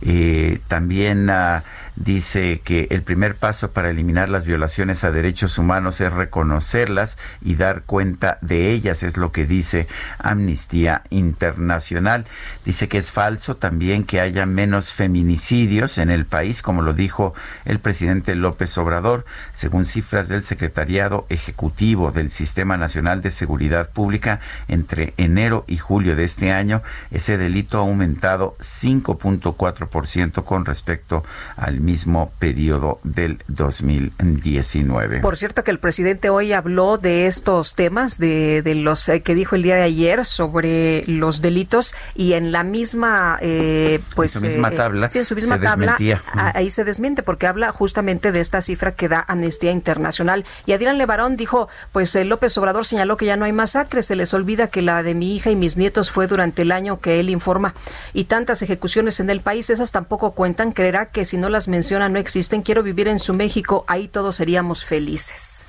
Eh, 0.00 0.60
también 0.66 1.28
uh, 1.28 1.60
dice 2.00 2.62
que 2.64 2.88
el 2.90 3.02
primer 3.02 3.36
paso 3.36 3.72
para 3.72 3.90
eliminar 3.90 4.30
las 4.30 4.46
violaciones 4.46 5.04
a 5.04 5.12
derechos 5.12 5.58
humanos 5.58 6.00
es 6.00 6.10
reconocerlas 6.10 7.18
y 7.42 7.56
dar 7.56 7.82
cuenta 7.82 8.38
de 8.40 8.70
ellas, 8.70 9.02
es 9.02 9.18
lo 9.18 9.32
que 9.32 9.46
dice 9.46 9.86
Amnistía 10.18 11.02
Internacional. 11.10 12.24
Dice 12.64 12.88
que 12.88 12.96
es 12.96 13.12
falso 13.12 13.56
también 13.56 14.04
que 14.04 14.20
haya 14.20 14.46
menos 14.46 14.94
feminicidios 14.94 15.98
en 15.98 16.10
el 16.10 16.24
país, 16.24 16.62
como 16.62 16.80
lo 16.80 16.94
dijo 16.94 17.34
el 17.66 17.80
presidente 17.80 18.34
López 18.34 18.76
Obrador, 18.78 19.26
según 19.52 19.84
cifras 19.84 20.28
del 20.28 20.42
Secretariado 20.42 21.26
Ejecutivo 21.28 22.12
del 22.12 22.30
Sistema 22.30 22.78
Nacional 22.78 23.20
de 23.20 23.30
Seguridad 23.30 23.90
Pública, 23.90 24.40
entre 24.68 25.12
enero 25.18 25.64
y 25.68 25.76
julio 25.76 26.16
de 26.16 26.24
este 26.24 26.50
año, 26.50 26.82
ese 27.10 27.36
delito 27.36 27.76
ha 27.76 27.82
aumentado 27.82 28.56
5.4% 28.58 30.44
con 30.44 30.64
respecto 30.64 31.24
al 31.56 31.80
mismo 31.80 31.89
periodo 32.38 33.00
del 33.02 33.38
2019. 33.48 35.20
Por 35.20 35.36
cierto 35.36 35.64
que 35.64 35.70
el 35.70 35.78
presidente 35.78 36.30
hoy 36.30 36.52
habló 36.52 36.98
de 36.98 37.26
estos 37.26 37.74
temas, 37.74 38.18
de, 38.18 38.62
de 38.62 38.74
los 38.74 39.08
eh, 39.08 39.22
que 39.22 39.34
dijo 39.34 39.56
el 39.56 39.62
día 39.62 39.76
de 39.76 39.82
ayer 39.82 40.24
sobre 40.24 41.04
los 41.06 41.42
delitos 41.42 41.94
y 42.14 42.34
en 42.34 42.52
la 42.52 42.64
misma, 42.64 43.38
eh, 43.40 44.00
pues, 44.14 44.34
en 44.36 44.40
su 44.42 44.46
misma 44.46 44.68
eh, 44.68 44.76
tabla, 44.76 45.08
sí, 45.08 45.18
en 45.18 45.24
su 45.24 45.34
misma 45.34 45.60
tabla, 45.60 45.96
ahí 46.34 46.70
se 46.70 46.84
desmiente 46.84 47.22
porque 47.22 47.46
habla 47.46 47.72
justamente 47.72 48.32
de 48.32 48.40
esta 48.40 48.60
cifra 48.60 48.92
que 48.92 49.08
da 49.08 49.24
Amnistía 49.26 49.72
Internacional. 49.72 50.44
Y 50.66 50.72
Adrián 50.72 50.98
Levarón 50.98 51.36
dijo, 51.36 51.68
pues 51.92 52.14
López 52.14 52.56
Obrador 52.58 52.84
señaló 52.84 53.16
que 53.16 53.26
ya 53.26 53.36
no 53.36 53.44
hay 53.44 53.52
masacres, 53.52 54.06
se 54.06 54.16
les 54.16 54.32
olvida 54.34 54.68
que 54.68 54.82
la 54.82 55.02
de 55.02 55.14
mi 55.14 55.34
hija 55.34 55.50
y 55.50 55.56
mis 55.56 55.76
nietos 55.76 56.10
fue 56.10 56.26
durante 56.26 56.62
el 56.62 56.72
año 56.72 57.00
que 57.00 57.20
él 57.20 57.30
informa 57.30 57.74
y 58.12 58.24
tantas 58.24 58.62
ejecuciones 58.62 59.20
en 59.20 59.30
el 59.30 59.40
país, 59.40 59.70
esas 59.70 59.92
tampoco 59.92 60.32
cuentan, 60.32 60.72
creerá 60.72 61.06
que 61.06 61.24
si 61.24 61.36
no 61.36 61.48
las 61.48 61.68
menciona 61.70 62.08
no 62.08 62.18
existen. 62.18 62.62
Quiero 62.62 62.82
vivir 62.82 63.08
en 63.08 63.18
su 63.18 63.32
México, 63.32 63.84
ahí 63.88 64.08
todos 64.08 64.36
seríamos 64.36 64.84
felices. 64.84 65.66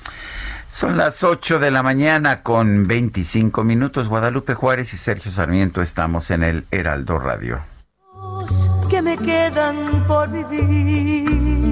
Son 0.67 0.97
las 0.97 1.23
8 1.23 1.59
de 1.59 1.69
la 1.69 1.83
mañana 1.83 2.43
con 2.43 2.87
25 2.87 3.63
minutos. 3.63 4.07
Guadalupe 4.07 4.53
Juárez 4.53 4.93
y 4.93 4.97
Sergio 4.97 5.29
Sarmiento 5.31 5.81
estamos 5.81 6.31
en 6.31 6.43
el 6.43 6.65
Heraldo 6.71 7.19
Radio. 7.19 7.59
Que 8.89 9.01
me 9.01 9.17
quedan 9.17 10.05
por 10.07 10.29
vivir 10.29 11.71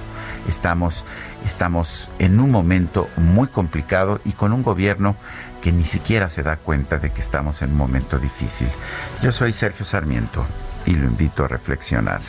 Estamos, 0.51 1.05
estamos 1.47 2.11
en 2.19 2.41
un 2.41 2.51
momento 2.51 3.09
muy 3.17 3.47
complicado 3.47 4.21
y 4.25 4.33
con 4.33 4.53
un 4.53 4.65
gobierno 4.65 5.15
que 5.63 5.71
ni 5.71 5.85
siquiera 5.85 6.29
se 6.29 6.43
da 6.43 6.57
cuenta 6.57 6.99
de 6.99 7.11
que 7.11 7.21
estamos 7.21 7.63
en 7.63 7.71
un 7.71 7.77
momento 7.77 8.19
difícil. 8.19 8.69
Yo 9.23 9.31
soy 9.31 9.53
Sergio 9.53 9.85
Sarmiento 9.85 10.45
y 10.87 10.95
lo 10.95 11.05
invito 11.05 11.45
a 11.45 11.49
reflexionar. 11.49 12.21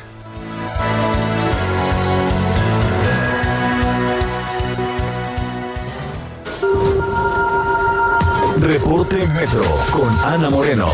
Reporte 8.59 9.27
Metro 9.29 9.63
con 9.91 10.31
Ana 10.31 10.51
Moreno. 10.51 10.87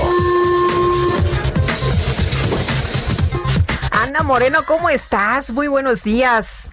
Ana 3.91 4.23
Moreno, 4.23 4.59
¿cómo 4.65 4.89
estás? 4.89 5.51
Muy 5.51 5.67
buenos 5.67 6.03
días. 6.03 6.71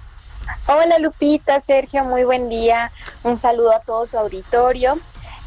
Hola 0.67 0.99
Lupita, 0.99 1.61
Sergio, 1.61 2.05
muy 2.05 2.25
buen 2.25 2.49
día. 2.49 2.91
Un 3.23 3.37
saludo 3.37 3.73
a 3.75 3.81
todo 3.81 4.07
su 4.07 4.19
auditorio. 4.19 4.95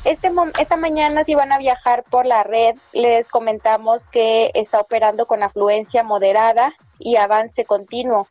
Este, 0.04 0.32
esta 0.60 0.78
mañana 0.78 1.24
si 1.24 1.36
van 1.36 1.52
a 1.52 1.58
viajar 1.58 2.04
por 2.04 2.26
la 2.26 2.44
red, 2.44 2.76
les 2.94 3.28
comentamos 3.28 4.06
que 4.06 4.52
está 4.54 4.80
operando 4.80 5.26
con 5.26 5.44
afluencia 5.44 6.04
moderada 6.04 6.74
y 7.00 7.18
avance 7.18 7.66
continuo. 7.66 8.28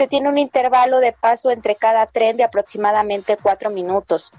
Se 0.00 0.08
tiene 0.08 0.30
un 0.30 0.38
intervalo 0.38 0.98
de 0.98 1.12
paso 1.12 1.50
entre 1.50 1.76
cada 1.76 2.06
tren 2.06 2.38
de 2.38 2.42
aproximadamente 2.42 3.36
cuatro 3.36 3.68
minutos. 3.68 4.32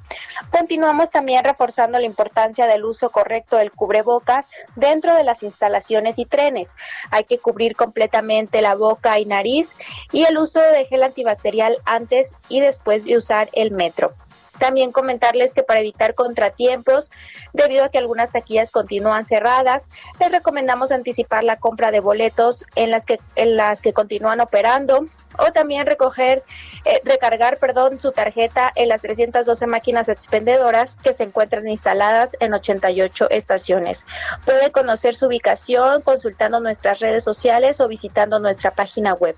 Continuamos 0.50 1.12
también 1.12 1.46
reforzando 1.46 2.00
la 2.00 2.08
importancia 2.08 2.66
del 2.66 2.84
uso 2.84 3.12
correcto 3.12 3.58
del 3.58 3.72
cubrebocas 3.72 4.50
dentro 4.76 5.14
de 5.14 5.24
las 5.24 5.44
instalaciones 5.44 6.18
y 6.18 6.26
trenes. 6.26 6.74
Hay 7.12 7.26
que 7.26 7.38
cubrir 7.38 7.76
completamente 7.76 8.64
la 8.64 8.74
boca 8.74 9.20
y 9.20 9.26
nariz 9.26 9.70
y 10.12 10.24
el 10.24 10.40
uso 10.40 10.60
de 10.60 10.84
gel 10.86 11.04
antibacterial 11.04 11.78
antes 11.86 12.34
y 12.50 12.60
después 12.60 13.06
de 13.06 13.18
usar 13.18 13.48
el 13.54 13.70
metro. 13.70 14.16
También 14.58 14.92
comentarles 14.92 15.54
que 15.54 15.62
para 15.62 15.80
evitar 15.80 16.16
contratiempos, 16.16 17.12
debido 17.54 17.84
a 17.84 17.90
que 17.90 18.00
algunas 18.00 18.32
taquillas 18.32 18.72
continúan 18.72 19.28
cerradas, 19.28 19.88
les 20.20 20.32
recomendamos 20.32 20.92
anticipar 20.92 21.44
la 21.44 21.58
compra 21.58 21.92
de 21.92 22.00
boletos 22.00 22.66
en 22.76 22.90
las 22.90 23.06
que, 23.06 23.20
en 23.36 23.58
las 23.58 23.82
que 23.82 23.94
continúan 23.94 24.40
operando 24.40 25.06
o 25.42 25.52
también 25.52 25.86
recoger, 25.86 26.44
eh, 26.86 27.02
recargar, 27.04 27.58
perdón, 27.58 28.00
su 28.00 28.12
tarjeta 28.12 28.72
en 28.76 28.90
las 28.90 29.02
312 29.02 29.68
máquinas 29.68 30.10
expendedoras 30.10 30.96
que 31.04 31.14
se 31.14 31.24
encuentran 31.24 31.68
instaladas 31.68 32.36
en 32.40 32.54
88 32.54 33.30
estaciones. 33.30 34.06
Puede 34.46 34.72
conocer 34.72 35.16
su 35.16 35.28
ubicación 35.28 36.02
consultando 36.02 36.60
nuestras 36.60 37.00
redes 37.00 37.24
sociales 37.24 37.80
o 37.82 37.88
visitando 37.88 38.40
nuestra 38.40 38.72
página 38.72 39.14
web. 39.14 39.36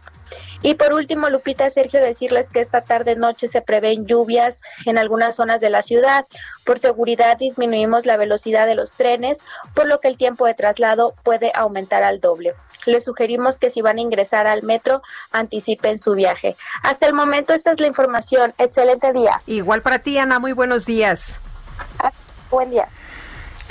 Y 0.62 0.76
por 0.76 0.94
último, 0.94 1.30
Lupita, 1.30 1.70
Sergio, 1.70 2.00
decirles 2.00 2.50
que 2.50 2.60
esta 2.60 2.82
tarde 2.82 3.16
noche 3.16 3.48
se 3.48 3.62
prevén 3.62 4.06
lluvias 4.06 4.62
en 4.86 4.98
algunas 4.98 5.36
zonas 5.36 5.60
de 5.60 5.70
la 5.70 5.82
ciudad. 5.82 6.26
Por 6.66 6.80
seguridad 6.80 7.38
disminuimos 7.38 8.06
la 8.06 8.18
velocidad 8.18 8.66
de 8.66 8.76
los 8.76 8.94
trenes, 8.94 9.40
por 9.74 9.88
lo 9.88 10.00
que 10.00 10.08
el 10.08 10.18
tiempo 10.18 10.46
de 10.46 10.54
traslado 10.54 11.14
puede 11.24 11.52
aumentar 11.54 12.04
al 12.04 12.22
doble. 12.22 12.54
Les 12.86 13.04
sugerimos 13.04 13.58
que 13.58 13.70
si 13.70 13.82
van 13.82 13.98
a 13.98 14.02
ingresar 14.02 14.48
al 14.48 14.64
metro, 14.64 15.02
anticipen 15.32 15.98
su 15.98 16.14
viaje. 16.14 16.56
Hasta 16.82 17.08
el 17.08 17.14
momento 17.14 17.54
esta 17.54 17.72
es 17.72 17.80
la 17.80 17.88
información. 17.88 18.54
Excelente 18.58 19.12
día. 19.14 19.42
Igual 19.46 19.82
para 19.82 20.00
ti, 20.00 20.18
Ana. 20.18 20.40
Muy 20.40 20.54
buenos 20.54 20.86
días. 20.86 21.40
Buen 22.50 22.70
día. 22.70 22.88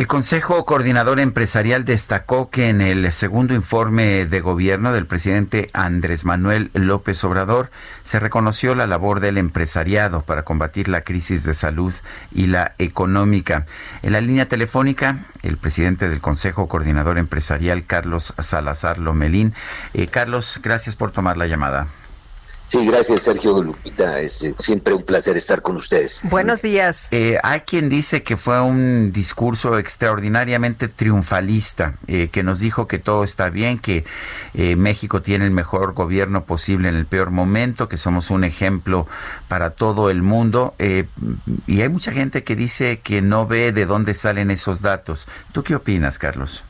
El 0.02 0.08
Consejo 0.08 0.64
Coordinador 0.64 1.20
Empresarial 1.20 1.84
destacó 1.84 2.50
que 2.50 2.68
en 2.68 2.80
el 2.80 3.12
segundo 3.12 3.54
informe 3.54 4.26
de 4.26 4.40
gobierno 4.40 4.92
del 4.92 5.06
presidente 5.06 5.68
Andrés 5.74 6.24
Manuel 6.24 6.72
López 6.74 7.22
Obrador 7.22 7.70
se 8.02 8.18
reconoció 8.18 8.74
la 8.74 8.88
labor 8.88 9.20
del 9.20 9.38
empresariado 9.38 10.22
para 10.22 10.42
combatir 10.42 10.88
la 10.88 11.02
crisis 11.02 11.44
de 11.44 11.54
salud 11.54 11.94
y 12.32 12.46
la 12.46 12.74
económica. 12.78 13.64
En 14.02 14.14
la 14.14 14.20
línea 14.20 14.48
telefónica, 14.48 15.24
el 15.44 15.56
presidente 15.56 16.08
del 16.08 16.18
Consejo 16.18 16.66
Coordinador 16.66 17.16
Empresarial, 17.16 17.84
Carlos 17.84 18.34
Salazar 18.40 18.98
Lomelín. 18.98 19.54
Eh, 19.94 20.08
Carlos, 20.08 20.58
gracias 20.64 20.96
por 20.96 21.12
tomar 21.12 21.36
la 21.36 21.46
llamada. 21.46 21.86
Sí, 22.72 22.86
gracias 22.86 23.20
Sergio 23.20 23.62
Lupita. 23.62 24.18
Es 24.18 24.44
eh, 24.44 24.54
siempre 24.58 24.94
un 24.94 25.02
placer 25.02 25.36
estar 25.36 25.60
con 25.60 25.76
ustedes. 25.76 26.22
Buenos 26.22 26.62
días. 26.62 27.08
Eh, 27.10 27.36
hay 27.42 27.60
quien 27.60 27.90
dice 27.90 28.22
que 28.22 28.38
fue 28.38 28.62
un 28.62 29.12
discurso 29.12 29.76
extraordinariamente 29.76 30.88
triunfalista, 30.88 31.98
eh, 32.06 32.30
que 32.32 32.42
nos 32.42 32.60
dijo 32.60 32.88
que 32.88 32.98
todo 32.98 33.24
está 33.24 33.50
bien, 33.50 33.78
que 33.78 34.06
México 34.54 35.20
tiene 35.20 35.44
el 35.44 35.50
mejor 35.50 35.92
gobierno 35.92 36.44
posible 36.46 36.88
en 36.88 36.94
el 36.94 37.04
peor 37.04 37.30
momento, 37.30 37.90
que 37.90 37.98
somos 37.98 38.30
un 38.30 38.42
ejemplo 38.42 39.06
para 39.48 39.72
todo 39.72 40.08
el 40.08 40.22
mundo. 40.22 40.74
y 40.78 41.82
hay 41.82 41.88
mucha 41.90 42.12
gente 42.12 42.42
que 42.42 42.56
dice 42.56 43.00
que 43.00 43.20
no 43.20 43.46
ve 43.46 43.72
de 43.72 43.84
dónde 43.84 44.14
salen 44.14 44.50
esos 44.50 44.80
datos. 44.80 45.28
¿Tú 45.52 45.62
qué 45.62 45.74
opinas, 45.74 46.18
Carlos? 46.18 46.64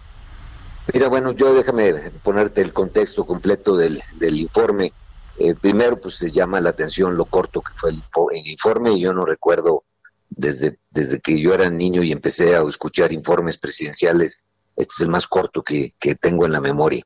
Mira, 0.93 1.07
bueno, 1.07 1.31
yo 1.31 1.55
déjame 1.55 1.95
ponerte 2.25 2.61
el 2.61 2.73
contexto 2.73 3.25
completo 3.25 3.77
del, 3.77 4.03
del 4.19 4.37
informe. 4.37 4.93
Eh, 5.39 5.55
primero, 5.55 6.01
pues 6.01 6.17
se 6.17 6.31
llama 6.31 6.61
la 6.61 6.71
atención 6.71 7.17
lo 7.17 7.25
corto 7.25 7.61
que 7.61 7.73
fue 7.75 7.91
el, 7.91 8.47
informe. 8.47 8.99
Yo 8.99 9.13
no 9.13 9.25
recuerdo 9.25 9.85
desde, 10.29 10.79
desde 10.91 11.21
que 11.21 11.41
yo 11.41 11.55
era 11.55 11.71
niño 11.71 12.03
y 12.03 12.13
empecé 12.13 12.55
a 12.55 12.63
escuchar 12.63 13.13
informes 13.13 13.59
presidenciales, 13.59 14.45
este 14.77 14.95
es 14.95 15.01
el 15.01 15.09
más 15.09 15.27
corto 15.27 15.63
que, 15.63 15.95
tengo 16.21 16.47
en 16.47 16.53
la 16.53 16.61
memoria. 16.61 17.05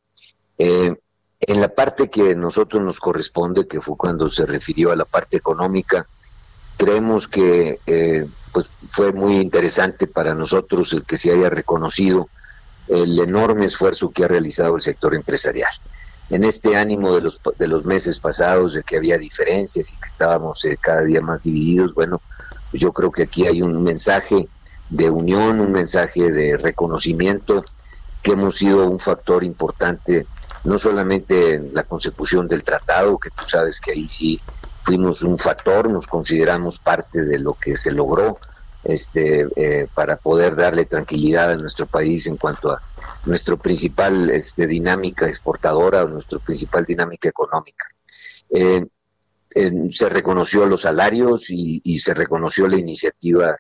Eh, 0.59 0.95
en 1.41 1.61
la 1.61 1.69
parte 1.69 2.09
que 2.09 2.31
a 2.31 2.35
nosotros 2.35 2.83
nos 2.83 2.99
corresponde, 2.99 3.69
que 3.69 3.81
fue 3.81 3.97
cuando 3.97 4.31
se 4.31 4.47
refirió 4.47 4.91
a 4.91 4.97
la 4.97 5.05
parte 5.05 5.37
económica, 5.37 6.07
creemos 6.77 7.29
que 7.29 7.81
eh, 7.87 8.27
pues 8.53 8.71
fue 8.91 9.13
muy 9.13 9.37
interesante 9.37 10.07
para 10.07 10.35
nosotros 10.35 10.93
el 10.93 11.05
que 11.05 11.17
se 11.17 11.33
haya 11.33 11.51
reconocido 11.51 12.29
el 12.89 13.19
enorme 13.19 13.67
esfuerzo 13.67 14.11
que 14.11 14.25
ha 14.25 14.29
realizado 14.29 14.77
el 14.77 14.81
sector 14.81 15.15
empresarial 15.15 15.71
en 16.31 16.45
este 16.45 16.77
ánimo 16.77 17.15
de 17.15 17.23
los, 17.23 17.41
de 17.59 17.69
los 17.69 17.85
meses 17.85 18.19
pasados, 18.19 18.75
de 18.75 18.83
que 18.83 18.97
había 18.97 19.19
diferencias 19.19 19.93
y 19.93 19.97
que 19.97 20.07
estábamos 20.07 20.65
eh, 20.65 20.77
cada 20.81 21.03
día 21.03 21.21
más 21.21 21.45
divididos, 21.45 21.95
bueno, 21.95 22.21
pues 22.71 22.83
yo 22.83 22.93
creo 22.93 23.13
que 23.13 23.25
aquí 23.25 23.47
hay 23.47 23.63
un 23.63 23.83
mensaje 23.83 24.49
de 24.89 25.11
unión, 25.11 25.61
un 25.61 25.73
mensaje 25.73 26.31
de 26.33 26.57
reconocimiento, 26.57 27.65
que 28.23 28.33
hemos 28.33 28.57
sido 28.57 28.89
un 28.89 28.99
factor 28.99 29.45
importante, 29.45 30.27
no 30.65 30.79
solamente 30.79 31.55
en 31.55 31.75
la 31.75 31.85
consecución 31.85 32.49
del 32.49 32.65
tratado, 32.65 33.19
que 33.19 33.31
tú 33.31 33.45
sabes 33.47 33.81
que 33.81 33.93
ahí 33.93 34.09
sí 34.09 34.41
fuimos 34.83 35.23
un 35.23 35.39
factor, 35.39 35.89
nos 35.89 36.07
consideramos 36.07 36.79
parte 36.79 37.25
de 37.25 37.39
lo 37.39 37.55
que 37.55 37.77
se 37.77 37.93
logró 37.93 38.39
este, 38.85 39.49
eh, 39.57 39.89
para 39.95 40.17
poder 40.17 40.55
darle 40.55 40.85
tranquilidad 40.85 41.51
a 41.51 41.57
nuestro 41.57 41.87
país 41.87 42.27
en 42.27 42.37
cuanto 42.37 42.73
a 42.73 42.83
nuestro 43.27 43.59
principal 43.59 44.31
este, 44.31 44.67
dinámica 44.67 45.27
exportadora, 45.27 46.05
nuestra 46.05 46.39
principal 46.39 46.85
dinámica 46.85 47.29
económica. 47.29 47.87
Eh, 48.51 48.87
se 49.91 50.09
reconoció 50.11 50.67
los 50.67 50.83
salarios 50.83 51.47
y, 51.49 51.99
se 51.99 52.13
reconoció 52.13 52.69
la 52.69 52.77
iniciativa 52.77 53.57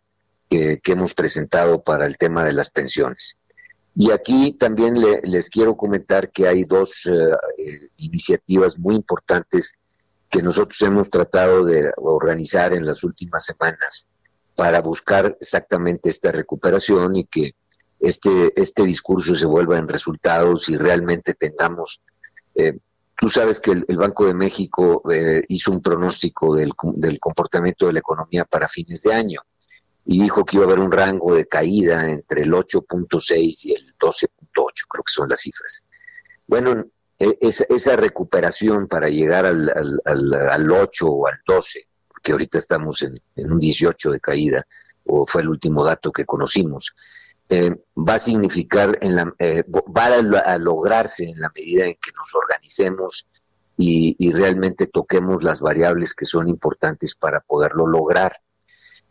que, 0.49 0.81
hemos 0.85 1.15
presentado 1.15 1.83
para 1.83 2.07
el 2.07 2.19
tema 2.19 2.45
de 2.45 2.53
las 2.53 2.71
pensiones. 2.71 3.39
Y 3.95 4.11
aquí 4.11 4.53
también 4.53 4.95
les 5.23 5.49
quiero 5.49 5.75
comentar 5.75 6.31
que 6.31 6.47
hay 6.47 6.65
dos 6.65 7.07
eh, 7.07 7.11
eh, 7.59 7.79
iniciativas 7.97 8.79
muy 8.79 8.95
importantes 8.95 9.79
que 10.29 10.43
nosotros 10.43 10.81
hemos 10.83 11.09
tratado 11.09 11.65
de 11.65 11.91
organizar 11.97 12.75
en 12.75 12.85
las 12.85 13.03
últimas 13.03 13.47
semanas 13.47 14.07
para 14.55 14.83
buscar 14.83 15.37
exactamente 15.41 16.11
esta 16.11 16.31
recuperación 16.31 17.17
y 17.17 17.25
que 17.25 17.53
este, 18.01 18.53
este 18.61 18.85
discurso 18.85 19.35
se 19.35 19.47
vuelva 19.47 19.79
en 19.79 19.89
resultados 19.89 20.69
y 20.69 20.77
realmente 20.77 21.35
tengamos... 21.35 22.01
Eh, 22.55 22.79
tú 23.19 23.29
sabes 23.29 23.61
que 23.61 23.73
el, 23.73 23.97
Banco 23.97 24.27
de 24.27 24.35
México 24.35 25.03
eh, 25.11 25.43
hizo 25.49 25.73
un 25.73 25.83
pronóstico 25.83 26.55
del, 26.55 26.73
del 26.95 27.19
comportamiento 27.19 27.87
de 27.87 27.95
la 27.95 27.99
economía 28.01 28.45
para 28.45 28.69
fines 28.69 29.03
de 29.03 29.15
año 29.15 29.41
y 30.07 30.23
dijo 30.23 30.45
que 30.45 30.57
iba 30.57 30.65
a 30.65 30.69
haber 30.69 30.79
un 30.79 30.93
rango 30.93 31.35
de 31.35 31.47
caída 31.47 32.09
entre 32.09 32.43
el 32.43 32.53
8.6 32.53 33.65
y 33.65 33.73
el 33.73 33.95
12.8, 33.99 34.29
creo 34.89 35.03
que 35.03 35.13
son 35.13 35.29
las 35.29 35.41
cifras. 35.41 35.85
Bueno, 36.47 36.87
e, 37.19 37.39
esa, 37.41 37.97
recuperación 37.97 38.87
para 38.87 39.09
llegar 39.09 39.47
al, 39.47 39.69
al, 40.05 40.35
al, 40.35 40.71
8 40.71 41.07
o 41.07 41.27
al 41.27 41.41
12, 41.45 41.89
porque 42.07 42.33
ahorita 42.33 42.59
estamos 42.59 43.03
en, 43.03 43.21
un 43.37 43.59
18 43.59 44.13
de 44.13 44.21
caída, 44.21 44.67
o 45.07 45.27
fue 45.27 45.43
el 45.43 45.49
último 45.49 45.85
dato 45.85 46.13
que 46.13 46.25
conocimos, 46.25 46.95
eh, 47.49 47.77
va 47.97 48.15
a 48.15 48.19
significar, 48.19 48.99
en 49.01 49.15
la, 49.15 49.33
eh, 49.39 49.63
va 49.69 50.07
a, 50.07 50.59
lograrse 50.59 51.25
en 51.25 51.41
la 51.41 51.51
medida 51.55 51.85
en 51.85 51.95
que 51.95 52.11
nos 52.17 52.35
organicemos 52.35 53.27
y, 53.77 54.33
realmente 54.33 54.87
toquemos 54.87 55.45
las 55.45 55.61
variables 55.61 56.15
que 56.15 56.25
son 56.25 56.49
importantes 56.49 57.15
para 57.15 57.41
poderlo 57.41 57.87
lograr. 57.87 58.37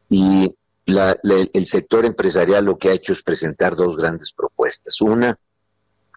Y 0.09 0.55
el 0.85 1.65
sector 1.65 2.05
empresarial 2.05 2.65
lo 2.65 2.77
que 2.77 2.89
ha 2.89 2.93
hecho 2.93 3.13
es 3.13 3.23
presentar 3.23 3.75
dos 3.75 3.95
grandes 3.95 4.33
propuestas. 4.33 5.01
Una, 5.01 5.37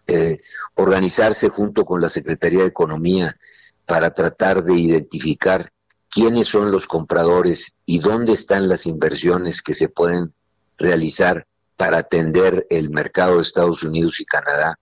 eh, 0.07 0.39
organizarse 0.75 1.49
junto 1.49 1.85
con 1.85 2.01
la 2.01 2.09
Secretaría 2.09 2.61
de 2.61 2.67
Economía 2.67 3.37
para 3.85 4.13
tratar 4.13 4.63
de 4.63 4.75
identificar 4.75 5.71
quiénes 6.09 6.47
son 6.47 6.71
los 6.71 6.87
compradores 6.87 7.75
y 7.85 7.99
dónde 7.99 8.33
están 8.33 8.67
las 8.67 8.87
inversiones 8.87 9.61
que 9.61 9.73
se 9.73 9.89
pueden 9.89 10.33
realizar 10.77 11.45
para 11.79 11.99
atender 11.99 12.67
el 12.69 12.89
mercado 12.89 13.37
de 13.37 13.41
Estados 13.41 13.83
Unidos 13.83 14.19
y 14.19 14.25
Canadá, 14.25 14.77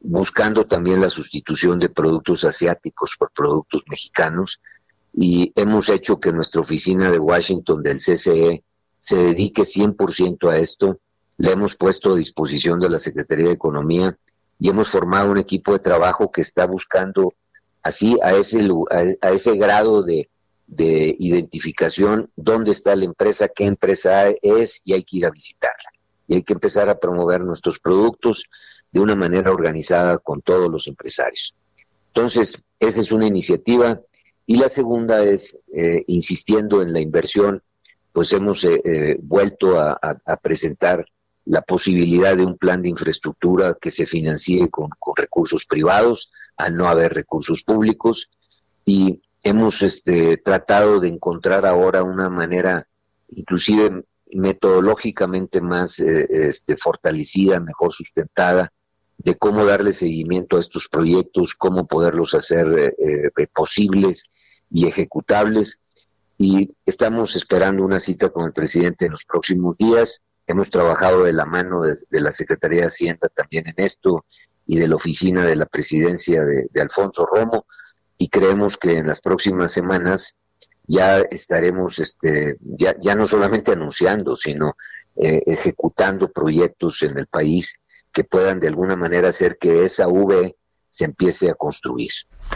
buscando 0.00 0.64
también 0.64 1.02
la 1.02 1.10
sustitución 1.10 1.78
de 1.78 1.90
productos 1.90 2.42
asiáticos 2.42 3.16
por 3.18 3.30
productos 3.32 3.82
mexicanos. 3.86 4.58
Y 5.12 5.52
hemos 5.56 5.90
hecho 5.90 6.18
que 6.18 6.32
nuestra 6.32 6.62
oficina 6.62 7.10
de 7.10 7.18
Washington 7.18 7.82
del 7.82 7.98
CCE 7.98 8.64
se 8.98 9.16
dedique 9.18 9.60
100% 9.60 10.50
a 10.50 10.56
esto. 10.56 10.98
Le 11.36 11.50
hemos 11.50 11.76
puesto 11.76 12.14
a 12.14 12.16
disposición 12.16 12.80
de 12.80 12.88
la 12.88 12.98
Secretaría 12.98 13.48
de 13.48 13.52
Economía 13.52 14.16
y 14.58 14.70
hemos 14.70 14.88
formado 14.88 15.30
un 15.30 15.36
equipo 15.36 15.74
de 15.74 15.80
trabajo 15.80 16.32
que 16.32 16.40
está 16.40 16.64
buscando 16.64 17.34
así 17.82 18.16
a 18.22 18.32
ese, 18.32 18.66
a, 19.20 19.30
ese 19.32 19.54
grado 19.58 20.02
de, 20.02 20.30
identificación 21.18 22.30
dónde 22.36 22.70
está 22.70 22.96
la 22.96 23.04
empresa, 23.04 23.48
qué 23.48 23.66
empresa 23.66 24.30
es 24.40 24.80
y 24.86 24.94
hay 24.94 25.02
que 25.02 25.18
ir 25.18 25.26
a 25.26 25.30
visitarla. 25.30 25.97
Y 26.28 26.36
hay 26.36 26.42
que 26.42 26.52
empezar 26.52 26.88
a 26.88 27.00
promover 27.00 27.40
nuestros 27.40 27.80
productos 27.80 28.44
de 28.92 29.00
una 29.00 29.16
manera 29.16 29.50
organizada 29.50 30.18
con 30.18 30.40
todos 30.42 30.70
los 30.70 30.86
empresarios. 30.86 31.54
Entonces, 32.08 32.62
esa 32.78 33.00
es 33.00 33.10
una 33.10 33.26
iniciativa. 33.26 34.00
Y 34.46 34.56
la 34.56 34.68
segunda 34.68 35.24
es, 35.24 35.58
eh, 35.74 36.04
insistiendo 36.06 36.82
en 36.82 36.92
la 36.92 37.00
inversión, 37.00 37.62
pues 38.12 38.32
hemos 38.32 38.64
eh, 38.64 38.80
eh, 38.84 39.18
vuelto 39.20 39.78
a 39.80 40.36
presentar 40.40 41.04
la 41.48 41.62
posibilidad 41.62 42.36
de 42.36 42.44
un 42.44 42.58
plan 42.58 42.82
de 42.82 42.90
infraestructura 42.90 43.74
que 43.80 43.90
se 43.90 44.04
financie 44.04 44.68
con, 44.68 44.90
recursos 45.16 45.64
privados, 45.64 46.30
al 46.58 46.76
no 46.76 46.88
haber 46.88 47.14
recursos 47.14 47.64
públicos, 47.64 48.30
y 48.84 49.22
hemos 49.42 49.82
este, 49.82 50.36
tratado 50.36 51.00
de 51.00 51.08
encontrar 51.08 51.64
ahora 51.64 52.02
una 52.02 52.28
manera, 52.28 52.86
inclusive 53.30 54.04
metodológicamente 54.32 55.60
más 55.60 55.98
eh, 56.00 56.26
este, 56.30 56.76
fortalecida, 56.76 57.60
mejor 57.60 57.92
sustentada, 57.92 58.72
de 59.16 59.36
cómo 59.36 59.64
darle 59.64 59.92
seguimiento 59.92 60.56
a 60.56 60.60
estos 60.60 60.88
proyectos, 60.88 61.54
cómo 61.54 61.86
poderlos 61.86 62.34
hacer 62.34 62.94
eh, 62.98 63.30
eh, 63.36 63.46
posibles 63.52 64.24
y 64.70 64.86
ejecutables. 64.86 65.80
Y 66.36 66.72
estamos 66.86 67.34
esperando 67.34 67.84
una 67.84 67.98
cita 67.98 68.28
con 68.30 68.44
el 68.44 68.52
presidente 68.52 69.06
en 69.06 69.12
los 69.12 69.24
próximos 69.24 69.76
días 69.76 70.22
Hemos 70.48 70.70
trabajado 70.70 71.24
de 71.24 71.34
la 71.34 71.44
mano 71.44 71.82
de, 71.82 72.20
la 72.22 72.30
Secretaría 72.30 72.80
de 72.80 72.86
Hacienda 72.86 73.28
también 73.28 73.68
en 73.68 73.74
esto 73.76 74.24
y 74.66 74.78
de 74.78 74.88
la 74.88 74.96
oficina 74.96 75.44
de 75.44 75.56
la 75.56 75.66
presidencia 75.66 76.42
de, 76.42 76.68
Alfonso 76.80 77.26
Romo 77.26 77.66
y 78.16 78.28
creemos 78.30 78.78
que 78.78 78.96
en 78.96 79.06
las 79.06 79.20
próximas 79.20 79.72
semanas 79.72 80.38
ya 80.88 81.18
estaremos 81.30 82.00
este 82.00 82.56
ya, 82.60 82.96
ya 82.98 83.14
no 83.14 83.26
solamente 83.26 83.72
anunciando 83.72 84.34
sino 84.34 84.76
eh, 85.14 85.42
ejecutando 85.46 86.32
proyectos 86.32 87.02
en 87.02 87.18
el 87.18 87.26
país 87.26 87.78
que 88.12 88.24
puedan 88.24 88.58
de 88.58 88.68
alguna 88.68 88.96
manera 88.96 89.28
hacer 89.28 89.58
que 89.58 89.84
esa 89.84 90.08
V 90.08 90.56
se 90.90 91.04
empiece 91.04 91.50
a 91.50 91.54
construir. 91.54 92.10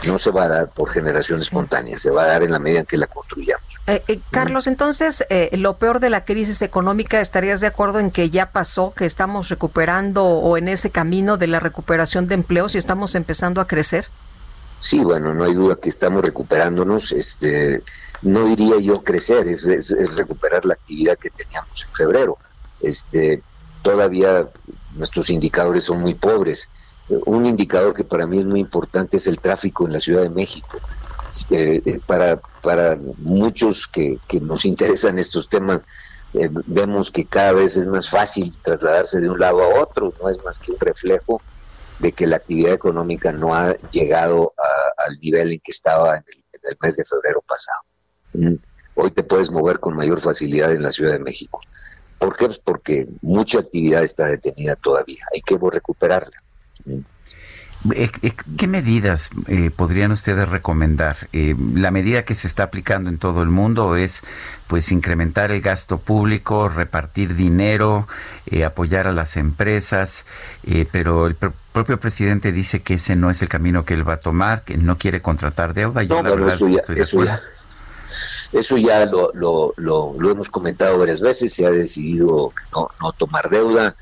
No 0.07 0.17
se 0.17 0.31
va 0.31 0.45
a 0.45 0.47
dar 0.49 0.69
por 0.69 0.89
generación 0.89 1.39
espontánea, 1.39 1.97
se 1.97 2.09
va 2.09 2.23
a 2.23 2.27
dar 2.27 2.43
en 2.43 2.51
la 2.51 2.59
medida 2.59 2.79
en 2.79 2.85
que 2.85 2.97
la 2.97 3.07
construyamos. 3.07 3.63
Eh, 3.85 4.03
eh, 4.07 4.19
Carlos, 4.31 4.67
entonces, 4.67 5.23
eh, 5.29 5.55
lo 5.57 5.77
peor 5.77 5.99
de 5.99 6.09
la 6.09 6.25
crisis 6.25 6.61
económica, 6.61 7.21
¿estarías 7.21 7.61
de 7.61 7.67
acuerdo 7.67 7.99
en 7.99 8.11
que 8.11 8.29
ya 8.29 8.51
pasó, 8.51 8.93
que 8.95 9.05
estamos 9.05 9.49
recuperando 9.49 10.25
o 10.25 10.57
en 10.57 10.67
ese 10.67 10.89
camino 10.89 11.37
de 11.37 11.47
la 11.47 11.59
recuperación 11.59 12.27
de 12.27 12.35
empleos 12.35 12.75
y 12.75 12.79
estamos 12.79 13.15
empezando 13.15 13.61
a 13.61 13.67
crecer? 13.67 14.07
Sí, 14.79 14.99
bueno, 14.99 15.33
no 15.33 15.43
hay 15.43 15.53
duda 15.53 15.77
que 15.77 15.89
estamos 15.89 16.21
recuperándonos. 16.23 17.11
Este, 17.11 17.83
no 18.23 18.45
diría 18.45 18.77
yo 18.79 19.03
crecer, 19.03 19.47
es, 19.47 19.63
recuperar 20.15 20.65
la 20.65 20.73
actividad 20.73 21.17
que 21.17 21.29
teníamos 21.29 21.85
en 21.87 21.95
febrero. 21.95 22.37
Este, 22.81 23.41
todavía 23.81 24.47
nuestros 24.95 25.29
indicadores 25.29 25.83
son 25.83 26.01
muy 26.01 26.13
pobres 26.13 26.69
un 27.09 27.45
indicador 27.45 27.93
que 27.93 28.03
para 28.03 28.25
mí 28.25 28.39
es 28.39 28.45
muy 28.45 28.59
importante 28.59 29.17
es 29.17 29.27
el 29.27 29.39
tráfico 29.39 29.85
en 29.85 29.93
la 29.93 29.99
Ciudad 29.99 30.23
de 30.23 30.29
México. 30.29 30.79
Eh, 31.49 31.81
eh, 31.85 31.99
para, 32.05 32.37
para 32.61 32.97
muchos 33.17 33.87
que, 33.87 34.19
nos 34.41 34.65
interesan 34.65 35.17
estos 35.17 35.49
temas, 35.49 35.83
eh, 36.33 36.49
vemos 36.67 37.11
que 37.11 37.25
cada 37.25 37.53
vez 37.53 37.75
es 37.75 37.85
más 37.87 38.09
fácil 38.09 38.55
trasladarse 38.61 39.19
de 39.19 39.29
un 39.29 39.39
lado 39.39 39.63
a 39.63 39.81
otro, 39.81 40.13
no 40.21 40.29
es 40.29 40.43
más 40.43 40.59
que 40.59 40.71
un 40.71 40.79
reflejo 40.79 41.41
de 41.99 42.11
que 42.11 42.27
la 42.27 42.37
actividad 42.37 42.73
económica 42.73 43.31
no 43.31 43.55
ha 43.55 43.73
llegado 43.91 44.53
al 44.97 45.19
nivel 45.19 45.53
en 45.53 45.59
que 45.59 45.71
estaba 45.71 46.17
en 46.17 46.23
el, 46.63 46.77
mes 46.81 46.95
de 46.95 47.05
febrero 47.05 47.41
pasado. 47.41 47.79
Hoy 48.95 49.11
te 49.11 49.23
puedes 49.23 49.51
mover 49.51 49.79
con 49.79 49.95
mayor 49.95 50.21
facilidad 50.21 50.73
en 50.73 50.83
la 50.83 50.91
Ciudad 50.91 51.13
de 51.13 51.19
México. 51.19 51.61
¿Por 52.19 52.35
qué? 52.35 52.45
Pues 52.45 52.59
porque 52.59 53.07
mucha 53.21 53.59
actividad 53.59 54.03
está 54.03 54.27
detenida 54.27 54.75
todavía, 54.75 55.25
hay 55.33 55.41
que 55.41 55.57
recuperarla. 55.57 56.37
Eh, 57.91 58.09
eh, 58.21 58.31
¿Qué 58.57 58.67
medidas 58.67 59.29
eh, 59.47 59.69
podrían 59.69 60.11
ustedes 60.11 60.47
recomendar? 60.47 61.17
la 61.33 61.91
medida 61.91 62.23
que 62.23 62.33
se 62.33 62.47
está 62.47 62.63
aplicando 62.63 63.09
en 63.09 63.17
todo 63.17 63.41
el 63.41 63.49
mundo 63.49 63.97
es 63.97 64.23
pues 64.67 64.91
incrementar 64.91 65.51
el 65.51 65.61
gasto 65.61 65.99
público, 65.99 66.69
repartir 66.69 67.35
dinero, 67.35 68.07
apoyar 68.65 69.07
a 69.07 69.11
las 69.11 69.35
empresas, 69.35 70.25
pero 70.91 71.27
el 71.27 71.35
propio 71.35 71.99
presidente 71.99 72.51
dice 72.51 72.81
que 72.81 72.95
ese 72.95 73.15
no 73.15 73.29
es 73.29 73.41
el 73.41 73.49
camino 73.49 73.83
que 73.83 73.95
él 73.95 74.07
va 74.07 74.13
a 74.13 74.19
tomar, 74.19 74.63
que 74.63 74.77
no 74.77 74.97
quiere 74.97 75.21
contratar 75.21 75.73
deuda. 75.73 76.03
Yo 76.03 76.23
la 76.23 76.35
verdad 76.35 76.53
estoy 76.53 76.95
de 76.95 77.01
acuerdo. 77.01 77.39
Eso 78.53 78.77
ya 78.77 79.05
lo, 79.05 79.31
lo, 79.33 79.73
lo, 79.77 80.31
hemos 80.31 80.49
comentado 80.49 80.99
varias 80.99 81.21
veces, 81.21 81.53
se 81.53 81.65
ha 81.65 81.71
decidido 81.71 82.53
no, 82.71 82.89
no 83.01 83.11
tomar 83.11 83.49
deuda, 83.49 83.95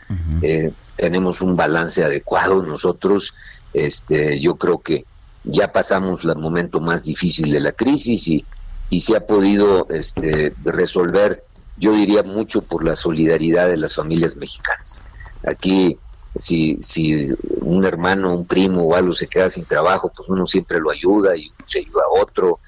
tenemos 0.98 1.42
un 1.42 1.56
balance 1.56 2.04
adecuado 2.04 2.62
nosotros, 2.62 3.34
este, 3.74 4.40
yo 4.40 4.58
creo 4.58 4.80
que 4.80 5.06
ya 5.44 5.72
pasamos 5.72 6.24
el 6.26 6.36
momento 6.36 6.80
más 6.80 7.04
difícil 7.04 7.52
de 7.52 7.60
la 7.60 7.72
crisis 7.72 8.28
y, 8.28 8.46
y 8.90 9.00
se 9.00 9.16
ha 9.16 9.26
podido 9.26 9.88
este, 9.90 10.54
resolver, 10.64 11.44
yo 11.78 11.94
diría 11.94 12.24
mucho 12.24 12.62
por 12.62 12.84
la 12.84 12.96
solidaridad 12.96 13.68
de 13.68 13.78
las 13.78 13.96
familias 13.96 14.36
mexicanas. 14.36 15.02
Aquí, 15.48 15.98
si, 16.36 16.78
si 16.82 17.30
un 17.62 17.86
hermano, 17.86 18.34
un 18.34 18.46
primo 18.46 18.84
o 18.84 18.96
algo 18.96 19.14
se 19.14 19.28
queda 19.28 19.50
sin 19.50 19.66
trabajo, 19.66 20.12
pues 20.16 20.30
uno 20.30 20.46
siempre 20.46 20.80
lo 20.80 20.92
ayuda 20.92 21.36
y 21.36 21.52
se 21.66 21.80
ayuda 21.80 22.04
a 22.04 22.22
otro. 22.22 22.60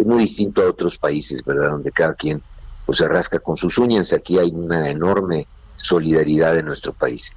Es 0.00 0.06
muy 0.06 0.20
distinto 0.20 0.62
a 0.62 0.70
otros 0.70 0.98
países, 0.98 1.44
¿verdad? 1.44 1.70
Donde 1.70 1.90
cada 1.92 2.14
quien 2.14 2.42
pues, 2.86 2.98
se 2.98 3.08
rasca 3.08 3.38
con 3.38 3.56
sus 3.56 3.78
uñas. 3.78 4.12
Aquí 4.12 4.38
hay 4.38 4.50
una 4.50 4.88
enorme 4.88 5.46
solidaridad 5.76 6.56
en 6.58 6.66
nuestro 6.66 6.92
país. 6.92 7.32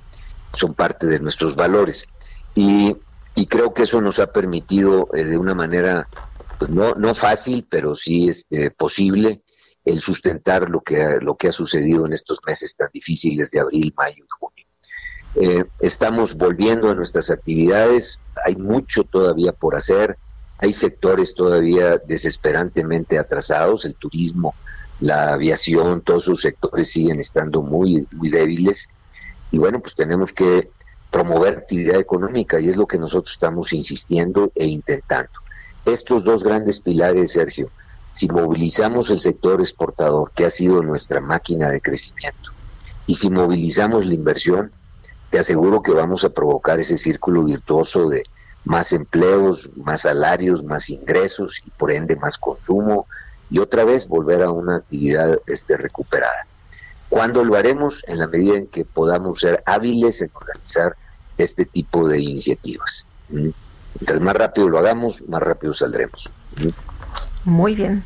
Son 0.54 0.74
parte 0.74 1.08
de 1.08 1.20
nuestros 1.20 1.56
valores. 1.56 2.08
Y 2.56 2.96
y 3.36 3.48
creo 3.48 3.74
que 3.74 3.84
eso 3.84 4.02
nos 4.02 4.20
ha 4.20 4.28
permitido 4.28 5.10
eh, 5.14 5.24
de 5.24 5.38
una 5.38 5.56
manera 5.56 6.08
pues 6.60 6.70
no 6.70 6.94
no 6.96 7.14
fácil 7.16 7.66
pero 7.70 7.96
sí 7.96 8.30
este, 8.30 8.72
posible 8.72 9.42
el 9.86 10.00
sustentar 10.00 10.70
lo 10.70 10.82
que 10.82 11.18
lo 11.22 11.36
que 11.36 11.48
ha 11.48 11.52
sucedido 11.52 12.06
en 12.06 12.14
estos 12.14 12.40
meses 12.46 12.76
tan 12.76 12.90
difíciles 12.94 13.52
de 13.52 13.60
abril 13.60 13.94
mayo 13.98 14.24
y 14.24 14.28
junio 14.40 14.66
eh, 15.36 15.66
estamos 15.80 16.36
volviendo 16.36 16.90
a 16.90 16.96
nuestras 16.96 17.32
actividades 17.32 18.22
hay 18.46 18.56
mucho 18.56 19.04
todavía 19.04 19.52
por 19.52 19.76
hacer 19.76 20.18
hay 20.64 20.74
sectores 20.74 21.36
todavía 21.36 21.98
desesperantemente 21.98 23.20
atrasados 23.20 23.86
el 23.86 23.96
turismo 23.96 24.56
la 25.00 25.34
aviación 25.34 26.02
todos 26.02 26.24
sus 26.24 26.42
sectores 26.42 26.90
siguen 26.90 27.20
estando 27.20 27.62
muy 27.62 28.08
muy 28.12 28.30
débiles 28.30 28.90
y 29.52 29.58
bueno 29.58 29.80
pues 29.80 29.96
tenemos 29.96 30.32
que 30.32 30.70
promover 31.14 31.60
actividad 31.60 32.00
económica 32.00 32.60
y 32.60 32.68
es 32.68 32.76
lo 32.76 32.88
que 32.88 32.98
nosotros 32.98 33.34
estamos 33.34 33.72
insistiendo 33.72 34.52
e 34.56 34.66
intentando. 34.66 35.32
Estos 35.86 36.24
dos 36.24 36.44
grandes 36.44 36.80
pilares, 36.80 37.34
Sergio, 37.34 37.70
si 38.12 38.28
movilizamos 38.28 39.12
el 39.12 39.20
sector 39.20 39.62
exportador, 39.62 40.32
que 40.34 40.46
ha 40.46 40.50
sido 40.50 40.82
nuestra 40.82 41.22
máquina 41.22 41.70
de 41.70 41.82
crecimiento, 41.82 42.50
y 43.06 43.14
si 43.14 43.30
movilizamos 43.30 44.08
la 44.08 44.16
inversión, 44.16 44.72
te 45.30 45.38
aseguro 45.38 45.84
que 45.84 45.92
vamos 45.92 46.26
a 46.26 46.30
provocar 46.30 46.80
ese 46.80 46.98
círculo 46.98 47.44
virtuoso 47.44 48.10
de, 48.10 48.24
más 48.66 48.94
empleos, 48.94 49.70
más 49.76 50.02
salarios, 50.02 50.64
más 50.64 50.90
ingresos 50.90 51.62
y 51.66 51.70
por 51.72 51.92
ende 51.92 52.16
más 52.16 52.38
consumo 52.38 53.08
y 53.50 53.60
otra 53.60 53.84
vez 53.84 54.08
volver 54.08 54.42
a 54.42 54.52
una 54.52 54.78
actividad 54.78 55.40
este, 55.48 55.78
recuperada. 55.78 56.48
¿Cuándo 57.10 57.44
lo 57.44 57.56
haremos? 57.56 58.04
En 58.08 58.20
la 58.20 58.28
medida 58.28 58.58
en 58.58 58.68
que 58.68 58.86
podamos 58.86 59.42
ser 59.42 59.62
hábiles 59.66 60.22
en 60.22 60.32
organizar 60.34 60.96
este 61.38 61.66
tipo 61.66 62.08
de 62.08 62.20
iniciativas. 62.20 63.06
¿Mm? 63.30 63.50
Mientras 64.00 64.22
más 64.22 64.36
rápido 64.36 64.70
lo 64.70 64.80
hagamos, 64.80 65.22
más 65.28 65.44
rápido 65.44 65.74
saldremos. 65.74 66.32
¿Mm? 66.58 67.50
Muy 67.50 67.76
bien. 67.76 68.04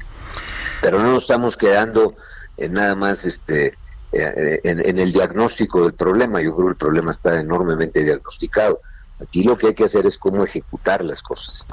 Pero 0.81 0.99
no 0.99 1.11
nos 1.11 1.23
estamos 1.23 1.55
quedando 1.55 2.15
en 2.57 2.73
nada 2.73 2.95
más 2.95 3.25
este 3.25 3.77
eh, 4.11 4.61
en, 4.63 4.99
el 4.99 5.11
diagnóstico 5.11 5.84
del 5.84 5.93
problema. 5.93 6.41
Yo 6.41 6.55
creo 6.55 6.67
que 6.67 6.71
el 6.71 6.77
problema 6.77 7.11
está 7.11 7.39
enormemente 7.39 8.03
diagnosticado. 8.03 8.81
Aquí 9.22 9.44
lo 9.44 9.57
que 9.57 9.68
hay 9.68 9.73
que 9.73 9.85
hacer 9.85 10.06
es 10.06 10.18
cómo 10.18 10.44
ejecutar 10.44 11.03
las 11.03 11.22
cosas. 11.22 11.65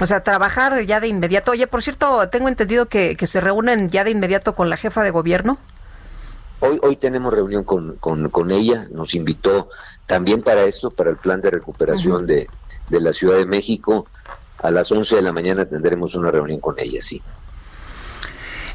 O 0.00 0.06
sea, 0.06 0.22
trabajar 0.22 0.84
ya 0.84 1.00
de 1.00 1.08
inmediato. 1.08 1.52
Oye, 1.52 1.66
por 1.66 1.82
cierto, 1.82 2.28
tengo 2.28 2.48
entendido 2.48 2.86
que, 2.86 3.16
se 3.26 3.40
reúnen 3.40 3.88
ya 3.88 4.02
de 4.02 4.10
inmediato 4.10 4.54
con 4.54 4.70
la 4.70 4.76
jefa 4.76 5.02
de 5.02 5.10
gobierno. 5.10 5.58
Hoy, 6.60 6.80
hoy 6.82 6.96
tenemos 6.96 7.32
reunión 7.32 7.62
con, 7.64 7.96
con, 7.98 8.50
ella, 8.50 8.88
nos 8.90 9.14
invitó 9.14 9.68
también 10.06 10.42
para 10.42 10.64
esto, 10.64 10.90
para 10.90 11.10
el 11.10 11.16
plan 11.16 11.40
de 11.40 11.50
recuperación 11.50 12.26
de, 12.26 12.48
de 12.88 13.00
la 13.00 13.12
Ciudad 13.12 13.36
de 13.36 13.46
México. 13.46 14.06
A 14.58 14.70
las 14.70 14.90
11 14.90 15.16
de 15.16 15.22
la 15.22 15.32
mañana 15.32 15.66
tendremos 15.66 16.14
una 16.14 16.30
reunión 16.30 16.60
con 16.60 16.74
ella, 16.78 17.00
sí. 17.02 17.22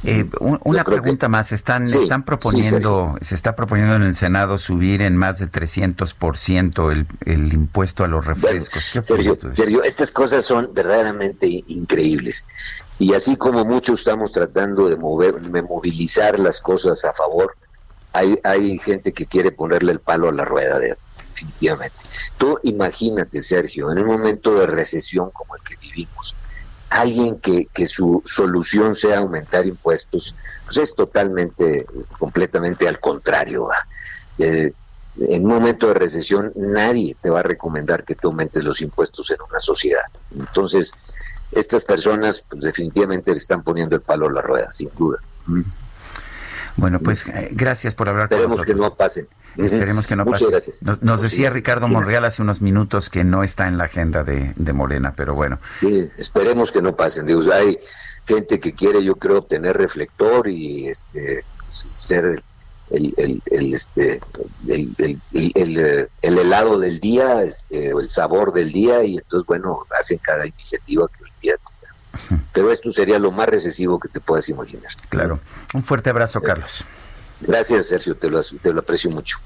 Eh, 0.04 0.30
una 0.40 0.84
pregunta 0.84 1.28
más. 1.28 1.52
Están, 1.52 1.84
están 1.84 2.24
proponiendo, 2.24 3.18
se 3.22 3.36
está 3.36 3.56
proponiendo 3.56 3.96
en 3.96 4.04
el 4.04 4.16
Senado 4.16 4.58
subir 4.58 5.02
en 5.02 5.18
más 5.18 5.40
de 5.40 5.52
300% 5.52 6.92
el, 6.92 7.08
el 7.26 7.54
impuesto 7.54 8.04
a 8.04 8.08
los 8.08 8.26
refrescos. 8.26 8.92
Sergio, 9.04 9.84
estas 9.84 10.12
cosas 10.12 10.46
son 10.46 10.70
verdaderamente 10.74 11.48
increíbles. 11.68 12.46
Y 12.98 13.14
así 13.14 13.36
como 13.38 13.66
muchos 13.66 14.00
estamos 14.00 14.32
tratando 14.32 14.90
de, 14.90 14.98
mover, 14.98 15.40
de 15.40 15.62
movilizar 15.62 16.40
las 16.40 16.60
cosas 16.60 17.04
a 17.06 17.14
favor, 17.14 17.56
hay, 18.14 18.40
hay 18.44 18.78
gente 18.80 19.14
que 19.14 19.26
quiere 19.26 19.52
ponerle 19.52 19.94
el 19.94 20.00
palo 20.00 20.30
a 20.30 20.34
la 20.34 20.44
rueda, 20.44 20.80
de, 20.80 20.98
definitivamente. 21.30 21.96
Tú 22.38 22.58
imagínate, 22.64 23.42
Sergio, 23.42 23.92
en 23.92 24.00
un 24.00 24.08
momento 24.08 24.56
de 24.56 24.68
recesión 24.68 25.32
como 25.32 25.56
el 25.56 25.62
que 25.62 25.76
vivimos, 25.78 26.36
alguien 26.90 27.40
que, 27.40 27.68
que 27.68 27.86
su 27.86 28.22
solución 28.26 28.96
sea 28.96 29.20
aumentar 29.20 29.66
impuestos, 29.66 30.36
pues 30.66 30.78
es 30.78 30.96
totalmente, 30.96 31.86
completamente 32.18 32.88
al 32.88 33.00
contrario. 33.00 33.70
Eh, 34.38 34.74
en 35.20 35.46
un 35.46 35.52
momento 35.52 35.88
de 35.88 35.96
recesión 35.96 36.54
nadie 36.56 37.16
te 37.22 37.30
va 37.30 37.42
a 37.42 37.44
recomendar 37.44 38.04
que 38.04 38.16
tú 38.16 38.30
aumentes 38.30 38.64
los 38.64 38.82
impuestos 38.82 39.30
en 39.32 39.38
una 39.48 39.60
sociedad. 39.60 40.04
Entonces, 40.38 40.94
estas 41.52 41.84
personas 41.84 42.44
pues, 42.50 42.62
definitivamente 42.62 43.32
le 43.32 43.38
están 43.38 43.64
poniendo 43.64 43.96
el 43.96 44.02
palo 44.02 44.28
a 44.28 44.32
la 44.32 44.42
rueda, 44.42 44.72
sin 44.72 44.90
duda. 44.98 45.20
Bueno, 46.76 47.00
pues 47.00 47.28
eh, 47.28 47.50
gracias 47.52 47.96
por 47.96 48.08
hablar 48.10 48.30
con 48.30 48.38
nosotros. 48.38 48.62
Esperemos 48.62 48.88
que 48.88 48.90
no 48.90 48.96
pasen. 48.96 49.28
Esperemos 49.58 50.08
que 50.08 50.16
no 50.16 50.26
Muchas 50.26 50.42
pase. 50.42 50.52
Gracias. 50.52 51.02
Nos, 51.02 51.22
decía 51.22 51.50
Ricardo 51.50 51.88
Monreal 51.88 52.26
hace 52.26 52.42
unos 52.42 52.62
minutos 52.62 53.10
que 53.10 53.24
no 53.24 53.44
está 53.44 53.68
en 53.68 53.78
la 53.78 53.86
agenda 53.86 54.24
de, 54.24 54.74
Morena, 54.74 55.14
pero 55.16 55.36
bueno. 55.36 55.60
Sí, 55.78 56.10
esperemos 56.18 56.72
que 56.72 56.82
no 56.82 56.96
pasen. 56.96 57.26
Digo, 57.26 57.42
hay 57.52 57.80
gente 58.26 58.60
que 58.60 58.74
quiere, 58.74 59.04
yo 59.04 59.16
creo, 59.16 59.40
obtener 59.40 59.78
reflector 59.78 60.48
y 60.48 60.88
este, 60.88 61.44
ser 61.70 62.44
el, 62.92 63.14
el, 63.18 63.42
el 63.48 63.74
este, 63.74 64.22
el, 64.68 65.20
el, 66.22 66.38
helado 66.38 66.80
del 66.80 67.00
día, 67.00 67.44
este, 67.44 67.94
o 67.94 68.00
el 68.00 68.10
sabor 68.10 68.54
del 68.54 68.72
día, 68.72 69.04
y 69.04 69.18
entonces, 69.18 69.46
bueno, 69.46 69.86
hacen 70.00 70.20
cada 70.20 70.46
iniciativa 70.46 71.08
que 71.08 71.24
olvídate. 71.24 71.64
Pero 72.54 72.72
esto 72.72 72.92
sería 72.92 73.20
lo 73.20 73.32
más 73.32 73.50
recesivo 73.50 74.00
que 74.00 74.10
te 74.10 74.20
puedas 74.20 74.50
imaginar. 74.50 74.92
Claro. 75.10 75.40
Un 75.74 75.84
fuerte 75.84 76.10
abrazo, 76.10 76.42
Carlos. 76.42 76.86
Gracias, 77.42 77.88
Sergio, 77.88 78.16
te 78.16 78.30
lo, 78.30 78.42
te 78.42 78.74
lo 78.74 78.82
aprecio 78.82 79.10
mucho. 79.10 79.38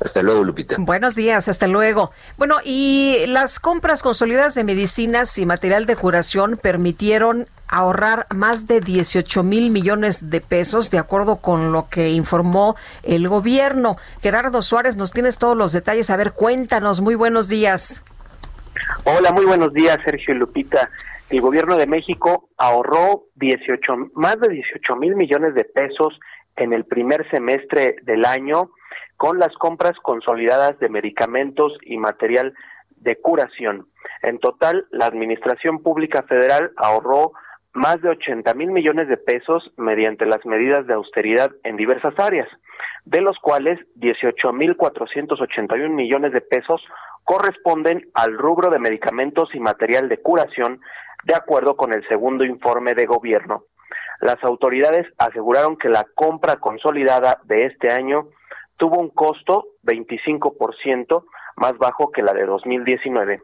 Hasta 0.00 0.22
luego, 0.22 0.44
Lupita. 0.44 0.76
Buenos 0.78 1.16
días, 1.16 1.48
hasta 1.48 1.66
luego. 1.66 2.12
Bueno, 2.36 2.56
y 2.64 3.24
las 3.26 3.58
compras 3.58 4.02
consolidadas 4.02 4.54
de 4.54 4.62
medicinas 4.62 5.36
y 5.38 5.46
material 5.46 5.86
de 5.86 5.96
curación 5.96 6.56
permitieron 6.60 7.48
ahorrar 7.66 8.26
más 8.34 8.68
de 8.68 8.80
18 8.80 9.42
mil 9.42 9.70
millones 9.70 10.30
de 10.30 10.40
pesos, 10.40 10.90
de 10.90 10.98
acuerdo 10.98 11.36
con 11.36 11.72
lo 11.72 11.88
que 11.88 12.10
informó 12.10 12.76
el 13.02 13.28
gobierno. 13.28 13.96
Gerardo 14.22 14.62
Suárez, 14.62 14.96
nos 14.96 15.12
tienes 15.12 15.38
todos 15.38 15.56
los 15.56 15.72
detalles. 15.72 16.10
A 16.10 16.16
ver, 16.16 16.32
cuéntanos. 16.32 17.00
Muy 17.00 17.16
buenos 17.16 17.48
días. 17.48 18.04
Hola, 19.02 19.32
muy 19.32 19.46
buenos 19.46 19.72
días, 19.74 19.98
Sergio 20.04 20.32
y 20.32 20.38
Lupita. 20.38 20.90
El 21.28 21.40
gobierno 21.40 21.76
de 21.76 21.86
México 21.86 22.48
ahorró 22.56 23.24
18, 23.34 24.12
más 24.14 24.40
de 24.40 24.48
18 24.48 24.96
mil 24.96 25.16
millones 25.16 25.54
de 25.54 25.64
pesos 25.64 26.18
en 26.58 26.72
el 26.72 26.84
primer 26.84 27.28
semestre 27.30 27.96
del 28.02 28.24
año 28.24 28.70
con 29.16 29.38
las 29.38 29.54
compras 29.58 29.92
consolidadas 30.02 30.78
de 30.78 30.88
medicamentos 30.88 31.72
y 31.82 31.96
material 31.96 32.54
de 32.96 33.16
curación. 33.16 33.86
En 34.22 34.38
total, 34.38 34.86
la 34.90 35.06
Administración 35.06 35.82
Pública 35.82 36.22
Federal 36.22 36.72
ahorró 36.76 37.32
más 37.72 38.00
de 38.02 38.08
80 38.10 38.54
mil 38.54 38.70
millones 38.70 39.08
de 39.08 39.16
pesos 39.16 39.72
mediante 39.76 40.26
las 40.26 40.44
medidas 40.44 40.86
de 40.86 40.94
austeridad 40.94 41.50
en 41.64 41.76
diversas 41.76 42.14
áreas, 42.18 42.48
de 43.04 43.20
los 43.20 43.38
cuales 43.38 43.78
18 43.96 44.52
mil 44.52 44.76
481 44.76 45.94
millones 45.94 46.32
de 46.32 46.40
pesos 46.40 46.82
corresponden 47.24 48.08
al 48.14 48.36
rubro 48.36 48.70
de 48.70 48.78
medicamentos 48.78 49.54
y 49.54 49.60
material 49.60 50.08
de 50.08 50.18
curación, 50.18 50.80
de 51.24 51.34
acuerdo 51.34 51.76
con 51.76 51.92
el 51.92 52.06
segundo 52.08 52.44
informe 52.44 52.94
de 52.94 53.06
gobierno. 53.06 53.64
Las 54.20 54.42
autoridades 54.42 55.06
aseguraron 55.18 55.76
que 55.76 55.88
la 55.88 56.04
compra 56.14 56.56
consolidada 56.56 57.40
de 57.44 57.66
este 57.66 57.92
año 57.92 58.28
tuvo 58.76 58.98
un 58.98 59.10
costo 59.10 59.66
25% 59.84 61.24
más 61.56 61.76
bajo 61.78 62.10
que 62.10 62.22
la 62.22 62.32
de 62.32 62.46
2019. 62.46 63.42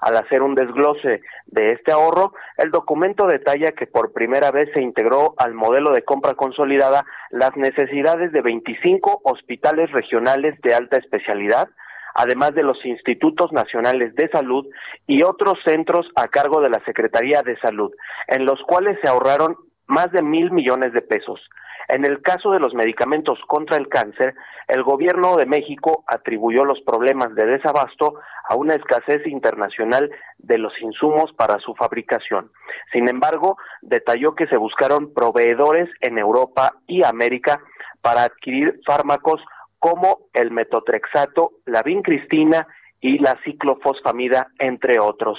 Al 0.00 0.16
hacer 0.16 0.42
un 0.42 0.54
desglose 0.54 1.22
de 1.46 1.72
este 1.72 1.92
ahorro, 1.92 2.32
el 2.58 2.70
documento 2.70 3.26
detalla 3.26 3.72
que 3.72 3.86
por 3.86 4.12
primera 4.12 4.50
vez 4.50 4.70
se 4.72 4.80
integró 4.80 5.34
al 5.38 5.54
modelo 5.54 5.92
de 5.92 6.04
compra 6.04 6.34
consolidada 6.34 7.04
las 7.30 7.56
necesidades 7.56 8.32
de 8.32 8.42
25 8.42 9.22
hospitales 9.24 9.90
regionales 9.92 10.60
de 10.62 10.74
alta 10.74 10.98
especialidad, 10.98 11.68
además 12.14 12.54
de 12.54 12.62
los 12.62 12.84
institutos 12.84 13.50
nacionales 13.52 14.14
de 14.14 14.28
salud 14.28 14.66
y 15.06 15.22
otros 15.22 15.58
centros 15.64 16.06
a 16.16 16.28
cargo 16.28 16.60
de 16.60 16.70
la 16.70 16.82
Secretaría 16.84 17.42
de 17.42 17.58
Salud, 17.58 17.90
en 18.28 18.44
los 18.44 18.60
cuales 18.66 18.98
se 19.02 19.08
ahorraron 19.08 19.56
más 19.86 20.10
de 20.12 20.22
mil 20.22 20.50
millones 20.50 20.92
de 20.92 21.02
pesos. 21.02 21.40
En 21.88 22.06
el 22.06 22.22
caso 22.22 22.52
de 22.52 22.60
los 22.60 22.72
medicamentos 22.72 23.38
contra 23.46 23.76
el 23.76 23.88
cáncer, 23.88 24.34
el 24.68 24.82
gobierno 24.82 25.36
de 25.36 25.46
México 25.46 26.04
atribuyó 26.06 26.64
los 26.64 26.80
problemas 26.80 27.34
de 27.34 27.44
desabasto 27.44 28.14
a 28.48 28.56
una 28.56 28.74
escasez 28.74 29.26
internacional 29.26 30.10
de 30.38 30.58
los 30.58 30.72
insumos 30.80 31.32
para 31.34 31.58
su 31.58 31.74
fabricación. 31.74 32.50
Sin 32.92 33.08
embargo, 33.08 33.58
detalló 33.82 34.34
que 34.34 34.46
se 34.46 34.56
buscaron 34.56 35.12
proveedores 35.12 35.90
en 36.00 36.18
Europa 36.18 36.74
y 36.86 37.04
América 37.04 37.60
para 38.00 38.22
adquirir 38.22 38.80
fármacos 38.86 39.42
como 39.78 40.28
el 40.32 40.50
metotrexato, 40.50 41.52
la 41.66 41.82
vincristina 41.82 42.66
y 43.04 43.18
la 43.18 43.38
ciclofosfamida, 43.44 44.48
entre 44.58 44.98
otros. 44.98 45.38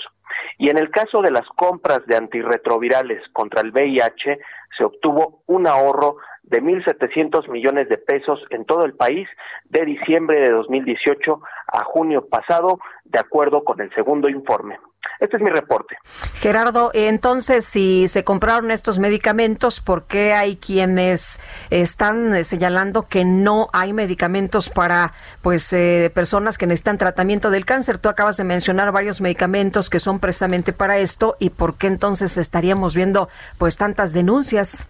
Y 0.60 0.70
en 0.70 0.78
el 0.78 0.92
caso 0.92 1.24
de 1.24 1.32
las 1.32 1.48
compras 1.56 2.06
de 2.06 2.16
antirretrovirales 2.16 3.28
contra 3.34 3.62
el 3.62 3.72
VIH, 3.72 4.38
se 4.78 4.84
obtuvo 4.84 5.42
un 5.48 5.66
ahorro 5.66 6.18
de 6.44 6.62
1.700 6.62 7.50
millones 7.50 7.90
de 7.90 7.98
pesos 7.98 8.40
en 8.52 8.66
todo 8.66 8.86
el 8.86 8.94
país 8.94 9.28
de 9.64 9.84
diciembre 9.84 10.42
de 10.42 10.52
2018 10.52 11.42
a 11.70 11.84
junio 11.86 12.28
pasado, 12.30 12.78
de 13.04 13.18
acuerdo 13.18 13.64
con 13.64 13.82
el 13.82 13.92
segundo 13.96 14.30
informe. 14.30 14.78
Este 15.20 15.38
es 15.38 15.44
mi 15.44 15.50
reporte. 15.50 15.98
Gerardo, 16.36 16.92
entonces, 16.94 17.66
si 17.66 18.08
se 18.08 18.24
compraron 18.24 18.72
estos 18.72 19.00
medicamentos, 19.00 19.82
¿por 19.82 20.06
qué 20.06 20.34
hay 20.34 20.58
quienes 20.58 21.40
están 21.70 22.44
señalando 22.44 23.08
que 23.08 23.24
no 23.26 23.70
hay 23.74 23.94
medicamentos 23.94 24.70
para 24.70 25.14
pues 25.42 25.72
eh, 25.74 26.12
personas 26.14 26.58
que 26.58 26.68
necesitan 26.68 26.98
tratamiento 26.98 27.50
del 27.50 27.66
cáncer? 27.66 27.98
Tú 27.98 28.10
acabas 28.10 28.38
de 28.38 28.44
mencionar 28.44 28.92
varios 28.92 29.22
medicamentos 29.22 29.90
que 29.90 30.00
son 30.00 30.20
precisamente 30.20 30.74
para 30.74 30.98
esto 30.98 31.36
y 31.40 31.50
¿por 31.50 31.78
qué 31.78 31.88
entonces 31.88 32.38
estaríamos 32.38 32.96
viendo 32.96 33.30
pues 33.58 33.78
tantas 33.78 34.14
denuncias? 34.14 34.88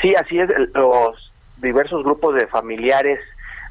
Sí, 0.00 0.14
así 0.14 0.38
es. 0.38 0.48
Los 0.74 1.32
diversos 1.58 2.04
grupos 2.04 2.34
de 2.34 2.46
familiares 2.46 3.18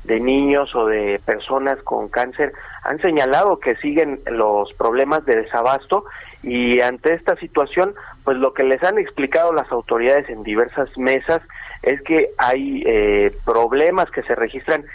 de 0.07 0.19
niños 0.19 0.73
o 0.73 0.88
de 0.88 1.21
personas 1.23 1.77
con 1.84 2.07
cáncer 2.07 2.53
han 2.84 2.99
señalado 3.01 3.59
que 3.59 3.75
siguen 3.75 4.21
los 4.25 4.73
problemas 4.73 5.25
de 5.25 5.35
desabasto 5.35 6.05
y 6.41 6.79
ante 6.79 7.13
esta 7.13 7.35
situación, 7.35 7.93
pues 8.23 8.38
lo 8.38 8.53
que 8.53 8.63
les 8.63 8.81
han 8.84 8.97
explicado 8.97 9.51
las 9.51 9.69
autoridades 9.71 10.29
en 10.29 10.43
diversas 10.43 10.97
mesas 10.97 11.41
es 11.84 12.01
que 12.01 12.29
hay 12.38 12.84
eh, 12.85 13.31
problemas 13.45 14.09
que 14.09 14.23
se 14.23 14.34
registran 14.34 14.85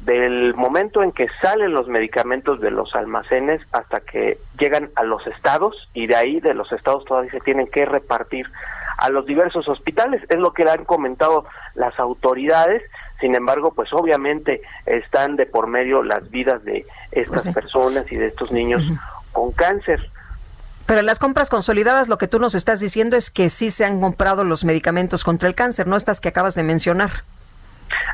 del 0.00 0.54
momento 0.54 1.02
en 1.02 1.12
que 1.12 1.28
salen 1.42 1.72
los 1.72 1.88
medicamentos 1.88 2.60
de 2.60 2.70
los 2.70 2.94
almacenes 2.94 3.60
hasta 3.72 4.00
que 4.00 4.38
llegan 4.58 4.90
a 4.94 5.04
los 5.04 5.26
estados 5.26 5.88
y 5.94 6.06
de 6.06 6.16
ahí 6.16 6.40
de 6.40 6.54
los 6.54 6.72
estados 6.72 7.04
todavía 7.04 7.30
se 7.30 7.40
tienen 7.40 7.66
que 7.66 7.84
repartir 7.84 8.46
a 8.98 9.08
los 9.10 9.26
diversos 9.26 9.68
hospitales. 9.68 10.22
Es 10.28 10.38
lo 10.38 10.52
que 10.52 10.64
le 10.64 10.70
han 10.70 10.84
comentado 10.84 11.46
las 11.74 11.98
autoridades. 11.98 12.82
Sin 13.20 13.34
embargo, 13.34 13.72
pues 13.72 13.92
obviamente 13.92 14.62
están 14.86 15.36
de 15.36 15.46
por 15.46 15.66
medio 15.66 16.02
las 16.02 16.30
vidas 16.30 16.64
de 16.64 16.86
estas 17.12 17.44
pues 17.44 17.54
personas 17.54 18.10
y 18.10 18.16
de 18.16 18.28
estos 18.28 18.50
niños 18.50 18.82
con 19.32 19.52
cáncer. 19.52 20.10
Pero 20.86 21.00
en 21.00 21.06
las 21.06 21.18
compras 21.18 21.50
consolidadas 21.50 22.08
lo 22.08 22.18
que 22.18 22.26
tú 22.26 22.38
nos 22.38 22.54
estás 22.54 22.80
diciendo 22.80 23.16
es 23.16 23.30
que 23.30 23.48
sí 23.48 23.70
se 23.70 23.84
han 23.84 24.00
comprado 24.00 24.44
los 24.44 24.64
medicamentos 24.64 25.22
contra 25.22 25.48
el 25.48 25.54
cáncer, 25.54 25.86
no 25.86 25.96
estas 25.96 26.20
que 26.20 26.28
acabas 26.28 26.54
de 26.54 26.64
mencionar. 26.64 27.10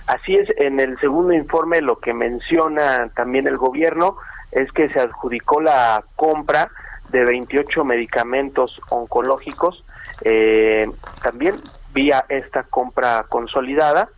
Así 0.07 0.37
es, 0.37 0.49
en 0.59 0.81
el 0.81 0.99
segundo 1.01 1.33
informe 1.33 1.81
lo 1.81 1.99
que 1.99 2.13
menciona 2.13 3.09
también 3.15 3.47
el 3.47 3.57
gobierno 3.57 4.17
es 4.53 4.71
que 4.73 4.89
se 4.91 5.01
adjudicó 5.01 5.61
la 5.61 6.05
compra 6.17 6.71
de 7.11 7.25
28 7.25 7.85
medicamentos 7.85 8.81
oncológicos, 8.89 9.85
eh, 10.23 10.89
también 11.23 11.57
vía 11.93 12.25
esta 12.29 12.65
compra 12.65 13.25
consolidada 13.29 14.09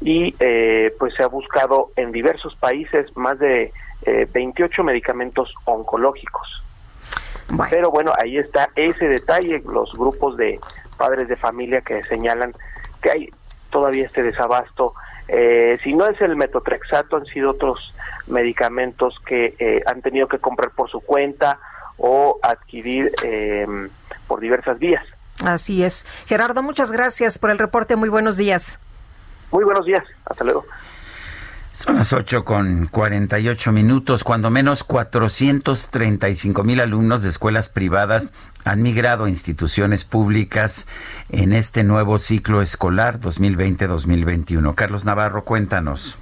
y 0.00 0.34
eh, 0.38 0.94
pues 0.98 1.14
se 1.14 1.22
ha 1.22 1.26
buscado 1.26 1.90
en 1.96 2.12
diversos 2.12 2.54
países 2.56 3.14
más 3.16 3.38
de 3.38 3.72
28 4.32 4.80
eh, 4.80 4.84
medicamentos 4.84 5.52
oncológicos. 5.64 6.62
Pero 7.70 7.90
bueno, 7.90 8.12
ahí 8.20 8.38
está 8.38 8.68
ese 8.76 9.08
detalle, 9.08 9.62
los 9.66 9.92
grupos 9.94 10.36
de 10.36 10.60
padres 10.96 11.28
de 11.28 11.36
familia 11.36 11.80
que 11.80 12.02
señalan 12.04 12.52
que 13.00 13.10
hay 13.10 13.30
todavía 13.70 14.06
este 14.06 14.22
desabasto. 14.22 14.94
Eh, 15.28 15.78
si 15.82 15.94
no 15.94 16.06
es 16.08 16.20
el 16.20 16.36
metotrexato, 16.36 17.16
han 17.16 17.26
sido 17.26 17.50
otros 17.50 17.94
medicamentos 18.26 19.16
que 19.26 19.54
eh, 19.58 19.82
han 19.86 20.02
tenido 20.02 20.28
que 20.28 20.38
comprar 20.38 20.70
por 20.70 20.90
su 20.90 21.00
cuenta 21.00 21.58
o 21.96 22.38
adquirir 22.42 23.12
em, 23.22 23.88
por 24.26 24.40
diversas 24.40 24.78
vías. 24.78 25.04
Así 25.44 25.82
es. 25.82 26.06
Gerardo, 26.26 26.62
muchas 26.62 26.92
gracias 26.92 27.38
por 27.38 27.50
el 27.50 27.58
reporte. 27.58 27.96
Muy 27.96 28.08
buenos 28.08 28.36
días. 28.36 28.78
Muy 29.50 29.64
buenos 29.64 29.84
días. 29.84 30.04
Hasta 30.24 30.44
luego. 30.44 30.64
Son 31.78 31.94
las 31.94 32.12
8 32.12 32.44
con 32.44 32.88
48 32.88 33.70
minutos. 33.70 34.24
Cuando 34.24 34.50
menos 34.50 34.82
435 34.82 36.64
mil 36.64 36.80
alumnos 36.80 37.22
de 37.22 37.28
escuelas 37.28 37.68
privadas 37.68 38.30
han 38.64 38.82
migrado 38.82 39.26
a 39.26 39.28
instituciones 39.28 40.04
públicas 40.04 40.88
en 41.30 41.52
este 41.52 41.84
nuevo 41.84 42.18
ciclo 42.18 42.62
escolar 42.62 43.20
2020-2021. 43.20 44.74
Carlos 44.74 45.04
Navarro, 45.04 45.44
cuéntanos. 45.44 46.18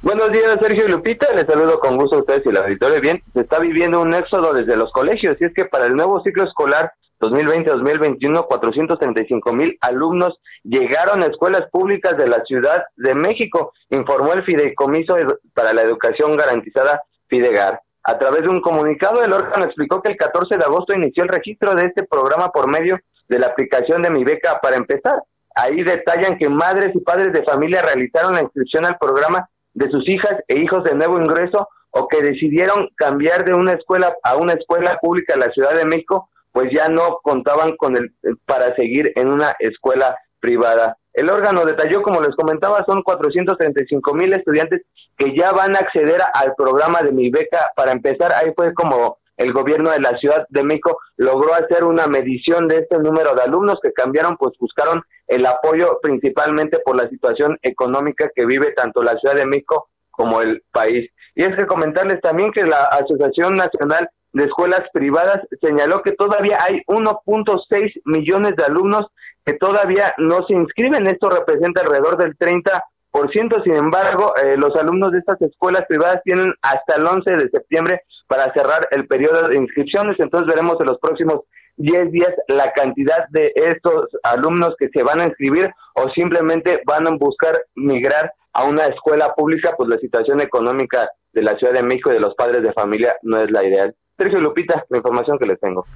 Buenos 0.00 0.32
días, 0.32 0.56
Sergio 0.60 0.86
y 0.86 0.90
Lupita. 0.90 1.34
Les 1.34 1.46
saludo 1.46 1.80
con 1.80 1.98
gusto 1.98 2.16
a 2.16 2.20
ustedes 2.20 2.46
y 2.46 2.52
la 2.52 2.60
auditorio. 2.60 3.00
Bien, 3.02 3.22
se 3.34 3.40
está 3.40 3.58
viviendo 3.58 4.00
un 4.00 4.14
éxodo 4.14 4.54
desde 4.54 4.76
los 4.76 4.90
colegios 4.92 5.36
y 5.38 5.44
es 5.44 5.52
que 5.54 5.66
para 5.66 5.86
el 5.86 5.94
nuevo 5.94 6.22
ciclo 6.22 6.44
escolar 6.44 6.92
2020-2021, 7.30 8.46
435 8.46 9.52
mil 9.52 9.78
alumnos 9.80 10.38
llegaron 10.62 11.22
a 11.22 11.26
escuelas 11.26 11.62
públicas 11.70 12.16
de 12.16 12.26
la 12.26 12.42
Ciudad 12.44 12.84
de 12.96 13.14
México, 13.14 13.72
informó 13.90 14.32
el 14.32 14.44
Fideicomiso 14.44 15.16
para 15.52 15.72
la 15.72 15.82
Educación 15.82 16.36
Garantizada 16.36 17.02
Fidegar. 17.28 17.80
A 18.02 18.18
través 18.18 18.42
de 18.42 18.48
un 18.48 18.60
comunicado, 18.60 19.22
el 19.22 19.32
órgano 19.32 19.64
explicó 19.64 20.02
que 20.02 20.12
el 20.12 20.18
14 20.18 20.58
de 20.58 20.64
agosto 20.64 20.94
inició 20.94 21.22
el 21.22 21.30
registro 21.30 21.74
de 21.74 21.86
este 21.86 22.04
programa 22.04 22.48
por 22.48 22.70
medio 22.70 22.98
de 23.28 23.38
la 23.38 23.46
aplicación 23.46 24.02
de 24.02 24.10
Mi 24.10 24.24
Beca 24.24 24.60
para 24.60 24.76
empezar. 24.76 25.22
Ahí 25.54 25.82
detallan 25.82 26.36
que 26.36 26.48
madres 26.48 26.94
y 26.94 27.00
padres 27.00 27.32
de 27.32 27.44
familia 27.44 27.80
realizaron 27.80 28.34
la 28.34 28.42
inscripción 28.42 28.84
al 28.84 28.98
programa 28.98 29.48
de 29.72 29.90
sus 29.90 30.06
hijas 30.08 30.36
e 30.48 30.58
hijos 30.58 30.84
de 30.84 30.94
nuevo 30.94 31.18
ingreso 31.18 31.68
o 31.90 32.08
que 32.08 32.20
decidieron 32.20 32.90
cambiar 32.96 33.44
de 33.44 33.54
una 33.54 33.72
escuela 33.72 34.14
a 34.22 34.36
una 34.36 34.54
escuela 34.54 34.98
pública 35.00 35.34
en 35.34 35.40
la 35.40 35.52
Ciudad 35.52 35.74
de 35.74 35.86
México 35.86 36.28
pues 36.54 36.70
ya 36.72 36.88
no 36.88 37.18
contaban 37.20 37.76
con 37.76 37.96
el 37.96 38.14
para 38.46 38.76
seguir 38.76 39.10
en 39.16 39.28
una 39.28 39.56
escuela 39.58 40.16
privada. 40.38 40.96
El 41.12 41.28
órgano 41.28 41.64
detalló, 41.64 42.00
como 42.00 42.20
les 42.20 42.36
comentaba, 42.36 42.84
son 42.86 43.02
435 43.02 44.14
mil 44.14 44.32
estudiantes 44.32 44.82
que 45.18 45.36
ya 45.36 45.50
van 45.50 45.74
a 45.74 45.80
acceder 45.80 46.20
al 46.32 46.54
programa 46.56 47.00
de 47.02 47.10
mi 47.10 47.28
beca. 47.28 47.72
Para 47.74 47.90
empezar, 47.90 48.32
ahí 48.32 48.52
fue 48.54 48.72
como 48.72 49.18
el 49.36 49.52
gobierno 49.52 49.90
de 49.90 49.98
la 49.98 50.16
Ciudad 50.18 50.46
de 50.48 50.62
México 50.62 50.96
logró 51.16 51.54
hacer 51.54 51.82
una 51.82 52.06
medición 52.06 52.68
de 52.68 52.78
este 52.78 52.98
número 52.98 53.34
de 53.34 53.42
alumnos 53.42 53.80
que 53.82 53.92
cambiaron, 53.92 54.36
pues 54.36 54.52
buscaron 54.60 55.02
el 55.26 55.44
apoyo 55.46 55.98
principalmente 56.00 56.78
por 56.84 56.96
la 56.96 57.08
situación 57.08 57.58
económica 57.62 58.30
que 58.32 58.46
vive 58.46 58.72
tanto 58.76 59.02
la 59.02 59.16
Ciudad 59.16 59.34
de 59.34 59.46
México 59.46 59.88
como 60.12 60.40
el 60.40 60.62
país. 60.70 61.10
Y 61.34 61.42
es 61.42 61.56
que 61.56 61.66
comentarles 61.66 62.20
también 62.20 62.52
que 62.52 62.62
la 62.62 62.84
Asociación 62.84 63.54
Nacional 63.54 64.08
de 64.34 64.46
escuelas 64.46 64.82
privadas 64.92 65.40
señaló 65.62 66.02
que 66.02 66.12
todavía 66.12 66.58
hay 66.60 66.82
1.6 66.88 67.92
millones 68.04 68.56
de 68.56 68.64
alumnos 68.64 69.06
que 69.46 69.54
todavía 69.54 70.12
no 70.18 70.44
se 70.46 70.54
inscriben. 70.54 71.06
Esto 71.06 71.30
representa 71.30 71.82
alrededor 71.82 72.18
del 72.18 72.36
30%. 72.36 73.62
Sin 73.62 73.74
embargo, 73.74 74.34
eh, 74.42 74.56
los 74.56 74.74
alumnos 74.74 75.12
de 75.12 75.18
estas 75.18 75.40
escuelas 75.40 75.84
privadas 75.88 76.20
tienen 76.24 76.52
hasta 76.62 76.96
el 76.96 77.06
11 77.06 77.30
de 77.32 77.50
septiembre 77.50 78.02
para 78.26 78.52
cerrar 78.52 78.88
el 78.90 79.06
periodo 79.06 79.42
de 79.44 79.56
inscripciones. 79.56 80.18
Entonces 80.18 80.52
veremos 80.52 80.76
en 80.80 80.86
los 80.86 80.98
próximos 80.98 81.42
10 81.76 82.10
días 82.10 82.32
la 82.48 82.72
cantidad 82.72 83.28
de 83.30 83.52
estos 83.54 84.08
alumnos 84.24 84.74
que 84.78 84.88
se 84.92 85.04
van 85.04 85.20
a 85.20 85.24
inscribir 85.26 85.72
o 85.94 86.08
simplemente 86.10 86.80
van 86.86 87.06
a 87.06 87.16
buscar 87.16 87.52
migrar 87.76 88.32
a 88.52 88.64
una 88.64 88.86
escuela 88.86 89.32
pública, 89.34 89.74
pues 89.76 89.88
la 89.88 89.98
situación 89.98 90.40
económica 90.40 91.08
de 91.32 91.42
la 91.42 91.56
Ciudad 91.56 91.74
de 91.74 91.82
México 91.84 92.10
y 92.10 92.14
de 92.14 92.20
los 92.20 92.34
padres 92.34 92.62
de 92.64 92.72
familia 92.72 93.14
no 93.22 93.38
es 93.38 93.50
la 93.50 93.64
ideal. 93.64 93.94
Sergio 94.16 94.40
Lupita, 94.40 94.84
la 94.88 94.98
información 94.98 95.38
que 95.38 95.46
les 95.46 95.60
tengo. 95.60 95.86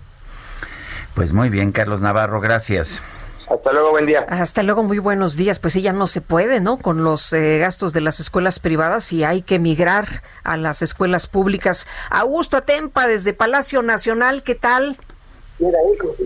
Pues 1.14 1.32
muy 1.32 1.48
bien, 1.48 1.72
Carlos 1.72 2.02
Navarro, 2.02 2.40
gracias. 2.40 3.02
Hasta 3.50 3.72
luego, 3.72 3.90
buen 3.90 4.06
día. 4.06 4.26
Hasta 4.28 4.62
luego, 4.62 4.82
muy 4.82 4.98
buenos 4.98 5.36
días. 5.36 5.58
Pues 5.58 5.72
sí, 5.72 5.82
ya 5.82 5.92
no 5.92 6.06
se 6.06 6.20
puede, 6.20 6.60
¿no? 6.60 6.78
Con 6.78 7.02
los 7.02 7.32
eh, 7.32 7.58
gastos 7.58 7.92
de 7.94 8.02
las 8.02 8.20
escuelas 8.20 8.58
privadas 8.60 9.12
y 9.12 9.24
hay 9.24 9.40
que 9.40 9.58
migrar 9.58 10.04
a 10.44 10.56
las 10.56 10.82
escuelas 10.82 11.26
públicas. 11.26 11.88
Augusto 12.10 12.58
Atempa, 12.58 13.06
desde 13.06 13.32
Palacio 13.32 13.82
Nacional, 13.82 14.42
¿qué 14.42 14.54
tal? 14.54 14.98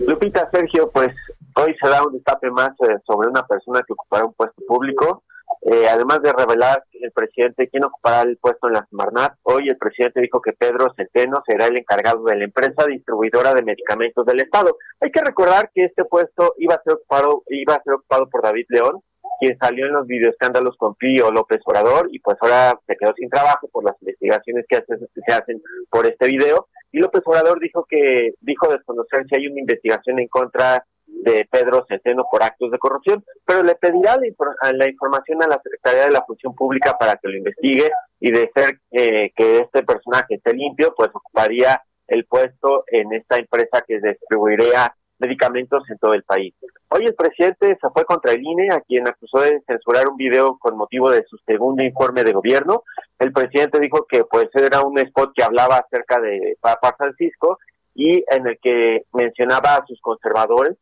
Lupita, 0.05 0.49
Sergio, 0.51 0.91
pues 0.91 1.15
hoy 1.55 1.75
se 1.81 1.89
da 1.89 2.03
un 2.03 2.13
destape 2.13 2.51
más 2.51 2.71
eh, 2.87 2.97
sobre 3.07 3.29
una 3.29 3.45
persona 3.47 3.81
que 3.87 3.93
ocupará 3.93 4.25
un 4.25 4.33
puesto 4.33 4.61
público 4.67 5.23
eh, 5.61 5.87
además 5.89 6.21
de 6.21 6.33
revelar 6.33 6.83
el 6.91 7.11
presidente 7.11 7.69
quién 7.69 7.85
ocupará 7.85 8.21
el 8.21 8.37
puesto 8.37 8.67
en 8.67 8.73
la 8.73 8.87
Semarnat, 8.89 9.35
hoy 9.43 9.67
el 9.67 9.77
presidente 9.77 10.21
dijo 10.21 10.41
que 10.41 10.53
Pedro 10.53 10.93
Centeno 10.95 11.41
será 11.45 11.67
el 11.67 11.77
encargado 11.77 12.23
de 12.23 12.37
la 12.37 12.45
empresa 12.45 12.85
distribuidora 12.87 13.53
de 13.53 13.63
medicamentos 13.63 14.25
del 14.25 14.41
Estado. 14.41 14.77
Hay 14.99 15.11
que 15.11 15.21
recordar 15.21 15.71
que 15.73 15.85
este 15.85 16.05
puesto 16.05 16.55
iba 16.57 16.75
a 16.75 16.81
ser 16.83 16.93
ocupado, 16.93 17.43
iba 17.47 17.75
a 17.75 17.83
ser 17.83 17.93
ocupado 17.93 18.29
por 18.29 18.41
David 18.41 18.65
León, 18.69 19.01
quien 19.39 19.57
salió 19.57 19.87
en 19.87 19.93
los 19.93 20.07
videoescándalos 20.07 20.77
con 20.77 20.95
Pío 20.95 21.31
López 21.31 21.59
Obrador 21.65 22.07
y 22.11 22.19
pues 22.19 22.37
ahora 22.41 22.79
se 22.87 22.95
quedó 22.95 23.13
sin 23.15 23.29
trabajo 23.29 23.67
por 23.69 23.83
las 23.83 23.95
investigaciones 24.01 24.65
que, 24.67 24.77
se 24.77 25.33
hacen 25.33 25.61
por 25.89 26.05
este 26.05 26.27
video. 26.27 26.67
Y 26.91 26.99
López 26.99 27.21
Obrador 27.25 27.59
dijo 27.59 27.85
que 27.89 28.33
dijo 28.39 28.71
desconocer 28.71 29.25
si 29.27 29.35
hay 29.35 29.47
una 29.47 29.59
investigación 29.59 30.19
en 30.19 30.27
contra 30.27 30.85
de 31.21 31.47
Pedro 31.49 31.85
Centeno 31.87 32.25
por 32.29 32.43
actos 32.43 32.71
de 32.71 32.77
corrupción, 32.77 33.23
pero 33.45 33.63
le 33.63 33.75
pedirá 33.75 34.17
la, 34.17 34.89
información 34.89 35.41
a 35.43 35.47
la 35.47 35.61
Secretaría 35.63 36.05
de 36.05 36.11
la 36.11 36.23
Función 36.25 36.53
Pública 36.55 36.97
para 36.99 37.15
que 37.15 37.29
lo 37.29 37.37
investigue 37.37 37.89
y 38.19 38.31
de 38.31 38.51
ser 38.55 38.79
eh, 38.91 39.31
que 39.35 39.59
este 39.59 39.83
personaje 39.83 40.35
esté 40.35 40.53
limpio, 40.53 40.93
pues 40.95 41.09
ocuparía 41.13 41.81
el 42.07 42.25
puesto 42.25 42.83
en 42.87 43.13
esta 43.13 43.37
empresa 43.37 43.83
que 43.87 43.99
distribuiría 43.99 44.93
medicamentos 45.19 45.83
en 45.89 45.97
todo 45.97 46.13
el 46.13 46.23
país. 46.23 46.53
Hoy 46.89 47.05
el 47.05 47.15
presidente 47.15 47.77
se 47.81 47.89
fue 47.89 48.03
contra 48.05 48.33
el 48.33 48.41
INE, 48.43 48.67
a 48.71 48.81
quien 48.81 49.07
acusó 49.07 49.39
de 49.39 49.61
censurar 49.65 50.07
un 50.09 50.17
video 50.17 50.57
con 50.59 50.77
motivo 50.77 51.09
de 51.09 51.23
su 51.23 51.37
segundo 51.45 51.83
informe 51.83 52.23
de 52.23 52.33
gobierno. 52.33 52.83
El 53.19 53.31
presidente 53.31 53.79
dijo 53.79 54.05
que 54.07 54.25
pues 54.25 54.49
era 54.53 54.81
un 54.81 54.97
spot 54.99 55.31
que 55.35 55.43
hablaba 55.43 55.77
acerca 55.77 56.19
de 56.19 56.57
Papa 56.59 56.93
Francisco 56.97 57.57
y 57.95 58.23
en 58.29 58.47
el 58.47 58.59
que 58.61 59.05
mencionaba 59.13 59.75
a 59.75 59.85
sus 59.87 59.99
conservadores 60.01 60.77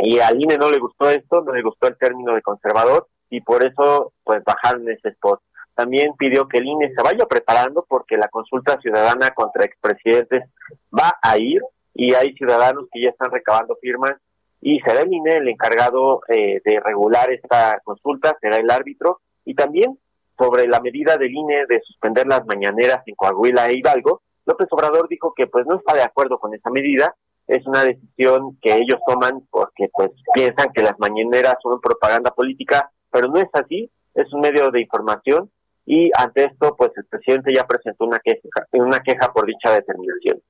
y 0.00 0.18
al 0.18 0.40
INE 0.40 0.58
no 0.58 0.70
le 0.70 0.78
gustó 0.78 1.10
esto, 1.10 1.42
no 1.42 1.52
le 1.52 1.62
gustó 1.62 1.88
el 1.88 1.96
término 1.96 2.34
de 2.34 2.42
conservador 2.42 3.08
y 3.30 3.40
por 3.40 3.62
eso 3.62 4.12
pues 4.22 4.42
bajaron 4.44 4.88
ese 4.88 5.08
spot. 5.08 5.40
También 5.74 6.14
pidió 6.16 6.46
que 6.46 6.58
el 6.58 6.66
INE 6.66 6.92
se 6.94 7.02
vaya 7.02 7.26
preparando 7.26 7.84
porque 7.88 8.16
la 8.16 8.28
consulta 8.28 8.78
ciudadana 8.80 9.30
contra 9.30 9.64
expresidentes 9.64 10.44
va 10.92 11.18
a 11.20 11.36
ir 11.38 11.60
y 11.94 12.14
hay 12.14 12.32
ciudadanos 12.34 12.86
que 12.92 13.02
ya 13.02 13.10
están 13.10 13.30
recabando 13.30 13.76
firmas 13.80 14.12
y 14.60 14.80
será 14.80 15.00
el 15.00 15.12
INE 15.12 15.36
el 15.36 15.48
encargado 15.48 16.20
eh, 16.28 16.60
de 16.64 16.80
regular 16.80 17.30
esta 17.30 17.80
consulta, 17.84 18.36
será 18.40 18.56
el 18.56 18.70
árbitro 18.70 19.20
y 19.44 19.54
también 19.54 19.98
sobre 20.38 20.66
la 20.66 20.80
medida 20.80 21.16
del 21.16 21.34
INE 21.34 21.66
de 21.66 21.80
suspender 21.82 22.26
las 22.26 22.44
mañaneras 22.46 23.02
en 23.06 23.14
Coahuila 23.14 23.68
e 23.68 23.78
Hidalgo, 23.78 24.22
López 24.46 24.68
Obrador 24.70 25.08
dijo 25.08 25.32
que 25.34 25.46
pues 25.46 25.64
no 25.66 25.76
está 25.76 25.94
de 25.94 26.02
acuerdo 26.02 26.38
con 26.38 26.54
esa 26.54 26.70
medida 26.70 27.14
es 27.46 27.66
una 27.66 27.84
decisión 27.84 28.58
que 28.62 28.74
ellos 28.74 28.98
toman 29.06 29.46
porque 29.50 29.88
pues 29.92 30.10
piensan 30.34 30.72
que 30.74 30.82
las 30.82 30.98
mañaneras 30.98 31.56
son 31.62 31.80
propaganda 31.80 32.30
política, 32.30 32.90
pero 33.10 33.28
no 33.28 33.38
es 33.38 33.48
así, 33.52 33.90
es 34.14 34.32
un 34.32 34.40
medio 34.40 34.70
de 34.70 34.80
información 34.80 35.50
y 35.86 36.10
ante 36.16 36.44
esto, 36.44 36.74
pues 36.76 36.90
el 36.96 37.04
presidente 37.04 37.52
ya 37.54 37.66
presentó 37.66 38.04
una 38.04 38.18
queja, 38.18 38.48
una 38.72 39.00
queja 39.00 39.32
por 39.32 39.46
dicha 39.46 39.72
determinación. 39.72 40.40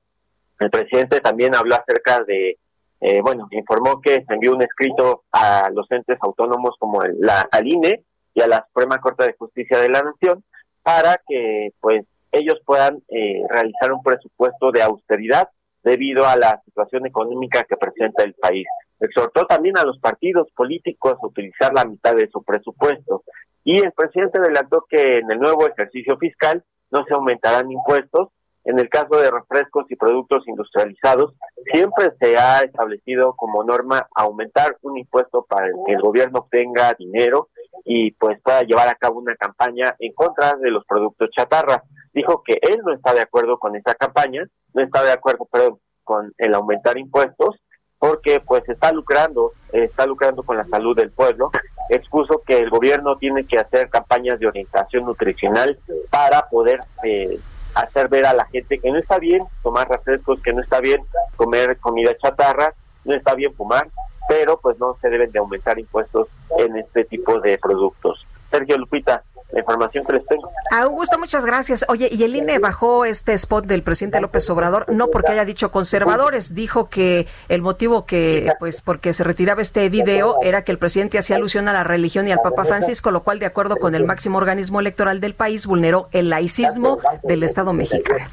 El 0.59 0.69
presidente 0.69 1.19
también 1.19 1.53
habló 1.55 1.75
acerca 1.75 2.23
de, 2.23 2.57
eh, 3.01 3.21
bueno, 3.21 3.47
informó 3.51 3.99
que 4.01 4.23
se 4.25 4.33
envió 4.33 4.53
un 4.53 4.61
escrito 4.61 5.23
a 5.31 5.69
los 5.73 5.91
entes 5.91 6.17
autónomos 6.21 6.75
como 6.79 7.03
el, 7.03 7.19
la, 7.19 7.47
al 7.51 7.67
INE 7.67 8.05
y 8.33 8.41
a 8.41 8.47
la 8.47 8.65
Suprema 8.67 8.99
Corte 8.99 9.25
de 9.25 9.35
Justicia 9.37 9.79
de 9.79 9.89
la 9.89 10.01
Nación 10.03 10.43
para 10.81 11.19
que, 11.27 11.71
pues, 11.81 12.05
ellos 12.31 12.59
puedan 12.65 13.01
eh, 13.09 13.41
realizar 13.49 13.91
un 13.91 14.03
presupuesto 14.03 14.71
de 14.71 14.83
austeridad 14.83 15.49
debido 15.85 16.27
a 16.27 16.35
la 16.35 16.61
situación 16.65 17.05
económica 17.05 17.63
que 17.63 17.77
presenta 17.77 18.23
el 18.23 18.33
país. 18.33 18.65
Exhortó 18.99 19.45
también 19.45 19.77
a 19.77 19.83
los 19.83 19.99
partidos 19.99 20.47
políticos 20.55 21.13
a 21.21 21.27
utilizar 21.27 21.71
la 21.73 21.85
mitad 21.85 22.15
de 22.15 22.27
su 22.31 22.43
presupuesto. 22.43 23.23
Y 23.63 23.77
el 23.77 23.91
presidente 23.91 24.39
adelantó 24.39 24.85
que 24.89 25.19
en 25.19 25.29
el 25.29 25.39
nuevo 25.39 25.67
ejercicio 25.67 26.17
fiscal 26.17 26.63
no 26.89 27.05
se 27.07 27.13
aumentarán 27.13 27.71
impuestos. 27.71 28.29
En 28.65 28.79
el 28.79 28.89
caso 28.89 29.17
de 29.17 29.29
refrescos 29.29 29.85
y 29.89 29.95
productos 29.95 30.47
industrializados, 30.47 31.33
siempre 31.71 32.11
se 32.19 32.35
ha 32.35 32.61
establecido 32.61 33.33
como 33.35 33.63
norma 33.63 34.07
aumentar 34.15 34.77
un 34.81 34.97
impuesto 34.97 35.45
para 35.47 35.67
que 35.85 35.93
el 35.93 36.01
gobierno 36.01 36.39
obtenga 36.39 36.95
dinero 36.95 37.49
y 37.83 38.11
pues 38.13 38.41
pueda 38.41 38.63
llevar 38.63 38.87
a 38.87 38.95
cabo 38.95 39.19
una 39.19 39.35
campaña 39.35 39.95
en 39.99 40.13
contra 40.13 40.55
de 40.55 40.71
los 40.71 40.83
productos 40.85 41.29
chatarra. 41.29 41.83
Dijo 42.11 42.41
que 42.43 42.57
él 42.61 42.81
no 42.83 42.93
está 42.93 43.13
de 43.13 43.21
acuerdo 43.21 43.59
con 43.59 43.75
esa 43.75 43.93
campaña, 43.93 44.43
no 44.73 44.81
está 44.81 45.03
de 45.03 45.11
acuerdo 45.11 45.45
perdón, 45.45 45.79
con 46.03 46.33
el 46.39 46.55
aumentar 46.55 46.97
impuestos 46.97 47.55
porque 47.99 48.39
pues 48.39 48.67
está 48.67 48.91
lucrando, 48.91 49.51
está 49.71 50.05
lucrando 50.05 50.43
con 50.43 50.57
la 50.57 50.65
salud 50.65 50.95
del 50.95 51.11
pueblo. 51.11 51.51
Expuso 51.89 52.41
que 52.45 52.59
el 52.59 52.69
gobierno 52.69 53.17
tiene 53.17 53.45
que 53.45 53.57
hacer 53.57 53.89
campañas 53.89 54.39
de 54.39 54.47
orientación 54.47 55.05
nutricional 55.05 55.77
para 56.09 56.47
poder 56.49 56.79
eh, 57.03 57.39
hacer 57.75 58.07
ver 58.07 58.25
a 58.25 58.33
la 58.33 58.45
gente 58.45 58.79
que 58.79 58.91
no 58.91 58.97
está 58.97 59.19
bien 59.19 59.43
tomar 59.61 59.87
refrescos, 59.89 60.41
que 60.41 60.53
no 60.53 60.61
está 60.61 60.79
bien 60.79 61.01
comer 61.35 61.77
comida 61.77 62.17
chatarra, 62.17 62.73
no 63.03 63.13
está 63.13 63.35
bien 63.35 63.53
fumar, 63.53 63.87
pero 64.27 64.59
pues 64.59 64.79
no 64.79 64.97
se 65.01 65.09
deben 65.09 65.31
de 65.31 65.39
aumentar 65.39 65.77
impuestos 65.77 66.27
en 66.57 66.77
este 66.77 67.05
tipo 67.05 67.39
de 67.39 67.57
productos. 67.57 68.25
Sergio 68.49 68.77
Lupita, 68.77 69.23
la 69.51 69.59
información 69.59 70.05
que 70.05 70.13
les 70.13 70.25
tengo. 70.25 70.49
Augusto, 70.71 71.17
muchas 71.17 71.45
gracias. 71.45 71.85
Oye, 71.87 72.09
y 72.11 72.23
el 72.23 72.35
INE 72.35 72.59
bajó 72.59 73.05
este 73.05 73.33
spot 73.33 73.65
del 73.65 73.83
presidente 73.83 74.19
López 74.19 74.49
Obrador, 74.49 74.85
no 74.91 75.07
porque 75.07 75.31
haya 75.31 75.45
dicho 75.45 75.71
conservadores, 75.71 76.55
dijo 76.55 76.89
que 76.89 77.27
el 77.47 77.61
motivo 77.61 78.05
que, 78.05 78.51
pues, 78.59 78.81
porque 78.81 79.13
se 79.13 79.23
retiraba 79.23 79.61
este 79.61 79.87
video 79.89 80.37
era 80.41 80.63
que 80.63 80.71
el 80.71 80.77
presidente 80.77 81.17
hacía 81.17 81.35
alusión 81.35 81.67
a 81.67 81.73
la 81.73 81.83
religión 81.83 82.27
y 82.27 82.31
al 82.31 82.41
Papa 82.41 82.65
Francisco, 82.65 83.11
lo 83.11 83.23
cual, 83.23 83.39
de 83.39 83.45
acuerdo 83.45 83.77
con 83.77 83.95
el 83.95 84.03
máximo 84.03 84.37
organismo 84.37 84.79
electoral 84.79 85.21
del 85.21 85.35
país, 85.35 85.65
vulneró 85.67 86.09
el 86.11 86.29
laicismo 86.29 86.99
del 87.23 87.43
Estado 87.43 87.73
mexicano. 87.73 88.25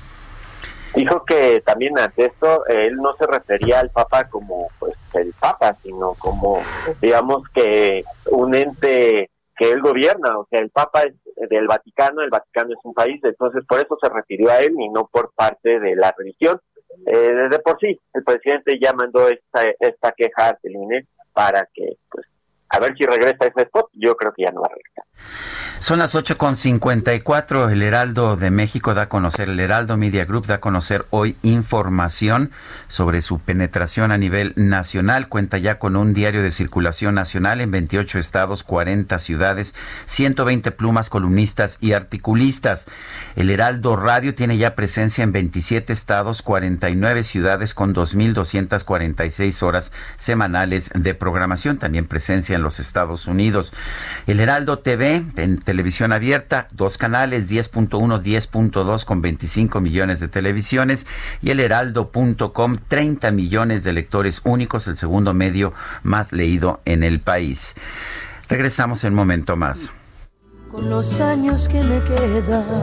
Dijo 0.95 1.25
que 1.25 1.63
también 1.65 1.99
ante 1.99 2.27
esto 2.27 2.67
él 2.67 2.97
no 2.97 3.17
se 3.17 3.27
refería 3.27 3.81
al 3.81 3.89
Papa 3.89 4.29
como 4.29 4.69
pues 4.79 4.93
el 5.15 5.33
Papa, 5.33 5.75
sino 5.83 6.13
como 6.19 6.61
digamos 7.01 7.49
que 7.55 8.05
un 8.31 8.55
ente 8.55 9.31
que 9.57 9.71
él 9.71 9.81
gobierna, 9.81 10.39
o 10.39 10.47
sea, 10.51 10.61
el 10.61 10.71
Papa 10.71 11.03
es 11.03 11.15
del 11.49 11.67
Vaticano, 11.67 12.23
el 12.23 12.31
Vaticano 12.31 12.71
es 12.73 12.85
un 12.85 12.95
país, 12.95 13.21
entonces 13.23 13.65
por 13.67 13.79
eso 13.79 13.97
se 14.01 14.09
refirió 14.09 14.51
a 14.51 14.61
él 14.61 14.75
y 14.79 14.89
no 14.89 15.09
por 15.11 15.33
parte 15.35 15.81
de 15.81 15.97
la 15.97 16.15
religión. 16.17 16.61
Eh, 17.07 17.33
desde 17.33 17.59
por 17.61 17.79
sí, 17.81 17.99
el 18.13 18.23
presidente 18.25 18.79
ya 18.81 18.93
mandó 18.93 19.29
esta, 19.29 19.65
esta 19.81 20.13
queja 20.13 20.51
al 20.51 20.59
INE 20.63 21.07
para 21.33 21.69
que, 21.73 21.97
pues, 22.11 22.27
a 22.73 22.81
ver 22.81 22.95
si 22.97 23.05
regresa 23.05 23.47
ese 23.47 23.63
spot, 23.63 23.91
yo 23.93 24.17
creo 24.17 24.33
que 24.33 24.45
ya 24.45 24.51
no 24.51 24.63
va 24.63 24.69
a 24.69 24.75
regresar. 24.75 25.05
Son 25.79 25.99
las 25.99 26.15
8.54. 26.15 27.73
El 27.73 27.83
Heraldo 27.83 28.37
de 28.37 28.53
México 28.53 28.95
da 28.95 29.03
a 29.03 29.09
conocer, 29.09 29.51
el 29.51 29.59
Heraldo 29.59 29.97
Media 29.97 30.25
Group 30.25 30.47
da 30.47 30.55
a 30.55 30.61
conocer 30.61 31.07
hoy 31.11 31.35
información 31.43 32.53
sobre 32.87 33.21
su 33.21 33.41
penetración 33.41 34.13
a 34.13 34.17
nivel 34.17 34.53
nacional. 34.55 35.29
Cuenta 35.29 35.59
ya 35.59 35.81
con 35.81 35.97
un 35.97 36.15
diario 36.15 36.41
de 36.41 36.53
circulación 36.53 37.17
nacional 37.17 37.61
en 37.61 37.73
28 37.73 38.21
estados, 38.21 38.63
40 38.63 39.19
ciudades, 39.19 39.75
120 40.07 40.71
plumas, 40.71 41.11
columnistas 41.11 41.79
y 41.81 41.95
articulistas. 41.95 42.87
El 43.35 43.51
Heraldo 43.51 43.97
Radio 43.97 44.37
tiene 44.37 44.59
ya 44.59 44.77
presencia 44.77 45.25
en 45.25 45.33
27 45.33 45.93
estados, 45.93 46.43
49 46.43 47.25
ciudades 47.25 47.75
con 47.75 47.93
2.246 47.93 49.63
horas 49.65 49.91
semanales 50.17 50.91
de 50.95 51.15
programación. 51.15 51.79
También 51.79 52.07
presencia 52.07 52.55
en 52.55 52.62
los 52.63 52.81
Estados 52.81 53.27
Unidos. 53.27 53.73
El 54.27 54.41
Heraldo 54.41 54.79
TV 54.79 55.23
en 55.37 55.59
televisión 55.59 56.13
abierta, 56.13 56.69
dos 56.73 56.99
canales, 56.99 57.51
10.1, 57.51 58.23
10.2 58.23 59.05
con 59.05 59.23
25 59.23 59.81
millones 59.81 60.21
de 60.21 60.29
televisiones 60.29 61.07
y 61.43 61.51
el 61.51 61.61
heraldo.com, 61.61 62.77
30 62.89 63.31
millones 63.33 63.85
de 63.85 63.93
lectores 63.93 64.41
únicos, 64.45 64.89
el 64.89 64.97
segundo 64.97 65.35
medio 65.35 65.75
más 66.03 66.33
leído 66.33 66.81
en 66.85 67.03
el 67.03 67.21
país. 67.21 67.75
Regresamos 68.49 69.05
en 69.05 69.13
un 69.13 69.17
momento 69.17 69.57
más. 69.57 69.93
Con 70.71 70.89
los 70.89 71.21
años 71.21 71.69
que 71.69 71.83
me 71.83 71.99
quedan. 71.99 72.83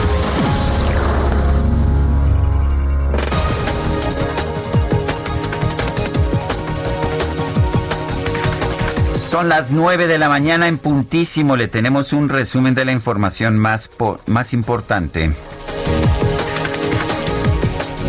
Son 9.31 9.47
las 9.47 9.71
9 9.71 10.07
de 10.07 10.17
la 10.17 10.27
mañana 10.27 10.67
en 10.67 10.77
puntísimo. 10.77 11.55
Le 11.55 11.69
tenemos 11.69 12.11
un 12.11 12.27
resumen 12.27 12.75
de 12.75 12.83
la 12.83 12.91
información 12.91 13.57
más, 13.57 13.89
más 14.25 14.51
importante. 14.51 15.31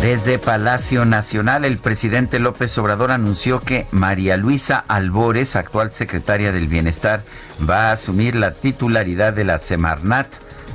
Desde 0.01 0.37
Palacio 0.37 1.05
Nacional, 1.05 1.63
el 1.63 1.77
presidente 1.77 2.39
López 2.39 2.77
Obrador 2.77 3.11
anunció 3.11 3.61
que 3.61 3.87
María 3.91 4.35
Luisa 4.35 4.83
Albores, 4.89 5.55
actual 5.55 5.91
secretaria 5.91 6.51
del 6.51 6.67
Bienestar, 6.67 7.23
va 7.69 7.87
a 7.87 7.91
asumir 7.93 8.35
la 8.35 8.51
titularidad 8.51 9.31
de 9.31 9.45
la 9.45 9.59
Semarnat 9.59 10.27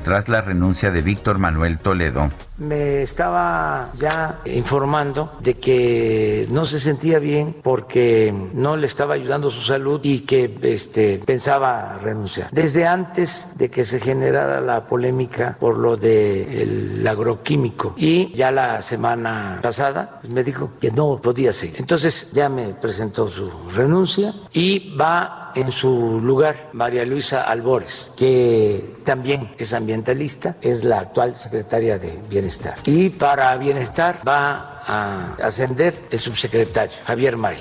tras 0.09 0.31
la 0.31 0.41
renuncia 0.41 0.91
de 0.91 1.03
Víctor 1.03 1.39
Manuel 1.39 1.79
Toledo 1.81 2.31
me 2.59 3.03
estaba 3.03 3.91
ya 3.97 4.41
informando 4.45 5.33
de 5.41 5.55
que 5.55 6.47
no 6.51 6.65
se 6.65 6.81
sentía 6.81 7.19
bien 7.19 7.57
porque 7.63 8.35
no 8.53 8.77
le 8.77 8.87
estaba 8.87 9.15
ayudando 9.15 9.51
su 9.51 9.63
salud 9.63 10.01
y 10.03 10.21
que 10.21 10.59
este, 10.63 11.21
pensaba 11.25 11.99
renunciar. 12.03 12.51
Desde 12.51 12.87
antes 12.87 13.47
de 13.57 13.71
que 13.71 13.85
se 13.85 14.01
generara 14.01 14.61
la 14.61 14.87
polémica 14.87 15.57
por 15.59 15.79
lo 15.79 15.97
del 15.97 17.07
agroquímico 17.07 17.95
y 17.97 18.33
ya 18.35 18.51
la 18.51 18.83
semana 18.83 19.61
pasada 19.63 20.21
me 20.29 20.43
dijo 20.43 20.73
que 20.81 20.91
no 20.91 21.21
podía 21.23 21.53
seguir. 21.53 21.77
Entonces 21.79 22.33
ya 22.33 22.49
me 22.49 22.71
presentó 22.71 23.29
su 23.29 23.51
renuncia 23.73 24.35
y 24.53 24.97
va 24.97 25.48
en 25.59 25.73
su 25.73 26.21
lugar 26.23 26.71
María 26.73 27.05
Luisa 27.05 27.43
Albores, 27.43 28.13
que 28.17 28.93
también 29.05 29.55
es 29.59 29.73
ambientalista, 29.73 30.55
es 30.63 30.85
la 30.85 31.01
actual 31.01 31.37
secretaria 31.37 31.99
de 31.99 32.23
Bienestar 32.31 32.77
y 32.85 33.09
para 33.09 33.57
bienestar 33.57 34.21
va 34.27 34.83
a 34.87 35.35
ascender 35.43 35.95
el 36.11 36.21
subsecretario 36.21 36.97
Javier 37.05 37.37
May. 37.37 37.57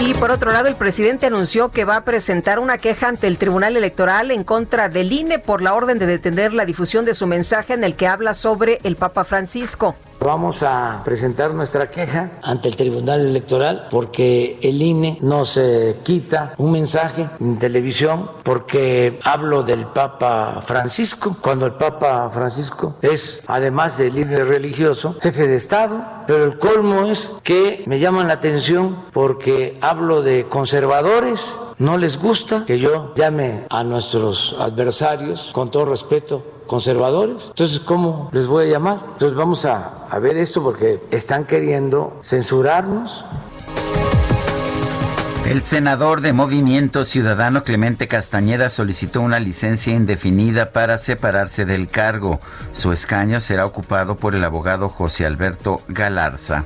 Y 0.00 0.14
por 0.14 0.32
otro 0.32 0.50
lado, 0.50 0.66
el 0.66 0.74
presidente 0.74 1.26
anunció 1.26 1.70
que 1.70 1.84
va 1.84 1.94
a 1.94 2.04
presentar 2.04 2.58
una 2.58 2.76
queja 2.76 3.06
ante 3.06 3.28
el 3.28 3.38
Tribunal 3.38 3.76
Electoral 3.76 4.32
en 4.32 4.42
contra 4.42 4.88
del 4.88 5.12
INE 5.12 5.38
por 5.38 5.62
la 5.62 5.74
orden 5.74 6.00
de 6.00 6.06
detener 6.06 6.54
la 6.54 6.64
difusión 6.64 7.04
de 7.04 7.14
su 7.14 7.28
mensaje 7.28 7.74
en 7.74 7.84
el 7.84 7.94
que 7.94 8.08
habla 8.08 8.34
sobre 8.34 8.80
el 8.82 8.96
Papa 8.96 9.22
Francisco. 9.22 9.94
Vamos 10.24 10.62
a 10.62 11.02
presentar 11.04 11.52
nuestra 11.52 11.90
queja 11.90 12.38
ante 12.42 12.68
el 12.68 12.76
Tribunal 12.76 13.26
Electoral 13.26 13.88
porque 13.90 14.56
el 14.62 14.80
INE 14.80 15.18
nos 15.20 15.58
quita 16.04 16.54
un 16.58 16.70
mensaje 16.70 17.28
en 17.40 17.58
televisión 17.58 18.30
porque 18.44 19.18
hablo 19.24 19.64
del 19.64 19.86
Papa 19.86 20.62
Francisco, 20.64 21.36
cuando 21.40 21.66
el 21.66 21.72
Papa 21.72 22.30
Francisco 22.30 22.94
es, 23.02 23.42
además 23.48 23.98
de 23.98 24.12
líder 24.12 24.46
religioso, 24.46 25.16
jefe 25.20 25.48
de 25.48 25.56
Estado, 25.56 26.04
pero 26.28 26.44
el 26.44 26.58
colmo 26.58 27.06
es 27.06 27.32
que 27.42 27.82
me 27.86 27.98
llaman 27.98 28.28
la 28.28 28.34
atención 28.34 29.04
porque 29.12 29.76
hablo 29.80 30.22
de 30.22 30.46
conservadores 30.48 31.52
no 31.82 31.98
les 31.98 32.16
gusta 32.16 32.64
que 32.64 32.78
yo 32.78 33.12
llame 33.16 33.66
a 33.68 33.82
nuestros 33.82 34.54
adversarios, 34.58 35.50
con 35.52 35.68
todo 35.68 35.84
respeto, 35.86 36.40
conservadores. 36.68 37.48
Entonces, 37.48 37.80
¿cómo 37.80 38.30
les 38.32 38.46
voy 38.46 38.66
a 38.66 38.68
llamar? 38.70 39.00
Entonces 39.12 39.34
vamos 39.36 39.66
a, 39.66 40.06
a 40.08 40.18
ver 40.20 40.36
esto 40.36 40.62
porque 40.62 41.02
están 41.10 41.44
queriendo 41.44 42.18
censurarnos. 42.22 43.24
El 45.52 45.60
senador 45.60 46.22
de 46.22 46.32
Movimiento 46.32 47.04
Ciudadano 47.04 47.62
Clemente 47.62 48.08
Castañeda 48.08 48.70
solicitó 48.70 49.20
una 49.20 49.38
licencia 49.38 49.92
indefinida 49.92 50.72
para 50.72 50.96
separarse 50.96 51.66
del 51.66 51.90
cargo. 51.90 52.40
Su 52.72 52.90
escaño 52.90 53.38
será 53.38 53.66
ocupado 53.66 54.16
por 54.16 54.34
el 54.34 54.44
abogado 54.44 54.88
José 54.88 55.26
Alberto 55.26 55.82
Galarza. 55.88 56.64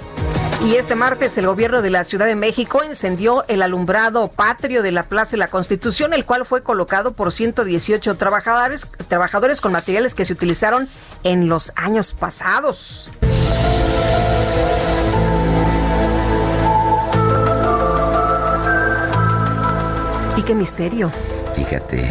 Y 0.65 0.77
este 0.77 0.95
martes 0.95 1.37
el 1.37 1.49
gobierno 1.49 1.83
de 1.83 1.91
la 1.91 2.05
Ciudad 2.05 2.27
de 2.27 2.37
México 2.37 2.85
encendió 2.85 3.45
el 3.49 3.63
alumbrado 3.63 4.29
patrio 4.29 4.85
de 4.85 4.93
la 4.93 5.03
Plaza 5.09 5.33
de 5.33 5.39
la 5.39 5.49
Constitución, 5.49 6.13
el 6.13 6.25
cual 6.25 6.47
fue 6.47 6.63
colocado 6.63 7.13
por 7.13 7.33
118 7.33 8.15
trabajadores, 8.15 8.87
trabajadores 9.09 9.61
con 9.61 9.73
materiales 9.73 10.15
que 10.15 10.25
se 10.25 10.33
utilizaron 10.33 10.89
en 11.25 11.49
los 11.49 11.73
años 11.75 12.13
pasados. 12.13 13.11
Qué 20.47 20.55
misterio? 20.55 21.11
Fíjate, 21.57 22.09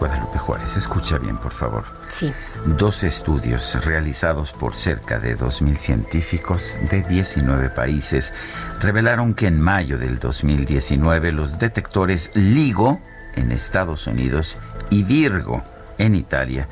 Guadalupe 0.00 0.38
Juárez, 0.38 0.76
escucha 0.76 1.18
bien, 1.18 1.38
por 1.38 1.52
favor. 1.52 1.84
Sí. 2.08 2.32
Dos 2.64 3.04
estudios 3.04 3.84
realizados 3.84 4.52
por 4.52 4.74
cerca 4.74 5.20
de 5.20 5.38
2.000 5.38 5.76
científicos 5.76 6.78
de 6.90 7.02
19 7.02 7.70
países 7.70 8.34
revelaron 8.80 9.34
que 9.34 9.46
en 9.46 9.60
mayo 9.60 9.98
del 9.98 10.18
2019 10.18 11.30
los 11.30 11.60
detectores 11.60 12.32
LIGO 12.34 13.00
en 13.36 13.52
Estados 13.52 14.08
Unidos 14.08 14.58
y 14.90 15.04
Virgo 15.04 15.62
en 15.98 16.16
Italia 16.16 16.68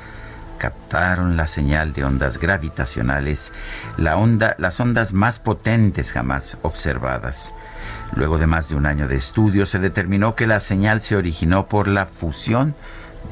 captaron 0.59 1.37
la 1.37 1.47
señal 1.47 1.93
de 1.93 2.05
ondas 2.05 2.39
gravitacionales, 2.39 3.53
la 3.99 4.17
onda, 4.17 4.57
las 4.59 4.81
ondas 4.81 5.13
más 5.13 5.39
potentes 5.39 6.11
jamás 6.11 6.59
observadas. 6.63 7.53
Luego 8.17 8.39
de 8.39 8.47
más 8.47 8.69
de 8.69 8.77
un 8.77 8.87
año 8.87 9.09
de 9.09 9.17
estudio, 9.17 9.67
se 9.67 9.79
determinó 9.79 10.35
que 10.35 10.47
la 10.47 10.61
señal 10.61 11.01
se 11.01 11.17
originó 11.17 11.67
por 11.67 11.89
la 11.89 12.07
fusión 12.07 12.75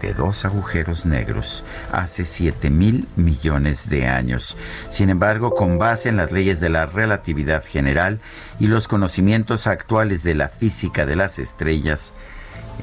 de 0.00 0.14
dos 0.14 0.44
agujeros 0.44 1.06
negros 1.06 1.64
hace 1.92 2.24
7 2.24 2.70
mil 2.70 3.06
millones 3.14 3.88
de 3.88 4.08
años. 4.08 4.56
Sin 4.88 5.10
embargo, 5.10 5.54
con 5.54 5.78
base 5.78 6.08
en 6.08 6.16
las 6.16 6.32
leyes 6.32 6.60
de 6.60 6.70
la 6.70 6.86
relatividad 6.86 7.64
general 7.64 8.18
y 8.58 8.66
los 8.66 8.88
conocimientos 8.88 9.66
actuales 9.66 10.22
de 10.22 10.34
la 10.34 10.48
física 10.48 11.06
de 11.06 11.16
las 11.16 11.38
estrellas, 11.38 12.14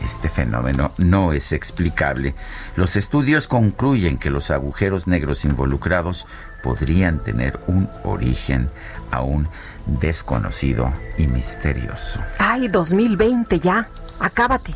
este 0.03 0.29
fenómeno 0.29 0.91
no 0.97 1.33
es 1.33 1.51
explicable. 1.51 2.35
Los 2.75 2.95
estudios 2.95 3.47
concluyen 3.47 4.17
que 4.17 4.29
los 4.29 4.51
agujeros 4.51 5.07
negros 5.07 5.45
involucrados 5.45 6.27
podrían 6.63 7.19
tener 7.23 7.59
un 7.67 7.89
origen 8.03 8.69
aún 9.11 9.47
desconocido 9.85 10.93
y 11.17 11.27
misterioso. 11.27 12.21
Ay, 12.37 12.67
2020 12.67 13.59
ya. 13.59 13.87
Acábate. 14.19 14.75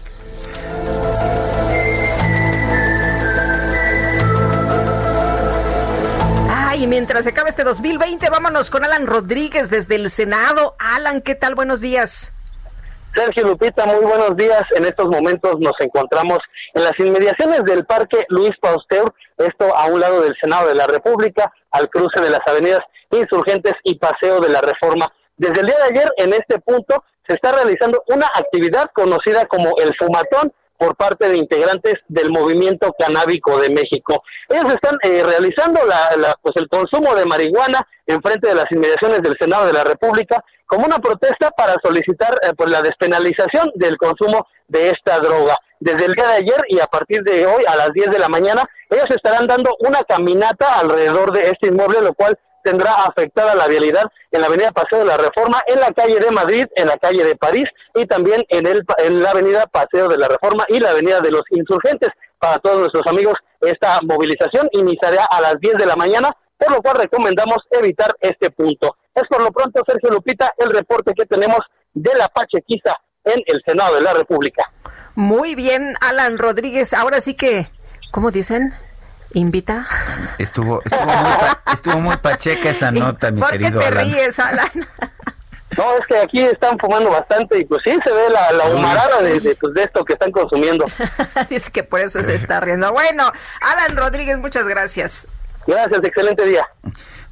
Ay, 6.49 6.87
mientras 6.87 7.25
se 7.25 7.29
acaba 7.29 7.49
este 7.49 7.63
2020, 7.63 8.29
vámonos 8.29 8.69
con 8.69 8.83
Alan 8.83 9.05
Rodríguez 9.05 9.69
desde 9.69 9.95
el 9.95 10.09
Senado. 10.09 10.75
Alan, 10.79 11.21
¿qué 11.21 11.35
tal? 11.35 11.53
Buenos 11.55 11.81
días. 11.81 12.31
Sergio 13.15 13.45
Lupita, 13.45 13.85
muy 13.85 14.03
buenos 14.05 14.35
días. 14.35 14.63
En 14.75 14.85
estos 14.85 15.07
momentos 15.07 15.59
nos 15.59 15.73
encontramos 15.79 16.39
en 16.73 16.83
las 16.83 16.93
inmediaciones 16.97 17.63
del 17.63 17.85
Parque 17.85 18.25
Luis 18.29 18.51
Pasteur, 18.59 19.13
esto 19.37 19.75
a 19.75 19.85
un 19.85 19.99
lado 19.99 20.21
del 20.21 20.35
Senado 20.41 20.67
de 20.67 20.75
la 20.75 20.87
República, 20.87 21.53
al 21.71 21.89
cruce 21.89 22.21
de 22.21 22.31
las 22.31 22.41
avenidas 22.47 22.79
Insurgentes 23.11 23.73
y 23.83 23.99
Paseo 23.99 24.39
de 24.39 24.49
la 24.49 24.61
Reforma. 24.61 25.13
Desde 25.37 25.61
el 25.61 25.67
día 25.67 25.77
de 25.77 25.99
ayer, 25.99 26.11
en 26.17 26.33
este 26.33 26.59
punto, 26.59 27.03
se 27.27 27.35
está 27.35 27.51
realizando 27.51 28.03
una 28.07 28.25
actividad 28.33 28.89
conocida 28.95 29.45
como 29.45 29.75
el 29.77 29.93
fumatón 29.99 30.51
por 30.77 30.95
parte 30.95 31.29
de 31.29 31.37
integrantes 31.37 31.95
del 32.07 32.31
movimiento 32.31 32.93
canábico 32.97 33.59
de 33.59 33.69
México. 33.69 34.23
Ellos 34.49 34.73
están 34.73 34.97
eh, 35.03 35.23
realizando 35.23 35.79
la, 35.85 36.35
pues 36.41 36.55
el 36.55 36.67
consumo 36.67 37.13
de 37.13 37.25
marihuana 37.25 37.87
en 38.07 38.21
frente 38.21 38.47
de 38.47 38.55
las 38.55 38.65
inmediaciones 38.71 39.21
del 39.21 39.37
Senado 39.39 39.67
de 39.67 39.73
la 39.73 39.83
República 39.83 40.43
como 40.73 40.87
una 40.87 40.97
protesta 40.97 41.51
para 41.51 41.75
solicitar 41.83 42.33
eh, 42.41 42.53
pues 42.57 42.67
la 42.67 42.81
despenalización 42.81 43.71
del 43.75 43.95
consumo 43.95 44.47
de 44.67 44.89
esta 44.89 45.19
droga. 45.19 45.55
Desde 45.79 46.05
el 46.05 46.13
día 46.13 46.27
de 46.29 46.33
ayer 46.33 46.61
y 46.67 46.79
a 46.79 46.87
partir 46.87 47.21
de 47.21 47.45
hoy 47.45 47.63
a 47.67 47.75
las 47.75 47.91
10 47.93 48.09
de 48.09 48.17
la 48.17 48.27
mañana, 48.27 48.63
ellos 48.89 49.05
estarán 49.09 49.45
dando 49.45 49.75
una 49.81 50.01
caminata 50.03 50.79
alrededor 50.79 51.31
de 51.31 51.51
este 51.51 51.67
inmueble, 51.67 52.01
lo 52.01 52.15
cual 52.15 52.39
tendrá 52.63 52.91
afectada 53.05 53.53
la 53.53 53.67
vialidad 53.67 54.05
en 54.31 54.41
la 54.41 54.47
avenida 54.47 54.71
Paseo 54.71 54.99
de 54.99 55.05
la 55.05 55.17
Reforma, 55.17 55.61
en 55.67 55.79
la 55.79 55.91
calle 55.91 56.19
de 56.19 56.31
Madrid, 56.31 56.65
en 56.75 56.87
la 56.87 56.97
calle 56.97 57.23
de 57.23 57.35
París 57.35 57.65
y 57.93 58.07
también 58.07 58.43
en, 58.49 58.65
el, 58.65 58.83
en 58.97 59.21
la 59.21 59.29
avenida 59.29 59.67
Paseo 59.67 60.07
de 60.07 60.17
la 60.17 60.27
Reforma 60.27 60.65
y 60.69 60.79
la 60.79 60.89
avenida 60.89 61.21
de 61.21 61.29
los 61.29 61.43
Insurgentes. 61.51 62.09
Para 62.39 62.57
todos 62.57 62.79
nuestros 62.79 63.05
amigos, 63.05 63.35
esta 63.61 63.99
movilización 64.01 64.69
iniciará 64.71 65.25
a 65.29 65.39
las 65.39 65.59
10 65.59 65.75
de 65.75 65.85
la 65.85 65.95
mañana, 65.95 66.31
por 66.57 66.71
lo 66.71 66.81
cual 66.81 66.97
recomendamos 66.97 67.57
evitar 67.69 68.15
este 68.21 68.49
punto. 68.49 68.95
Es 69.15 69.23
por 69.29 69.41
lo 69.41 69.51
pronto, 69.51 69.81
Sergio 69.85 70.09
Lupita, 70.09 70.51
el 70.57 70.71
reporte 70.71 71.13
que 71.15 71.25
tenemos 71.25 71.59
de 71.93 72.13
la 72.15 72.27
Pachequiza 72.27 72.95
en 73.23 73.41
el 73.45 73.61
Senado 73.65 73.95
de 73.95 74.01
la 74.01 74.13
República. 74.13 74.71
Muy 75.15 75.55
bien, 75.55 75.95
Alan 76.01 76.37
Rodríguez. 76.39 76.93
Ahora 76.93 77.21
sí 77.21 77.35
que, 77.35 77.69
¿cómo 78.11 78.31
dicen? 78.31 78.73
invita. 79.33 79.87
Estuvo, 80.37 80.81
estuvo, 80.83 81.05
muy, 81.05 81.33
estuvo 81.73 81.99
muy 81.99 82.17
pacheca 82.17 82.69
esa 82.69 82.91
nota, 82.91 83.31
mi 83.31 83.41
querido 83.41 83.79
¿Por 83.79 83.89
qué 83.89 83.95
te 83.95 84.03
ríes, 84.03 84.39
Alan? 84.39 84.69
No, 85.77 85.97
es 85.97 86.05
que 86.05 86.17
aquí 86.17 86.39
están 86.43 86.77
fumando 86.77 87.09
bastante 87.09 87.57
y 87.59 87.65
pues 87.65 87.81
sí 87.83 87.97
se 88.05 88.13
ve 88.13 88.29
la, 88.29 88.51
la 88.51 88.65
humarada 88.65 89.21
de, 89.23 89.39
de, 89.39 89.55
pues, 89.55 89.73
de 89.73 89.83
esto 89.83 90.05
que 90.05 90.13
están 90.13 90.31
consumiendo. 90.31 90.85
es 91.49 91.69
que 91.71 91.83
por 91.83 91.99
eso 91.99 92.21
se 92.21 92.35
está 92.35 92.59
riendo. 92.59 92.91
Bueno, 92.93 93.31
Alan 93.59 93.97
Rodríguez, 93.97 94.37
muchas 94.37 94.67
gracias. 94.67 95.27
Gracias, 95.65 95.99
excelente 96.03 96.45
día. 96.45 96.67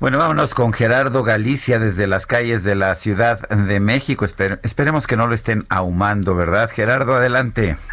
Bueno, 0.02 0.18
vámonos 0.18 0.56
con 0.56 0.74
Gerardo 0.74 1.22
Galicia 1.22 1.78
desde 1.78 2.08
las 2.08 2.26
calles 2.26 2.64
de 2.64 2.74
la 2.74 2.96
Ciudad 2.96 3.48
de 3.50 3.80
México. 3.80 4.26
esperemos 4.26 5.06
que 5.06 5.16
no 5.16 5.28
lo 5.28 5.36
estén 5.36 5.64
ahumando, 5.70 6.34
¿verdad? 6.34 6.72
Gerardo, 6.72 7.16
adelante. 7.16 7.78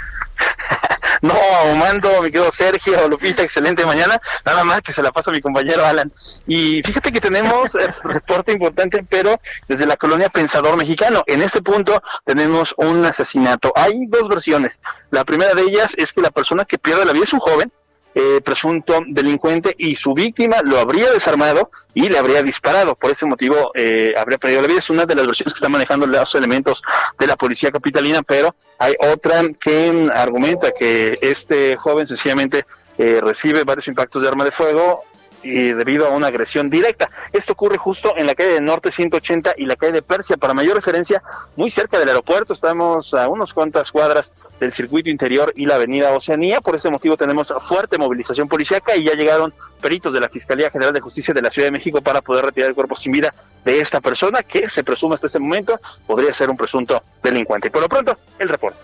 No, 1.21 1.35
ahumando, 1.35 2.23
mi 2.23 2.31
querido 2.31 2.53
Sergio, 2.53 3.09
Lupita, 3.09 3.43
excelente 3.43 3.85
mañana. 3.85 4.21
Nada 4.47 4.63
más 4.63 4.83
que 4.83 4.93
se 4.93 5.03
la 5.03 5.11
pasa 5.11 5.33
a 5.33 5.35
mi 5.35 5.41
compañero 5.41 5.85
Alan. 5.85 6.13
Y 6.47 6.81
fíjate 6.85 7.11
que 7.11 7.21
tenemos 7.21 7.75
el 7.75 7.93
reporte 8.05 8.53
importante, 8.53 9.05
pero 9.07 9.41
desde 9.67 9.85
la 9.85 9.97
colonia 9.97 10.29
Pensador 10.29 10.77
Mexicano. 10.77 11.25
En 11.27 11.43
este 11.43 11.61
punto 11.61 12.01
tenemos 12.25 12.73
un 12.77 13.05
asesinato. 13.05 13.73
Hay 13.75 14.07
dos 14.07 14.29
versiones. 14.29 14.81
La 15.11 15.25
primera 15.25 15.55
de 15.55 15.63
ellas 15.63 15.93
es 15.99 16.13
que 16.13 16.21
la 16.21 16.31
persona 16.31 16.65
que 16.65 16.79
pierde 16.79 17.05
la 17.05 17.13
vida 17.13 17.25
es 17.25 17.33
un 17.33 17.41
joven 17.41 17.73
eh, 18.15 18.41
presunto 18.43 19.01
delincuente 19.07 19.75
y 19.79 19.95
su 19.95 20.15
víctima 20.15 20.57
lo 20.65 20.79
habría 20.79 21.11
desarmado 21.11 21.71
y 21.95 22.09
le 22.09 22.19
habría 22.19 22.43
disparado. 22.43 22.95
Por 22.95 23.11
ese 23.11 23.27
motivo 23.27 23.71
eh, 23.75 24.15
habría 24.17 24.39
perdido 24.39 24.63
la 24.63 24.69
vida. 24.69 24.79
Es 24.79 24.91
una 24.91 25.05
de 25.05 25.15
las 25.15 25.27
versiones 25.27 25.53
que 25.53 25.59
están 25.59 25.73
manejando 25.73 26.07
los 26.07 26.35
elementos 26.35 26.83
de 27.19 27.27
la 27.27 27.37
policía 27.37 27.71
capitalina, 27.71 28.23
pero 28.23 28.55
hay 28.79 28.95
otra 28.99 29.43
que 29.61 30.09
argumenta 30.13 30.73
que 30.73 31.19
este 31.21 31.77
joven 31.77 32.07
sencillamente 32.07 32.65
eh, 32.97 33.21
recibe 33.23 33.63
varios 33.65 33.87
impactos 33.89 34.23
de 34.23 34.29
arma 34.29 34.45
de 34.45 34.51
fuego 34.51 35.05
y 35.43 35.73
debido 35.73 36.07
a 36.07 36.11
una 36.11 36.29
agresión 36.29 36.69
directa. 36.71 37.11
Esto 37.33 37.53
ocurre 37.53 37.79
justo 37.79 38.15
en 38.17 38.27
la 38.27 38.35
calle 38.35 38.55
del 38.55 38.65
Norte 38.65 38.91
180 38.91 39.55
y 39.57 39.67
la 39.67 39.77
calle 39.77 39.93
de 39.93 40.03
Persia. 40.03 40.37
Para 40.37 40.55
mayor 40.55 40.75
referencia, 40.75 41.23
muy 41.57 41.71
cerca 41.71 41.99
del 41.99 42.09
aeropuerto, 42.09 42.53
estamos 42.53 43.15
a 43.15 43.29
unas 43.29 43.53
cuantas 43.55 43.93
cuadras 43.93 44.33
del 44.61 44.73
circuito 44.73 45.11
interior 45.11 45.53
y 45.57 45.67
la 45.67 45.77
avenida 45.77 46.13
Oceanía. 46.13 46.61
Por 46.61 46.77
ese 46.77 46.91
motivo 46.91 47.17
tenemos 47.17 47.53
fuerte 47.67 47.99
movilización 47.99 48.49
policíaca 48.49 48.97
y 48.97 49.05
ya 49.05 49.13
llegaron 49.13 49.53
peritos 49.81 50.13
de 50.13 50.21
la 50.21 50.29
Fiscalía 50.29 50.71
General 50.71 50.93
de 50.93 51.01
Justicia 51.01 51.35
de 51.35 51.43
la 51.43 51.51
Ciudad 51.51 51.69
de 51.69 51.73
México 51.73 52.01
para 52.01 52.21
poder 52.21 52.47
retirar 52.47 52.69
el 52.69 52.75
cuerpo 52.75 52.95
sin 52.95 53.13
vida 53.13 53.35
de 53.65 53.81
esta 53.81 54.01
persona 54.01 54.43
que 54.43 54.69
se 54.69 54.85
presume 54.85 55.15
hasta 55.15 55.27
este 55.27 55.39
momento 55.39 55.79
podría 56.07 56.33
ser 56.33 56.51
un 56.51 56.57
presunto 56.57 57.03
delincuente. 57.23 57.69
Y 57.69 57.71
por 57.71 57.83
lo 57.83 57.89
pronto, 57.89 58.19
el 58.39 58.49
reporte. 58.49 58.79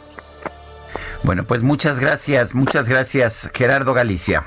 Bueno, 1.23 1.45
pues 1.45 1.63
muchas 1.63 2.01
gracias, 2.01 2.55
muchas 2.55 2.89
gracias 2.89 3.51
Gerardo 3.55 3.95
Galicia. 3.95 4.45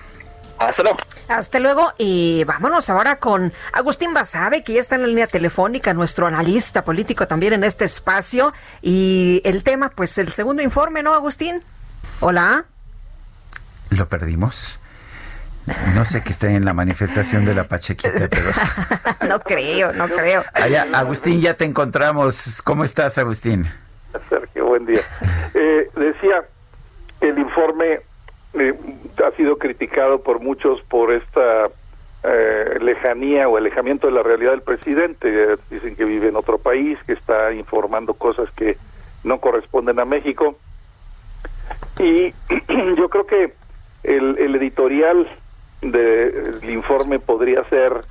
Hasta 0.57 0.83
luego. 0.83 0.97
Hasta 1.27 1.59
luego 1.59 1.93
y 1.97 2.43
vámonos 2.45 2.89
ahora 2.89 3.19
con 3.19 3.53
Agustín 3.73 4.13
Basabe, 4.13 4.63
que 4.63 4.73
ya 4.73 4.79
está 4.79 4.95
en 4.95 5.01
la 5.01 5.07
línea 5.07 5.27
telefónica, 5.27 5.93
nuestro 5.93 6.25
analista 6.25 6.83
político 6.83 7.27
también 7.27 7.53
en 7.53 7.63
este 7.63 7.85
espacio. 7.85 8.53
Y 8.81 9.41
el 9.45 9.63
tema, 9.63 9.89
pues 9.89 10.17
el 10.17 10.29
segundo 10.29 10.61
informe, 10.61 11.03
¿no, 11.03 11.13
Agustín? 11.13 11.61
Hola. 12.19 12.65
¿Lo 13.89 14.09
perdimos? 14.09 14.79
No 15.95 16.05
sé 16.05 16.23
que 16.23 16.31
esté 16.31 16.55
en 16.55 16.63
la 16.63 16.73
manifestación 16.73 17.43
de 17.43 17.53
la 17.53 17.65
Pachequita, 17.65 18.27
pero... 18.29 18.49
no 19.27 19.39
creo, 19.41 19.91
no 19.93 20.07
creo. 20.07 20.43
Allá, 20.53 20.87
Agustín, 20.93 21.41
ya 21.41 21.55
te 21.55 21.65
encontramos. 21.65 22.61
¿Cómo 22.63 22.83
estás, 22.83 23.17
Agustín? 23.17 23.67
Sergio, 24.29 24.65
buen 24.65 24.85
día. 24.85 25.01
Eh, 25.53 25.89
decía, 25.95 26.43
el 27.19 27.37
informe 27.37 27.99
eh, 28.53 28.73
ha 29.25 29.31
sido 29.31 29.57
criticado 29.57 30.21
por 30.21 30.39
muchos 30.39 30.81
por 30.83 31.11
esta 31.11 31.69
eh, 32.23 32.77
lejanía 32.81 33.47
o 33.47 33.57
alejamiento 33.57 34.07
de 34.07 34.13
la 34.13 34.23
realidad 34.23 34.51
del 34.51 34.61
presidente. 34.61 35.57
dicen 35.69 35.95
que 35.95 36.05
vive 36.05 36.29
en 36.29 36.35
otro 36.35 36.57
país, 36.57 36.97
que 37.05 37.13
está 37.13 37.53
informando 37.53 38.13
cosas 38.13 38.49
que 38.51 38.77
no 39.23 39.39
corresponden 39.39 39.99
a 39.99 40.05
México. 40.05 40.57
Y 41.99 42.33
yo 42.97 43.09
creo 43.09 43.25
que 43.25 43.53
el, 44.03 44.37
el 44.37 44.55
editorial 44.55 45.27
del 45.81 46.69
informe 46.69 47.19
podría 47.19 47.63
ser 47.65 48.01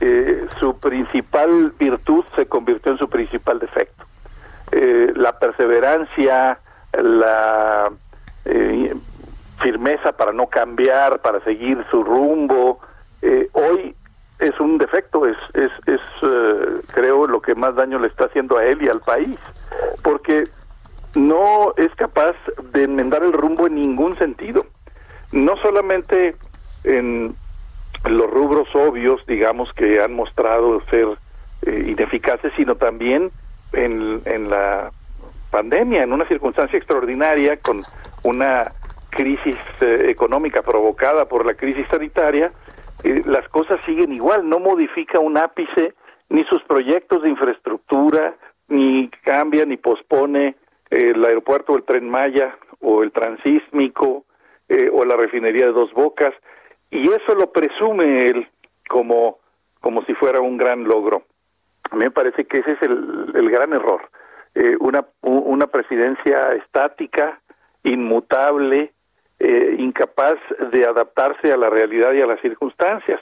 eh, 0.00 0.46
su 0.60 0.78
principal 0.78 1.72
virtud 1.78 2.24
se 2.34 2.46
convirtió 2.46 2.92
en 2.92 2.98
su 2.98 3.08
principal 3.08 3.58
defecto. 3.58 4.04
Eh, 4.72 5.12
la 5.14 5.38
perseverancia, 5.38 6.58
la 6.92 7.90
eh, 8.44 8.94
firmeza 9.60 10.12
para 10.12 10.32
no 10.32 10.46
cambiar, 10.46 11.20
para 11.20 11.40
seguir 11.40 11.84
su 11.90 12.02
rumbo, 12.02 12.80
hoy 13.52 13.94
es 14.38 14.60
un 14.60 14.78
defecto, 14.78 15.26
es, 15.26 15.36
es, 15.54 15.70
es 15.86 16.00
creo 16.92 17.26
lo 17.26 17.40
que 17.40 17.54
más 17.54 17.74
daño 17.74 17.98
le 17.98 18.08
está 18.08 18.26
haciendo 18.26 18.58
a 18.58 18.64
él 18.64 18.82
y 18.82 18.88
al 18.88 19.00
país, 19.00 19.38
porque 20.02 20.44
no 21.16 21.72
es 21.76 21.92
capaz 21.94 22.36
de 22.72 22.84
enmendar 22.84 23.22
el 23.22 23.32
rumbo 23.32 23.66
en 23.66 23.76
ningún 23.76 24.16
sentido. 24.18 24.64
No 25.32 25.56
solamente 25.56 26.36
en 26.84 27.34
los 28.08 28.30
rubros 28.30 28.68
obvios, 28.74 29.24
digamos, 29.26 29.72
que 29.72 30.00
han 30.00 30.14
mostrado 30.14 30.80
ser 30.90 31.08
eh, 31.62 31.86
ineficaces, 31.88 32.52
sino 32.56 32.76
también 32.76 33.30
en, 33.72 34.20
en 34.24 34.50
la 34.50 34.92
pandemia, 35.50 36.02
en 36.02 36.12
una 36.12 36.26
circunstancia 36.28 36.76
extraordinaria, 36.76 37.56
con 37.56 37.82
una 38.22 38.70
crisis 39.10 39.56
eh, 39.80 40.10
económica 40.10 40.62
provocada 40.62 41.26
por 41.26 41.46
la 41.46 41.54
crisis 41.54 41.86
sanitaria, 41.88 42.50
eh, 43.04 43.22
las 43.26 43.48
cosas 43.48 43.80
siguen 43.84 44.12
igual, 44.12 44.48
no 44.48 44.58
modifica 44.58 45.18
un 45.20 45.38
ápice 45.38 45.94
ni 46.28 46.44
sus 46.44 46.62
proyectos 46.64 47.22
de 47.22 47.30
infraestructura, 47.30 48.34
ni 48.68 49.08
cambia 49.22 49.64
ni 49.64 49.76
pospone 49.76 50.56
el 50.90 51.24
aeropuerto 51.24 51.72
o 51.72 51.76
el 51.76 51.84
tren 51.84 52.08
Maya 52.08 52.56
o 52.80 53.02
el 53.02 53.12
transísmico 53.12 54.24
o 54.92 55.04
la 55.04 55.16
refinería 55.16 55.66
de 55.66 55.72
Dos 55.72 55.92
Bocas 55.92 56.34
y 56.90 57.08
eso 57.08 57.34
lo 57.34 57.52
presume 57.52 58.26
él 58.26 58.48
como, 58.88 59.38
como 59.80 60.02
si 60.04 60.14
fuera 60.14 60.40
un 60.40 60.56
gran 60.56 60.84
logro. 60.84 61.24
A 61.90 61.96
mí 61.96 62.04
me 62.04 62.10
parece 62.10 62.44
que 62.44 62.58
ese 62.58 62.72
es 62.72 62.82
el, 62.82 63.32
el 63.34 63.50
gran 63.50 63.72
error. 63.72 64.08
Eh, 64.54 64.76
una, 64.80 65.06
una 65.22 65.66
presidencia 65.66 66.54
estática, 66.54 67.40
inmutable, 67.82 68.92
eh, 69.38 69.76
incapaz 69.78 70.36
de 70.72 70.84
adaptarse 70.84 71.52
a 71.52 71.56
la 71.56 71.70
realidad 71.70 72.12
y 72.12 72.20
a 72.20 72.26
las 72.26 72.40
circunstancias. 72.40 73.20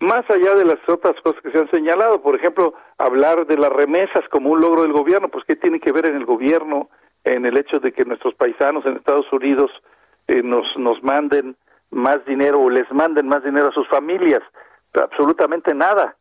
Más 0.00 0.28
allá 0.28 0.54
de 0.54 0.64
las 0.64 0.78
otras 0.88 1.14
cosas 1.22 1.40
que 1.42 1.50
se 1.50 1.58
han 1.58 1.70
señalado, 1.70 2.20
por 2.20 2.36
ejemplo, 2.36 2.74
hablar 2.98 3.46
de 3.46 3.56
las 3.56 3.70
remesas 3.70 4.28
como 4.30 4.50
un 4.50 4.60
logro 4.60 4.82
del 4.82 4.92
gobierno, 4.92 5.28
pues 5.28 5.44
¿qué 5.46 5.56
tiene 5.56 5.80
que 5.80 5.92
ver 5.92 6.08
en 6.08 6.16
el 6.16 6.26
gobierno 6.26 6.90
en 7.24 7.46
el 7.46 7.56
hecho 7.58 7.80
de 7.80 7.92
que 7.92 8.04
nuestros 8.04 8.34
paisanos 8.34 8.84
en 8.84 8.96
Estados 8.96 9.32
Unidos 9.32 9.70
eh, 10.28 10.42
nos, 10.42 10.66
nos 10.76 11.02
manden 11.02 11.56
más 11.90 12.24
dinero 12.26 12.60
o 12.60 12.70
les 12.70 12.90
manden 12.92 13.28
más 13.28 13.42
dinero 13.42 13.68
a 13.68 13.72
sus 13.72 13.88
familias. 13.88 14.42
Absolutamente 14.92 15.74
nada. 15.74 16.16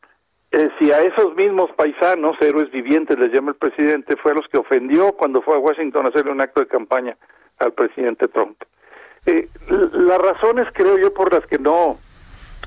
Eh, 0.52 0.70
si 0.80 0.92
a 0.92 1.00
esos 1.00 1.36
mismos 1.36 1.72
paisanos, 1.76 2.38
héroes 2.40 2.72
vivientes, 2.72 3.18
les 3.18 3.32
llama 3.32 3.52
el 3.52 3.58
presidente, 3.58 4.16
fue 4.18 4.32
a 4.32 4.36
los 4.36 4.48
que 4.48 4.60
ofendió 4.60 5.14
cuando 5.14 5.42
fue 5.42 5.56
a 5.56 5.60
Washington 5.60 6.06
a 6.06 6.10
hacerle 6.10 6.32
un 6.32 6.42
acto 6.42 6.62
de 6.62 6.68
campaña 6.68 7.18
al 7.58 7.74
presidente 7.74 8.28
Trump. 8.28 8.62
Eh, 9.26 9.48
las 9.70 10.18
razones, 10.18 10.68
creo 10.74 10.98
yo, 10.98 11.14
por 11.14 11.34
las 11.34 11.46
que 11.46 11.58
no 11.58 11.98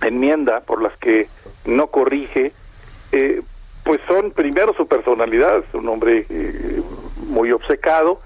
enmienda, 0.00 0.60
por 0.60 0.82
las 0.82 0.96
que 0.98 1.28
no 1.64 1.88
corrige, 1.88 2.52
eh, 3.12 3.42
pues 3.84 4.00
son 4.08 4.30
primero 4.32 4.74
su 4.74 4.86
personalidad, 4.86 5.58
es 5.58 5.74
un 5.74 5.88
hombre 5.88 6.26
eh, 6.28 6.82
muy 7.28 7.52
obcecado, 7.52 8.20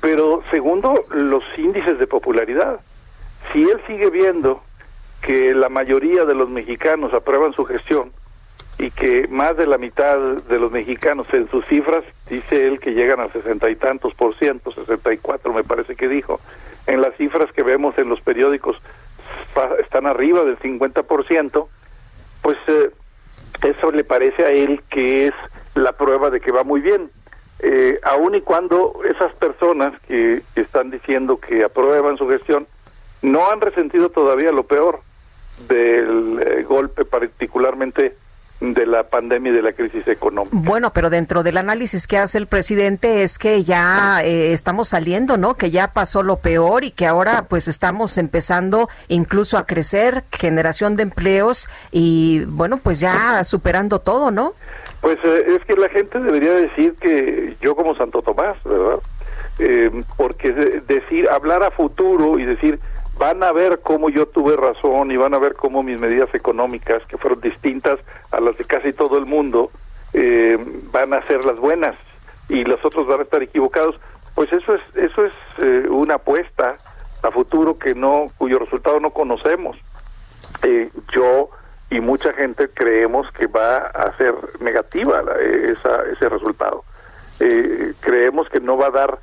pero 0.00 0.42
segundo, 0.50 1.04
los 1.10 1.42
índices 1.56 1.98
de 1.98 2.06
popularidad. 2.06 2.80
Si 3.52 3.62
él 3.62 3.80
sigue 3.86 4.10
viendo 4.10 4.62
que 5.22 5.54
la 5.54 5.68
mayoría 5.68 6.24
de 6.24 6.34
los 6.34 6.48
mexicanos 6.48 7.12
aprueban 7.14 7.52
su 7.52 7.64
gestión 7.64 8.12
y 8.78 8.90
que 8.90 9.26
más 9.28 9.56
de 9.56 9.66
la 9.66 9.78
mitad 9.78 10.16
de 10.18 10.58
los 10.58 10.70
mexicanos 10.70 11.26
en 11.32 11.48
sus 11.48 11.64
cifras, 11.66 12.04
dice 12.28 12.66
él 12.66 12.78
que 12.78 12.92
llegan 12.92 13.20
a 13.20 13.32
sesenta 13.32 13.68
y 13.70 13.76
tantos 13.76 14.14
por 14.14 14.36
ciento, 14.38 14.72
sesenta 14.72 15.12
y 15.12 15.18
cuatro 15.18 15.52
me 15.52 15.64
parece 15.64 15.96
que 15.96 16.06
dijo, 16.06 16.40
en 16.88 17.00
las 17.00 17.14
cifras 17.16 17.52
que 17.52 17.62
vemos 17.62 17.96
en 17.98 18.08
los 18.08 18.20
periódicos 18.20 18.76
están 19.80 20.06
arriba 20.06 20.42
del 20.44 20.58
cincuenta 20.58 21.02
por 21.02 21.26
ciento, 21.26 21.68
pues 22.42 22.56
eh, 22.66 22.90
eso 23.62 23.92
le 23.92 24.04
parece 24.04 24.44
a 24.44 24.50
él 24.50 24.82
que 24.90 25.26
es 25.26 25.34
la 25.74 25.92
prueba 25.92 26.30
de 26.30 26.40
que 26.40 26.52
va 26.52 26.64
muy 26.64 26.80
bien. 26.80 27.10
Eh, 27.60 27.98
aun 28.04 28.36
y 28.36 28.40
cuando 28.40 29.00
esas 29.08 29.32
personas 29.34 29.92
que 30.06 30.42
están 30.54 30.90
diciendo 30.90 31.38
que 31.38 31.64
aprueban 31.64 32.16
su 32.16 32.28
gestión, 32.28 32.66
no 33.20 33.50
han 33.50 33.60
resentido 33.60 34.10
todavía 34.10 34.52
lo 34.52 34.62
peor 34.62 35.00
del 35.66 36.40
eh, 36.40 36.62
golpe 36.62 37.04
particularmente 37.04 38.16
de 38.60 38.86
la 38.86 39.04
pandemia 39.04 39.52
y 39.52 39.54
de 39.54 39.62
la 39.62 39.72
crisis 39.72 40.06
económica. 40.08 40.56
Bueno, 40.56 40.92
pero 40.92 41.10
dentro 41.10 41.42
del 41.42 41.58
análisis 41.58 42.06
que 42.06 42.18
hace 42.18 42.38
el 42.38 42.46
presidente 42.46 43.22
es 43.22 43.38
que 43.38 43.62
ya 43.62 44.22
eh, 44.24 44.52
estamos 44.52 44.88
saliendo, 44.88 45.36
¿no? 45.36 45.54
Que 45.54 45.70
ya 45.70 45.92
pasó 45.92 46.22
lo 46.22 46.36
peor 46.36 46.82
y 46.82 46.90
que 46.90 47.06
ahora 47.06 47.46
pues 47.48 47.68
estamos 47.68 48.18
empezando 48.18 48.88
incluso 49.06 49.58
a 49.58 49.64
crecer, 49.64 50.24
generación 50.32 50.96
de 50.96 51.04
empleos 51.04 51.68
y 51.92 52.44
bueno, 52.46 52.78
pues 52.78 52.98
ya 52.98 53.44
superando 53.44 54.00
todo, 54.00 54.30
¿no? 54.32 54.54
Pues 55.00 55.18
eh, 55.22 55.44
es 55.56 55.64
que 55.64 55.74
la 55.74 55.88
gente 55.90 56.18
debería 56.18 56.52
decir 56.52 56.94
que 57.00 57.56
yo 57.60 57.76
como 57.76 57.94
Santo 57.96 58.22
Tomás, 58.22 58.56
¿verdad? 58.64 58.98
porque 60.16 60.52
decir, 60.52 61.28
hablar 61.28 61.64
a 61.64 61.72
futuro 61.72 62.38
y 62.38 62.44
decir 62.44 62.78
van 63.18 63.42
a 63.42 63.52
ver 63.52 63.80
cómo 63.80 64.08
yo 64.08 64.26
tuve 64.26 64.56
razón 64.56 65.10
y 65.10 65.16
van 65.16 65.34
a 65.34 65.38
ver 65.38 65.54
cómo 65.54 65.82
mis 65.82 66.00
medidas 66.00 66.32
económicas, 66.34 67.06
que 67.08 67.18
fueron 67.18 67.40
distintas 67.40 67.98
a 68.30 68.40
las 68.40 68.56
de 68.56 68.64
casi 68.64 68.92
todo 68.92 69.18
el 69.18 69.26
mundo, 69.26 69.70
eh, 70.12 70.56
van 70.92 71.12
a 71.12 71.26
ser 71.26 71.44
las 71.44 71.58
buenas 71.58 71.98
y 72.48 72.64
los 72.64 72.82
otros 72.84 73.06
van 73.06 73.20
a 73.20 73.24
estar 73.24 73.42
equivocados. 73.42 74.00
Pues 74.34 74.52
eso 74.52 74.74
es 74.74 74.82
eso 74.94 75.24
es 75.24 75.34
eh, 75.58 75.88
una 75.90 76.14
apuesta 76.14 76.76
a 77.22 77.30
futuro 77.32 77.76
que 77.76 77.94
no 77.94 78.26
cuyo 78.38 78.60
resultado 78.60 79.00
no 79.00 79.10
conocemos. 79.10 79.76
Eh, 80.62 80.90
yo 81.12 81.50
y 81.90 82.00
mucha 82.00 82.32
gente 82.34 82.68
creemos 82.68 83.30
que 83.32 83.48
va 83.48 83.76
a 83.78 84.16
ser 84.16 84.34
negativa 84.60 85.22
esa, 85.64 86.02
ese 86.12 86.28
resultado. 86.28 86.84
creemos 88.00 88.48
que 88.50 88.60
no 88.60 88.76
va 88.76 88.86
a 88.86 88.90
dar 88.90 89.18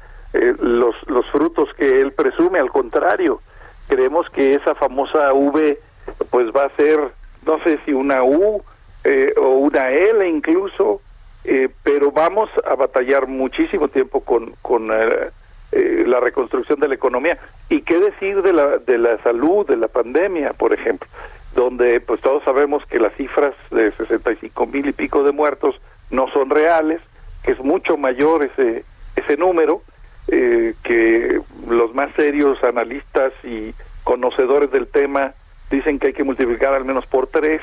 los 0.59 0.95
los 1.07 1.25
frutos 1.31 1.69
que 1.77 2.01
él 2.01 2.11
presume, 2.11 2.59
al 2.59 2.69
contrario 2.69 3.39
creemos 3.87 4.29
que 4.29 4.53
esa 4.53 4.75
famosa 4.75 5.33
V 5.33 5.79
pues 6.29 6.47
va 6.55 6.65
a 6.65 6.75
ser, 6.75 6.99
no 7.45 7.61
sé 7.63 7.79
si 7.85 7.93
una 7.93 8.23
U 8.23 8.63
eh, 9.03 9.33
o 9.37 9.49
una 9.49 9.91
L 9.91 10.27
incluso, 10.27 11.01
eh, 11.43 11.69
pero 11.83 12.11
vamos 12.11 12.49
a 12.67 12.75
batallar 12.75 13.27
muchísimo 13.27 13.87
tiempo 13.87 14.21
con, 14.21 14.53
con 14.61 14.89
eh, 14.91 16.03
la 16.07 16.19
reconstrucción 16.19 16.79
de 16.79 16.87
la 16.87 16.95
economía. 16.95 17.37
¿Y 17.69 17.81
qué 17.81 17.99
decir 17.99 18.41
de 18.41 18.53
la, 18.53 18.77
de 18.77 18.97
la 18.97 19.21
salud, 19.23 19.65
de 19.67 19.77
la 19.77 19.87
pandemia, 19.87 20.53
por 20.53 20.73
ejemplo? 20.73 21.07
Donde 21.53 21.99
pues 22.01 22.19
todos 22.21 22.43
sabemos 22.43 22.85
que 22.85 22.99
las 22.99 23.13
cifras 23.15 23.53
de 23.71 23.91
65 23.91 24.65
mil 24.65 24.87
y 24.87 24.91
pico 24.91 25.23
de 25.23 25.31
muertos 25.31 25.79
no 26.09 26.27
son 26.31 26.49
reales, 26.49 27.01
que 27.43 27.51
es 27.51 27.59
mucho 27.59 27.97
mayor 27.97 28.43
ese, 28.43 28.83
ese 29.15 29.37
número, 29.37 29.81
eh, 30.27 30.73
que 30.83 31.39
los 31.69 31.93
más 31.93 32.13
serios 32.15 32.63
analistas 32.63 33.31
y 33.43 33.73
conocedores 34.03 34.71
del 34.71 34.87
tema 34.87 35.33
dicen 35.69 35.99
que 35.99 36.07
hay 36.07 36.13
que 36.13 36.23
multiplicar 36.23 36.73
al 36.73 36.85
menos 36.85 37.05
por 37.05 37.27
tres 37.27 37.61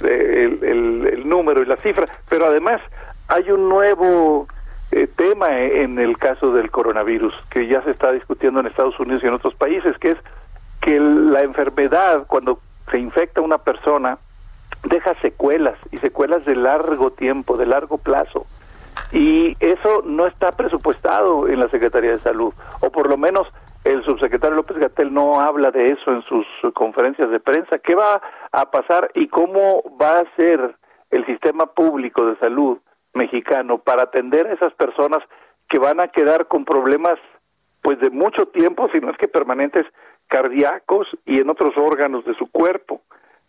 eh, 0.00 0.58
el, 0.62 1.28
número 1.28 1.62
y 1.62 1.66
la 1.66 1.76
cifra, 1.76 2.06
pero 2.28 2.46
además 2.46 2.80
hay 3.28 3.50
un 3.50 3.68
nuevo 3.68 4.48
eh, 4.90 5.06
tema 5.06 5.60
en 5.60 5.98
el 5.98 6.18
caso 6.18 6.52
del 6.52 6.70
coronavirus 6.70 7.34
que 7.50 7.66
ya 7.66 7.82
se 7.82 7.90
está 7.90 8.10
discutiendo 8.12 8.60
en 8.60 8.66
Estados 8.66 8.98
Unidos 8.98 9.22
y 9.22 9.28
en 9.28 9.34
otros 9.34 9.54
países, 9.54 9.96
que 9.98 10.10
es 10.10 10.18
que 10.80 10.98
la 10.98 11.42
enfermedad 11.42 12.26
cuando 12.26 12.58
se 12.90 12.98
infecta 12.98 13.40
una 13.40 13.58
persona 13.58 14.18
deja 14.82 15.14
secuelas 15.20 15.76
y 15.92 15.98
secuelas 15.98 16.44
de 16.44 16.56
largo 16.56 17.12
tiempo, 17.12 17.56
de 17.56 17.66
largo 17.66 17.98
plazo 17.98 18.46
y 19.12 19.54
eso 19.60 20.00
no 20.04 20.26
está 20.26 20.52
presupuestado 20.52 21.48
en 21.48 21.60
la 21.60 21.68
Secretaría 21.68 22.10
de 22.10 22.16
Salud, 22.16 22.52
o 22.80 22.90
por 22.90 23.08
lo 23.08 23.16
menos 23.16 23.46
el 23.84 24.04
subsecretario 24.04 24.56
López 24.56 24.78
Gatel 24.78 25.12
no 25.12 25.40
habla 25.40 25.70
de 25.70 25.88
eso 25.88 26.12
en 26.12 26.22
sus 26.22 26.46
conferencias 26.74 27.30
de 27.30 27.40
prensa. 27.40 27.78
¿Qué 27.78 27.94
va 27.94 28.20
a 28.52 28.70
pasar 28.70 29.10
y 29.14 29.28
cómo 29.28 29.82
va 30.00 30.20
a 30.20 30.36
ser 30.36 30.76
el 31.10 31.26
sistema 31.26 31.66
público 31.66 32.24
de 32.26 32.38
salud 32.38 32.78
mexicano 33.12 33.78
para 33.78 34.04
atender 34.04 34.46
a 34.46 34.54
esas 34.54 34.72
personas 34.74 35.18
que 35.68 35.78
van 35.78 36.00
a 36.00 36.08
quedar 36.08 36.46
con 36.46 36.64
problemas 36.64 37.18
pues 37.82 37.98
de 37.98 38.10
mucho 38.10 38.46
tiempo, 38.46 38.88
si 38.92 39.00
no 39.00 39.10
es 39.10 39.16
que 39.18 39.26
permanentes 39.26 39.84
cardíacos 40.28 41.08
y 41.26 41.40
en 41.40 41.50
otros 41.50 41.76
órganos 41.76 42.24
de 42.24 42.34
su 42.34 42.50
cuerpo. 42.50 43.02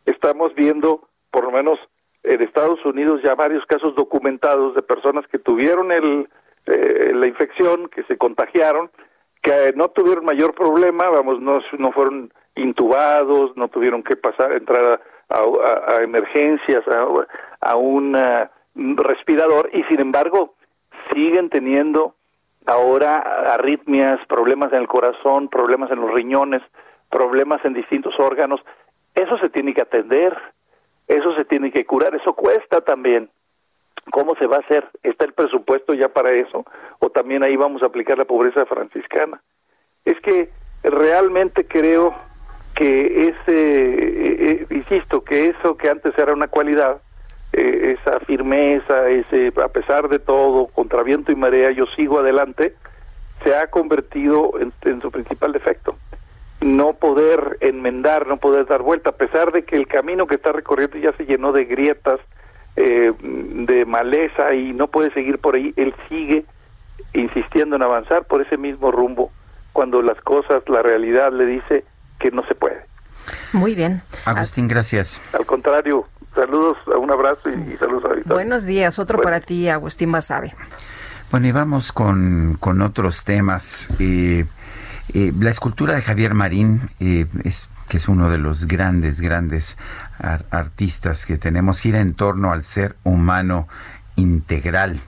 Estamos 0.06 0.54
viendo, 0.56 1.08
por 1.32 1.46
lo 1.46 1.52
menos 1.52 1.80
en 2.24 2.42
Estados 2.42 2.84
Unidos, 2.86 3.22
ya 3.24 3.36
varios 3.36 3.66
casos 3.66 3.96
documentados 3.96 4.76
de 4.76 4.82
personas 4.82 5.28
que 5.28 5.40
tuvieron 5.40 5.92
el, 5.92 6.30
eh, 6.66 7.12
la 7.14 7.28
infección, 7.28 7.90
que 7.90 8.04
se 8.04 8.18
contagiaron, 8.18 8.90
que 9.42 9.74
no 9.76 9.90
tuvieron 9.90 10.24
mayor 10.24 10.56
problema, 10.56 11.10
vamos, 11.10 11.42
no, 11.42 11.60
no 11.78 11.92
fueron 11.92 12.32
intubados, 12.56 13.56
no 13.58 13.68
tuvieron 13.68 14.02
que 14.04 14.16
pasar, 14.16 14.54
entrar 14.54 15.02
a, 15.30 16.02
emergencias, 16.02 16.84
a, 17.60 17.76
un 17.76 18.16
respirador, 18.96 19.70
y 19.74 19.84
sin 19.84 20.00
embargo 20.00 20.56
siguen 21.12 21.50
teniendo 21.50 22.16
ahora 22.66 23.18
arritmias, 23.54 24.26
problemas 24.28 24.72
en 24.72 24.80
el 24.80 24.88
corazón, 24.88 25.50
problemas 25.50 25.92
en 25.92 26.00
los 26.00 26.12
riñones, 26.14 26.62
problemas 27.10 27.64
en 27.66 27.74
distintos 27.74 28.18
órganos. 28.20 28.62
Eso 29.14 29.38
se 29.40 29.50
tiene 29.50 29.74
que 29.74 29.82
atender, 29.82 30.38
eso 31.08 31.36
se 31.36 31.46
tiene 31.46 31.72
que 31.72 31.86
curar, 31.86 32.16
eso 32.16 32.34
cuesta 32.34 32.82
también. 32.82 33.30
¿Cómo 34.12 34.36
se 34.36 34.48
va 34.48 34.58
a 34.58 34.60
hacer? 34.60 34.86
¿Está 35.02 35.26
el 35.26 35.34
presupuesto 35.34 35.94
ya 35.94 36.10
para 36.10 36.32
eso? 36.32 36.66
¿O 37.00 37.10
también 37.10 37.44
ahí 37.44 37.56
vamos 37.56 37.84
a 37.84 37.88
aplicar 37.88 38.18
la 38.18 38.26
pobreza 38.26 38.66
franciscana? 38.66 39.42
Es 40.04 40.20
que 40.20 40.50
realmente 40.84 41.66
creo 41.66 42.14
que 42.76 43.30
ese, 43.30 43.46
eh, 43.48 44.52
eh, 44.52 44.66
insisto, 44.72 45.24
que 45.24 45.46
eso 45.46 45.78
que 45.78 45.90
antes 45.90 46.18
era 46.18 46.34
una 46.34 46.48
cualidad, 46.48 47.02
eh, 47.54 47.98
esa 48.00 48.20
firmeza, 48.22 49.10
ese 49.10 49.54
a 49.64 49.68
pesar 49.68 50.10
de 50.10 50.20
todo, 50.20 50.68
contra 50.68 51.04
viento 51.04 51.32
y 51.32 51.36
marea, 51.36 51.72
yo 51.72 51.86
sigo 51.96 52.20
adelante, 52.20 52.76
se 53.44 53.56
ha 53.56 53.68
convertido 53.68 54.54
en, 54.60 55.02
su 55.02 55.12
principal 55.12 55.52
defecto. 55.52 55.96
No 56.64 56.94
poder 56.94 57.58
enmendar, 57.62 58.28
no 58.28 58.38
poder 58.38 58.66
dar 58.66 58.82
vuelta, 58.82 59.12
a 59.12 59.16
pesar 59.16 59.52
de 59.52 59.64
que 59.64 59.76
el 59.76 59.88
camino 59.88 60.28
que 60.28 60.36
está 60.36 60.52
recorriendo 60.52 60.98
ya 60.98 61.12
se 61.18 61.26
llenó 61.26 61.52
de 61.52 61.66
grietas, 61.66 62.20
eh, 62.76 63.14
de 63.22 63.86
maleza 63.86 64.54
y 64.54 64.74
no 64.74 64.88
puede 64.88 65.12
seguir 65.14 65.40
por 65.40 65.56
ahí, 65.56 65.74
él 65.76 65.94
sigue 66.10 66.46
insistiendo 67.14 67.76
en 67.76 67.84
avanzar 67.84 68.26
por 68.26 68.42
ese 68.42 68.58
mismo 68.58 68.92
rumbo, 68.92 69.32
cuando 69.74 70.02
las 70.02 70.20
cosas, 70.22 70.64
la 70.68 70.82
realidad 70.82 71.32
le 71.32 71.46
dice 71.46 71.84
que 72.20 72.32
no 72.32 72.46
se 72.48 72.56
puede. 72.56 72.82
Muy 73.52 73.76
bien. 73.76 74.02
Agustín, 74.26 74.68
gracias. 74.68 75.22
Al 75.34 75.46
contrario, 75.46 76.08
Saludos, 76.36 76.78
un 77.00 77.12
abrazo 77.12 77.50
y, 77.50 77.78
saludos 77.78 78.06
a 78.06 78.34
Buenos 78.34 78.66
días, 78.66 78.98
otro 78.98 79.22
para 79.22 79.40
ti, 79.40 79.70
Agustín 79.70 80.12
Basabe. 80.12 80.56
Bueno, 81.30 81.48
y 81.48 81.52
vamos 81.52 81.92
con, 81.92 82.58
otros 82.82 83.24
temas. 83.24 83.90
Eh, 84.00 84.46
eh, 85.14 85.34
la 85.40 85.50
escultura 85.50 85.96
de 85.96 86.02
Javier 86.02 86.34
Marín, 86.34 86.90
eh, 87.00 87.28
es, 87.44 87.70
que 87.88 87.98
es 87.98 88.08
uno 88.08 88.30
de 88.30 88.38
los 88.38 88.68
grandes, 88.68 89.22
grandes 89.22 89.78
artistas 90.52 91.26
que 91.26 91.38
tenemos, 91.38 91.80
gira 91.80 92.00
en 92.00 92.14
torno 92.14 92.54
al 92.54 92.64
ser 92.64 92.96
humano 93.04 93.68
integral. 94.16 95.02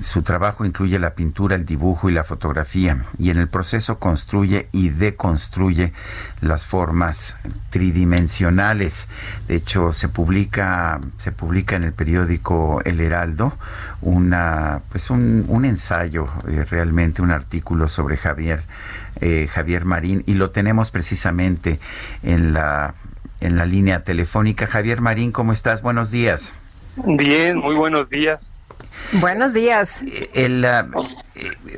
Su 0.00 0.22
trabajo 0.22 0.64
incluye 0.64 0.98
la 0.98 1.14
pintura, 1.14 1.56
el 1.56 1.66
dibujo 1.66 2.08
y 2.08 2.12
la 2.14 2.24
fotografía, 2.24 3.04
y 3.18 3.28
en 3.28 3.38
el 3.38 3.48
proceso 3.48 3.98
construye 3.98 4.68
y 4.72 4.88
deconstruye 4.88 5.92
las 6.40 6.66
formas 6.66 7.38
tridimensionales. 7.68 9.08
De 9.46 9.56
hecho, 9.56 9.92
se 9.92 10.08
publica, 10.08 11.00
se 11.18 11.32
publica 11.32 11.76
en 11.76 11.84
el 11.84 11.92
periódico 11.92 12.80
El 12.86 13.00
Heraldo 13.00 13.58
una, 14.00 14.80
pues 14.88 15.10
un, 15.10 15.64
ensayo, 15.66 16.28
eh, 16.48 16.64
realmente 16.64 17.20
un 17.20 17.30
artículo 17.30 17.86
sobre 17.86 18.16
Javier, 18.16 18.62
eh, 19.20 19.48
Javier 19.52 19.84
Marín, 19.84 20.22
y 20.24 20.32
lo 20.32 20.50
tenemos 20.50 20.90
precisamente 20.90 21.78
en 22.22 22.54
la, 22.54 22.94
en 23.40 23.58
la 23.58 23.66
línea 23.66 24.02
telefónica. 24.02 24.66
Javier 24.66 25.02
Marín, 25.02 25.30
¿cómo 25.30 25.52
estás? 25.52 25.82
Buenos 25.82 26.10
días. 26.10 26.54
Bien, 26.96 27.58
muy 27.58 27.74
buenos 27.74 28.08
días. 28.08 28.50
Buenos 29.12 29.52
días. 29.54 30.02
Eh, 30.06 30.30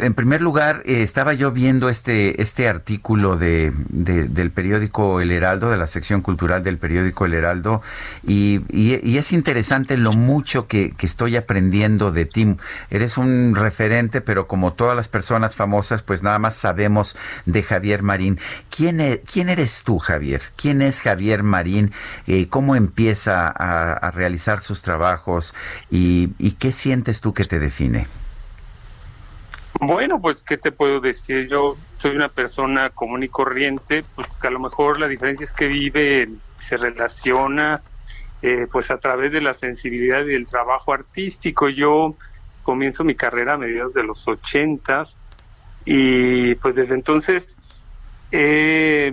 en 0.01 0.15
primer 0.15 0.41
lugar, 0.41 0.83
eh, 0.85 1.03
estaba 1.03 1.35
yo 1.35 1.53
viendo 1.53 1.89
este, 1.89 2.41
este 2.41 2.69
artículo 2.69 3.37
de, 3.37 3.73
del 3.91 4.51
periódico 4.51 5.21
El 5.21 5.31
Heraldo, 5.31 5.71
de 5.71 5.77
la 5.77 5.87
sección 5.87 6.21
cultural 6.21 6.63
del 6.63 6.79
periódico 6.79 7.27
El 7.27 7.35
Heraldo, 7.35 7.83
y, 8.27 8.63
es 9.17 9.33
interesante 9.33 9.97
lo 9.97 10.13
mucho 10.13 10.67
que, 10.67 10.95
estoy 11.03 11.37
aprendiendo 11.37 12.11
de 12.13 12.25
ti. 12.25 12.57
Eres 12.91 13.19
un 13.19 13.55
referente, 13.55 14.21
pero 14.21 14.47
como 14.47 14.73
todas 14.73 14.97
las 14.97 15.09
personas 15.09 15.55
famosas, 15.55 16.03
pues 16.03 16.23
nada 16.23 16.39
más 16.39 16.55
sabemos 16.55 17.17
de 17.45 17.63
Javier 17.63 18.03
Marín. 18.03 18.39
¿Quién, 18.71 19.01
e, 19.01 19.21
quién 19.21 19.49
eres 19.49 19.83
tú, 19.85 19.99
Javier? 19.99 20.43
¿Quién 20.57 20.81
es 20.81 21.01
Javier 21.01 21.43
Marín? 21.43 21.93
Eh, 22.27 22.49
¿Cómo 22.49 22.77
empieza 22.77 23.49
a, 23.49 23.93
a 23.93 24.11
realizar 24.11 24.61
sus 24.61 24.83
trabajos? 24.83 25.55
¿Y, 25.91 26.31
¿Y 26.39 26.53
qué 26.53 26.73
sientes 26.73 27.12
tú 27.21 27.35
que 27.35 27.45
te 27.45 27.59
define? 27.59 28.07
Bueno, 29.81 30.21
pues, 30.21 30.43
¿qué 30.43 30.59
te 30.59 30.71
puedo 30.71 31.01
decir? 31.01 31.49
Yo 31.49 31.77
soy 31.99 32.15
una 32.15 32.29
persona 32.29 32.91
común 32.91 33.23
y 33.25 33.29
corriente, 33.29 34.05
pues 34.15 34.29
a 34.41 34.51
lo 34.51 34.61
mejor 34.61 35.01
la 35.01 35.09
diferencia 35.09 35.45
es 35.45 35.53
que 35.53 35.67
vive, 35.67 36.29
se 36.57 36.77
relaciona, 36.77 37.83
eh, 38.43 38.67
pues 38.71 38.91
a 38.91 38.99
través 38.99 39.33
de 39.33 39.41
la 39.41 39.55
sensibilidad 39.55 40.23
y 40.23 40.33
del 40.33 40.47
trabajo 40.47 40.93
artístico. 40.93 41.69
Yo 41.69 42.15
comienzo 42.63 43.03
mi 43.03 43.15
carrera 43.15 43.55
a 43.55 43.59
mediados 43.59 43.95
de 43.95 44.05
los 44.05 44.27
ochentas 44.29 45.19
y 45.85 46.55
pues 46.57 46.75
desde 46.77 46.95
entonces 46.95 47.57
he 48.31 49.13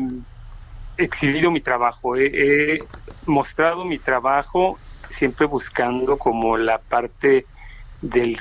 exhibido 0.98 1.50
mi 1.50 1.62
trabajo, 1.62 2.16
he 2.16 2.80
mostrado 3.26 3.86
mi 3.86 3.98
trabajo 3.98 4.78
siempre 5.10 5.48
buscando 5.48 6.18
como 6.18 6.58
la 6.58 6.78
parte 6.78 7.46
del 8.02 8.38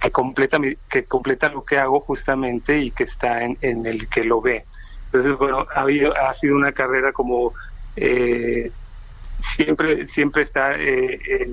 que 0.00 0.10
completa, 0.10 0.58
que 0.90 1.04
completa 1.04 1.48
lo 1.50 1.64
que 1.64 1.78
hago 1.78 2.00
justamente 2.00 2.78
y 2.78 2.90
que 2.90 3.04
está 3.04 3.44
en, 3.44 3.56
el 3.62 4.08
que 4.08 4.24
lo 4.24 4.40
ve. 4.40 4.64
Entonces, 5.06 5.38
bueno, 5.38 5.66
ha, 5.74 6.28
ha 6.28 6.34
sido 6.34 6.56
una 6.56 6.72
carrera 6.72 7.12
como 7.12 7.52
eh, 7.96 8.70
siempre, 9.40 10.06
siempre 10.06 10.42
está 10.42 10.72
eh, 10.74 11.46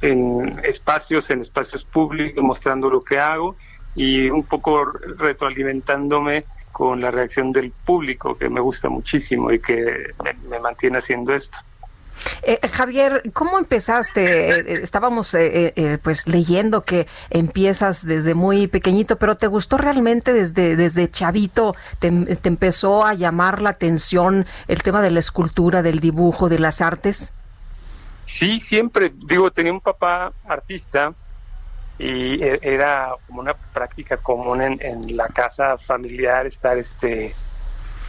en, 0.00 0.52
espacios, 0.64 1.30
en 1.30 1.40
espacios 1.40 1.84
públicos, 1.84 2.42
mostrando 2.42 2.90
lo 2.90 3.02
que 3.02 3.18
hago 3.18 3.56
y 3.94 4.30
un 4.30 4.44
poco 4.44 4.84
retroalimentándome 4.84 6.44
con 6.72 7.00
la 7.00 7.10
reacción 7.10 7.52
del 7.52 7.70
público, 7.70 8.36
que 8.36 8.48
me 8.48 8.60
gusta 8.60 8.88
muchísimo 8.88 9.52
y 9.52 9.58
que 9.58 10.14
me 10.48 10.58
mantiene 10.58 10.98
haciendo 10.98 11.34
esto. 11.34 11.58
Eh, 12.42 12.58
Javier, 12.68 13.22
¿cómo 13.32 13.58
empezaste? 13.58 14.50
Eh, 14.50 14.64
eh, 14.66 14.80
estábamos 14.82 15.36
pues 16.02 16.26
leyendo 16.26 16.82
que 16.82 17.06
empiezas 17.30 18.06
desde 18.06 18.34
muy 18.34 18.66
pequeñito, 18.66 19.16
pero 19.16 19.36
¿te 19.36 19.46
gustó 19.46 19.76
realmente 19.78 20.32
desde, 20.32 20.76
desde 20.76 21.10
chavito? 21.10 21.74
Te, 21.98 22.08
empezó 22.08 23.04
a 23.04 23.14
llamar 23.14 23.62
la 23.62 23.70
atención 23.70 24.46
el 24.68 24.82
tema 24.82 25.00
de 25.00 25.10
la 25.10 25.20
escultura, 25.20 25.82
del 25.82 26.00
dibujo, 26.00 26.48
de 26.48 26.58
las 26.58 26.80
artes? 26.80 27.32
Sí, 28.24 28.60
siempre. 28.60 29.12
Digo, 29.14 29.50
tenía 29.50 29.72
un 29.72 29.80
papá 29.80 30.32
artista 30.46 31.12
y 31.98 32.42
e, 32.42 32.58
era 32.62 33.14
como 33.26 33.40
una 33.40 33.54
práctica 33.54 34.16
común 34.16 34.62
en, 34.62 34.78
en 34.80 35.16
la 35.16 35.28
casa 35.28 35.78
familiar 35.78 36.46
estar 36.46 36.76
este 36.76 37.34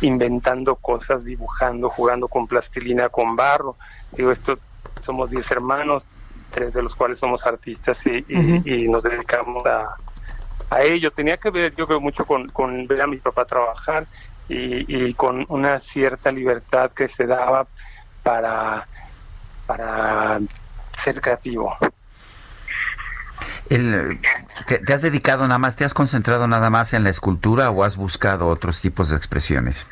inventando 0.02 0.76
cosas, 0.76 1.24
dibujando, 1.24 1.90
jugando 1.90 2.28
con 2.28 2.48
plastilina, 2.48 3.10
con 3.10 3.36
barro. 3.36 3.78
Digo, 4.16 4.32
esto 4.32 4.58
somos 5.02 5.30
10 5.30 5.52
hermanos, 5.52 6.06
tres 6.52 6.74
de 6.74 6.82
los 6.82 6.96
cuales 6.96 7.20
somos 7.20 7.46
artistas 7.46 8.06
y, 8.06 8.24
nos 8.90 9.04
dedicamos 9.04 9.66
a, 9.66 9.96
a, 10.70 10.82
ello. 10.82 11.12
Tenía 11.12 11.38
que 11.38 11.50
ver, 11.50 11.76
yo 11.76 11.86
creo, 11.86 12.00
mucho 12.00 12.26
con, 12.26 12.48
con 12.50 12.88
ver 12.88 13.02
a 13.02 13.08
mi 13.08 13.18
papá 13.18 13.46
trabajar 13.46 14.06
y, 14.48 15.14
con 15.14 15.46
una 15.50 15.80
cierta 15.80 16.32
libertad 16.32 16.92
que 16.92 17.08
se 17.08 17.26
daba 17.26 17.68
para, 18.22 18.88
para 19.66 20.40
ser 21.04 21.22
creativo. 21.22 21.76
El, 23.70 24.20
¿Te 24.86 24.94
has 24.94 25.02
dedicado 25.02 25.48
nada 25.48 25.58
más, 25.58 25.76
te 25.76 25.86
has 25.86 25.94
concentrado 25.94 26.48
nada 26.48 26.70
más 26.70 26.94
en 26.94 27.04
la 27.04 27.10
escultura 27.10 27.70
o 27.72 27.84
has 27.84 27.98
buscado 27.98 28.48
otros 28.48 28.82
tipos 28.82 29.10
de 29.10 29.16
expresiones? 29.16 29.88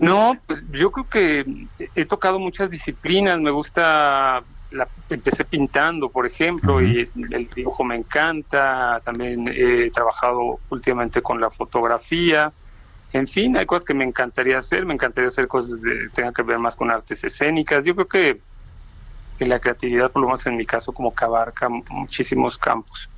No, 0.00 0.36
pues 0.46 0.62
yo 0.72 0.90
creo 0.90 1.08
que 1.08 1.66
he 1.94 2.04
tocado 2.04 2.38
muchas 2.38 2.70
disciplinas, 2.70 3.40
me 3.40 3.50
gusta, 3.50 4.42
la, 4.70 4.88
empecé 5.08 5.44
pintando, 5.44 6.10
por 6.10 6.26
ejemplo, 6.26 6.82
y 6.82 7.08
el 7.30 7.48
dibujo 7.48 7.84
me 7.84 7.96
encanta, 7.96 9.00
también 9.04 9.48
he 9.48 9.90
trabajado 9.90 10.60
últimamente 10.70 11.22
con 11.22 11.40
la 11.40 11.50
fotografía, 11.50 12.52
en 13.12 13.26
fin, 13.26 13.56
hay 13.56 13.66
cosas 13.66 13.84
que 13.84 13.94
me 13.94 14.04
encantaría 14.04 14.58
hacer, 14.58 14.84
me 14.84 14.94
encantaría 14.94 15.28
hacer 15.28 15.48
cosas 15.48 15.80
que 15.82 16.08
tengan 16.12 16.34
que 16.34 16.42
ver 16.42 16.58
más 16.58 16.76
con 16.76 16.90
artes 16.90 17.22
escénicas, 17.24 17.84
yo 17.84 17.94
creo 17.94 18.08
que, 18.08 18.40
que 19.38 19.46
la 19.46 19.58
creatividad, 19.58 20.10
por 20.10 20.22
lo 20.22 20.28
menos 20.28 20.46
en 20.46 20.56
mi 20.56 20.66
caso, 20.66 20.92
como 20.92 21.14
que 21.14 21.24
abarca 21.24 21.68
muchísimos 21.68 22.58
campos. 22.58 23.08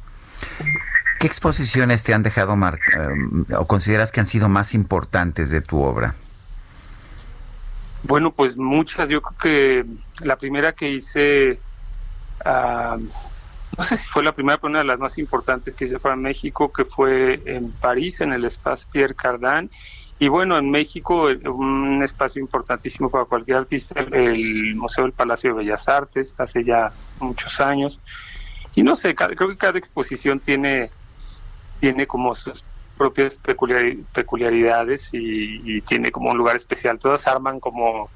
¿Qué 1.18 1.26
exposiciones 1.26 2.05
te 2.05 2.14
han 2.14 2.22
dejado 2.22 2.55
mar 2.55 2.78
eh, 2.96 3.55
o 3.56 3.66
consideras 3.66 4.12
que 4.12 4.20
han 4.20 4.26
sido 4.26 4.48
más 4.48 4.74
importantes 4.74 5.50
de 5.50 5.60
tu 5.60 5.82
obra? 5.82 6.14
Bueno, 8.02 8.32
pues 8.32 8.56
muchas. 8.56 9.10
Yo 9.10 9.20
creo 9.20 9.38
que 9.38 10.24
la 10.24 10.36
primera 10.36 10.72
que 10.72 10.90
hice, 10.90 11.58
ah, 12.44 12.96
no 13.76 13.84
sé 13.84 13.96
si 13.96 14.08
fue 14.08 14.22
la 14.22 14.32
primera, 14.32 14.58
pero 14.58 14.70
una 14.70 14.78
de 14.80 14.84
las 14.84 14.98
más 14.98 15.18
importantes 15.18 15.74
que 15.74 15.84
hice 15.84 15.98
para 15.98 16.16
México, 16.16 16.72
que 16.72 16.84
fue 16.84 17.42
en 17.44 17.70
París, 17.72 18.20
en 18.20 18.32
el 18.32 18.44
espacio 18.44 18.88
Pierre 18.92 19.14
Cardin. 19.14 19.70
Y 20.20 20.26
bueno, 20.26 20.58
en 20.58 20.68
México, 20.68 21.28
un 21.44 22.02
espacio 22.02 22.42
importantísimo 22.42 23.08
para 23.08 23.24
cualquier 23.24 23.58
artista, 23.58 24.00
el 24.00 24.74
Museo 24.74 25.04
del 25.04 25.12
Palacio 25.12 25.50
de 25.50 25.58
Bellas 25.58 25.88
Artes, 25.88 26.34
hace 26.38 26.64
ya 26.64 26.90
muchos 27.20 27.60
años. 27.60 28.00
Y 28.74 28.82
no 28.82 28.96
sé, 28.96 29.14
creo 29.14 29.48
que 29.48 29.56
cada 29.56 29.78
exposición 29.78 30.40
tiene, 30.40 30.90
tiene 31.78 32.06
como 32.06 32.34
sus 32.34 32.64
propias 32.98 33.38
peculiaridades 34.12 35.10
y, 35.12 35.80
tiene 35.82 36.10
como 36.10 36.30
un 36.30 36.38
lugar 36.38 36.56
especial. 36.56 36.98
Todas 36.98 37.26
arman 37.26 37.60
como, 37.60 38.10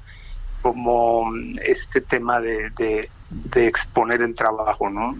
como 0.61 1.31
este 1.63 2.01
tema 2.01 2.39
de, 2.41 2.69
de, 2.75 3.67
exponer 3.67 4.21
el 4.21 4.35
trabajo, 4.35 4.89
¿no? 4.89 5.17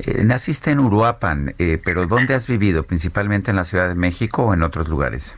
Eh, 0.00 0.22
naciste 0.24 0.70
en 0.70 0.80
Uruapan, 0.80 1.54
eh, 1.58 1.80
pero 1.82 2.06
¿dónde 2.06 2.34
has 2.34 2.46
vivido? 2.46 2.84
¿Principalmente 2.84 3.50
en 3.50 3.56
la 3.56 3.64
Ciudad 3.64 3.88
de 3.88 3.94
México 3.94 4.44
o 4.44 4.54
en 4.54 4.62
otros 4.62 4.88
lugares? 4.88 5.36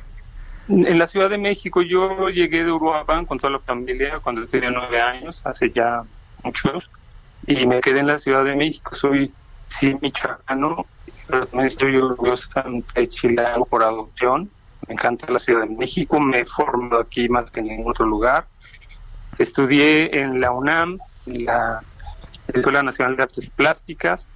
En 0.68 0.98
la 0.98 1.06
Ciudad 1.06 1.28
de 1.28 1.39
México 1.39 1.82
yo 1.82 2.28
llegué 2.28 2.64
de 2.64 2.72
Uruapan 2.72 3.26
con 3.26 3.39
toda 3.39 3.52
la 3.52 3.59
familia 3.59 4.20
cuando 4.20 4.47
tenía 4.47 4.70
nueve 4.70 5.01
años, 5.01 5.44
hace 5.44 5.70
ya 5.70 6.02
muchos, 6.43 6.90
y 7.47 7.66
me 7.66 7.80
quedé 7.80 8.01
en 8.01 8.06
la 8.06 8.18
Ciudad 8.18 8.44
de 8.44 8.55
México. 8.55 8.94
Soy, 8.94 9.32
sí, 9.68 9.97
michoacano, 10.01 10.86
pero 11.27 11.47
también 11.47 11.66
estoy 11.66 12.01
chilango 13.09 13.65
por 13.66 13.82
adopción. 13.82 14.51
Me 14.89 14.94
encanta 14.94 15.31
la 15.31 15.39
Ciudad 15.39 15.62
de 15.62 15.74
México, 15.74 16.20
me 16.20 16.40
he 16.40 16.44
formado 16.44 17.01
aquí 17.01 17.28
más 17.28 17.51
que 17.51 17.61
en 17.61 17.66
ningún 17.66 17.90
otro 17.90 18.07
lugar. 18.07 18.47
Estudié 19.39 20.20
en 20.20 20.40
la 20.40 20.51
UNAM, 20.51 20.99
en 21.27 21.44
la 21.44 21.81
Escuela 22.53 22.82
Nacional 22.82 23.16
de 23.16 23.23
Artes 23.23 23.51
Plásticas, 23.51 24.28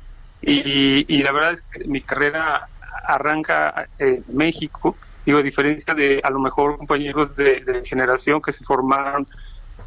y, 0.42 1.22
la 1.22 1.32
verdad 1.32 1.52
es 1.52 1.62
que 1.62 1.84
mi 1.84 2.00
carrera 2.00 2.68
arranca 3.04 3.88
en 3.98 4.24
México, 4.32 4.96
digo, 5.24 5.38
a 5.38 5.42
diferencia 5.42 5.92
de 5.94 6.20
a 6.22 6.30
lo 6.30 6.38
mejor 6.38 6.78
compañeros 6.78 7.34
de, 7.34 7.82
generación 7.84 8.40
que 8.40 8.52
se 8.52 8.64
formaron, 8.64 9.26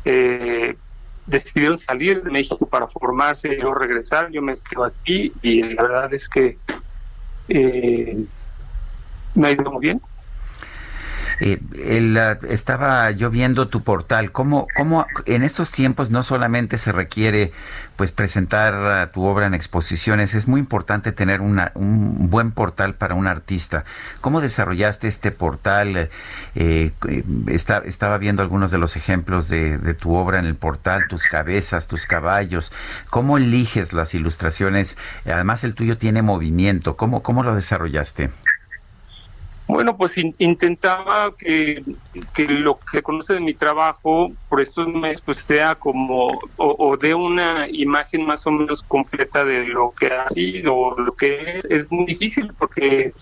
eh, 0.04 0.76
decidieron 1.26 1.78
salir 1.78 2.24
de 2.24 2.32
México 2.32 2.66
para 2.66 2.88
formarse 2.88 3.50
y 3.50 3.62
regresar, 3.62 4.32
yo 4.32 4.42
me 4.42 4.58
quedo 4.58 4.84
aquí 4.84 5.32
y 5.42 5.64
la 5.64 5.84
verdad 5.84 6.14
es 6.14 6.28
que 6.28 6.58
eh, 7.50 8.18
me 9.36 9.48
ha 9.48 9.52
ido 9.52 9.72
muy 9.72 9.82
bien. 9.82 10.02
Eh, 11.40 11.60
estaba 12.50 13.12
yo 13.12 13.30
viendo 13.30 13.68
tu 13.68 13.84
portal. 13.84 14.32
¿Cómo, 14.32 14.68
¿Cómo 14.76 15.06
en 15.26 15.44
estos 15.44 15.72
tiempos 15.72 16.12
no 16.12 16.24
solamente 16.24 16.78
se 16.78 16.92
requiere 16.92 17.52
pues 18.00 18.14
presentar 18.14 19.12
tu 19.12 19.26
obra 19.26 19.48
en 19.48 19.54
exposiciones, 19.54 20.34
es 20.34 20.48
muy 20.48 20.62
importante 20.62 21.12
tener 21.12 21.42
una, 21.42 21.74
un 21.76 22.30
buen 22.30 22.52
portal 22.52 22.96
para 22.96 23.14
un 23.14 23.28
artista. 23.28 23.84
¿Cómo 24.22 24.40
desarrollaste 24.40 25.10
este 25.10 25.32
portal? 25.32 26.10
Eh, 26.56 26.92
estaba 27.48 28.18
viendo 28.18 28.42
algunos 28.42 28.72
de 28.72 28.78
los 28.78 28.96
ejemplos 28.96 29.50
de, 29.50 29.78
de 29.78 29.94
tu 29.94 30.16
obra 30.16 30.40
en 30.40 30.46
el 30.46 30.56
portal, 30.56 31.08
tus 31.10 31.24
cabezas, 31.24 31.90
tus 31.90 32.06
caballos. 32.06 32.72
¿Cómo 33.10 33.38
eliges 33.38 33.92
las 33.92 34.14
ilustraciones? 34.16 34.98
Además 35.26 35.66
el 35.66 35.76
tuyo 35.76 35.98
tiene 35.98 36.22
movimiento. 36.22 36.96
¿Cómo, 36.96 37.22
cómo 37.22 37.44
lo 37.44 37.54
desarrollaste? 37.54 38.30
Bueno, 39.70 39.96
pues 39.96 40.18
intentaba 40.18 41.32
que, 41.38 41.84
lo 42.38 42.80
que 42.80 43.04
conoce 43.04 43.36
de 43.36 43.40
mi 43.40 43.54
trabajo 43.54 44.32
por 44.50 44.62
estos 44.62 44.88
meses 44.88 45.22
pues 45.22 45.38
sea 45.38 45.76
como 45.76 46.28
o, 46.58 46.98
dé 46.98 47.14
una 47.14 47.68
imagen 47.70 48.26
más 48.26 48.48
o 48.48 48.52
menos 48.52 48.82
completa 48.82 49.46
de 49.46 49.68
lo 49.68 49.92
que 49.92 50.08
ha 50.08 50.28
sido, 50.32 50.96
lo 50.98 51.16
que 51.16 51.60
es. 51.60 51.66
Es 51.66 51.92
muy 51.92 52.06
difícil 52.06 52.52
porque 52.58 53.14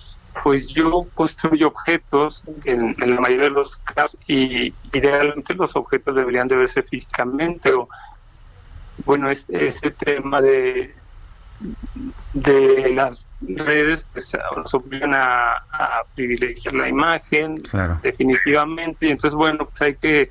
pues 0.42 0.70
yo 0.70 1.02
construyo 1.16 1.68
objetos 1.68 2.46
en, 2.64 2.96
la 2.98 3.20
mayoría 3.20 3.50
de 3.50 3.54
los 3.54 3.76
casos 3.80 4.18
y 4.26 4.74
idealmente 4.94 5.54
los 5.54 5.76
objetos 5.76 6.16
deberían 6.16 6.48
de 6.48 6.56
verse 6.56 6.82
físicamente 6.82 7.74
o 7.74 7.90
bueno, 9.04 9.30
este, 9.30 9.68
este 9.68 9.92
tema 9.92 10.42
de 10.42 10.96
de 12.34 12.90
las 12.94 13.27
redes 13.42 14.08
pues, 14.14 14.36
nos 14.56 14.74
obligan 14.74 15.14
a, 15.14 15.56
privilegiar 16.16 16.74
la 16.74 16.90
imagen 16.90 17.56
definitivamente. 18.02 19.08
Y 19.08 19.12
entonces 19.12 19.36
bueno 19.36 19.66
pues 19.66 19.82
hay 19.82 19.96
que 19.96 20.28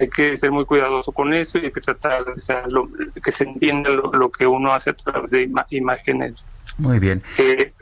hay 0.00 0.08
que 0.08 0.36
ser 0.36 0.50
muy 0.50 0.64
cuidadoso 0.64 1.12
con 1.12 1.32
eso 1.32 1.58
y 1.58 1.66
hay 1.66 1.72
que 1.72 1.80
tratar 1.80 2.24
de 2.24 2.32
que 3.22 3.32
se 3.32 3.44
entienda 3.44 3.90
lo, 3.90 4.30
que 4.30 4.46
uno 4.46 4.72
hace 4.72 4.90
a 4.90 4.94
través 4.94 5.30
de 5.30 5.42
imágenes. 5.70 6.46
Muy 6.78 6.98
bien. 6.98 7.22
Que, 7.36 7.72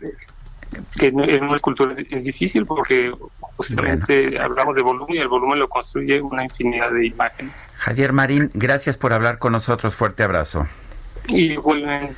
en 1.01 1.45
una 1.45 1.57
escultura 1.57 1.95
es, 2.11 2.25
difícil 2.25 2.65
porque 2.65 3.13
justamente 3.57 4.39
hablamos 4.39 4.77
de 4.77 4.83
volumen 4.83 5.17
y 5.17 5.19
el 5.19 5.29
volumen 5.29 5.59
lo 5.59 5.69
construye 5.69 6.21
una 6.21 6.45
infinidad 6.45 6.93
de 6.93 7.07
imágenes. 7.07 7.67
Javier 7.77 8.13
Marín 8.13 8.51
gracias 8.55 8.97
por 8.97 9.13
hablar 9.13 9.39
con 9.39 9.53
nosotros. 9.53 9.97
Fuerte 9.97 10.23
abrazo 10.23 10.67
y 11.29 11.57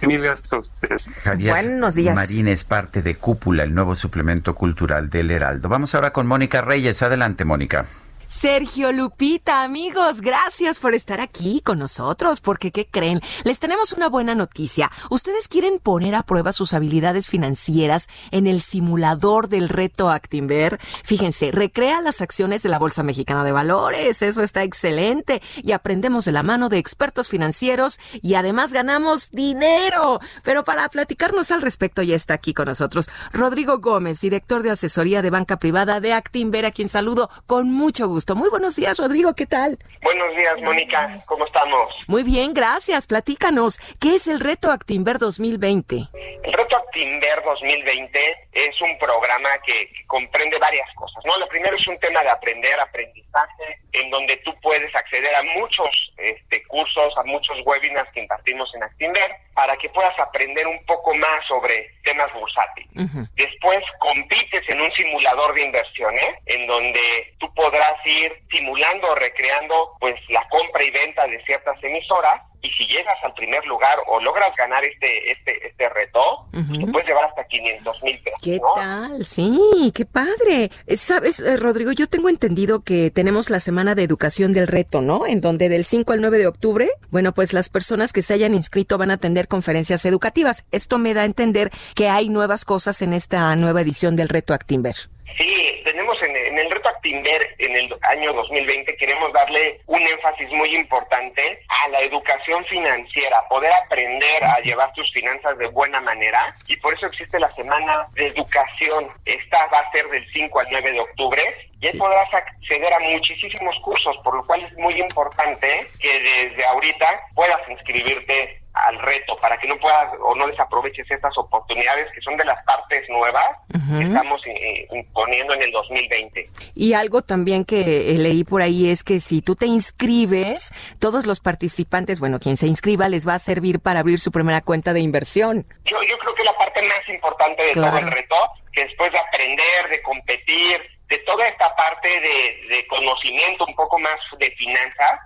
mil 0.06 0.20
gracias 0.20 0.52
a 0.52 0.58
ustedes. 0.58 1.08
Javier 1.22 1.52
Buenos 1.52 1.94
días. 1.94 2.14
Marín 2.14 2.48
es 2.48 2.64
parte 2.64 3.02
de 3.02 3.14
Cúpula, 3.14 3.62
el 3.64 3.74
nuevo 3.74 3.94
suplemento 3.94 4.54
cultural 4.54 5.10
del 5.10 5.30
Heraldo. 5.30 5.68
Vamos 5.68 5.94
ahora 5.94 6.12
con 6.12 6.26
Mónica 6.26 6.62
Reyes. 6.62 7.02
Adelante, 7.02 7.44
Mónica. 7.44 7.86
Sergio 8.32 8.92
Lupita, 8.92 9.62
amigos, 9.62 10.22
gracias 10.22 10.78
por 10.78 10.94
estar 10.94 11.20
aquí 11.20 11.60
con 11.60 11.78
nosotros, 11.78 12.40
porque 12.40 12.72
¿qué 12.72 12.86
creen? 12.86 13.20
Les 13.44 13.58
tenemos 13.58 13.92
una 13.92 14.08
buena 14.08 14.34
noticia. 14.34 14.90
Ustedes 15.10 15.48
quieren 15.48 15.78
poner 15.78 16.14
a 16.14 16.22
prueba 16.22 16.50
sus 16.52 16.72
habilidades 16.72 17.28
financieras 17.28 18.08
en 18.30 18.46
el 18.46 18.62
simulador 18.62 19.50
del 19.50 19.68
reto 19.68 20.10
Actinver. 20.10 20.80
Fíjense, 21.04 21.52
recrea 21.52 22.00
las 22.00 22.22
acciones 22.22 22.62
de 22.62 22.70
la 22.70 22.78
Bolsa 22.78 23.02
Mexicana 23.02 23.44
de 23.44 23.52
Valores, 23.52 24.22
eso 24.22 24.42
está 24.42 24.62
excelente, 24.62 25.42
y 25.62 25.72
aprendemos 25.72 26.24
de 26.24 26.32
la 26.32 26.42
mano 26.42 26.70
de 26.70 26.78
expertos 26.78 27.28
financieros 27.28 28.00
y 28.22 28.34
además 28.34 28.72
ganamos 28.72 29.30
dinero. 29.30 30.20
Pero 30.42 30.64
para 30.64 30.88
platicarnos 30.88 31.50
al 31.50 31.60
respecto 31.60 32.02
ya 32.02 32.16
está 32.16 32.32
aquí 32.32 32.54
con 32.54 32.66
nosotros 32.66 33.10
Rodrigo 33.30 33.78
Gómez, 33.78 34.22
director 34.22 34.62
de 34.62 34.70
asesoría 34.70 35.20
de 35.20 35.30
banca 35.30 35.58
privada 35.58 36.00
de 36.00 36.14
Actinver, 36.14 36.64
a 36.64 36.70
quien 36.70 36.88
saludo 36.88 37.28
con 37.46 37.70
mucho 37.70 38.08
gusto. 38.08 38.21
Muy 38.30 38.48
buenos 38.50 38.76
días, 38.76 38.98
Rodrigo, 38.98 39.34
¿qué 39.34 39.46
tal? 39.46 39.76
Buenos 40.00 40.36
días, 40.36 40.54
Mónica, 40.62 41.22
¿cómo 41.26 41.44
estamos? 41.44 41.92
Muy 42.06 42.22
bien, 42.22 42.54
gracias. 42.54 43.08
Platícanos, 43.08 43.80
¿qué 44.00 44.14
es 44.14 44.28
el 44.28 44.38
reto 44.38 44.70
Actinver 44.70 45.18
2020? 45.18 46.08
El 46.44 46.52
reto 46.52 46.76
Actinver 46.76 47.42
2020 47.44 48.48
es 48.52 48.80
un 48.80 48.96
programa 48.98 49.48
que, 49.66 49.90
comprende 50.06 50.56
varias 50.58 50.88
cosas, 50.94 51.24
¿no? 51.24 51.36
Lo 51.38 51.48
primero 51.48 51.76
es 51.76 51.86
un 51.88 51.98
tema 51.98 52.22
de 52.22 52.28
aprender, 52.28 52.78
aprendizaje, 52.78 53.80
en 53.92 54.10
donde 54.10 54.36
tú 54.38 54.54
puedes 54.60 54.94
acceder 54.94 55.34
a 55.34 55.42
muchos 55.58 56.12
este, 56.18 56.62
cursos, 56.66 57.12
a 57.16 57.24
muchos 57.24 57.56
webinars 57.64 58.10
que 58.12 58.20
impartimos 58.20 58.72
en 58.74 58.84
Actinver, 58.84 59.36
para 59.54 59.76
que 59.76 59.88
puedas 59.90 60.18
aprender 60.18 60.66
un 60.66 60.84
poco 60.86 61.14
más 61.14 61.46
sobre 61.46 61.94
temas 62.04 62.32
bursátiles. 62.32 62.92
Después 63.34 63.80
compites 63.98 64.62
en 64.68 64.80
un 64.80 64.92
simulador 64.92 65.54
de 65.54 65.66
inversiones, 65.66 66.30
en 66.46 66.66
donde 66.66 67.34
tú 67.38 67.52
podrás 67.54 67.94
ir 68.04 68.12
ir 68.22 68.42
simulando 68.50 69.10
o 69.10 69.14
recreando 69.14 69.96
pues 70.00 70.14
la 70.28 70.46
compra 70.48 70.82
y 70.82 70.90
venta 70.90 71.26
de 71.26 71.42
ciertas 71.44 71.76
emisoras 71.82 72.42
y 72.62 72.70
si 72.70 72.86
llegas 72.86 73.14
al 73.24 73.34
primer 73.34 73.64
lugar 73.66 73.98
o 74.06 74.20
logras 74.20 74.50
ganar 74.56 74.84
este 74.84 75.32
este 75.32 75.66
este 75.66 75.88
reto, 75.88 76.46
te 76.52 76.86
puedes 76.86 77.08
llevar 77.08 77.24
hasta 77.24 77.44
500 77.44 78.02
mil 78.04 78.18
pesos. 78.20 78.38
¿Qué 78.42 78.60
tal? 78.76 79.24
Sí, 79.24 79.92
qué 79.94 80.06
padre. 80.06 80.70
Eh, 80.86 80.96
Sabes, 80.96 81.40
eh, 81.40 81.56
Rodrigo, 81.56 81.90
yo 81.92 82.06
tengo 82.06 82.28
entendido 82.28 82.80
que 82.80 83.10
tenemos 83.10 83.50
la 83.50 83.58
semana 83.58 83.94
de 83.94 84.04
educación 84.04 84.52
del 84.52 84.68
reto, 84.68 85.00
¿no? 85.00 85.26
En 85.26 85.40
donde 85.40 85.68
del 85.68 85.84
5 85.84 86.12
al 86.12 86.20
9 86.20 86.38
de 86.38 86.46
octubre, 86.46 86.88
bueno, 87.10 87.32
pues 87.32 87.52
las 87.52 87.68
personas 87.68 88.12
que 88.12 88.22
se 88.22 88.34
hayan 88.34 88.54
inscrito 88.54 88.96
van 88.96 89.10
a 89.10 89.14
atender 89.14 89.48
conferencias 89.48 90.04
educativas. 90.04 90.64
Esto 90.70 90.98
me 90.98 91.14
da 91.14 91.22
a 91.22 91.26
entender 91.26 91.70
que 91.94 92.08
hay 92.08 92.28
nuevas 92.28 92.64
cosas 92.64 93.02
en 93.02 93.12
esta 93.12 93.54
nueva 93.56 93.80
edición 93.80 94.14
del 94.14 94.28
reto 94.28 94.54
Actimber. 94.54 94.94
Sí, 95.38 95.82
tenemos 95.84 96.16
en, 96.22 96.58
el 96.58 96.70
reto 96.70 96.88
Actimber 96.88 97.54
en 97.58 97.76
el 97.76 97.96
año 98.02 98.32
2020, 98.32 98.96
queremos 98.96 99.32
darle 99.32 99.80
un 99.86 100.00
énfasis 100.00 100.48
muy 100.50 100.74
importante 100.74 101.60
a 101.68 101.88
la 101.88 102.00
educación 102.00 102.64
financiera, 102.66 103.42
poder 103.48 103.72
aprender 103.84 104.44
a 104.44 104.58
llevar 104.60 104.92
tus 104.92 105.10
finanzas 105.12 105.56
de 105.58 105.68
buena 105.68 106.00
manera 106.00 106.54
y 106.66 106.76
por 106.76 106.94
eso 106.94 107.06
existe 107.06 107.38
la 107.40 107.52
semana 107.54 108.06
de 108.14 108.26
educación. 108.26 109.08
Esta 109.24 109.66
va 109.66 109.78
a 109.78 109.90
ser 109.92 110.08
del 110.08 110.26
5 110.32 110.60
al 110.60 110.66
9 110.70 110.92
de 110.92 111.00
octubre 111.00 111.42
y 111.80 111.88
ahí 111.88 111.98
podrás 111.98 112.32
acceder 112.32 112.92
a 112.92 113.00
muchísimos 113.00 113.76
cursos, 113.80 114.16
por 114.22 114.36
lo 114.36 114.44
cual 114.44 114.62
es 114.62 114.72
muy 114.78 114.94
importante 114.94 115.86
que 116.00 116.20
desde 116.20 116.64
ahorita 116.64 117.20
puedas 117.34 117.60
inscribirte 117.68 118.61
al 118.74 118.98
reto, 118.98 119.36
para 119.40 119.58
que 119.58 119.68
no 119.68 119.78
puedas 119.78 120.08
o 120.22 120.34
no 120.34 120.46
desaproveches 120.46 121.10
estas 121.10 121.36
oportunidades 121.36 122.06
que 122.14 122.20
son 122.22 122.36
de 122.36 122.44
las 122.44 122.64
partes 122.64 123.02
nuevas 123.08 123.44
que 123.68 124.04
estamos 124.04 124.40
eh, 124.46 124.88
imponiendo 124.92 125.54
en 125.54 125.62
el 125.62 125.70
2020. 125.72 126.48
Y 126.74 126.94
algo 126.94 127.22
también 127.22 127.64
que 127.64 128.12
eh, 128.12 128.18
leí 128.18 128.44
por 128.44 128.62
ahí 128.62 128.88
es 128.88 129.04
que 129.04 129.20
si 129.20 129.42
tú 129.42 129.54
te 129.54 129.66
inscribes, 129.66 130.72
todos 130.98 131.26
los 131.26 131.40
participantes, 131.40 132.20
bueno, 132.20 132.38
quien 132.38 132.56
se 132.56 132.66
inscriba 132.66 133.08
les 133.08 133.28
va 133.28 133.34
a 133.34 133.38
servir 133.38 133.80
para 133.80 134.00
abrir 134.00 134.18
su 134.18 134.30
primera 134.30 134.62
cuenta 134.62 134.92
de 134.92 135.00
inversión. 135.00 135.66
Yo, 135.84 135.96
yo 136.08 136.18
creo 136.18 136.34
que 136.34 136.44
la 136.44 136.56
parte 136.56 136.80
más 136.82 137.08
importante 137.08 137.62
de 137.62 137.74
todo 137.74 137.98
el 137.98 138.10
reto, 138.10 138.36
que 138.72 138.84
después 138.84 139.12
de 139.12 139.18
aprender, 139.18 139.90
de 139.90 140.02
competir, 140.02 140.80
de 141.08 141.18
toda 141.18 141.46
esta 141.46 141.74
parte 141.76 142.08
de, 142.20 142.86
conocimiento 142.88 143.64
un 143.66 143.74
poco 143.74 143.98
más 143.98 144.16
de 144.38 144.50
finanzas, 144.52 145.20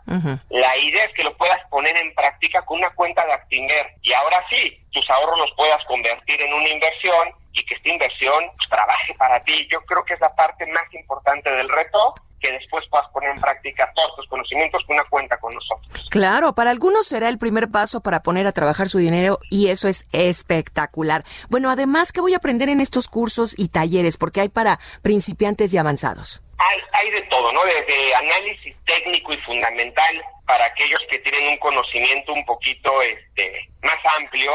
la 0.50 0.76
idea 0.76 1.04
es 1.04 1.12
que 1.14 1.24
lo 1.24 1.36
puedas 1.36 1.58
poner 1.70 1.96
en 1.96 2.14
práctica 2.14 2.62
con 2.62 2.78
una 2.78 2.90
cuenta 2.90 3.24
de 3.24 3.32
Actinver. 3.32 3.94
Y 4.02 4.12
ahora 4.12 4.44
sí, 4.50 4.80
tus 4.90 5.08
ahorros 5.10 5.38
los 5.38 5.52
puedas 5.52 5.84
convertir 5.86 6.40
en 6.42 6.52
una 6.54 6.68
inversión 6.68 7.34
y 7.52 7.64
que 7.64 7.74
esta 7.74 7.88
inversión 7.88 8.44
pues, 8.56 8.68
trabaje 8.68 9.14
para 9.14 9.42
ti. 9.42 9.66
Yo 9.70 9.80
creo 9.82 10.04
que 10.04 10.14
es 10.14 10.20
la 10.20 10.34
parte 10.34 10.66
más 10.66 10.84
importante 10.92 11.50
del 11.50 11.68
reto 11.68 12.14
que 12.46 12.52
después 12.52 12.84
puedas 12.90 13.08
poner 13.10 13.30
en 13.30 13.40
práctica 13.40 13.90
todos 13.94 14.16
tus 14.16 14.28
conocimientos 14.28 14.84
con 14.84 14.94
una 14.96 15.04
cuenta 15.08 15.36
con 15.38 15.52
nosotros. 15.54 16.08
Claro, 16.10 16.54
para 16.54 16.70
algunos 16.70 17.06
será 17.06 17.28
el 17.28 17.38
primer 17.38 17.70
paso 17.70 18.00
para 18.00 18.22
poner 18.22 18.46
a 18.46 18.52
trabajar 18.52 18.88
su 18.88 18.98
dinero 18.98 19.38
y 19.50 19.68
eso 19.68 19.88
es 19.88 20.06
espectacular. 20.12 21.24
Bueno, 21.48 21.70
además, 21.70 22.12
¿qué 22.12 22.20
voy 22.20 22.34
a 22.34 22.38
aprender 22.38 22.68
en 22.68 22.80
estos 22.80 23.08
cursos 23.08 23.54
y 23.58 23.68
talleres? 23.68 24.16
Porque 24.16 24.40
hay 24.40 24.48
para 24.48 24.78
principiantes 25.02 25.72
y 25.74 25.78
avanzados. 25.78 26.42
Hay, 26.58 26.78
hay 26.92 27.10
de 27.10 27.22
todo, 27.22 27.52
¿no? 27.52 27.60
Desde 27.64 28.14
análisis 28.14 28.76
técnico 28.86 29.32
y 29.32 29.38
fundamental 29.38 30.22
para 30.46 30.64
aquellos 30.66 31.00
que 31.10 31.18
tienen 31.18 31.50
un 31.50 31.56
conocimiento 31.56 32.32
un 32.32 32.44
poquito 32.44 33.02
este 33.02 33.68
más 33.82 33.96
amplio, 34.18 34.52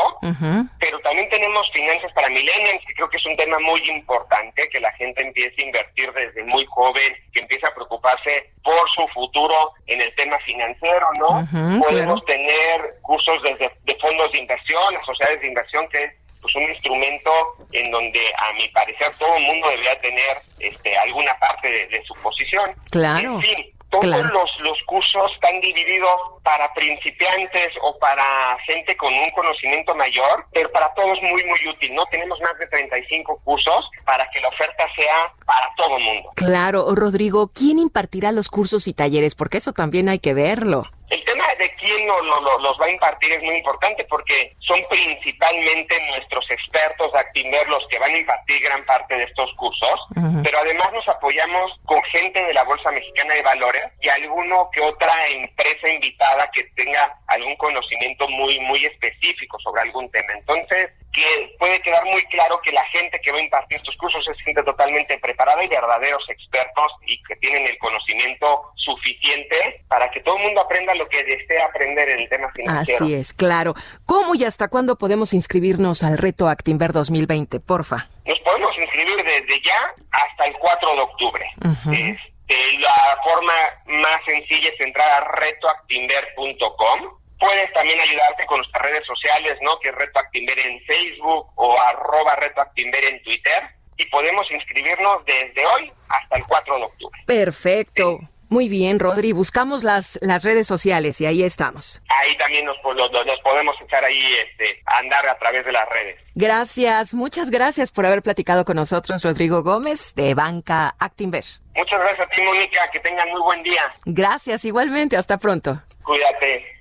pero 0.80 1.00
también 1.00 1.30
tenemos 1.30 1.70
finanzas 1.72 2.12
para 2.14 2.30
millennials, 2.30 2.84
que 2.86 2.94
creo 2.94 3.10
que 3.10 3.18
es 3.18 3.26
un 3.26 3.38
tema 3.38 3.58
muy 3.60 3.80
importante, 3.90 4.68
que 4.70 4.80
la 4.80 4.92
gente 4.94 5.22
empiece 5.22 5.62
a 5.62 5.66
invertir 5.66 6.12
desde 6.14 6.44
muy 6.44 6.66
joven, 6.66 7.16
que 7.34 7.42
empiece 7.42 7.66
a 7.66 7.74
preocuparse 7.74 8.52
por 8.64 8.90
su 8.90 9.08
futuro 9.10 9.74
en 9.88 10.02
el 10.02 10.14
tema 10.16 10.38
financiero, 10.40 11.08
¿no? 11.20 11.48
Podemos 11.88 12.24
tener 12.26 12.96
cursos 13.02 13.38
desde 13.44 13.72
de 13.84 13.98
fondos 14.00 14.32
de 14.32 14.40
inversión, 14.40 14.96
sociedades 15.06 15.42
de 15.42 15.48
inversión, 15.48 15.88
que 15.90 16.04
es 16.04 16.12
pues 16.42 16.56
un 16.56 16.64
instrumento 16.64 17.32
en 17.72 17.92
donde 17.92 18.20
a 18.40 18.54
mi 18.54 18.68
parecer 18.70 19.12
todo 19.18 19.36
el 19.36 19.44
mundo 19.44 19.70
debería 19.70 20.00
tener 20.02 20.38
este 20.60 20.98
alguna 20.98 21.38
parte 21.38 21.70
de, 21.70 21.86
de 21.88 22.04
su 22.04 22.16
posición. 22.16 22.74
Claro. 22.90 23.36
En 23.36 23.42
fin, 23.42 23.81
todos 23.92 24.06
los, 24.06 24.52
los 24.62 24.84
cursos 24.88 25.32
están 25.34 25.60
divididos 25.60 26.10
para 26.44 26.74
principiantes 26.74 27.70
o 27.84 27.98
para 28.00 28.24
gente 28.66 28.96
con 28.98 29.14
un 29.14 29.30
conocimiento 29.32 29.94
mayor, 29.94 30.46
pero 30.54 30.72
para 30.72 30.92
todos 30.94 31.22
muy, 31.22 31.44
muy 31.44 31.68
útil, 31.70 31.94
¿no? 31.94 32.06
Tenemos 32.06 32.40
más 32.40 32.58
de 32.58 32.68
35 32.68 33.42
cursos 33.44 33.90
para 34.06 34.28
que 34.32 34.40
la 34.40 34.48
oferta 34.48 34.86
sea 34.96 35.34
para 35.46 35.68
todo 35.76 35.98
el 35.98 36.04
mundo. 36.04 36.32
Claro, 36.36 36.88
Rodrigo, 36.96 37.52
¿quién 37.54 37.80
impartirá 37.80 38.32
los 38.32 38.50
cursos 38.50 38.88
y 38.88 38.94
talleres? 38.94 39.36
Porque 39.36 39.58
eso 39.58 39.74
también 39.74 40.10
hay 40.10 40.20
que 40.20 40.34
verlo. 40.34 40.88
El 41.12 41.24
tema 41.26 41.46
de 41.60 41.70
quién 41.76 42.08
lo, 42.08 42.22
los 42.22 42.80
va 42.80 42.86
a 42.86 42.90
impartir 42.90 43.34
es 43.34 43.44
muy 43.44 43.56
importante 43.58 44.06
porque 44.06 44.54
son 44.60 44.80
principalmente 44.90 45.96
nuestros 46.10 46.50
expertos 46.50 47.12
de 47.12 47.20
Actimer 47.20 47.68
los 47.68 47.86
que 47.90 48.00
van 48.00 48.12
a 48.12 48.18
impartir 48.18 48.64
gran 48.64 48.86
parte 48.86 49.18
de 49.18 49.24
estos 49.24 49.54
cursos, 49.56 50.00
pero 50.42 50.60
además 50.60 50.88
nos 50.94 51.06
apoyamos 51.10 51.78
con 51.86 52.02
gente 52.04 52.42
de 52.46 52.54
la 52.54 52.64
Bolsa 52.64 52.92
Mexicana 52.92 53.34
de 53.34 53.42
Valores 53.42 53.84
y 54.02 54.08
alguno 54.08 54.70
que 54.72 54.80
otra 54.80 55.14
empresa 55.28 55.90
invitada 55.90 56.50
que 56.54 56.64
tenga 56.76 57.14
algún 57.28 57.58
conocimiento 57.58 58.30
muy, 58.30 58.58
muy 58.62 58.86
específico 58.86 59.60
sobre 59.60 59.82
algún 59.82 60.10
tema. 60.12 60.32
Entonces, 60.32 60.92
que 61.12 61.56
puede 61.60 61.82
quedar 61.82 62.06
muy 62.06 62.24
claro 62.24 62.62
que 62.62 62.72
la 62.72 62.84
gente 62.86 63.20
que 63.20 63.32
va 63.32 63.38
a 63.40 63.42
impartir 63.42 63.78
estos 63.78 63.96
cursos 63.98 64.26
es 64.28 64.38
gente 64.44 64.64
totalmente 64.64 65.18
preparada 65.20 65.64
y 65.64 65.68
verdaderos 65.68 66.24
expertos 66.30 66.92
y 67.06 67.22
que 67.24 67.36
tienen 67.36 67.68
el 67.68 67.78
conocimiento 67.78 68.72
suficiente 68.76 69.84
para 69.88 70.10
que 70.10 70.22
todo 70.22 70.38
el 70.38 70.44
mundo 70.44 70.62
aprenda 70.62 70.96
lo 70.96 71.08
que 71.10 71.24
desea 71.24 71.66
aprender 71.66 72.10
en 72.10 72.22
el 72.22 72.30
tema 72.30 72.52
financiero. 72.54 73.06
Así 73.06 73.14
es, 73.14 73.34
claro. 73.34 73.74
¿Cómo 74.06 74.36
y 74.36 74.46
hasta 74.46 74.70
cuándo 74.70 74.98
podemos 74.98 75.34
inscribirnos 75.34 76.04
al 76.04 76.18
reto 76.18 76.48
Actinver 76.48 76.94
2020? 76.94 77.60
Porfa. 77.60 78.08
Nos 78.26 78.40
podemos 78.40 78.78
inscribir 78.78 79.18
desde 79.24 79.62
ya 79.62 79.94
hasta 80.12 80.46
el 80.46 80.54
4 80.58 80.96
de 80.96 81.02
octubre. 81.02 81.46
Este, 81.92 82.80
la 82.80 83.20
forma 83.24 83.54
más 83.86 84.20
sencilla 84.26 84.70
es 84.70 84.80
entrar 84.80 85.10
a 85.10 85.32
retoactinver.com 85.32 87.21
Puedes 87.42 87.74
también 87.74 88.00
ayudarte 88.00 88.46
con 88.46 88.60
nuestras 88.60 88.84
redes 88.84 89.04
sociales, 89.06 89.58
¿no? 89.62 89.80
Que 89.80 89.90
es 89.90 89.96
Reto 89.96 90.20
Actimber 90.20 90.60
en 90.60 90.80
Facebook 90.86 91.52
o 91.56 91.82
arroba 91.82 92.36
Reto 92.36 92.62
Actimber 92.62 93.04
en 93.06 93.22
Twitter. 93.24 93.64
Y 93.98 94.06
podemos 94.06 94.50
inscribirnos 94.52 95.26
desde 95.26 95.66
hoy 95.66 95.92
hasta 96.08 96.38
el 96.38 96.44
4 96.48 96.78
de 96.78 96.84
octubre. 96.84 97.20
Perfecto. 97.26 98.20
Muy 98.52 98.70
bien, 98.70 99.00
Rodri. 99.00 99.32
Buscamos 99.32 99.84
las, 99.84 100.20
las 100.22 100.44
redes 100.44 100.68
sociales 100.68 101.20
y 101.20 101.26
ahí 101.26 101.42
estamos. 101.42 102.02
Ahí 102.10 102.36
también 102.38 102.66
nos, 102.66 102.78
podemos 102.80 103.76
echar 103.82 104.04
ahí 104.04 104.36
este, 104.46 104.84
a 104.86 105.00
andar 105.00 105.28
a 105.28 105.40
través 105.40 105.66
de 105.66 105.72
las 105.72 105.90
redes. 105.90 106.20
Gracias, 106.36 107.14
muchas 107.14 107.50
gracias 107.50 107.92
por 107.92 108.06
haber 108.06 108.22
platicado 108.22 108.66
con 108.66 108.76
nosotros, 108.76 109.24
Rodrigo 109.24 109.64
Gómez, 109.64 110.14
de 110.16 110.36
Banca 110.36 110.94
Actinver. 111.00 111.46
Muchas 111.76 112.00
gracias 112.00 112.28
a 112.28 112.30
ti, 112.30 112.42
Mónica. 112.42 112.92
Que 112.92 113.00
tengan 113.00 113.30
muy 113.30 113.42
buen 113.42 113.64
día. 113.64 113.90
Gracias, 114.06 114.64
igualmente. 114.66 115.18
Hasta 115.18 115.38
pronto. 115.38 115.82
Cuídate. 116.04 116.81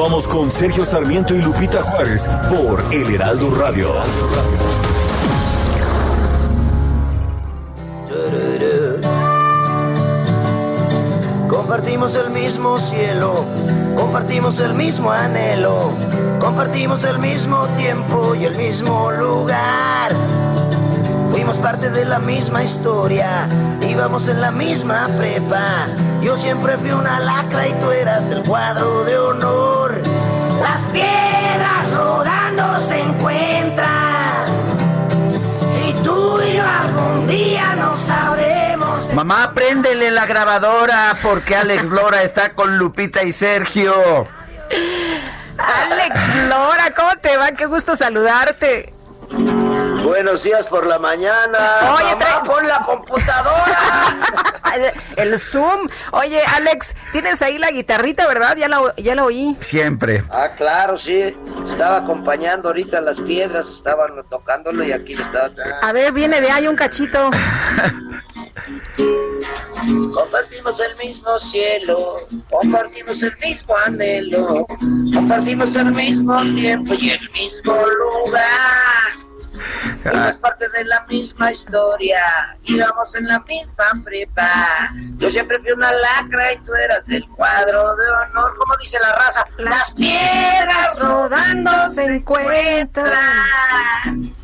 Continuamos 0.00 0.28
con 0.28 0.50
Sergio 0.50 0.82
Sarmiento 0.82 1.34
y 1.34 1.42
Lupita 1.42 1.82
Juárez 1.82 2.26
por 2.48 2.82
El 2.90 3.16
Heraldo 3.16 3.50
Radio. 3.54 3.92
Compartimos 11.46 12.14
el 12.14 12.30
mismo 12.30 12.78
cielo, 12.78 13.44
compartimos 13.94 14.58
el 14.60 14.72
mismo 14.72 15.12
anhelo, 15.12 15.92
compartimos 16.38 17.04
el 17.04 17.18
mismo 17.18 17.66
tiempo 17.76 18.34
y 18.34 18.46
el 18.46 18.56
mismo 18.56 19.10
lugar. 19.10 20.12
Fuimos 21.40 21.56
parte 21.56 21.88
de 21.88 22.04
la 22.04 22.18
misma 22.18 22.62
historia, 22.62 23.48
íbamos 23.88 24.28
en 24.28 24.42
la 24.42 24.50
misma 24.50 25.08
prepa. 25.16 25.86
Yo 26.20 26.36
siempre 26.36 26.76
fui 26.76 26.90
una 26.90 27.18
lacra 27.18 27.66
y 27.66 27.72
tú 27.80 27.90
eras 27.92 28.28
del 28.28 28.42
cuadro 28.42 29.04
de 29.04 29.16
honor. 29.16 30.02
Las 30.60 30.82
piedras 30.92 31.96
rodando 31.96 32.78
se 32.78 33.00
encuentran 33.00 34.44
y 35.88 35.94
tú 36.04 36.42
y 36.42 36.56
yo 36.56 36.62
algún 36.62 37.26
día 37.26 37.74
nos 37.74 37.98
sabremos. 38.00 39.10
Mamá, 39.14 39.52
préndele 39.54 40.10
la 40.10 40.26
grabadora 40.26 41.16
porque 41.22 41.56
Alex 41.56 41.88
Lora 41.88 42.22
está 42.22 42.50
con 42.50 42.76
Lupita 42.76 43.24
y 43.24 43.32
Sergio. 43.32 43.94
Alex 45.56 46.16
Lora, 46.50 46.92
¿cómo 46.94 47.16
te 47.22 47.38
va? 47.38 47.52
Qué 47.52 47.64
gusto 47.64 47.96
saludarte. 47.96 48.92
Buenos 50.02 50.42
días 50.42 50.66
por 50.66 50.86
la 50.86 50.98
mañana. 50.98 51.58
Oye, 51.94 52.16
Mamá, 52.16 52.42
pon 52.44 52.66
la 52.66 52.82
computadora. 52.84 54.16
El 55.16 55.38
Zoom. 55.38 55.88
Oye, 56.12 56.42
Alex, 56.56 56.94
tienes 57.12 57.42
ahí 57.42 57.58
la 57.58 57.70
guitarrita, 57.70 58.26
¿verdad? 58.26 58.56
Ya 58.56 58.68
la, 58.68 58.94
ya 58.96 59.14
la 59.14 59.24
oí. 59.24 59.56
Siempre. 59.60 60.24
Ah, 60.30 60.50
claro, 60.56 60.96
sí. 60.96 61.36
Estaba 61.66 61.98
acompañando 61.98 62.68
ahorita 62.68 63.00
las 63.00 63.20
piedras, 63.20 63.68
estaban 63.68 64.12
tocándolo 64.28 64.84
y 64.84 64.92
aquí 64.92 65.16
le 65.16 65.22
estaba. 65.22 65.50
A 65.82 65.92
ver, 65.92 66.12
viene 66.12 66.40
de 66.40 66.50
ahí 66.50 66.66
un 66.66 66.76
cachito. 66.76 67.30
Compartimos 70.14 70.80
el 70.80 70.96
mismo 70.96 71.38
cielo, 71.38 71.96
compartimos 72.50 73.22
el 73.22 73.32
mismo 73.38 73.74
anhelo, 73.86 74.66
compartimos 75.14 75.74
el 75.76 75.92
mismo 75.92 76.40
tiempo 76.52 76.94
y 76.94 77.10
el 77.10 77.30
mismo 77.30 77.74
lugar. 77.74 79.29
Fuimos 80.02 80.36
parte 80.38 80.68
de 80.70 80.84
la 80.84 81.04
misma 81.06 81.50
historia, 81.50 82.20
íbamos 82.64 83.14
en 83.14 83.26
la 83.26 83.40
misma 83.40 83.84
prepa. 84.04 84.92
Yo 85.18 85.30
siempre 85.30 85.58
fui 85.60 85.72
una 85.72 85.90
lacra 85.92 86.52
y 86.52 86.58
tú 86.58 86.72
eras 86.74 87.08
el 87.10 87.26
cuadro 87.30 87.96
de 87.96 88.10
honor, 88.10 88.54
como 88.56 88.76
dice 88.78 88.98
la 89.00 89.12
raza. 89.14 89.44
Las 89.58 89.92
piedras 89.92 90.98
rodando 90.98 91.70
se 91.90 92.04
encuentran. 92.04 93.14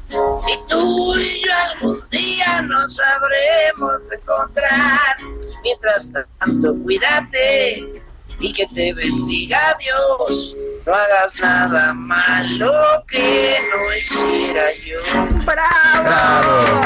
Y 0.08 0.68
tú 0.68 1.16
y 1.16 1.42
yo 1.44 1.52
algún 1.72 2.08
día 2.10 2.62
nos 2.62 2.96
sabremos 2.96 4.00
encontrar. 4.12 5.16
Mientras 5.62 6.12
tanto, 6.38 6.76
cuídate 6.82 8.02
y 8.40 8.52
que 8.52 8.66
te 8.66 8.92
bendiga 8.92 9.76
Dios. 9.78 10.56
No 10.86 10.94
hagas 10.94 11.40
nada 11.40 11.92
malo 11.94 13.04
que 13.08 13.58
no 13.72 13.92
hiciera 13.96 14.72
yo. 14.84 15.00
¡Bravo! 15.44 16.80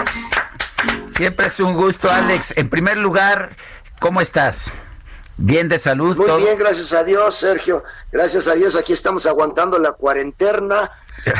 Siempre 1.06 1.48
es 1.48 1.60
un 1.60 1.74
gusto, 1.74 2.10
Alex. 2.10 2.54
En 2.56 2.70
primer 2.70 2.96
lugar, 2.96 3.50
¿cómo 3.98 4.22
estás? 4.22 4.72
Bien 5.36 5.68
de 5.68 5.78
salud. 5.78 6.16
Muy 6.16 6.42
bien, 6.42 6.58
gracias 6.58 6.94
a 6.94 7.04
Dios, 7.04 7.36
Sergio. 7.36 7.84
Gracias 8.10 8.48
a 8.48 8.54
Dios, 8.54 8.74
aquí 8.74 8.94
estamos 8.94 9.26
aguantando 9.26 9.78
la 9.78 9.92
cuarentena 9.92 10.90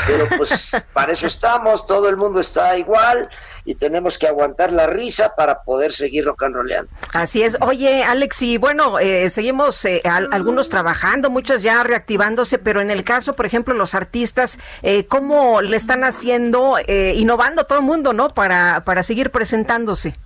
pero 0.06 0.28
pues 0.36 0.76
para 0.92 1.12
eso 1.12 1.26
estamos, 1.26 1.86
todo 1.86 2.09
el 2.09 2.16
mundo 2.16 2.40
está 2.40 2.76
igual 2.76 3.28
y 3.64 3.74
tenemos 3.74 4.18
que 4.18 4.26
aguantar 4.26 4.72
la 4.72 4.86
risa 4.86 5.34
para 5.36 5.62
poder 5.62 5.92
seguir 5.92 6.24
rock 6.24 6.44
and 6.44 6.55
rollando. 6.55 6.90
Así 7.12 7.42
es. 7.42 7.59
Oye, 7.60 8.02
Alex, 8.02 8.42
y 8.42 8.56
bueno, 8.59 8.98
eh, 8.98 9.30
seguimos 9.30 9.84
eh, 9.84 10.02
algunos 10.05 10.68
trabajando, 10.68 11.30
muchos 11.30 11.62
ya 11.62 11.82
reactivándose, 11.82 12.59
pero 12.59 12.80
en 12.80 12.90
el 12.90 13.05
caso, 13.05 13.34
por 13.36 13.47
ejemplo, 13.47 13.74
los 13.74 13.94
artistas, 13.94 14.59
eh, 14.82 15.06
¿cómo 15.06 15.62
le 15.62 15.76
están 15.76 16.05
haciendo, 16.05 16.76
eh, 16.86 17.14
innovando 17.16 17.64
todo 17.64 17.78
el 17.78 17.84
mundo, 17.84 18.12
¿no? 18.12 18.28
Para, 18.28 18.84
para 18.84 19.02
seguir 19.02 19.30
presentándose. 19.30 20.16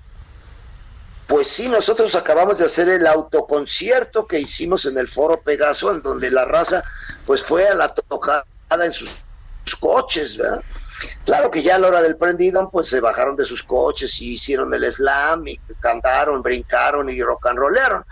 Pues 1.26 1.48
sí, 1.48 1.68
nosotros 1.68 2.14
acabamos 2.14 2.58
de 2.58 2.66
hacer 2.66 2.88
el 2.88 3.06
autoconcierto 3.06 4.26
que 4.26 4.38
hicimos 4.38 4.84
en 4.84 4.98
el 4.98 5.08
Foro 5.08 5.40
Pegaso, 5.40 5.90
en 5.90 6.02
donde 6.02 6.30
la 6.30 6.44
raza 6.44 6.84
pues 7.24 7.42
fue 7.42 7.66
a 7.66 7.74
la 7.74 7.94
tocada 7.94 8.44
en 8.84 8.92
sus 8.92 9.23
coches, 9.77 10.36
¿verdad? 10.36 10.62
Claro 11.24 11.51
que 11.51 11.62
ya 11.62 11.77
a 11.77 11.78
la 11.78 11.89
hora 11.89 12.03
del 12.03 12.16
prendido, 12.16 12.69
pues 12.70 12.89
se 12.89 13.01
bajaron 13.01 13.36
de 13.36 13.45
sus 13.45 13.62
coches 13.62 14.20
y 14.20 14.35
hicieron 14.35 14.73
el 14.74 14.91
slam 14.93 15.47
y 15.49 15.59
cantaron, 15.81 16.43
brincaron 16.43 17.09
y 17.11 17.20
rock 17.23 17.47
and 17.49 17.59
rollaron. 17.59 18.05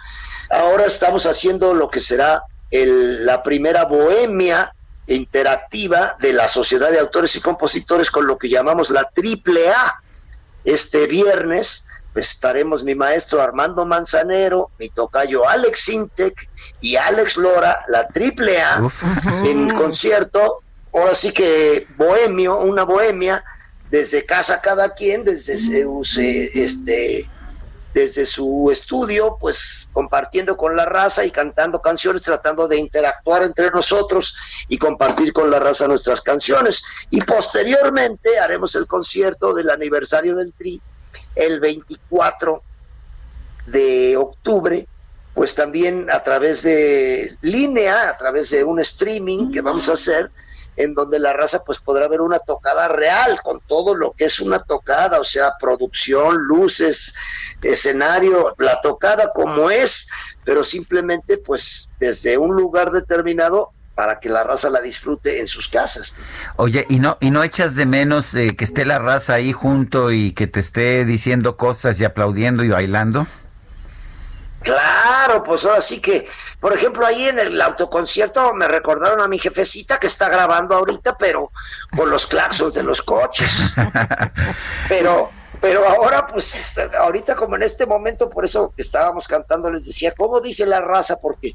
Ahora 0.50 0.86
estamos 0.86 1.26
haciendo 1.26 1.74
lo 1.74 1.88
que 1.88 2.00
será 2.00 2.42
el, 2.70 3.24
la 3.24 3.42
primera 3.42 3.84
bohemia 3.84 4.74
interactiva 5.06 6.16
de 6.20 6.32
la 6.32 6.48
Sociedad 6.48 6.90
de 6.90 6.98
Autores 6.98 7.36
y 7.36 7.40
Compositores 7.40 8.10
con 8.10 8.26
lo 8.26 8.38
que 8.38 8.48
llamamos 8.48 8.90
la 8.90 9.04
triple 9.04 9.70
A. 9.70 10.00
Este 10.64 11.06
viernes 11.06 11.86
pues, 12.12 12.30
estaremos 12.30 12.84
mi 12.84 12.94
maestro 12.94 13.40
Armando 13.40 13.86
Manzanero, 13.86 14.70
mi 14.78 14.88
tocayo 14.90 15.48
Alex 15.48 15.88
Intec 15.88 16.48
y 16.80 16.96
Alex 16.96 17.36
Lora, 17.36 17.84
la 17.88 18.06
triple 18.08 18.60
A, 18.60 18.82
en 19.44 19.74
concierto 19.74 20.62
ahora 20.92 21.14
sí 21.14 21.32
que 21.32 21.86
bohemio, 21.96 22.58
una 22.58 22.84
bohemia, 22.84 23.44
desde 23.90 24.24
casa 24.24 24.60
cada 24.60 24.94
quien, 24.94 25.24
desde 25.24 25.58
su, 25.58 26.02
este, 26.54 27.28
desde 27.92 28.24
su 28.24 28.70
estudio, 28.72 29.36
pues 29.38 29.88
compartiendo 29.92 30.56
con 30.56 30.76
la 30.76 30.86
raza 30.86 31.24
y 31.24 31.30
cantando 31.30 31.82
canciones, 31.82 32.22
tratando 32.22 32.68
de 32.68 32.78
interactuar 32.78 33.42
entre 33.42 33.70
nosotros 33.70 34.34
y 34.68 34.78
compartir 34.78 35.32
con 35.32 35.50
la 35.50 35.58
raza 35.58 35.86
nuestras 35.86 36.22
canciones. 36.22 36.82
Y 37.10 37.20
posteriormente 37.20 38.38
haremos 38.38 38.74
el 38.76 38.86
concierto 38.86 39.52
del 39.52 39.68
aniversario 39.68 40.36
del 40.36 40.52
Tri 40.54 40.80
el 41.34 41.60
24 41.60 42.62
de 43.66 44.16
octubre, 44.16 44.86
pues 45.34 45.54
también 45.54 46.08
a 46.10 46.22
través 46.22 46.62
de 46.62 47.36
línea, 47.42 48.08
a 48.08 48.16
través 48.16 48.50
de 48.50 48.64
un 48.64 48.80
streaming 48.80 49.52
que 49.52 49.60
vamos 49.60 49.88
a 49.88 49.94
hacer, 49.94 50.30
en 50.76 50.94
donde 50.94 51.18
la 51.18 51.32
raza 51.32 51.62
pues 51.64 51.78
podrá 51.78 52.08
ver 52.08 52.20
una 52.20 52.38
tocada 52.38 52.88
real 52.88 53.40
con 53.42 53.60
todo 53.60 53.94
lo 53.94 54.12
que 54.12 54.24
es 54.24 54.40
una 54.40 54.62
tocada, 54.62 55.20
o 55.20 55.24
sea, 55.24 55.52
producción, 55.60 56.36
luces, 56.46 57.14
escenario, 57.62 58.54
la 58.58 58.80
tocada 58.80 59.32
como 59.34 59.70
es, 59.70 60.08
pero 60.44 60.64
simplemente 60.64 61.38
pues 61.38 61.88
desde 61.98 62.38
un 62.38 62.56
lugar 62.56 62.90
determinado 62.90 63.72
para 63.94 64.20
que 64.20 64.30
la 64.30 64.42
raza 64.42 64.70
la 64.70 64.80
disfrute 64.80 65.40
en 65.40 65.46
sus 65.46 65.68
casas. 65.68 66.16
Oye, 66.56 66.86
¿y 66.88 66.98
no, 66.98 67.18
y 67.20 67.30
no 67.30 67.42
echas 67.44 67.74
de 67.74 67.84
menos 67.84 68.34
eh, 68.34 68.56
que 68.56 68.64
esté 68.64 68.86
la 68.86 68.98
raza 68.98 69.34
ahí 69.34 69.52
junto 69.52 70.10
y 70.10 70.32
que 70.32 70.46
te 70.46 70.60
esté 70.60 71.04
diciendo 71.04 71.56
cosas 71.56 72.00
y 72.00 72.04
aplaudiendo 72.04 72.64
y 72.64 72.70
bailando? 72.70 73.26
Claro, 74.62 75.42
pues 75.42 75.64
ahora 75.64 75.80
sí 75.80 76.00
que, 76.00 76.26
por 76.60 76.72
ejemplo, 76.72 77.06
ahí 77.06 77.28
en 77.28 77.38
el 77.38 77.60
autoconcierto 77.60 78.54
me 78.54 78.68
recordaron 78.68 79.20
a 79.20 79.28
mi 79.28 79.38
jefecita 79.38 79.98
que 79.98 80.06
está 80.06 80.28
grabando 80.28 80.74
ahorita, 80.74 81.16
pero 81.18 81.50
con 81.96 82.10
los 82.10 82.26
claxos 82.26 82.74
de 82.74 82.82
los 82.82 83.02
coches. 83.02 83.50
pero, 84.88 85.30
pero 85.60 85.86
ahora, 85.86 86.26
pues, 86.26 86.54
este, 86.54 86.88
ahorita 86.96 87.34
como 87.34 87.56
en 87.56 87.62
este 87.62 87.86
momento, 87.86 88.30
por 88.30 88.44
eso 88.44 88.72
estábamos 88.76 89.28
cantando, 89.28 89.70
les 89.70 89.86
decía, 89.86 90.14
¿cómo 90.16 90.40
dice 90.40 90.66
la 90.66 90.80
raza? 90.80 91.18
Porque 91.20 91.54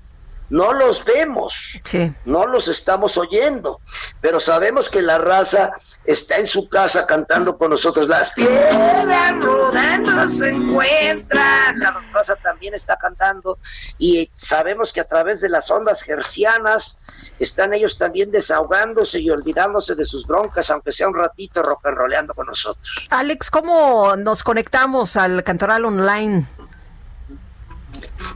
no 0.50 0.74
los 0.74 1.04
vemos, 1.04 1.80
no 2.26 2.46
los 2.46 2.68
estamos 2.68 3.18
oyendo, 3.18 3.82
pero 4.22 4.40
sabemos 4.40 4.90
que 4.90 5.02
la 5.02 5.18
raza 5.18 5.72
está 6.08 6.38
en 6.38 6.48
su 6.48 6.70
casa 6.70 7.06
cantando 7.06 7.58
con 7.58 7.70
nosotros. 7.70 8.08
Las 8.08 8.32
piedras 8.32 9.36
rodando 9.40 10.30
se 10.30 10.50
encuentran. 10.50 11.78
La 11.80 12.02
raza 12.14 12.36
también 12.38 12.74
está 12.74 12.98
cantando 12.98 13.60
y 13.98 14.30
sabemos 14.34 14.94
que 14.94 15.02
a 15.02 15.06
través 15.06 15.42
de 15.42 15.50
las 15.50 15.70
ondas 15.70 16.02
gercianas 16.02 17.00
están 17.40 17.74
ellos 17.74 17.98
también 17.98 18.32
desahogándose 18.32 19.20
y 19.20 19.30
olvidándose 19.30 19.96
de 19.96 20.06
sus 20.06 20.26
broncas, 20.26 20.70
aunque 20.70 20.92
sea 20.92 21.08
un 21.08 21.16
ratito 21.16 21.62
rock 21.62 21.86
and 21.86 21.98
rollando 21.98 22.34
con 22.34 22.48
nosotros. 22.48 23.08
Alex, 23.10 23.52
¿cómo 23.52 24.16
nos 24.16 24.44
conectamos 24.44 25.18
al 25.18 25.44
Cantoral 25.44 25.86
Online? 25.86 26.46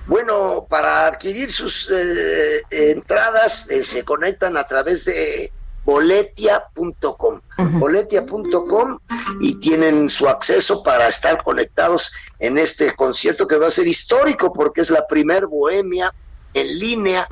Bueno, 0.08 0.68
para 0.70 1.08
adquirir 1.08 1.52
sus 1.52 1.90
eh, 1.90 2.62
entradas 2.72 3.70
eh, 3.70 3.84
se 3.84 4.04
conectan 4.04 4.58
a 4.58 4.64
través 4.66 5.06
de 5.06 5.52
boletia.com, 5.84 7.42
boletia.com 7.80 9.00
y 9.40 9.56
tienen 9.60 10.10
su 10.10 10.28
acceso 10.28 10.84
para 10.84 11.08
estar 11.08 11.42
conectados 11.44 12.12
en 12.40 12.58
este 12.58 12.96
concierto 12.96 13.48
que 13.48 13.58
va 13.58 13.68
a 13.68 13.72
ser 13.72 13.88
histórico 13.88 14.54
porque 14.54 14.82
es 14.82 14.90
la 14.90 15.08
primer 15.08 15.48
bohemia 15.48 16.14
en 16.54 16.80
línea 16.80 17.28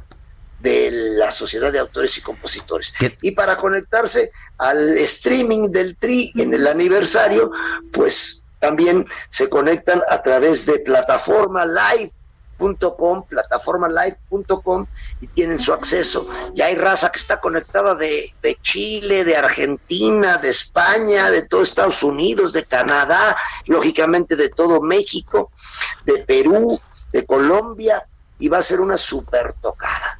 de 0.62 0.90
la 1.18 1.32
Sociedad 1.32 1.72
de 1.72 1.80
Autores 1.80 2.18
y 2.18 2.22
Compositores. 2.22 2.94
Y 3.22 3.32
para 3.32 3.56
conectarse 3.56 4.32
al 4.58 4.98
streaming 4.98 5.72
del 5.72 5.96
TRI 5.96 6.34
en 6.38 6.54
el 6.54 6.68
aniversario, 6.68 7.52
pues 7.94 8.44
también 8.60 9.08
se 9.30 9.48
conectan 9.48 10.02
a 10.10 10.22
través 10.22 10.66
de 10.66 10.80
plataforma 10.80 11.66
live 11.66 12.12
.com, 12.60 13.24
plataformalive.com 13.24 14.86
y 15.22 15.28
tienen 15.28 15.60
su 15.60 15.74
acceso. 15.74 16.28
Ya 16.54 16.66
hay 16.66 16.76
raza 16.76 17.12
que 17.12 17.20
está 17.20 17.40
conectada 17.40 17.96
de, 17.96 18.32
de, 18.42 18.56
Chile, 18.62 19.24
de 19.24 19.36
Argentina, 19.36 20.38
de 20.38 20.50
España, 20.50 21.32
de 21.32 21.44
todo 21.44 21.62
Estados 21.62 22.04
Unidos, 22.04 22.54
de 22.54 22.66
Canadá, 22.66 23.36
lógicamente 23.66 24.36
de 24.36 24.50
todo 24.50 24.82
México, 24.82 25.52
de 26.06 26.20
Perú, 26.26 26.80
de 27.12 27.26
Colombia, 27.26 28.06
y 28.38 28.48
va 28.50 28.60
a 28.60 28.64
ser 28.64 28.82
una 28.82 28.98
super 28.98 29.54
tocada. 29.54 30.19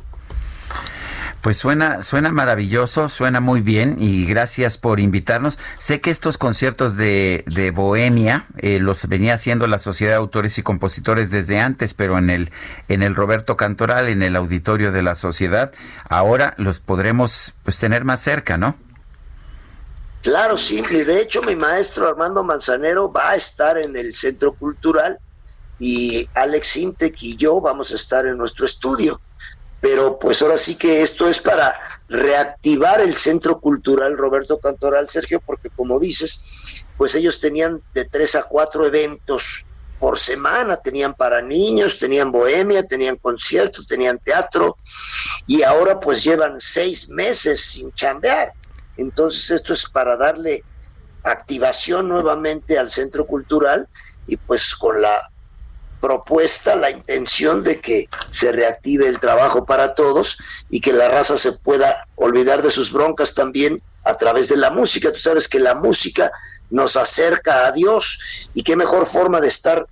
Pues 1.42 1.58
suena, 1.58 2.02
suena 2.02 2.32
maravilloso, 2.32 3.08
suena 3.08 3.40
muy 3.40 3.62
bien 3.62 3.96
y 3.98 4.26
gracias 4.26 4.78
por 4.78 5.00
invitarnos. 5.00 5.58
Sé 5.78 6.02
que 6.02 6.10
estos 6.10 6.38
conciertos 6.38 6.98
de, 6.98 7.46
de 7.48 7.72
Bohemia 7.72 8.46
eh, 8.58 8.80
los 8.80 9.08
venía 9.08 9.36
haciendo 9.36 9.66
la 9.66 9.78
Sociedad 9.78 10.14
de 10.14 10.18
Autores 10.18 10.58
y 10.58 10.64
Compositores 10.64 11.32
desde 11.32 11.60
antes, 11.60 11.94
pero 11.94 12.18
en 12.18 12.30
el, 12.30 12.52
en 12.90 13.04
el 13.04 13.16
Roberto 13.16 13.56
Cantoral, 13.56 14.10
en 14.10 14.22
el 14.22 14.36
auditorio 14.36 14.92
de 14.92 15.02
la 15.02 15.16
Sociedad, 15.16 15.72
ahora 16.10 16.56
los 16.58 16.82
podremos 16.82 17.54
pues 17.64 17.80
tener 17.80 18.04
más 18.04 18.20
cerca, 18.20 18.58
¿no? 18.58 18.76
Claro, 20.22 20.58
sí, 20.58 20.82
de 20.82 21.22
hecho 21.22 21.42
mi 21.44 21.56
maestro 21.56 22.10
Armando 22.10 22.44
Manzanero 22.44 23.10
va 23.10 23.30
a 23.30 23.36
estar 23.36 23.78
en 23.78 23.96
el 23.96 24.14
Centro 24.14 24.52
Cultural 24.52 25.18
y 25.80 26.28
Alex 26.34 26.76
Intec 26.76 27.16
y 27.22 27.38
yo 27.38 27.62
vamos 27.62 27.94
a 27.94 27.96
estar 27.96 28.26
en 28.26 28.38
nuestro 28.38 28.66
estudio 28.66 29.22
pero 29.82 30.20
pues 30.20 30.42
ahora 30.42 30.58
sí 30.58 30.76
que 30.76 31.02
esto 31.02 31.28
es 31.28 31.40
para 31.40 31.74
reactivar 32.10 33.02
el 33.02 33.14
Centro 33.14 33.60
Cultural 33.60 34.18
Roberto 34.18 34.60
Cantoral, 34.60 35.08
Sergio, 35.10 35.40
porque 35.40 35.70
como 35.70 36.00
dices, 36.00 36.84
pues 36.98 37.16
ellos 37.16 37.40
tenían 37.40 37.82
de 37.94 38.06
tres 38.06 38.36
a 38.36 38.44
cuatro 38.44 38.86
eventos 38.86 39.66
por 40.00 40.18
semana, 40.18 40.78
tenían 40.78 41.14
para 41.14 41.42
niños, 41.42 42.00
tenían 42.00 42.32
bohemia, 42.32 42.88
tenían 42.88 43.18
concierto, 43.18 43.84
tenían 43.86 44.18
teatro, 44.18 44.78
y 45.46 45.64
ahora 45.64 46.00
pues 46.00 46.24
llevan 46.24 46.60
seis 46.60 47.10
meses 47.10 47.62
sin 47.62 47.92
chambear. 47.94 48.54
Entonces 48.98 49.52
esto 49.52 49.74
es 49.74 49.86
para 49.90 50.18
darle 50.18 50.64
activación 51.24 52.08
nuevamente 52.08 52.78
al 52.78 52.90
centro 52.90 53.28
cultural 53.28 53.88
y 54.26 54.38
pues 54.38 54.74
con 54.76 55.02
la 55.02 55.32
propuesta, 56.00 56.76
la 56.76 56.92
intención 56.92 57.64
de 57.64 57.80
que 57.80 58.08
se 58.32 58.52
reactive 58.52 59.08
el 59.08 59.20
trabajo 59.20 59.66
para 59.66 59.94
todos 59.94 60.38
y 60.70 60.82
que 60.82 60.94
la 60.94 61.10
raza 61.10 61.38
se 61.38 61.54
pueda 61.54 62.08
olvidar 62.16 62.62
de 62.62 62.70
sus 62.70 62.92
broncas 62.92 63.34
también 63.34 63.82
a 64.04 64.16
través 64.16 64.50
de 64.50 64.58
la 64.58 64.72
música. 64.72 65.12
Tú 65.12 65.20
sabes 65.20 65.48
que 65.48 65.60
la 65.60 65.76
música 65.76 66.32
nos 66.70 66.96
acerca 66.96 67.68
a 67.68 67.72
Dios 67.72 68.50
y 68.54 68.64
qué 68.64 68.76
mejor 68.76 69.06
forma 69.06 69.42
de 69.42 69.48
estar 69.48 69.88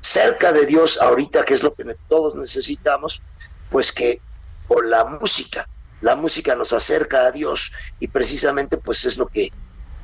cerca 0.00 0.52
de 0.52 0.66
Dios 0.66 0.98
ahorita, 1.00 1.44
que 1.44 1.54
es 1.54 1.62
lo 1.62 1.74
que 1.74 1.84
todos 2.08 2.34
necesitamos, 2.34 3.22
pues 3.70 3.92
que 3.92 4.20
con 4.68 4.90
la 4.90 5.04
música. 5.04 5.68
La 6.00 6.16
música 6.16 6.56
nos 6.56 6.72
acerca 6.72 7.26
a 7.26 7.30
Dios 7.30 7.72
y 8.00 8.08
precisamente 8.08 8.76
pues 8.76 9.04
es 9.04 9.16
lo 9.16 9.28
que 9.28 9.52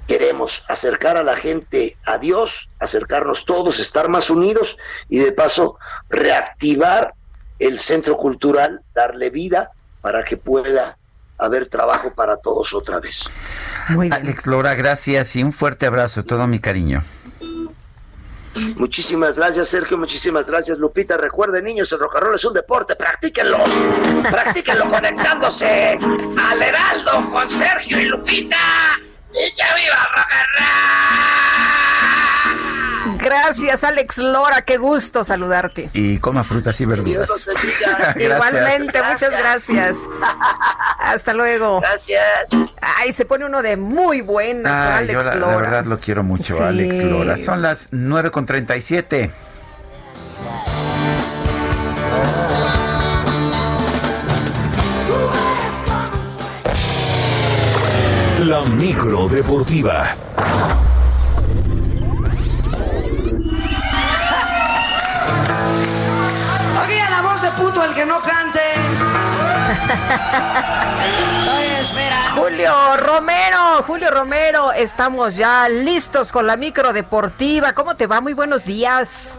queremos, 0.09 0.65
acercar 0.69 1.17
a 1.17 1.23
la 1.23 1.37
gente 1.37 1.97
a 2.07 2.19
Dios, 2.19 2.71
acercarnos 2.81 3.45
todos, 3.45 3.79
estar 3.79 4.09
más 4.09 4.31
unidos 4.31 4.79
y 5.09 5.19
de 5.19 5.33
paso 5.33 5.79
reactivar 6.09 7.15
el 7.59 7.79
centro 7.79 8.17
cultural, 8.17 8.83
darle 8.95 9.31
vida 9.31 9.71
para 10.01 10.25
que 10.25 10.37
pueda 10.37 10.99
haber 11.37 11.69
trabajo 11.69 12.15
para 12.15 12.39
todos 12.39 12.73
otra 12.75 12.99
vez. 12.99 13.29
Alex 13.87 14.47
Lora, 14.47 14.75
gracias 14.75 15.37
y 15.37 15.43
un 15.43 15.53
fuerte 15.53 15.87
abrazo, 15.87 16.25
todo 16.25 16.47
mi 16.47 16.59
cariño. 16.59 17.05
Muchísimas 18.77 19.37
gracias, 19.37 19.69
Sergio. 19.69 19.99
Muchísimas 19.99 20.49
gracias, 20.49 20.79
Lupita. 20.79 21.17
Recuerden, 21.17 21.65
niños, 21.65 21.93
el 21.93 22.01
rock 22.01 22.17
and 22.17 22.25
roll 22.25 22.35
es 22.35 22.45
un 22.45 22.55
deporte. 22.55 22.97
Practíquenlo. 22.97 23.59
Practíquenlo 24.29 24.89
conectándose 24.89 25.97
al 26.43 26.63
Heraldo 26.63 27.31
con 27.31 27.49
Sergio 27.49 28.01
y 28.01 28.07
Lupita. 28.07 28.57
¡Y 29.47 29.53
que 29.53 29.63
viva 29.77 29.97
rock 30.17 30.33
and 30.33 30.49
roll! 30.59 30.69
Gracias, 33.19 33.83
Alex 33.85 34.19
Lora. 34.19 34.63
Qué 34.63 34.77
gusto 34.77 35.25
saludarte. 35.25 35.91
Y 35.93 36.19
coma 36.19 36.45
frutas 36.45 36.81
y 36.81 36.85
verduras. 36.87 37.49
Igualmente, 38.17 39.03
muchas 39.03 39.31
gracias. 39.31 39.97
Hasta 41.01 41.35
luego. 41.35 41.81
Gracias. 41.81 42.23
Ay, 42.81 43.11
se 43.13 43.25
pone 43.25 43.45
uno 43.45 43.61
de 43.63 43.77
muy 43.77 44.21
buenas 44.21 44.73
con 44.73 44.93
Alex 44.99 45.13
yo 45.13 45.23
la, 45.23 45.35
Lora. 45.35 45.53
la 45.53 45.57
verdad 45.59 45.85
lo 45.87 45.99
quiero 45.99 46.23
mucho, 46.23 46.57
Sí. 46.57 46.63
Alex 46.63 47.03
Lora. 47.05 47.37
Son 47.37 47.61
las 47.61 47.91
9.37. 47.93 49.31
La 58.49 58.63
micro 58.63 59.29
deportiva. 59.29 60.17
Aquí 66.83 66.99
a 66.99 67.11
la 67.11 67.21
voz 67.21 67.43
de 67.43 67.51
puto 67.51 67.85
el 67.85 67.93
que 67.93 68.07
no 68.07 68.19
cante. 68.23 68.61
Soy 71.45 71.65
espera. 71.79 72.33
Julio 72.37 72.97
Romero, 72.97 73.83
Julio 73.87 74.11
Romero, 74.11 74.73
estamos 74.73 75.37
ya 75.37 75.69
listos 75.69 76.33
con 76.33 76.47
la 76.47 76.57
micro 76.57 76.95
deportiva. 76.95 77.75
¿Cómo 77.75 77.97
te 77.97 78.07
va? 78.07 78.23
Muy 78.23 78.33
buenos 78.33 78.65
días. 78.65 79.35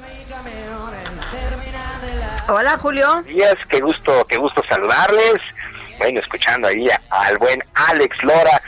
Hola, 2.48 2.78
Julio. 2.78 3.24
días, 3.24 3.56
qué 3.70 3.80
gusto, 3.80 4.28
qué 4.28 4.38
gusto 4.38 4.62
saludarles. 4.70 5.38
Bueno, 5.98 6.20
escuchando 6.20 6.68
ahí 6.68 6.86
al 7.10 7.40
buen 7.40 7.60
Alex 7.74 8.16
Lora. 8.22 8.62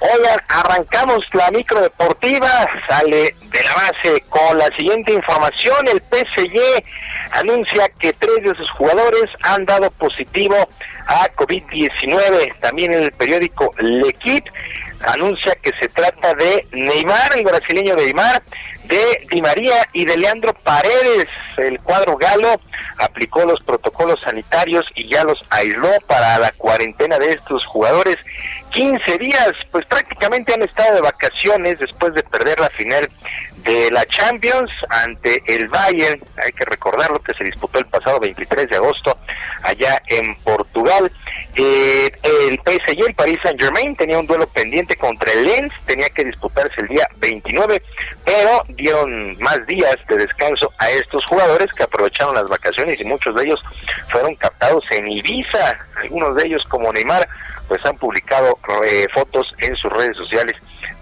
Oigan, 0.00 0.38
arrancamos 0.48 1.24
la 1.32 1.50
micro 1.50 1.80
deportiva, 1.80 2.68
sale 2.88 3.34
de 3.40 3.62
la 3.64 3.74
base 3.74 4.20
con 4.28 4.58
la 4.58 4.66
siguiente 4.76 5.12
información. 5.12 5.76
El 5.86 6.00
PSG 6.00 6.84
anuncia 7.32 7.88
que 7.98 8.12
tres 8.12 8.42
de 8.42 8.54
sus 8.54 8.70
jugadores 8.72 9.30
han 9.42 9.64
dado 9.64 9.90
positivo 9.92 10.56
a 11.06 11.28
COVID-19. 11.34 12.58
También 12.60 12.92
el 12.92 13.10
periódico 13.12 13.72
L'Equipe 13.78 14.50
anuncia 15.06 15.54
que 15.62 15.72
se 15.80 15.88
trata 15.88 16.34
de 16.34 16.66
Neymar, 16.72 17.36
el 17.36 17.44
brasileño 17.44 17.96
Neymar, 17.96 18.42
de 18.84 19.26
Di 19.30 19.40
María 19.40 19.82
y 19.92 20.04
de 20.04 20.16
Leandro 20.16 20.54
Paredes. 20.54 21.26
El 21.56 21.80
cuadro 21.80 22.16
galo 22.16 22.60
aplicó 22.98 23.44
los 23.44 23.62
protocolos 23.64 24.20
sanitarios 24.20 24.84
y 24.94 25.08
ya 25.08 25.24
los 25.24 25.38
aisló 25.50 25.90
para 26.06 26.38
la 26.38 26.52
cuarentena 26.52 27.18
de 27.18 27.30
estos 27.30 27.64
jugadores. 27.66 28.16
15 28.76 29.18
días, 29.18 29.52
pues 29.70 29.86
prácticamente 29.86 30.52
han 30.52 30.60
estado 30.60 30.96
de 30.96 31.00
vacaciones 31.00 31.78
después 31.78 32.12
de 32.12 32.22
perder 32.22 32.60
la 32.60 32.68
final 32.68 33.08
de 33.66 33.90
la 33.90 34.06
Champions 34.06 34.70
ante 34.88 35.42
el 35.46 35.68
Bayern. 35.68 36.20
Hay 36.42 36.52
que 36.52 36.64
recordarlo 36.64 37.20
que 37.20 37.34
se 37.34 37.44
disputó 37.44 37.78
el 37.78 37.86
pasado 37.86 38.20
23 38.20 38.70
de 38.70 38.76
agosto 38.76 39.18
allá 39.62 40.00
en 40.06 40.34
Portugal. 40.36 41.10
Eh, 41.56 42.10
el 42.22 42.60
PSG, 42.64 43.08
el 43.08 43.14
Paris 43.14 43.38
Saint 43.42 43.60
Germain, 43.60 43.96
tenía 43.96 44.18
un 44.18 44.26
duelo 44.26 44.46
pendiente 44.46 44.94
contra 44.96 45.32
el 45.32 45.44
Lens, 45.44 45.72
tenía 45.84 46.08
que 46.10 46.24
disputarse 46.24 46.80
el 46.80 46.88
día 46.88 47.08
29, 47.16 47.82
pero 48.24 48.62
dieron 48.68 49.36
más 49.38 49.66
días 49.66 49.96
de 50.08 50.16
descanso 50.16 50.72
a 50.78 50.90
estos 50.90 51.24
jugadores 51.26 51.66
que 51.76 51.84
aprovecharon 51.84 52.34
las 52.34 52.48
vacaciones 52.48 53.00
y 53.00 53.04
muchos 53.04 53.34
de 53.34 53.44
ellos 53.44 53.62
fueron 54.10 54.34
captados 54.36 54.84
en 54.92 55.08
Ibiza. 55.08 55.78
Algunos 56.02 56.36
de 56.36 56.46
ellos, 56.46 56.64
como 56.68 56.92
Neymar, 56.92 57.26
pues 57.66 57.84
han 57.84 57.96
publicado 57.96 58.58
eh, 58.86 59.06
fotos 59.12 59.46
en 59.58 59.74
sus 59.74 59.92
redes 59.92 60.16
sociales 60.16 60.54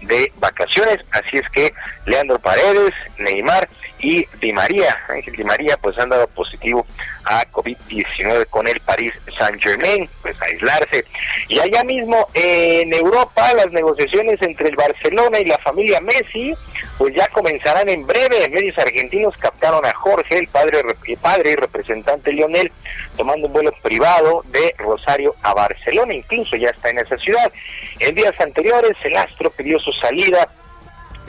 de 0.07 0.31
vacaciones, 0.37 0.97
así 1.11 1.37
es 1.37 1.49
que 1.49 1.73
Leandro 2.05 2.39
Paredes, 2.39 2.93
Neymar 3.17 3.67
y 3.99 4.25
Di 4.39 4.53
María, 4.53 4.95
Ángel 5.09 5.35
Di 5.35 5.43
María, 5.43 5.77
pues 5.77 5.97
han 5.97 6.09
dado 6.09 6.27
positivo 6.27 6.85
a 7.25 7.43
COVID-19 7.51 8.47
con 8.49 8.67
el 8.67 8.79
Paris 8.81 9.13
Saint 9.37 9.61
Germain, 9.61 10.07
pues 10.21 10.39
aislarse. 10.41 11.05
Y 11.47 11.59
allá 11.59 11.83
mismo 11.83 12.27
en 12.33 12.93
Europa 12.93 13.51
las 13.53 13.71
negociaciones 13.71 14.41
entre 14.41 14.69
el 14.69 14.75
Barcelona 14.75 15.39
y 15.39 15.45
la 15.45 15.57
familia 15.59 16.01
Messi, 16.01 16.53
pues 16.97 17.15
ya 17.15 17.27
comenzarán 17.29 17.89
en 17.89 18.05
breve. 18.05 18.49
Medios 18.49 18.77
argentinos 18.77 19.35
captaron 19.37 19.85
a 19.85 19.93
Jorge, 19.93 20.37
el 20.37 20.47
padre, 20.47 20.81
el 21.07 21.17
padre 21.17 21.51
y 21.51 21.55
representante 21.55 22.31
Lionel, 22.31 22.71
tomando 23.17 23.47
un 23.47 23.53
vuelo 23.53 23.73
privado 23.81 24.43
de 24.47 24.75
Rosario 24.77 25.35
a 25.41 25.53
Barcelona, 25.53 26.13
incluso 26.13 26.55
ya 26.55 26.69
está 26.69 26.89
en 26.89 26.99
esa 26.99 27.17
ciudad. 27.17 27.51
En 27.99 28.15
días 28.15 28.33
anteriores 28.39 28.95
el 29.03 29.15
astro 29.15 29.49
pidió 29.51 29.79
su 29.79 29.91
salida 29.93 30.49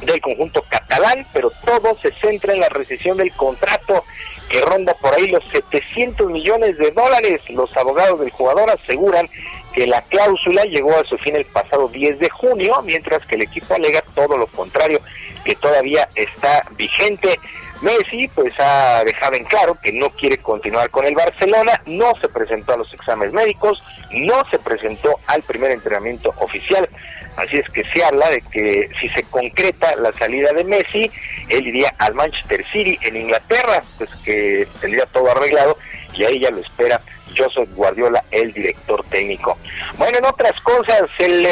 del 0.02 0.20
conjunto 0.20 0.62
catalán, 0.68 1.26
pero 1.32 1.51
todo 1.64 1.97
se 2.01 2.12
centra 2.20 2.52
en 2.52 2.60
la 2.60 2.68
rescisión 2.68 3.16
del 3.16 3.32
contrato 3.32 4.05
que 4.48 4.60
ronda 4.60 4.94
por 4.94 5.14
ahí 5.14 5.26
los 5.28 5.43
700 5.51 6.28
millones 6.30 6.76
de 6.78 6.90
dólares. 6.93 7.40
Los 7.51 7.74
abogados 7.76 8.20
del 8.20 8.30
jugador 8.30 8.70
aseguran 8.70 9.28
que 9.72 9.86
la 9.86 10.02
cláusula 10.02 10.64
llegó 10.64 10.97
a 10.97 11.05
su 11.05 11.18
fin 11.18 11.36
el 11.36 11.47
pasado 11.47 11.88
10 11.88 12.18
de 12.18 12.30
junio, 12.30 12.82
mientras 12.84 13.26
que 13.26 13.34
el 13.34 13.43
equipo 13.43 13.74
alega 13.74 14.02
todo 14.14 14.36
lo 14.36 14.47
contrario, 14.47 15.01
que 15.44 15.55
todavía 15.55 16.09
está 16.14 16.66
vigente. 16.77 17.38
Messi 17.82 18.29
pues 18.29 18.55
ha 18.59 19.05
dejado 19.05 19.35
en 19.35 19.45
claro 19.45 19.77
que 19.82 19.93
no 19.93 20.11
quiere 20.11 20.38
continuar 20.38 20.90
con 20.90 21.05
el 21.05 21.14
Barcelona, 21.14 21.80
no 21.87 22.13
se 22.21 22.29
presentó 22.29 22.74
a 22.74 22.79
los 22.79 22.93
exámenes 22.95 23.35
médicos, 23.35 23.82
no 24.11 24.43
se 24.51 24.59
presentó 24.59 25.19
al 25.27 25.43
primer 25.43 25.71
entrenamiento 25.71 26.35
oficial, 26.38 26.88
así 27.37 27.56
es 27.56 27.69
que 27.71 27.85
se 27.93 28.05
habla 28.05 28.30
de 28.30 28.40
que 28.40 28.88
si 29.01 29.09
se 29.11 29.22
concreta 29.24 29.95
la 29.96 30.13
salida 30.13 30.53
de 30.53 30.64
Messi, 30.64 31.11
él 31.48 31.66
iría 31.66 31.95
al 31.98 32.14
Manchester 32.14 32.64
City 32.72 32.98
en 33.03 33.16
Inglaterra, 33.16 33.82
pues 33.98 34.11
que 34.24 34.66
tendría 34.80 35.06
todo 35.06 35.30
arreglado 35.30 35.77
y 36.14 36.24
ahí 36.24 36.40
ya 36.40 36.51
lo 36.51 36.59
espera 36.59 37.01
Joseph 37.37 37.69
Guardiola, 37.74 38.24
el 38.30 38.53
director 38.53 39.05
técnico. 39.11 39.59
Bueno, 39.98 40.19
en 40.19 40.24
otras 40.24 40.59
cosas, 40.63 41.03
el, 41.19 41.46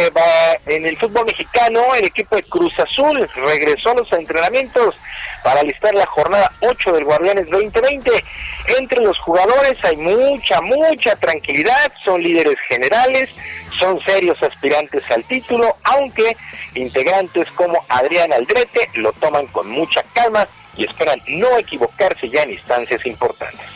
en 0.66 0.86
el 0.86 0.96
fútbol 0.96 1.26
mexicano, 1.26 1.94
el 1.94 2.06
equipo 2.06 2.36
de 2.36 2.42
Cruz 2.44 2.72
Azul 2.78 3.28
regresó 3.34 3.90
a 3.90 3.94
los 3.96 4.12
entrenamientos 4.12 4.94
para 5.44 5.60
alistar 5.60 5.94
la 5.94 6.06
jornada 6.06 6.50
8 6.60 6.92
del 6.92 7.04
Guardianes 7.04 7.50
2020. 7.50 8.10
Entre 8.80 9.04
los 9.04 9.18
jugadores 9.18 9.74
hay 9.84 9.96
mucha, 9.98 10.60
mucha 10.62 11.14
tranquilidad, 11.16 11.92
son 12.02 12.22
líderes 12.22 12.56
generales, 12.66 13.28
son 13.78 14.00
serios 14.06 14.42
aspirantes 14.42 15.04
al 15.10 15.22
título, 15.24 15.76
aunque 15.84 16.34
integrantes 16.74 17.50
como 17.52 17.84
Adrián 17.90 18.32
Aldrete 18.32 18.88
lo 18.94 19.12
toman 19.12 19.46
con 19.48 19.68
mucha 19.68 20.02
calma 20.14 20.48
y 20.78 20.86
esperan 20.86 21.20
no 21.28 21.58
equivocarse 21.58 22.28
ya 22.30 22.42
en 22.42 22.52
instancias 22.52 23.04
importantes. 23.04 23.66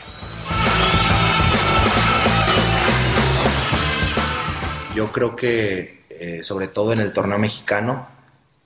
Yo 4.95 5.13
creo 5.13 5.37
que, 5.37 6.01
eh, 6.09 6.43
sobre 6.43 6.69
todo 6.69 6.95
en 6.95 7.01
el 7.01 7.13
torneo 7.13 7.39
mexicano, 7.39 8.09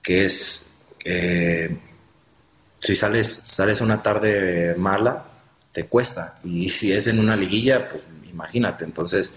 que 0.01 0.25
es, 0.25 0.71
eh, 1.03 1.69
si 2.83 2.95
sales, 2.95 3.41
sales 3.45 3.81
una 3.81 4.03
tarde 4.03 4.75
mala, 4.77 5.25
te 5.73 5.85
cuesta. 5.87 6.39
Y 6.43 6.69
si 6.71 6.93
es 6.93 7.07
en 7.07 7.19
una 7.19 7.35
liguilla, 7.37 7.89
pues 7.89 8.03
imagínate. 8.31 8.85
Entonces, 8.85 9.31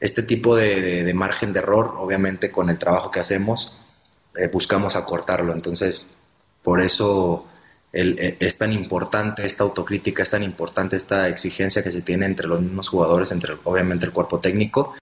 este 0.00 0.22
tipo 0.22 0.56
de, 0.56 1.04
de- 1.04 1.14
margen 1.14 1.52
de 1.52 1.60
error, 1.60 1.94
obviamente 1.98 2.50
con 2.50 2.70
el 2.70 2.78
trabajo 2.78 3.10
que 3.10 3.20
hacemos, 3.20 3.78
eh, 4.36 4.48
buscamos 4.52 4.96
acortarlo. 4.96 5.52
Entonces, 5.52 6.04
por 6.62 6.80
eso 6.80 7.46
eh, 7.92 8.36
es 8.40 8.58
tan 8.58 8.72
importante 8.72 9.46
esta 9.46 9.64
autocrítica, 9.64 10.22
es 10.22 10.30
tan 10.30 10.42
importante 10.42 10.96
esta 10.96 11.28
exigencia 11.28 11.82
que 11.82 11.92
se 11.92 12.02
tiene 12.02 12.26
entre 12.26 12.48
los 12.48 12.60
mismos 12.60 12.88
jugadores, 12.88 13.30
entre 13.32 13.54
obviamente 13.64 14.06
el 14.06 14.12
cuerpo 14.12 14.40
técnico. 14.40 14.96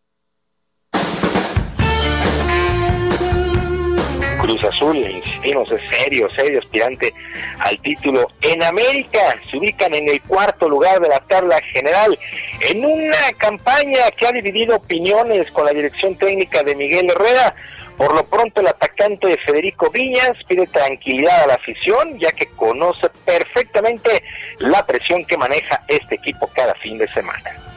Es 5.70 5.82
serio, 5.90 6.28
serio 6.34 6.58
aspirante 6.58 7.12
al 7.58 7.78
título. 7.78 8.28
En 8.40 8.62
América 8.62 9.36
se 9.50 9.58
ubican 9.58 9.94
en 9.94 10.08
el 10.08 10.20
cuarto 10.22 10.68
lugar 10.68 11.00
de 11.00 11.08
la 11.08 11.20
tabla 11.20 11.60
general 11.72 12.18
en 12.60 12.84
una 12.84 13.32
campaña 13.38 14.10
que 14.16 14.26
ha 14.26 14.32
dividido 14.32 14.76
opiniones 14.76 15.50
con 15.50 15.66
la 15.66 15.72
dirección 15.72 16.16
técnica 16.16 16.62
de 16.62 16.74
Miguel 16.74 17.10
Herrera. 17.10 17.54
Por 17.96 18.14
lo 18.14 18.24
pronto 18.24 18.60
el 18.60 18.66
atacante 18.66 19.38
Federico 19.44 19.90
Viñas 19.90 20.32
pide 20.48 20.66
tranquilidad 20.66 21.44
a 21.44 21.46
la 21.46 21.54
afición 21.54 22.18
ya 22.18 22.32
que 22.32 22.46
conoce 22.46 23.08
perfectamente 23.24 24.24
la 24.58 24.84
presión 24.86 25.24
que 25.24 25.36
maneja 25.36 25.82
este 25.86 26.16
equipo 26.16 26.50
cada 26.54 26.74
fin 26.76 26.98
de 26.98 27.06
semana. 27.12 27.71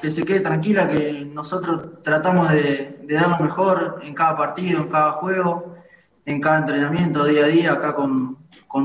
Que 0.00 0.10
se 0.10 0.24
quede 0.24 0.40
tranquila, 0.40 0.88
que 0.88 1.28
nosotros 1.32 2.02
tratamos 2.02 2.50
de, 2.50 3.04
dar 3.08 3.30
lo 3.30 3.38
mejor 3.38 4.00
en 4.02 4.14
cada 4.14 4.36
partido, 4.36 4.82
en 4.82 4.88
cada 4.88 5.12
juego, 5.12 5.74
en 6.24 6.40
cada 6.40 6.58
entrenamiento, 6.58 7.24
día 7.24 7.44
a 7.44 7.48
día, 7.48 7.72
acá 7.72 7.94
con, 7.94 8.38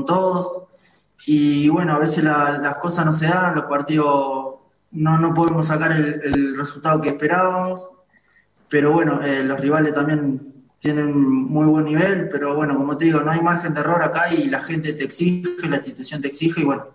todos. 0.04 0.64
Y 1.26 1.68
bueno, 1.68 1.94
a 1.94 1.98
veces 1.98 2.24
las 2.24 2.76
cosas 2.76 3.06
no 3.06 3.12
se 3.12 3.26
dan, 3.26 3.54
los 3.54 3.64
partidos 3.64 4.56
no, 4.92 5.18
no 5.18 5.34
podemos 5.34 5.66
sacar 5.66 5.92
el, 5.92 6.56
resultado 6.56 7.00
que 7.00 7.10
esperábamos, 7.10 7.90
pero 8.68 8.92
bueno, 8.92 9.22
eh, 9.22 9.42
los 9.44 9.60
rivales 9.60 9.94
también 9.94 10.54
tienen 10.78 11.18
muy 11.18 11.66
buen 11.66 11.86
nivel, 11.86 12.28
pero 12.28 12.54
bueno, 12.54 12.76
como 12.76 12.96
te 12.96 13.06
digo, 13.06 13.20
no 13.20 13.30
hay 13.30 13.40
margen 13.40 13.74
de 13.74 13.80
error 13.80 14.02
acá 14.02 14.32
y 14.32 14.48
la 14.48 14.60
gente 14.60 14.92
te 14.92 15.04
exige, 15.04 15.68
la 15.68 15.76
institución 15.76 16.20
te 16.20 16.28
exige 16.28 16.62
y 16.62 16.64
bueno, 16.64 16.86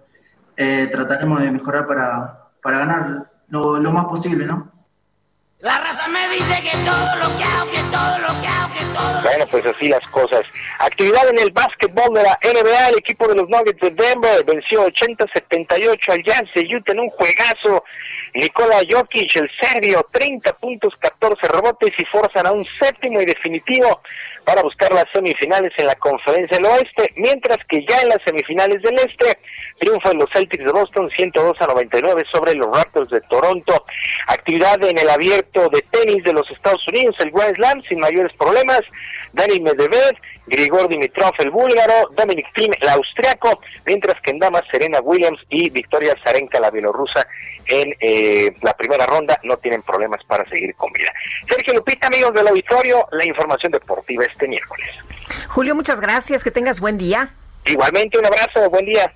eh, 0.55 0.87
trataremos 0.91 1.41
de 1.41 1.51
mejorar 1.51 1.87
para, 1.87 2.49
para 2.61 2.79
ganar 2.79 3.30
lo, 3.51 3.79
lo 3.79 3.91
más 3.91 4.05
posible, 4.05 4.45
¿no? 4.45 4.71
La 5.59 5.77
raza 5.77 6.07
me 6.07 6.27
dice 6.29 6.55
que 6.63 6.75
todo 6.83 7.15
lo 7.21 7.37
que 7.37 7.43
hago, 7.43 7.69
que 7.69 7.83
todo 7.91 8.17
lo 8.17 8.41
que 8.41 8.47
hago, 8.47 8.73
que 8.73 8.83
todo 8.95 9.21
Bueno, 9.21 9.45
pues 9.51 9.63
así 9.67 9.89
las 9.89 10.07
cosas. 10.07 10.41
Actividad 10.79 11.29
en 11.29 11.39
el 11.39 11.51
básquetbol 11.51 12.15
de 12.15 12.23
la 12.23 12.39
NBA, 12.41 12.89
el 12.89 12.97
equipo 12.97 13.27
de 13.27 13.35
los 13.35 13.47
Nuggets 13.47 13.79
de 13.79 13.91
Denver 13.91 14.43
venció 14.43 14.87
80-78 14.87 16.13
al 16.13 16.23
Jazz 16.23 16.45
de 16.55 16.75
Utah 16.75 16.93
en 16.93 17.01
un 17.01 17.09
juegazo. 17.09 17.83
Nikola 18.33 18.81
Jokic, 18.89 19.35
el 19.35 19.51
serbio, 19.59 20.03
30 20.11 20.53
puntos, 20.53 20.95
14 20.97 21.47
rebotes 21.49 21.91
y 21.95 22.05
forzan 22.05 22.47
a 22.47 22.53
un 22.53 22.65
séptimo 22.79 23.21
y 23.21 23.25
definitivo 23.25 24.01
para 24.45 24.63
buscar 24.63 24.91
las 24.93 25.05
semifinales 25.13 25.73
en 25.77 25.85
la 25.85 25.95
conferencia 25.95 26.57
del 26.57 26.65
oeste, 26.65 27.13
mientras 27.17 27.59
que 27.67 27.85
ya 27.87 27.99
en 27.99 28.09
las 28.09 28.19
semifinales 28.25 28.81
del 28.81 28.95
este 28.95 29.37
triunfan 29.81 30.17
los 30.17 30.29
Celtics 30.31 30.63
de 30.63 30.71
Boston 30.71 31.09
102 31.09 31.57
a 31.59 31.65
99 31.65 32.23
sobre 32.31 32.53
los 32.53 32.67
Raptors 32.67 33.09
de 33.09 33.19
Toronto. 33.21 33.83
Actividad 34.27 34.81
en 34.83 34.97
el 34.97 35.09
abierto 35.09 35.69
de 35.69 35.81
tenis 35.89 36.23
de 36.23 36.33
los 36.33 36.49
Estados 36.51 36.87
Unidos, 36.87 37.15
el 37.19 37.31
Grand 37.31 37.55
Slam 37.55 37.81
sin 37.89 37.99
mayores 37.99 38.31
problemas. 38.37 38.81
Dani 39.33 39.59
Medvedev, 39.59 40.15
Grigor 40.45 40.87
Dimitrov, 40.87 41.31
el 41.39 41.49
búlgaro, 41.49 42.09
Dominic 42.15 42.45
Thiem, 42.53 42.71
el 42.79 42.89
austriaco, 42.89 43.59
mientras 43.85 44.21
que 44.21 44.31
en 44.31 44.39
damas 44.39 44.63
Serena 44.71 44.99
Williams 44.99 45.39
y 45.49 45.69
Victoria 45.69 46.15
Zarenka, 46.23 46.59
la 46.59 46.69
bielorrusa, 46.69 47.25
en 47.65 47.95
eh, 48.01 48.53
la 48.61 48.73
primera 48.75 49.05
ronda 49.05 49.39
no 49.43 49.57
tienen 49.57 49.81
problemas 49.81 50.23
para 50.25 50.47
seguir 50.49 50.75
con 50.75 50.91
vida. 50.91 51.11
Sergio 51.49 51.73
Lupita, 51.73 52.07
amigos 52.07 52.33
del 52.33 52.47
auditorio, 52.49 53.07
la 53.11 53.25
información 53.25 53.71
deportiva 53.71 54.25
este 54.25 54.47
miércoles. 54.47 54.89
Julio, 55.47 55.73
muchas 55.73 56.01
gracias, 56.01 56.43
que 56.43 56.51
tengas 56.51 56.79
buen 56.79 56.97
día. 56.97 57.29
Igualmente, 57.65 58.19
un 58.19 58.25
abrazo, 58.25 58.69
buen 58.69 58.85
día. 58.85 59.11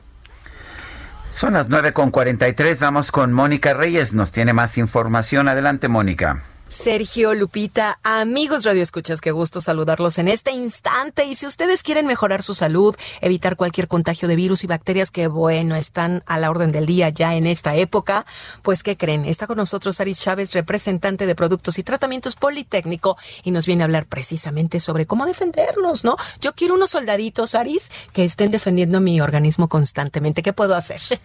Son 1.35 1.51
las 1.51 1.69
9.43, 1.69 2.79
vamos 2.79 3.11
con 3.11 3.33
Mónica 3.33 3.73
Reyes, 3.73 4.13
nos 4.13 4.31
tiene 4.31 4.53
más 4.53 4.77
información. 4.77 5.49
Adelante, 5.49 5.89
Mónica. 5.89 6.41
Sergio, 6.67 7.35
Lupita, 7.35 7.99
amigos 8.01 8.63
Radio 8.63 8.81
Escuchas, 8.81 9.21
qué 9.21 9.29
gusto 9.29 9.61
saludarlos 9.61 10.17
en 10.17 10.27
este 10.27 10.51
instante. 10.51 11.25
Y 11.25 11.35
si 11.35 11.45
ustedes 11.45 11.83
quieren 11.83 12.07
mejorar 12.07 12.41
su 12.41 12.55
salud, 12.55 12.95
evitar 13.21 13.55
cualquier 13.55 13.87
contagio 13.87 14.27
de 14.27 14.35
virus 14.35 14.63
y 14.63 14.67
bacterias 14.67 15.11
que, 15.11 15.27
bueno, 15.27 15.75
están 15.75 16.23
a 16.25 16.39
la 16.39 16.49
orden 16.49 16.71
del 16.71 16.87
día 16.87 17.09
ya 17.09 17.35
en 17.35 17.45
esta 17.45 17.75
época, 17.75 18.25
pues, 18.63 18.81
¿qué 18.81 18.97
creen? 18.97 19.25
Está 19.25 19.45
con 19.45 19.57
nosotros 19.57 20.01
Aris 20.01 20.19
Chávez, 20.19 20.53
representante 20.53 21.27
de 21.27 21.35
Productos 21.35 21.77
y 21.77 21.83
Tratamientos 21.83 22.35
Politécnico, 22.35 23.15
y 23.43 23.51
nos 23.51 23.67
viene 23.67 23.83
a 23.83 23.85
hablar 23.85 24.07
precisamente 24.07 24.79
sobre 24.79 25.05
cómo 25.05 25.27
defendernos, 25.27 26.03
¿no? 26.03 26.17
Yo 26.41 26.53
quiero 26.55 26.73
unos 26.73 26.89
soldaditos, 26.89 27.53
Aris, 27.53 27.91
que 28.11 28.25
estén 28.25 28.49
defendiendo 28.49 28.99
mi 29.01 29.21
organismo 29.21 29.69
constantemente. 29.69 30.41
¿Qué 30.41 30.51
puedo 30.51 30.73
hacer? 30.75 30.99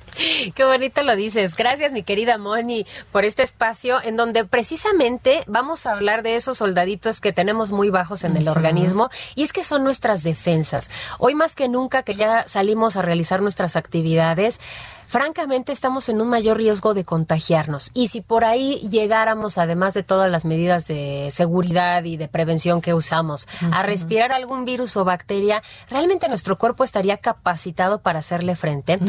Qué 0.54 0.64
bonito 0.64 1.02
lo 1.02 1.16
dices. 1.16 1.56
Gracias, 1.56 1.94
mi 1.94 2.02
querida 2.02 2.36
Moni, 2.36 2.84
por 3.10 3.24
este 3.24 3.42
espacio 3.42 4.02
en 4.02 4.16
donde 4.16 4.44
precisamente 4.44 5.29
vamos 5.46 5.86
a 5.86 5.92
hablar 5.92 6.22
de 6.22 6.36
esos 6.36 6.58
soldaditos 6.58 7.20
que 7.20 7.32
tenemos 7.32 7.72
muy 7.72 7.90
bajos 7.90 8.24
en 8.24 8.36
el 8.36 8.48
organismo 8.48 9.10
y 9.34 9.42
es 9.42 9.52
que 9.52 9.62
son 9.62 9.84
nuestras 9.84 10.22
defensas. 10.22 10.90
Hoy 11.18 11.34
más 11.34 11.54
que 11.54 11.68
nunca 11.68 12.02
que 12.02 12.14
ya 12.14 12.44
salimos 12.48 12.96
a 12.96 13.02
realizar 13.02 13.42
nuestras 13.42 13.76
actividades, 13.76 14.60
francamente 15.10 15.72
estamos 15.72 16.08
en 16.08 16.20
un 16.20 16.28
mayor 16.28 16.58
riesgo 16.58 16.94
de 16.94 17.04
contagiarnos. 17.04 17.90
Y 17.94 18.06
si 18.06 18.20
por 18.20 18.44
ahí 18.44 18.76
llegáramos, 18.88 19.58
además 19.58 19.92
de 19.94 20.04
todas 20.04 20.30
las 20.30 20.44
medidas 20.44 20.86
de 20.86 21.30
seguridad 21.32 22.04
y 22.04 22.16
de 22.16 22.28
prevención 22.28 22.80
que 22.80 22.94
usamos, 22.94 23.48
a 23.72 23.82
respirar 23.82 24.30
algún 24.30 24.64
virus 24.64 24.96
o 24.96 25.04
bacteria, 25.04 25.64
realmente 25.88 26.28
nuestro 26.28 26.56
cuerpo 26.56 26.84
estaría 26.84 27.16
capacitado 27.16 28.00
para 28.00 28.20
hacerle 28.20 28.54
frente. 28.54 29.00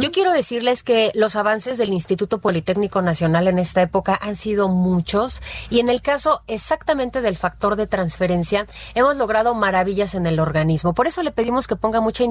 Yo 0.00 0.10
quiero 0.12 0.32
decirles 0.32 0.82
que 0.82 1.12
los 1.14 1.36
avances 1.36 1.76
del 1.76 1.92
Instituto 1.92 2.40
Politécnico 2.40 3.02
Nacional 3.02 3.46
en 3.46 3.58
esta 3.58 3.82
época 3.82 4.18
han 4.20 4.36
sido 4.36 4.68
muchos 4.68 5.42
y 5.68 5.80
en 5.80 5.90
el 5.90 6.00
caso 6.00 6.42
exactamente 6.46 7.20
del 7.20 7.36
factor 7.36 7.76
de 7.76 7.86
transferencia, 7.86 8.66
hemos 8.94 9.18
logrado 9.18 9.54
maravillas 9.54 10.14
en 10.14 10.26
el 10.26 10.40
organismo. 10.40 10.94
Por 10.94 11.06
eso 11.06 11.22
le 11.22 11.32
pedimos 11.32 11.66
que 11.66 11.76
ponga 11.76 12.00
mucha, 12.00 12.24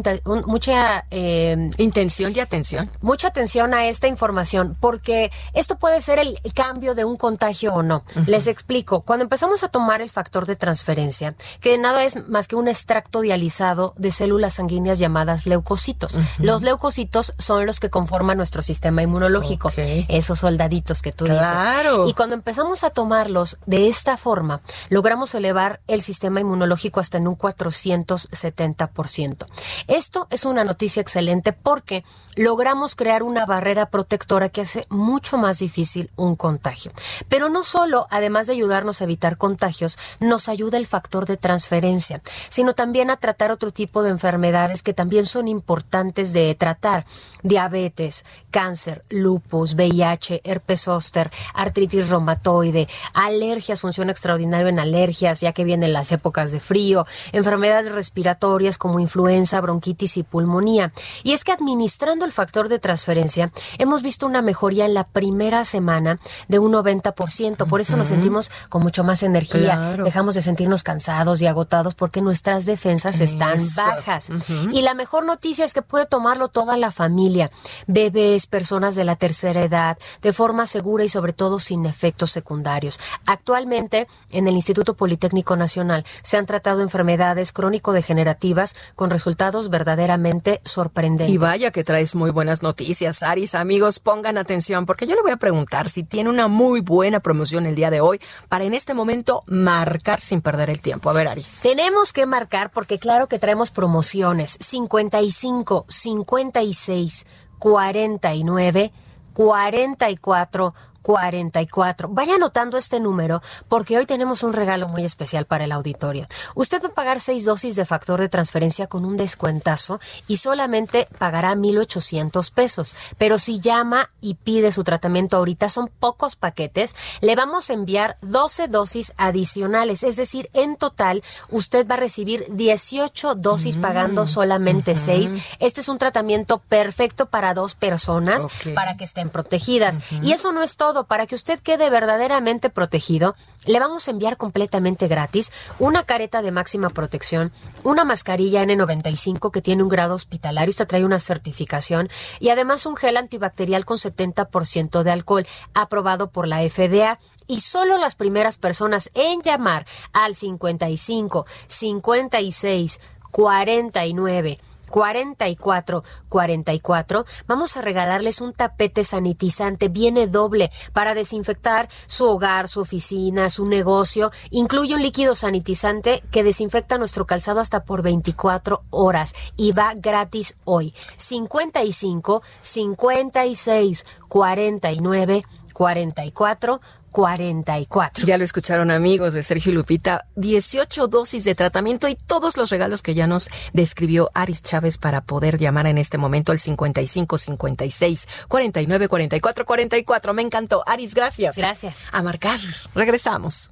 mucha 0.48 1.06
eh, 1.12 1.70
intención 1.78 2.34
y 2.36 2.40
atención 2.40 2.90
mucha 3.19 3.19
atención 3.28 3.74
a 3.74 3.88
esta 3.88 4.08
información 4.08 4.76
porque 4.80 5.32
esto 5.54 5.78
puede 5.78 6.02
ser 6.02 6.20
el 6.20 6.38
cambio 6.54 6.96
de 6.96 7.06
un 7.06 7.16
contagio 7.16 7.74
o 7.74 7.84
no. 7.84 8.04
Les 8.26 8.48
explico. 8.48 9.02
Cuando 9.02 9.24
empezamos 9.24 9.64
a 9.64 9.70
tomar 9.70 10.02
el 10.02 10.10
factor 10.10 10.46
de 10.46 10.56
transferencia, 10.56 11.36
que 11.62 11.78
nada 11.78 12.04
es 12.04 12.28
más 12.28 12.48
que 12.48 12.56
un 12.56 12.68
extracto 12.68 13.22
dializado 13.22 13.94
de 13.98 14.12
células 14.12 14.56
sanguíneas 14.56 15.00
llamadas 15.00 15.46
leucocitos. 15.46 16.20
Los 16.38 16.62
leucocitos 16.62 17.34
son 17.38 17.66
los 17.66 17.80
que 17.80 17.90
conforman 17.90 18.38
nuestro 18.38 18.62
sistema 18.62 19.02
inmunológico, 19.02 19.72
esos 19.76 20.40
soldaditos 20.40 21.02
que 21.02 21.12
tú 21.12 21.26
claro. 21.26 22.04
dices. 22.04 22.12
Y 22.12 22.14
cuando 22.16 22.36
empezamos 22.36 22.84
a 22.84 22.90
tomarlos 22.90 23.58
de 23.66 23.88
esta 23.88 24.18
forma, 24.18 24.62
logramos 24.90 25.34
elevar 25.36 25.82
el 25.88 26.02
sistema 26.02 26.40
inmunológico 26.40 27.00
hasta 27.00 27.18
en 27.18 27.28
un 27.28 27.38
470%. 27.38 29.46
Esto 29.88 30.28
es 30.30 30.46
una 30.46 30.64
noticia 30.64 31.02
excelente 31.02 31.54
porque 31.54 32.04
logramos 32.36 32.96
crear 32.96 33.09
una 33.18 33.46
barrera 33.46 33.88
protectora 33.88 34.50
que 34.50 34.62
hace 34.62 34.86
mucho 34.90 35.38
más 35.38 35.60
difícil 35.60 36.10
un 36.16 36.36
contagio. 36.36 36.92
Pero 37.28 37.50
no 37.50 37.64
solo, 37.64 38.08
además 38.10 38.48
de 38.48 38.54
ayudarnos 38.54 39.02
a 39.02 39.06
evitar 39.06 39.38
contagios, 39.38 39.98
nos 40.20 40.48
ayuda 40.48 40.78
el 40.78 40.88
factor 40.88 41.26
de 41.26 41.36
transferencia, 41.36 42.22
sino 42.50 42.74
también 42.74 43.10
a 43.10 43.18
tratar 43.18 43.52
otro 43.52 43.72
tipo 43.72 44.04
de 44.04 44.12
enfermedades 44.12 44.84
que 44.84 44.94
también 44.94 45.26
son 45.26 45.48
importantes 45.48 46.32
de 46.34 46.54
tratar. 46.56 47.06
Diabetes, 47.44 48.26
cáncer, 48.52 49.04
lupus, 49.10 49.74
VIH, 49.74 50.42
herpes 50.44 50.82
zóster, 50.82 51.32
artritis 51.54 52.10
reumatoide, 52.10 52.88
alergias, 53.14 53.82
funciona 53.82 54.12
extraordinario 54.12 54.68
en 54.68 54.80
alergias, 54.80 55.42
ya 55.42 55.54
que 55.54 55.64
vienen 55.64 55.94
las 55.94 56.12
épocas 56.12 56.52
de 56.52 56.60
frío, 56.60 57.06
enfermedades 57.32 57.92
respiratorias 57.92 58.78
como 58.78 59.00
influenza, 59.00 59.62
bronquitis 59.62 60.18
y 60.18 60.24
pulmonía. 60.24 60.92
Y 61.24 61.34
es 61.34 61.44
que 61.44 61.52
administrando 61.52 62.26
el 62.26 62.32
factor 62.32 62.70
de 62.70 62.80
transferencia, 62.80 62.99
transferencia, 63.00 63.50
hemos 63.78 64.02
visto 64.02 64.26
una 64.26 64.42
mejoría 64.42 64.86
en 64.86 64.94
la 64.94 65.06
primera 65.06 65.64
semana 65.64 66.18
de 66.50 66.60
un 66.60 66.74
90%. 66.74 67.66
Por 67.66 67.80
eso 67.80 67.96
nos 67.96 68.10
sentimos 68.10 68.52
con 68.68 68.84
mucho 68.84 69.06
más 69.06 69.24
energía. 69.24 69.96
Dejamos 70.04 70.36
de 70.36 70.42
sentirnos 70.42 70.84
cansados 70.84 71.42
y 71.42 71.48
agotados 71.48 71.96
porque 71.96 72.20
nuestras 72.20 72.66
defensas 72.66 73.22
están 73.22 73.58
bajas. 73.76 74.30
Y 74.74 74.82
la 74.82 74.96
mejor 74.96 75.24
noticia 75.26 75.64
es 75.64 75.74
que 75.74 75.82
puede 75.82 76.08
tomarlo 76.08 76.50
toda 76.50 76.76
la 76.76 76.92
familia, 76.92 77.50
bebés, 77.88 78.48
personas 78.48 78.96
de 78.96 79.06
la 79.06 79.16
tercera 79.16 79.64
edad, 79.64 79.98
de 80.22 80.34
forma 80.34 80.66
segura 80.66 81.06
y 81.06 81.10
sobre 81.10 81.32
todo 81.32 81.60
sin 81.60 81.86
efectos 81.86 82.32
secundarios. 82.32 83.00
Actualmente, 83.26 84.08
en 84.32 84.48
el 84.48 84.56
Instituto 84.56 84.96
Politécnico 84.96 85.56
Nacional 85.56 86.04
se 86.22 86.36
han 86.36 86.46
tratado 86.46 86.82
enfermedades 86.82 87.54
crónico-degenerativas 87.54 88.76
con 88.96 89.10
resultados 89.10 89.70
verdaderamente 89.70 90.60
sorprendentes. 90.66 91.34
Y 91.34 91.38
vaya 91.38 91.72
que 91.72 91.86
traes 91.86 92.14
muy 92.14 92.32
buenas 92.32 92.62
noticias 92.62 92.79
noticias, 92.80 93.24
Aris. 93.24 93.56
Amigos, 93.56 94.00
pongan 94.00 94.38
atención 94.38 94.86
porque 94.86 95.06
yo 95.06 95.14
le 95.16 95.22
voy 95.22 95.32
a 95.32 95.38
preguntar 95.38 95.90
si 95.90 96.04
tiene 96.04 96.30
una 96.30 96.48
muy 96.48 96.80
buena 96.80 97.20
promoción 97.20 97.66
el 97.66 97.76
día 97.76 97.90
de 97.90 98.00
hoy 98.00 98.22
para 98.48 98.64
en 98.64 98.74
este 98.74 98.94
momento 98.94 99.44
marcar 99.48 100.22
sin 100.22 100.40
perder 100.40 100.70
el 100.70 100.80
tiempo. 100.80 101.10
A 101.10 101.14
ver, 101.14 101.28
Aris. 101.28 101.60
Tenemos 101.62 102.14
que 102.14 102.26
marcar 102.26 102.72
porque 102.72 102.98
claro 102.98 103.28
que 103.28 103.38
traemos 103.38 103.70
promociones. 103.70 104.58
55, 104.62 105.88
56, 105.90 107.26
49, 107.60 108.94
44, 109.34 110.74
44. 111.02 112.10
Vaya 112.10 112.36
anotando 112.36 112.78
este 112.78 113.00
número 113.00 113.42
porque 113.68 113.98
hoy 113.98 114.06
tenemos 114.06 114.44
un 114.44 114.54
regalo 114.54 114.88
muy 114.88 115.06
especial 115.06 115.46
para 115.46 115.66
el 115.66 115.72
auditorio. 115.72 116.28
Usted 116.56 116.84
va 116.84 116.90
a 116.90 116.94
pagar 116.94 117.20
seis 117.20 117.46
dosis 117.46 117.76
de 117.76 117.86
factor 117.86 118.20
de 118.20 118.30
transferencia 118.30 118.88
con 118.88 119.06
un 119.06 119.18
descuentazo 119.18 120.00
y 120.28 120.38
solamente 120.38 121.08
pagará 121.18 121.56
1,800 121.56 122.52
pesos. 122.52 122.96
Pero 123.18 123.38
si 123.38 123.60
llama 123.60 124.10
y 124.22 124.36
pide 124.36 124.72
su 124.72 124.84
tratamiento 124.84 125.38
ahorita, 125.38 125.70
son 125.70 125.90
pocos 126.00 126.36
paquetes, 126.36 126.96
le 127.22 127.36
vamos 127.36 127.70
a 127.70 127.74
enviar 127.74 128.18
12 128.22 128.68
dosis 128.68 129.14
adicionales. 129.18 130.04
Es 130.04 130.16
decir, 130.16 130.50
en 130.54 130.76
total, 130.76 131.24
usted 131.50 131.88
va 131.88 131.96
a 131.96 132.00
recibir 132.00 132.46
18 132.50 133.36
dosis 133.36 133.78
mm, 133.78 133.82
pagando 133.82 134.28
solamente 134.28 134.96
6. 134.96 135.36
Este 135.60 135.82
es 135.82 135.90
un 135.90 135.98
tratamiento 135.98 136.60
perfecto 136.60 137.28
para 137.28 137.54
dos 137.54 137.76
personas 137.76 138.48
para 138.76 138.98
que 138.98 139.04
estén 139.04 139.30
protegidas. 139.30 140.00
Y 140.22 140.32
eso 140.32 140.52
no 140.52 140.64
es 140.64 140.78
todo 140.78 140.89
para 141.08 141.28
que 141.28 141.36
usted 141.36 141.60
quede 141.60 141.90
verdaderamente 141.90 142.70
protegido, 142.70 143.36
le 143.66 143.80
vamos 143.80 144.08
a 144.08 144.12
enviar 144.12 144.38
completamente 144.38 145.08
gratis 145.08 145.52
una 145.78 146.04
careta 146.04 146.42
de 146.42 146.52
máxima 146.52 146.90
protección, 146.90 147.52
una 147.84 148.06
mascarilla 148.06 148.64
N95 148.64 149.52
que 149.52 149.62
tiene 149.62 149.84
un 149.84 149.90
grado 149.90 150.16
hospitalario, 150.16 150.70
esta 150.70 150.88
trae 150.88 151.06
una 151.06 151.20
certificación 151.20 152.10
y 152.40 152.50
además 152.50 152.86
un 152.86 152.96
gel 152.96 153.18
antibacterial 153.18 153.86
con 153.86 153.98
70% 153.98 155.04
de 155.04 155.12
alcohol 155.12 155.48
aprobado 155.74 156.32
por 156.32 156.48
la 156.48 156.68
FDA 156.68 157.20
y 157.48 157.60
solo 157.60 157.98
las 157.98 158.16
primeras 158.16 158.58
personas 158.58 159.12
en 159.14 159.42
llamar 159.42 159.86
al 160.12 160.34
55 160.34 161.46
56 161.68 163.00
49 163.32 164.60
44 164.90 166.04
44, 166.30 167.26
vamos 167.48 167.78
a 167.78 167.82
regalarles 167.82 168.42
un 168.42 168.54
tapete 168.54 169.04
sanitizante, 169.04 169.90
viene 169.90 170.28
doble 170.28 170.70
para 170.94 171.14
desinfectar 171.14 171.90
su 172.06 172.26
hogar, 172.26 172.68
su 172.68 172.82
oficina, 172.82 173.50
su 173.50 173.66
negocio. 173.66 174.32
Incluye 174.50 174.96
un 174.96 175.02
líquido 175.02 175.36
sanitizante 175.36 176.24
que 176.32 176.44
desinfecta 176.44 176.98
nuestro 176.98 177.26
calzado 177.26 177.60
hasta 177.60 177.84
por 177.84 178.02
24 178.02 178.84
horas 178.90 179.34
y 179.58 179.72
va 179.72 179.94
gratis 179.96 180.58
hoy. 180.66 180.94
55 181.16 182.42
56 182.62 184.06
49 184.28 185.44
44 185.74 186.82
44. 187.12 188.26
Ya 188.26 188.38
lo 188.38 188.44
escucharon 188.44 188.92
amigos 188.92 189.34
de 189.34 189.44
Sergio 189.44 189.74
Lupita, 189.74 190.26
18 190.36 191.08
dosis 191.08 191.44
de 191.44 191.56
tratamiento 191.56 192.08
y 192.08 192.16
todos 192.16 192.58
los 192.58 192.70
regalos 192.70 193.02
que 193.02 193.14
ya 193.14 193.28
nos 193.28 193.50
describió 193.74 194.30
Aris 194.34 194.62
Chávez 194.62 194.98
para 194.98 195.22
poder 195.22 195.58
llamar 195.58 195.88
en 195.88 195.98
este 195.98 196.18
momento 196.18 196.52
al 196.52 196.60
55 196.60 197.38
56 197.38 198.28
49 198.48 199.08
44 199.08 199.66
44. 199.66 200.34
Me 200.34 200.42
encantó. 200.42 200.84
Aris, 200.88 201.14
gracias. 201.14 201.56
Gracias. 201.56 202.08
A 202.12 202.22
marcar. 202.22 202.60
Regresamos. 202.96 203.72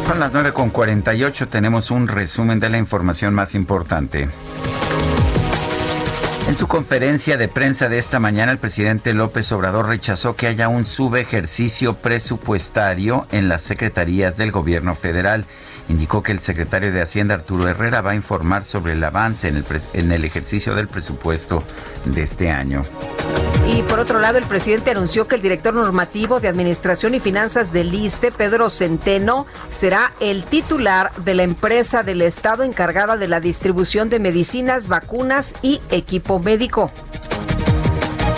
Son 0.00 0.18
las 0.18 0.32
9 0.32 0.52
con 0.52 0.70
48. 0.70 1.48
Tenemos 1.48 1.90
un 1.92 2.08
resumen 2.08 2.58
de 2.58 2.68
la 2.68 2.78
información 2.78 3.34
más 3.34 3.54
importante. 3.54 4.28
En 6.52 6.58
su 6.58 6.68
conferencia 6.68 7.38
de 7.38 7.48
prensa 7.48 7.88
de 7.88 7.96
esta 7.96 8.20
mañana, 8.20 8.52
el 8.52 8.58
presidente 8.58 9.14
López 9.14 9.50
Obrador 9.52 9.88
rechazó 9.88 10.36
que 10.36 10.48
haya 10.48 10.68
un 10.68 10.84
subejercicio 10.84 11.94
presupuestario 11.94 13.26
en 13.32 13.48
las 13.48 13.62
secretarías 13.62 14.36
del 14.36 14.52
gobierno 14.52 14.94
federal. 14.94 15.46
Indicó 15.88 16.22
que 16.22 16.32
el 16.32 16.40
secretario 16.40 16.92
de 16.92 17.02
Hacienda, 17.02 17.34
Arturo 17.34 17.68
Herrera, 17.68 18.00
va 18.00 18.12
a 18.12 18.14
informar 18.14 18.64
sobre 18.64 18.92
el 18.92 19.04
avance 19.04 19.48
en 19.48 19.56
el, 19.56 19.64
en 19.92 20.12
el 20.12 20.24
ejercicio 20.24 20.74
del 20.74 20.88
presupuesto 20.88 21.64
de 22.04 22.22
este 22.22 22.50
año. 22.50 22.84
Y 23.66 23.82
por 23.82 24.00
otro 24.00 24.18
lado, 24.18 24.38
el 24.38 24.44
presidente 24.44 24.90
anunció 24.90 25.28
que 25.28 25.36
el 25.36 25.42
director 25.42 25.72
normativo 25.72 26.40
de 26.40 26.48
Administración 26.48 27.14
y 27.14 27.20
Finanzas 27.20 27.72
del 27.72 27.94
ISTE, 27.94 28.32
Pedro 28.32 28.70
Centeno, 28.70 29.46
será 29.68 30.12
el 30.20 30.44
titular 30.44 31.12
de 31.16 31.34
la 31.34 31.44
empresa 31.44 32.02
del 32.02 32.22
Estado 32.22 32.64
encargada 32.64 33.16
de 33.16 33.28
la 33.28 33.40
distribución 33.40 34.08
de 34.08 34.18
medicinas, 34.18 34.88
vacunas 34.88 35.54
y 35.62 35.80
equipo 35.90 36.38
médico. 36.38 36.90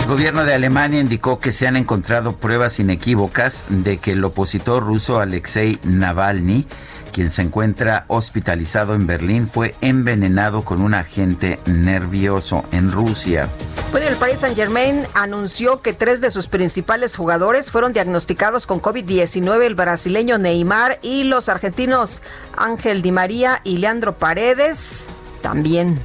El 0.01 0.11
gobierno 0.11 0.45
de 0.45 0.53
Alemania 0.53 0.99
indicó 0.99 1.39
que 1.39 1.51
se 1.51 1.67
han 1.67 1.75
encontrado 1.75 2.37
pruebas 2.37 2.79
inequívocas 2.79 3.65
de 3.69 3.97
que 3.97 4.11
el 4.11 4.23
opositor 4.23 4.83
ruso 4.83 5.19
Alexei 5.19 5.79
Navalny 5.83 6.67
quien 7.15 7.31
se 7.31 7.43
encuentra 7.43 8.03
hospitalizado 8.09 8.93
en 8.93 9.07
Berlín, 9.07 9.47
fue 9.47 9.73
envenenado 9.79 10.65
con 10.65 10.81
un 10.81 10.93
agente 10.93 11.61
nervioso 11.65 12.65
en 12.73 12.91
Rusia. 12.91 13.47
Bueno, 13.93 14.07
el 14.07 14.17
Paris 14.17 14.39
Saint 14.39 14.57
Germain 14.57 15.07
anunció 15.13 15.81
que 15.81 15.93
tres 15.93 16.19
de 16.19 16.29
sus 16.29 16.49
principales 16.49 17.15
jugadores 17.15 17.71
fueron 17.71 17.93
diagnosticados 17.93 18.67
con 18.67 18.81
COVID-19, 18.81 19.61
el 19.61 19.75
brasileño 19.75 20.37
Neymar 20.37 20.99
y 21.01 21.23
los 21.23 21.47
argentinos 21.47 22.21
Ángel 22.57 23.01
Di 23.01 23.13
María 23.13 23.61
y 23.63 23.77
Leandro 23.77 24.17
Paredes 24.17 25.07
también. 25.41 25.97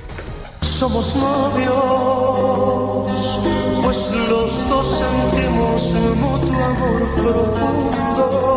Somos 0.60 1.16
novios, 1.16 2.20
pues 3.82 4.12
los 4.28 4.68
dos 4.68 5.00
sentimos 5.00 5.92
mutuo 6.20 6.64
amor 6.64 7.08
profundo 7.16 8.49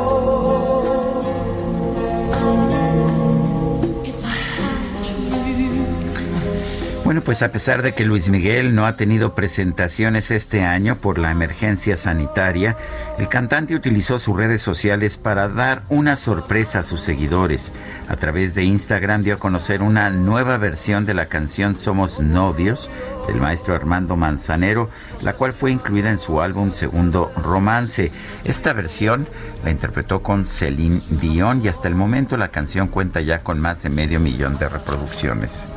Bueno, 7.04 7.20
pues 7.22 7.44
a 7.44 7.52
pesar 7.52 7.82
de 7.82 7.94
que 7.94 8.06
Luis 8.06 8.30
Miguel 8.30 8.74
no 8.76 8.86
ha 8.86 8.96
tenido 8.96 9.36
presentaciones 9.36 10.32
este 10.32 10.64
año 10.64 11.02
por 11.02 11.20
la 11.20 11.32
emergencia 11.32 11.98
sanitaria, 11.98 12.78
el 13.20 13.28
cantante 13.28 13.76
utilizó 13.76 14.20
sus 14.20 14.38
redes 14.38 14.62
sociales 14.62 15.18
para 15.18 15.50
dar 15.50 15.84
una 15.90 16.16
sorpresa 16.16 16.80
a 16.80 16.84
sus 16.84 17.02
seguidores. 17.02 17.74
A 18.08 18.16
través 18.16 18.56
de 18.56 18.64
Instagram 18.64 19.22
dio 19.22 19.34
a 19.34 19.38
conocer 19.38 19.82
una 19.82 20.10
nueva 20.12 20.58
versión 20.58 21.06
de 21.06 21.14
la 21.14 21.26
canción 21.26 21.76
Somos 21.76 22.22
Novios 22.22 22.90
del 23.28 23.42
maestro 23.42 23.76
Armando 23.76 24.16
Manzanero, 24.16 24.90
la 25.24 25.34
cual 25.34 25.54
fue 25.54 25.72
incluida 25.72 26.10
en 26.10 26.18
su 26.18 26.42
álbum 26.42 26.72
Segundo 26.72 27.32
Romance. 27.36 28.12
Esta 28.44 28.74
versión 28.74 29.28
la 29.64 29.72
interpretó 29.72 30.22
con 30.22 30.46
Celine 30.46 31.02
Dion 31.10 31.62
y 31.64 31.68
hasta 31.68 31.88
el 31.88 31.96
momento 31.96 32.38
la 32.38 32.50
canción 32.50 32.88
cuenta 32.88 33.22
ya 33.22 33.40
con 33.40 33.60
más 33.60 33.84
de 33.84 33.90
medio 33.90 34.20
millón 34.20 34.58
de 34.58 34.70
reproducciones. 34.70 35.68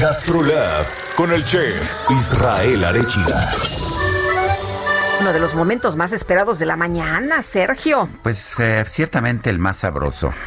GastroLab 0.00 0.86
con 1.16 1.32
el 1.32 1.44
chef 1.44 1.94
Israel 2.10 2.84
Arechiga. 2.84 3.75
Uno 5.20 5.32
de 5.32 5.40
los 5.40 5.54
momentos 5.54 5.96
más 5.96 6.12
esperados 6.12 6.58
de 6.58 6.66
la 6.66 6.76
mañana, 6.76 7.40
Sergio. 7.40 8.08
Pues 8.22 8.60
eh, 8.60 8.84
ciertamente 8.86 9.48
el 9.48 9.58
más 9.58 9.78
sabroso. 9.78 10.32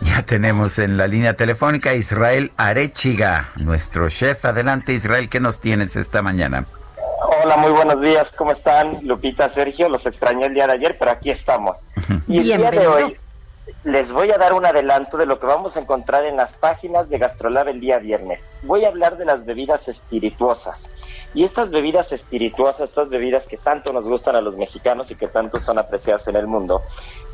Ya 0.00 0.22
tenemos 0.22 0.78
en 0.78 0.98
la 0.98 1.06
línea 1.06 1.34
telefónica 1.34 1.90
a 1.90 1.94
Israel 1.94 2.52
Arechiga, 2.58 3.48
nuestro 3.56 4.10
chef. 4.10 4.44
Adelante 4.44 4.92
Israel, 4.92 5.30
¿qué 5.30 5.40
nos 5.40 5.60
tienes 5.60 5.96
esta 5.96 6.20
mañana? 6.20 6.66
Hola, 7.42 7.56
muy 7.56 7.72
buenos 7.72 8.00
días, 8.02 8.30
¿cómo 8.36 8.52
están? 8.52 8.98
Lupita, 9.02 9.48
Sergio, 9.48 9.88
los 9.88 10.04
extrañé 10.04 10.46
el 10.46 10.54
día 10.54 10.66
de 10.66 10.74
ayer, 10.74 10.96
pero 10.98 11.10
aquí 11.12 11.30
estamos. 11.30 11.86
Y 12.28 12.38
el 12.38 12.58
día 12.58 12.70
de 12.70 12.86
hoy 12.86 13.16
les 13.84 14.12
voy 14.12 14.30
a 14.30 14.38
dar 14.38 14.52
un 14.52 14.64
adelanto 14.64 15.16
de 15.16 15.26
lo 15.26 15.38
que 15.38 15.46
vamos 15.46 15.76
a 15.76 15.80
encontrar 15.80 16.24
en 16.24 16.36
las 16.36 16.54
páginas 16.54 17.08
de 17.10 17.18
Gastrolab 17.18 17.68
el 17.68 17.80
día 17.80 17.98
viernes. 17.98 18.50
Voy 18.62 18.84
a 18.84 18.88
hablar 18.88 19.16
de 19.16 19.24
las 19.24 19.44
bebidas 19.44 19.88
espirituosas. 19.88 20.88
Y 21.34 21.42
estas 21.42 21.70
bebidas 21.70 22.12
espirituosas, 22.12 22.90
estas 22.90 23.08
bebidas 23.08 23.48
que 23.48 23.56
tanto 23.56 23.92
nos 23.92 24.08
gustan 24.08 24.36
a 24.36 24.40
los 24.40 24.56
mexicanos 24.56 25.10
y 25.10 25.16
que 25.16 25.26
tanto 25.26 25.58
son 25.58 25.78
apreciadas 25.78 26.28
en 26.28 26.36
el 26.36 26.46
mundo, 26.46 26.80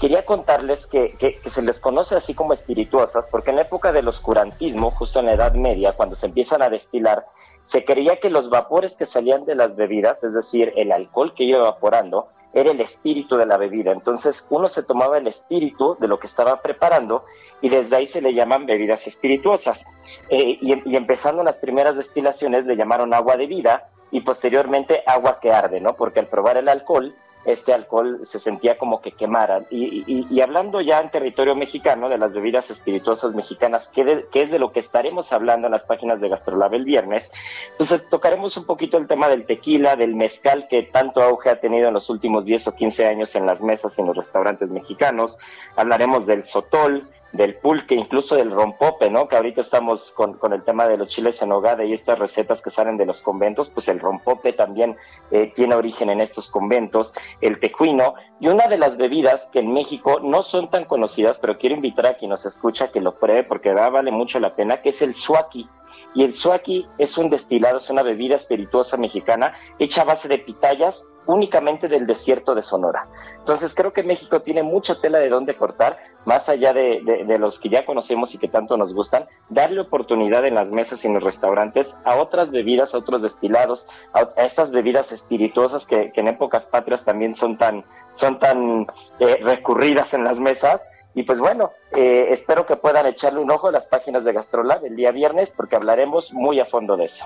quería 0.01 0.25
contarles 0.25 0.87
que, 0.87 1.17
que, 1.19 1.39
se 1.49 1.62
les 1.62 1.81
conoce 1.81 2.17
así 2.17 2.33
como 2.33 2.55
espirituosas 2.55 3.29
porque 3.31 3.51
en 3.51 3.57
la 3.57 3.62
época 3.62 3.93
del 3.93 4.09
oscurantismo, 4.09 4.91
justo 4.91 5.20
en 5.20 5.27
la 5.27 5.35
Edad 5.35 5.53
Media, 5.53 5.93
cuando 5.93 6.17
se 6.17 6.27
empiezan 6.27 6.62
a 6.62 6.70
destilar, 6.70 7.27
se 7.62 7.85
creía 7.85 8.19
que 8.19 8.31
los 8.31 8.49
vapores 8.49 8.97
que 8.97 9.05
salían 9.05 9.45
de 9.45 9.55
las 9.55 9.77
bebidas, 9.77 10.25
es 10.25 10.33
decir, 10.33 10.73
el 10.77 10.93
alcohol 10.93 11.35
que 11.35 11.45
iba 11.45 11.59
evaporando, 11.59 12.29
era 12.53 12.70
el 12.70 12.81
espíritu 12.81 13.37
de 13.37 13.47
la 13.47 13.57
bebida. 13.57 13.93
Entonces 13.93 14.47
uno 14.51 14.69
se 14.69 14.83
tomaba 14.83 15.19
el 15.19 15.27
espíritu 15.27 15.97
de 16.01 16.09
lo 16.09 16.19
que 16.19 16.27
estaba 16.27 16.61
preparando 16.61 17.25
y 17.61 17.69
desde 17.69 17.97
ahí 17.97 18.07
se 18.07 18.20
le 18.20 18.35
llaman 18.35 18.67
bebidas 18.67 19.07
espirituosas. 19.07 19.85
Eh, 20.29 20.59
y, 20.61 20.91
y, 20.91 20.97
empezando 20.97 21.45
las 21.45 21.59
primeras 21.59 21.97
destilaciones 21.97 22.67
le 22.67 22.77
llamaron 22.77 23.15
agua 23.15 23.37
de 23.37 23.47
vida 23.47 23.89
y 24.11 24.20
posteriormente 24.23 25.03
agua 25.07 25.39
que 25.41 25.53
arde, 25.53 25.81
¿no? 25.81 25.95
Porque 25.95 26.20
al 26.20 26.27
probar 26.27 26.57
el 26.57 26.69
alcohol, 26.69 27.15
este 27.44 27.73
alcohol 27.73 28.20
se 28.25 28.39
sentía 28.39 28.77
como 28.77 29.01
que 29.01 29.12
quemara. 29.12 29.62
Y, 29.70 30.41
hablando 30.41 30.81
ya 30.81 31.01
en 31.01 31.10
territorio 31.10 31.55
mexicano 31.55 32.09
de 32.09 32.19
las 32.19 32.33
bebidas 32.33 32.70
espirituosas 32.70 33.35
mexicanas, 33.35 33.89
que, 33.89 34.27
es 34.33 34.51
de 34.51 34.59
lo 34.59 34.73
que 34.73 34.81
estaremos 34.81 35.33
hablando 35.33 35.67
en 35.67 35.73
las 35.73 35.85
páginas 35.85 36.20
de 36.20 36.28
Gastrolab 36.28 36.75
el 36.75 36.85
viernes, 36.85 37.33
pues 37.77 38.09
tocaremos 38.09 38.57
un 38.57 38.65
poquito 38.65 38.99
el 38.99 39.09
tema 39.09 39.28
del 39.28 39.47
tequila, 39.47 39.97
del 39.97 40.15
mezcal 40.15 40.69
que 40.69 40.83
tanto 40.83 41.23
auge 41.23 41.51
ha 41.51 41.60
tenido 41.60 41.89
en 41.89 41.94
los 41.94 42.10
últimos 42.10 42.44
10 42.44 42.69
o 42.69 42.75
15 42.75 43.07
años 43.07 43.35
en 43.35 43.47
las 43.47 43.60
mesas 43.60 43.99
en 43.99 44.07
los 44.07 44.17
restaurantes 44.17 44.70
mexicanos. 44.70 45.39
Hablaremos 45.77 46.27
del 46.27 46.44
sotol, 46.44 47.09
del 47.33 47.55
pulque, 47.55 47.94
incluso 47.94 48.34
del 48.34 48.50
rompope, 48.50 49.10
¿no? 49.10 49.28
Que 49.28 49.36
ahorita 49.36 49.60
estamos 49.60 50.10
con, 50.12 50.34
con, 50.34 50.52
el 50.52 50.62
tema 50.62 50.86
de 50.86 50.97
los 50.97 51.09
chiles 51.09 51.41
en 51.42 51.52
hogada 51.52 51.84
y 51.84 51.92
estas 51.92 52.18
recetas 52.18 52.62
que 52.62 52.70
salen 52.70 52.97
de 52.97 53.07
los 53.07 53.20
conventos, 53.20 53.70
pues 53.70 53.89
el 53.89 54.00
rompope 54.00 54.52
también 54.52 54.97
eh, 55.31 55.52
tiene 55.55 55.75
origen 55.75 56.10
en 56.10 56.20
estos 56.20 56.50
conventos, 56.50 57.15
el 57.41 57.60
tejuino, 57.60 58.15
y 58.41 58.49
una 58.49 58.67
de 58.67 58.78
las 58.78 58.97
bebidas 58.97 59.49
que 59.52 59.60
en 59.60 59.73
México 59.73 60.20
no 60.23 60.42
son 60.42 60.70
tan 60.70 60.84
conocidas, 60.84 61.39
pero 61.39 61.59
quiero 61.59 61.76
invitar 61.76 62.07
a 62.07 62.15
quien 62.15 62.31
nos 62.31 62.47
escucha 62.47 62.91
que 62.91 63.00
lo 63.00 63.15
pruebe 63.15 63.44
porque 63.44 63.73
vale 63.73 64.10
mucho 64.10 64.41
la 64.41 64.55
pena, 64.55 64.83
que 64.83 64.91
es 64.91 65.02
el 65.02 65.15
suaki. 65.15 65.68
Y 66.15 66.25
el 66.25 66.35
suaki 66.35 66.86
es 66.99 67.17
un 67.19 67.31
destilado, 67.31 67.78
es 67.78 67.91
una 67.91 68.02
bebida 68.02 68.36
espirituosa 68.36 68.97
mexicana 68.97 69.55
hecha 69.78 70.02
a 70.02 70.05
base 70.05 70.28
de 70.28 70.39
pitayas 70.39 71.07
únicamente 71.27 71.89
del 71.89 72.07
desierto 72.07 72.55
de 72.55 72.62
Sonora. 72.62 73.07
Entonces 73.39 73.75
creo 73.75 73.93
que 73.93 74.02
México 74.02 74.43
tiene 74.43 74.62
mucha 74.62 75.01
tela 75.01 75.19
de 75.19 75.28
dónde 75.28 75.57
cortar, 75.57 75.99
más 76.25 76.49
allá 76.49 76.73
de, 76.73 77.02
los 77.39 77.59
que 77.59 77.69
ya 77.69 77.86
conocemos 77.86 78.35
y 78.35 78.39
que 78.39 78.49
tanto 78.49 78.77
nos 78.77 78.93
gustan, 78.93 79.27
darle 79.49 79.81
oportunidad 79.81 80.44
en 80.44 80.55
las 80.55 80.70
mesas 80.73 81.05
y 81.05 81.09
en 81.09 81.15
los 81.15 81.23
restaurantes 81.23 81.97
a 82.05 82.17
otras 82.17 82.51
bebidas, 82.51 82.94
a 82.94 82.99
otros 82.99 83.23
destilados, 83.23 83.86
a, 84.12 84.28
estas 84.43 84.70
bebidas 84.70 85.12
espirituosas 85.12 85.86
que, 85.86 86.12
en 86.15 86.28
épocas 86.28 86.67
patrias 86.67 87.05
también 87.05 87.35
son 87.35 87.57
tan, 87.57 87.85
son 88.12 88.39
tan 88.39 88.86
eh, 89.20 89.39
recurridas 89.43 90.12
en 90.12 90.25
las 90.25 90.39
mesas 90.39 90.85
y 91.15 91.25
pues 91.25 91.39
bueno, 91.41 91.73
eh, 91.93 92.29
espero 92.31 92.67
que 92.67 92.77
puedan 92.77 93.07
echarle 93.07 93.41
un 93.41 93.51
ojo 93.51 93.69
a 93.69 93.73
las 93.73 93.87
páginas 93.87 94.25
de 94.25 94.33
Gastrolab 94.33 94.85
el 94.85 94.95
día 94.95 95.11
viernes 95.11 95.51
porque 95.51 95.77
hablaremos 95.77 96.33
muy 96.33 96.61
a 96.61 96.67
fondo 96.67 96.97
de 96.97 97.07
eso. 97.07 97.25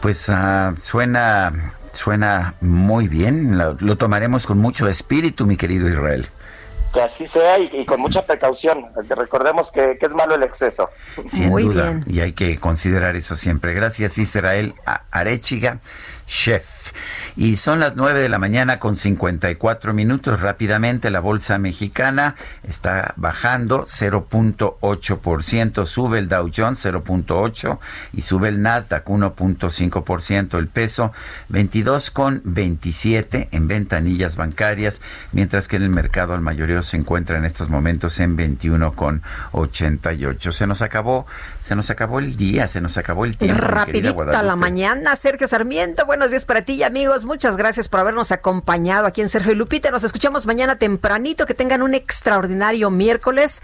Pues 0.00 0.28
uh, 0.28 0.74
suena, 0.80 1.74
suena 1.92 2.54
muy 2.60 3.08
bien, 3.08 3.58
lo, 3.58 3.96
tomaremos 3.96 4.46
con 4.46 4.58
mucho 4.58 4.88
espíritu, 4.88 5.46
mi 5.46 5.56
querido 5.56 5.88
Israel. 5.88 6.26
Que 6.94 7.02
así 7.02 7.26
sea 7.26 7.58
y, 7.60 7.84
con 7.84 8.00
mucha 8.00 8.22
precaución. 8.22 8.86
Recordemos 9.08 9.70
que, 9.70 9.96
es 10.00 10.10
malo 10.12 10.34
el 10.34 10.42
exceso. 10.42 10.88
Sin 11.26 11.54
duda, 11.54 12.00
y 12.06 12.18
hay 12.18 12.32
que 12.32 12.58
considerar 12.58 13.14
eso 13.14 13.36
siempre. 13.36 13.74
Gracias, 13.74 14.18
Israel 14.18 14.74
Arechiga, 15.12 15.78
chef. 16.26 16.90
Y 17.36 17.56
son 17.56 17.80
las 17.80 17.96
9 17.96 18.20
de 18.20 18.28
la 18.28 18.38
mañana 18.38 18.78
con 18.78 18.94
54 18.96 19.94
minutos. 19.94 20.40
Rápidamente 20.40 21.10
la 21.10 21.20
bolsa 21.20 21.58
mexicana 21.58 22.34
está 22.62 23.14
bajando 23.16 23.84
0.8%. 23.84 25.86
Sube 25.86 26.18
el 26.18 26.28
Dow 26.28 26.50
Jones 26.54 26.84
0.8% 26.84 27.78
y 28.12 28.20
sube 28.22 28.48
el 28.48 28.60
Nasdaq 28.62 29.06
1.5%. 29.06 30.58
El 30.58 30.68
peso 30.68 31.12
22.27 31.50 33.48
en 33.50 33.68
ventanillas 33.68 34.36
bancarias, 34.36 35.02
mientras 35.32 35.68
que 35.68 35.76
en 35.76 35.82
el 35.84 35.90
mercado 35.90 36.34
al 36.34 36.40
mayoreo 36.40 36.82
se 36.82 36.96
encuentra 36.96 37.38
en 37.38 37.44
estos 37.44 37.68
momentos 37.68 38.18
en 38.20 38.36
21.88. 38.36 40.52
Se 40.52 40.66
nos 40.66 40.82
acabó, 40.82 41.26
se 41.60 41.76
nos 41.76 41.90
acabó 41.90 42.18
el 42.18 42.36
día, 42.36 42.66
se 42.68 42.80
nos 42.80 42.96
acabó 42.98 43.24
el 43.24 43.36
tiempo. 43.36 43.62
Rapidito 43.62 44.22
a 44.22 44.42
la 44.42 44.56
mañana, 44.56 45.14
Sergio 45.16 45.48
Sarmiento. 45.48 46.06
Buenos 46.06 46.30
días 46.30 46.44
para 46.44 46.62
ti, 46.62 46.82
amigos 46.82 47.19
muchas 47.24 47.56
gracias 47.56 47.88
por 47.88 48.00
habernos 48.00 48.32
acompañado 48.32 49.06
aquí 49.06 49.20
en 49.20 49.28
Sergio 49.28 49.52
y 49.52 49.54
Lupita. 49.54 49.90
Nos 49.90 50.04
escuchamos 50.04 50.46
mañana 50.46 50.76
tempranito. 50.76 51.46
Que 51.46 51.54
tengan 51.54 51.82
un 51.82 51.94
extraordinario 51.94 52.90
miércoles. 52.90 53.62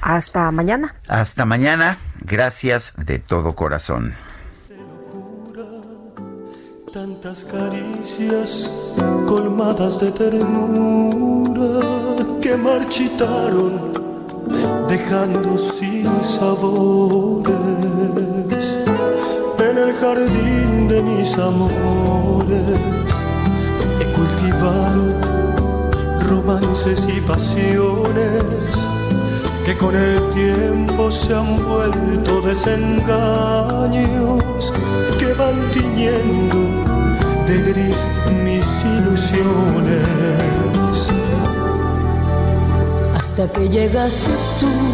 Hasta 0.00 0.50
mañana. 0.50 0.94
Hasta 1.08 1.44
mañana. 1.44 1.96
Gracias 2.20 2.94
de 2.96 3.18
todo 3.18 3.54
corazón. 3.54 4.14
Tantas 6.92 7.44
caricias 7.46 8.70
colmadas 9.26 9.98
de 9.98 10.10
ternura 10.10 11.80
que 12.42 12.56
marchitaron 12.56 13.92
dejando 14.88 15.56
sin 15.56 16.04
sabores 16.38 17.62
en 19.58 19.78
el 19.78 19.94
jardín 19.94 20.71
de 20.92 21.02
mis 21.02 21.32
amores. 21.38 22.78
He 24.00 24.04
cultivado 24.18 25.04
romances 26.28 27.00
y 27.16 27.20
pasiones 27.20 28.44
que 29.64 29.76
con 29.76 29.94
el 29.96 30.20
tiempo 30.30 31.10
se 31.10 31.34
han 31.34 31.50
vuelto 31.66 32.42
desengaños 32.42 33.62
que 35.18 35.32
van 35.40 35.56
tiñendo 35.72 36.58
de 37.46 37.56
gris 37.68 38.00
mis 38.44 38.66
ilusiones. 38.98 40.06
Hasta 43.16 43.44
que 43.50 43.68
llegaste 43.68 44.32
tú 44.60 44.91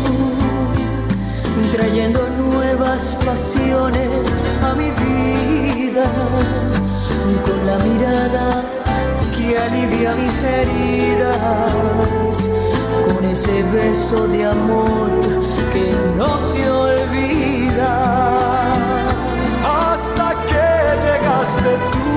trayendo 1.72 2.28
nuevas 2.30 3.16
pasiones 3.24 4.08
a 4.62 4.74
mi 4.74 4.90
vida, 4.90 6.04
con 7.44 7.66
la 7.66 7.78
mirada 7.78 8.64
que 9.36 9.58
alivia 9.58 10.14
mis 10.14 10.42
heridas, 10.42 11.36
con 13.06 13.24
ese 13.24 13.62
beso 13.64 14.26
de 14.28 14.46
amor 14.46 15.10
que 15.72 15.92
no 16.16 16.40
se 16.40 16.70
olvida. 16.70 17.92
Hasta 19.64 20.26
que 20.48 20.66
llegaste 21.04 21.70
tú, 21.92 22.10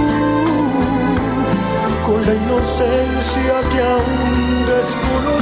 con 2.05 2.19
la 2.25 2.33
inocencia 2.33 3.55
que 3.71 3.79
aún 3.81 4.65
desconocía, 4.65 5.40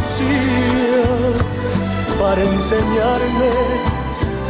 para 2.20 2.44
enseñarme 2.44 3.52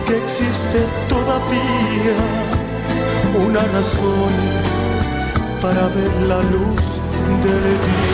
que 0.07 0.17
existe 0.17 0.83
todavía 1.07 2.15
una 3.45 3.61
razón 3.61 4.33
para 5.61 5.87
ver 5.89 6.11
la 6.27 6.41
luz 6.43 6.99
del 7.43 7.61
día. 7.85 8.09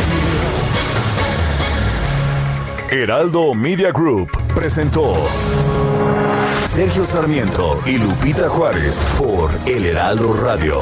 Heraldo 2.91 3.53
Media 3.53 3.91
Group 3.91 4.29
presentó 4.53 5.15
Sergio 6.67 7.05
Sarmiento 7.05 7.81
y 7.85 7.97
Lupita 7.97 8.49
Juárez 8.49 9.01
por 9.17 9.49
El 9.65 9.85
Heraldo 9.85 10.33
Radio. 10.33 10.81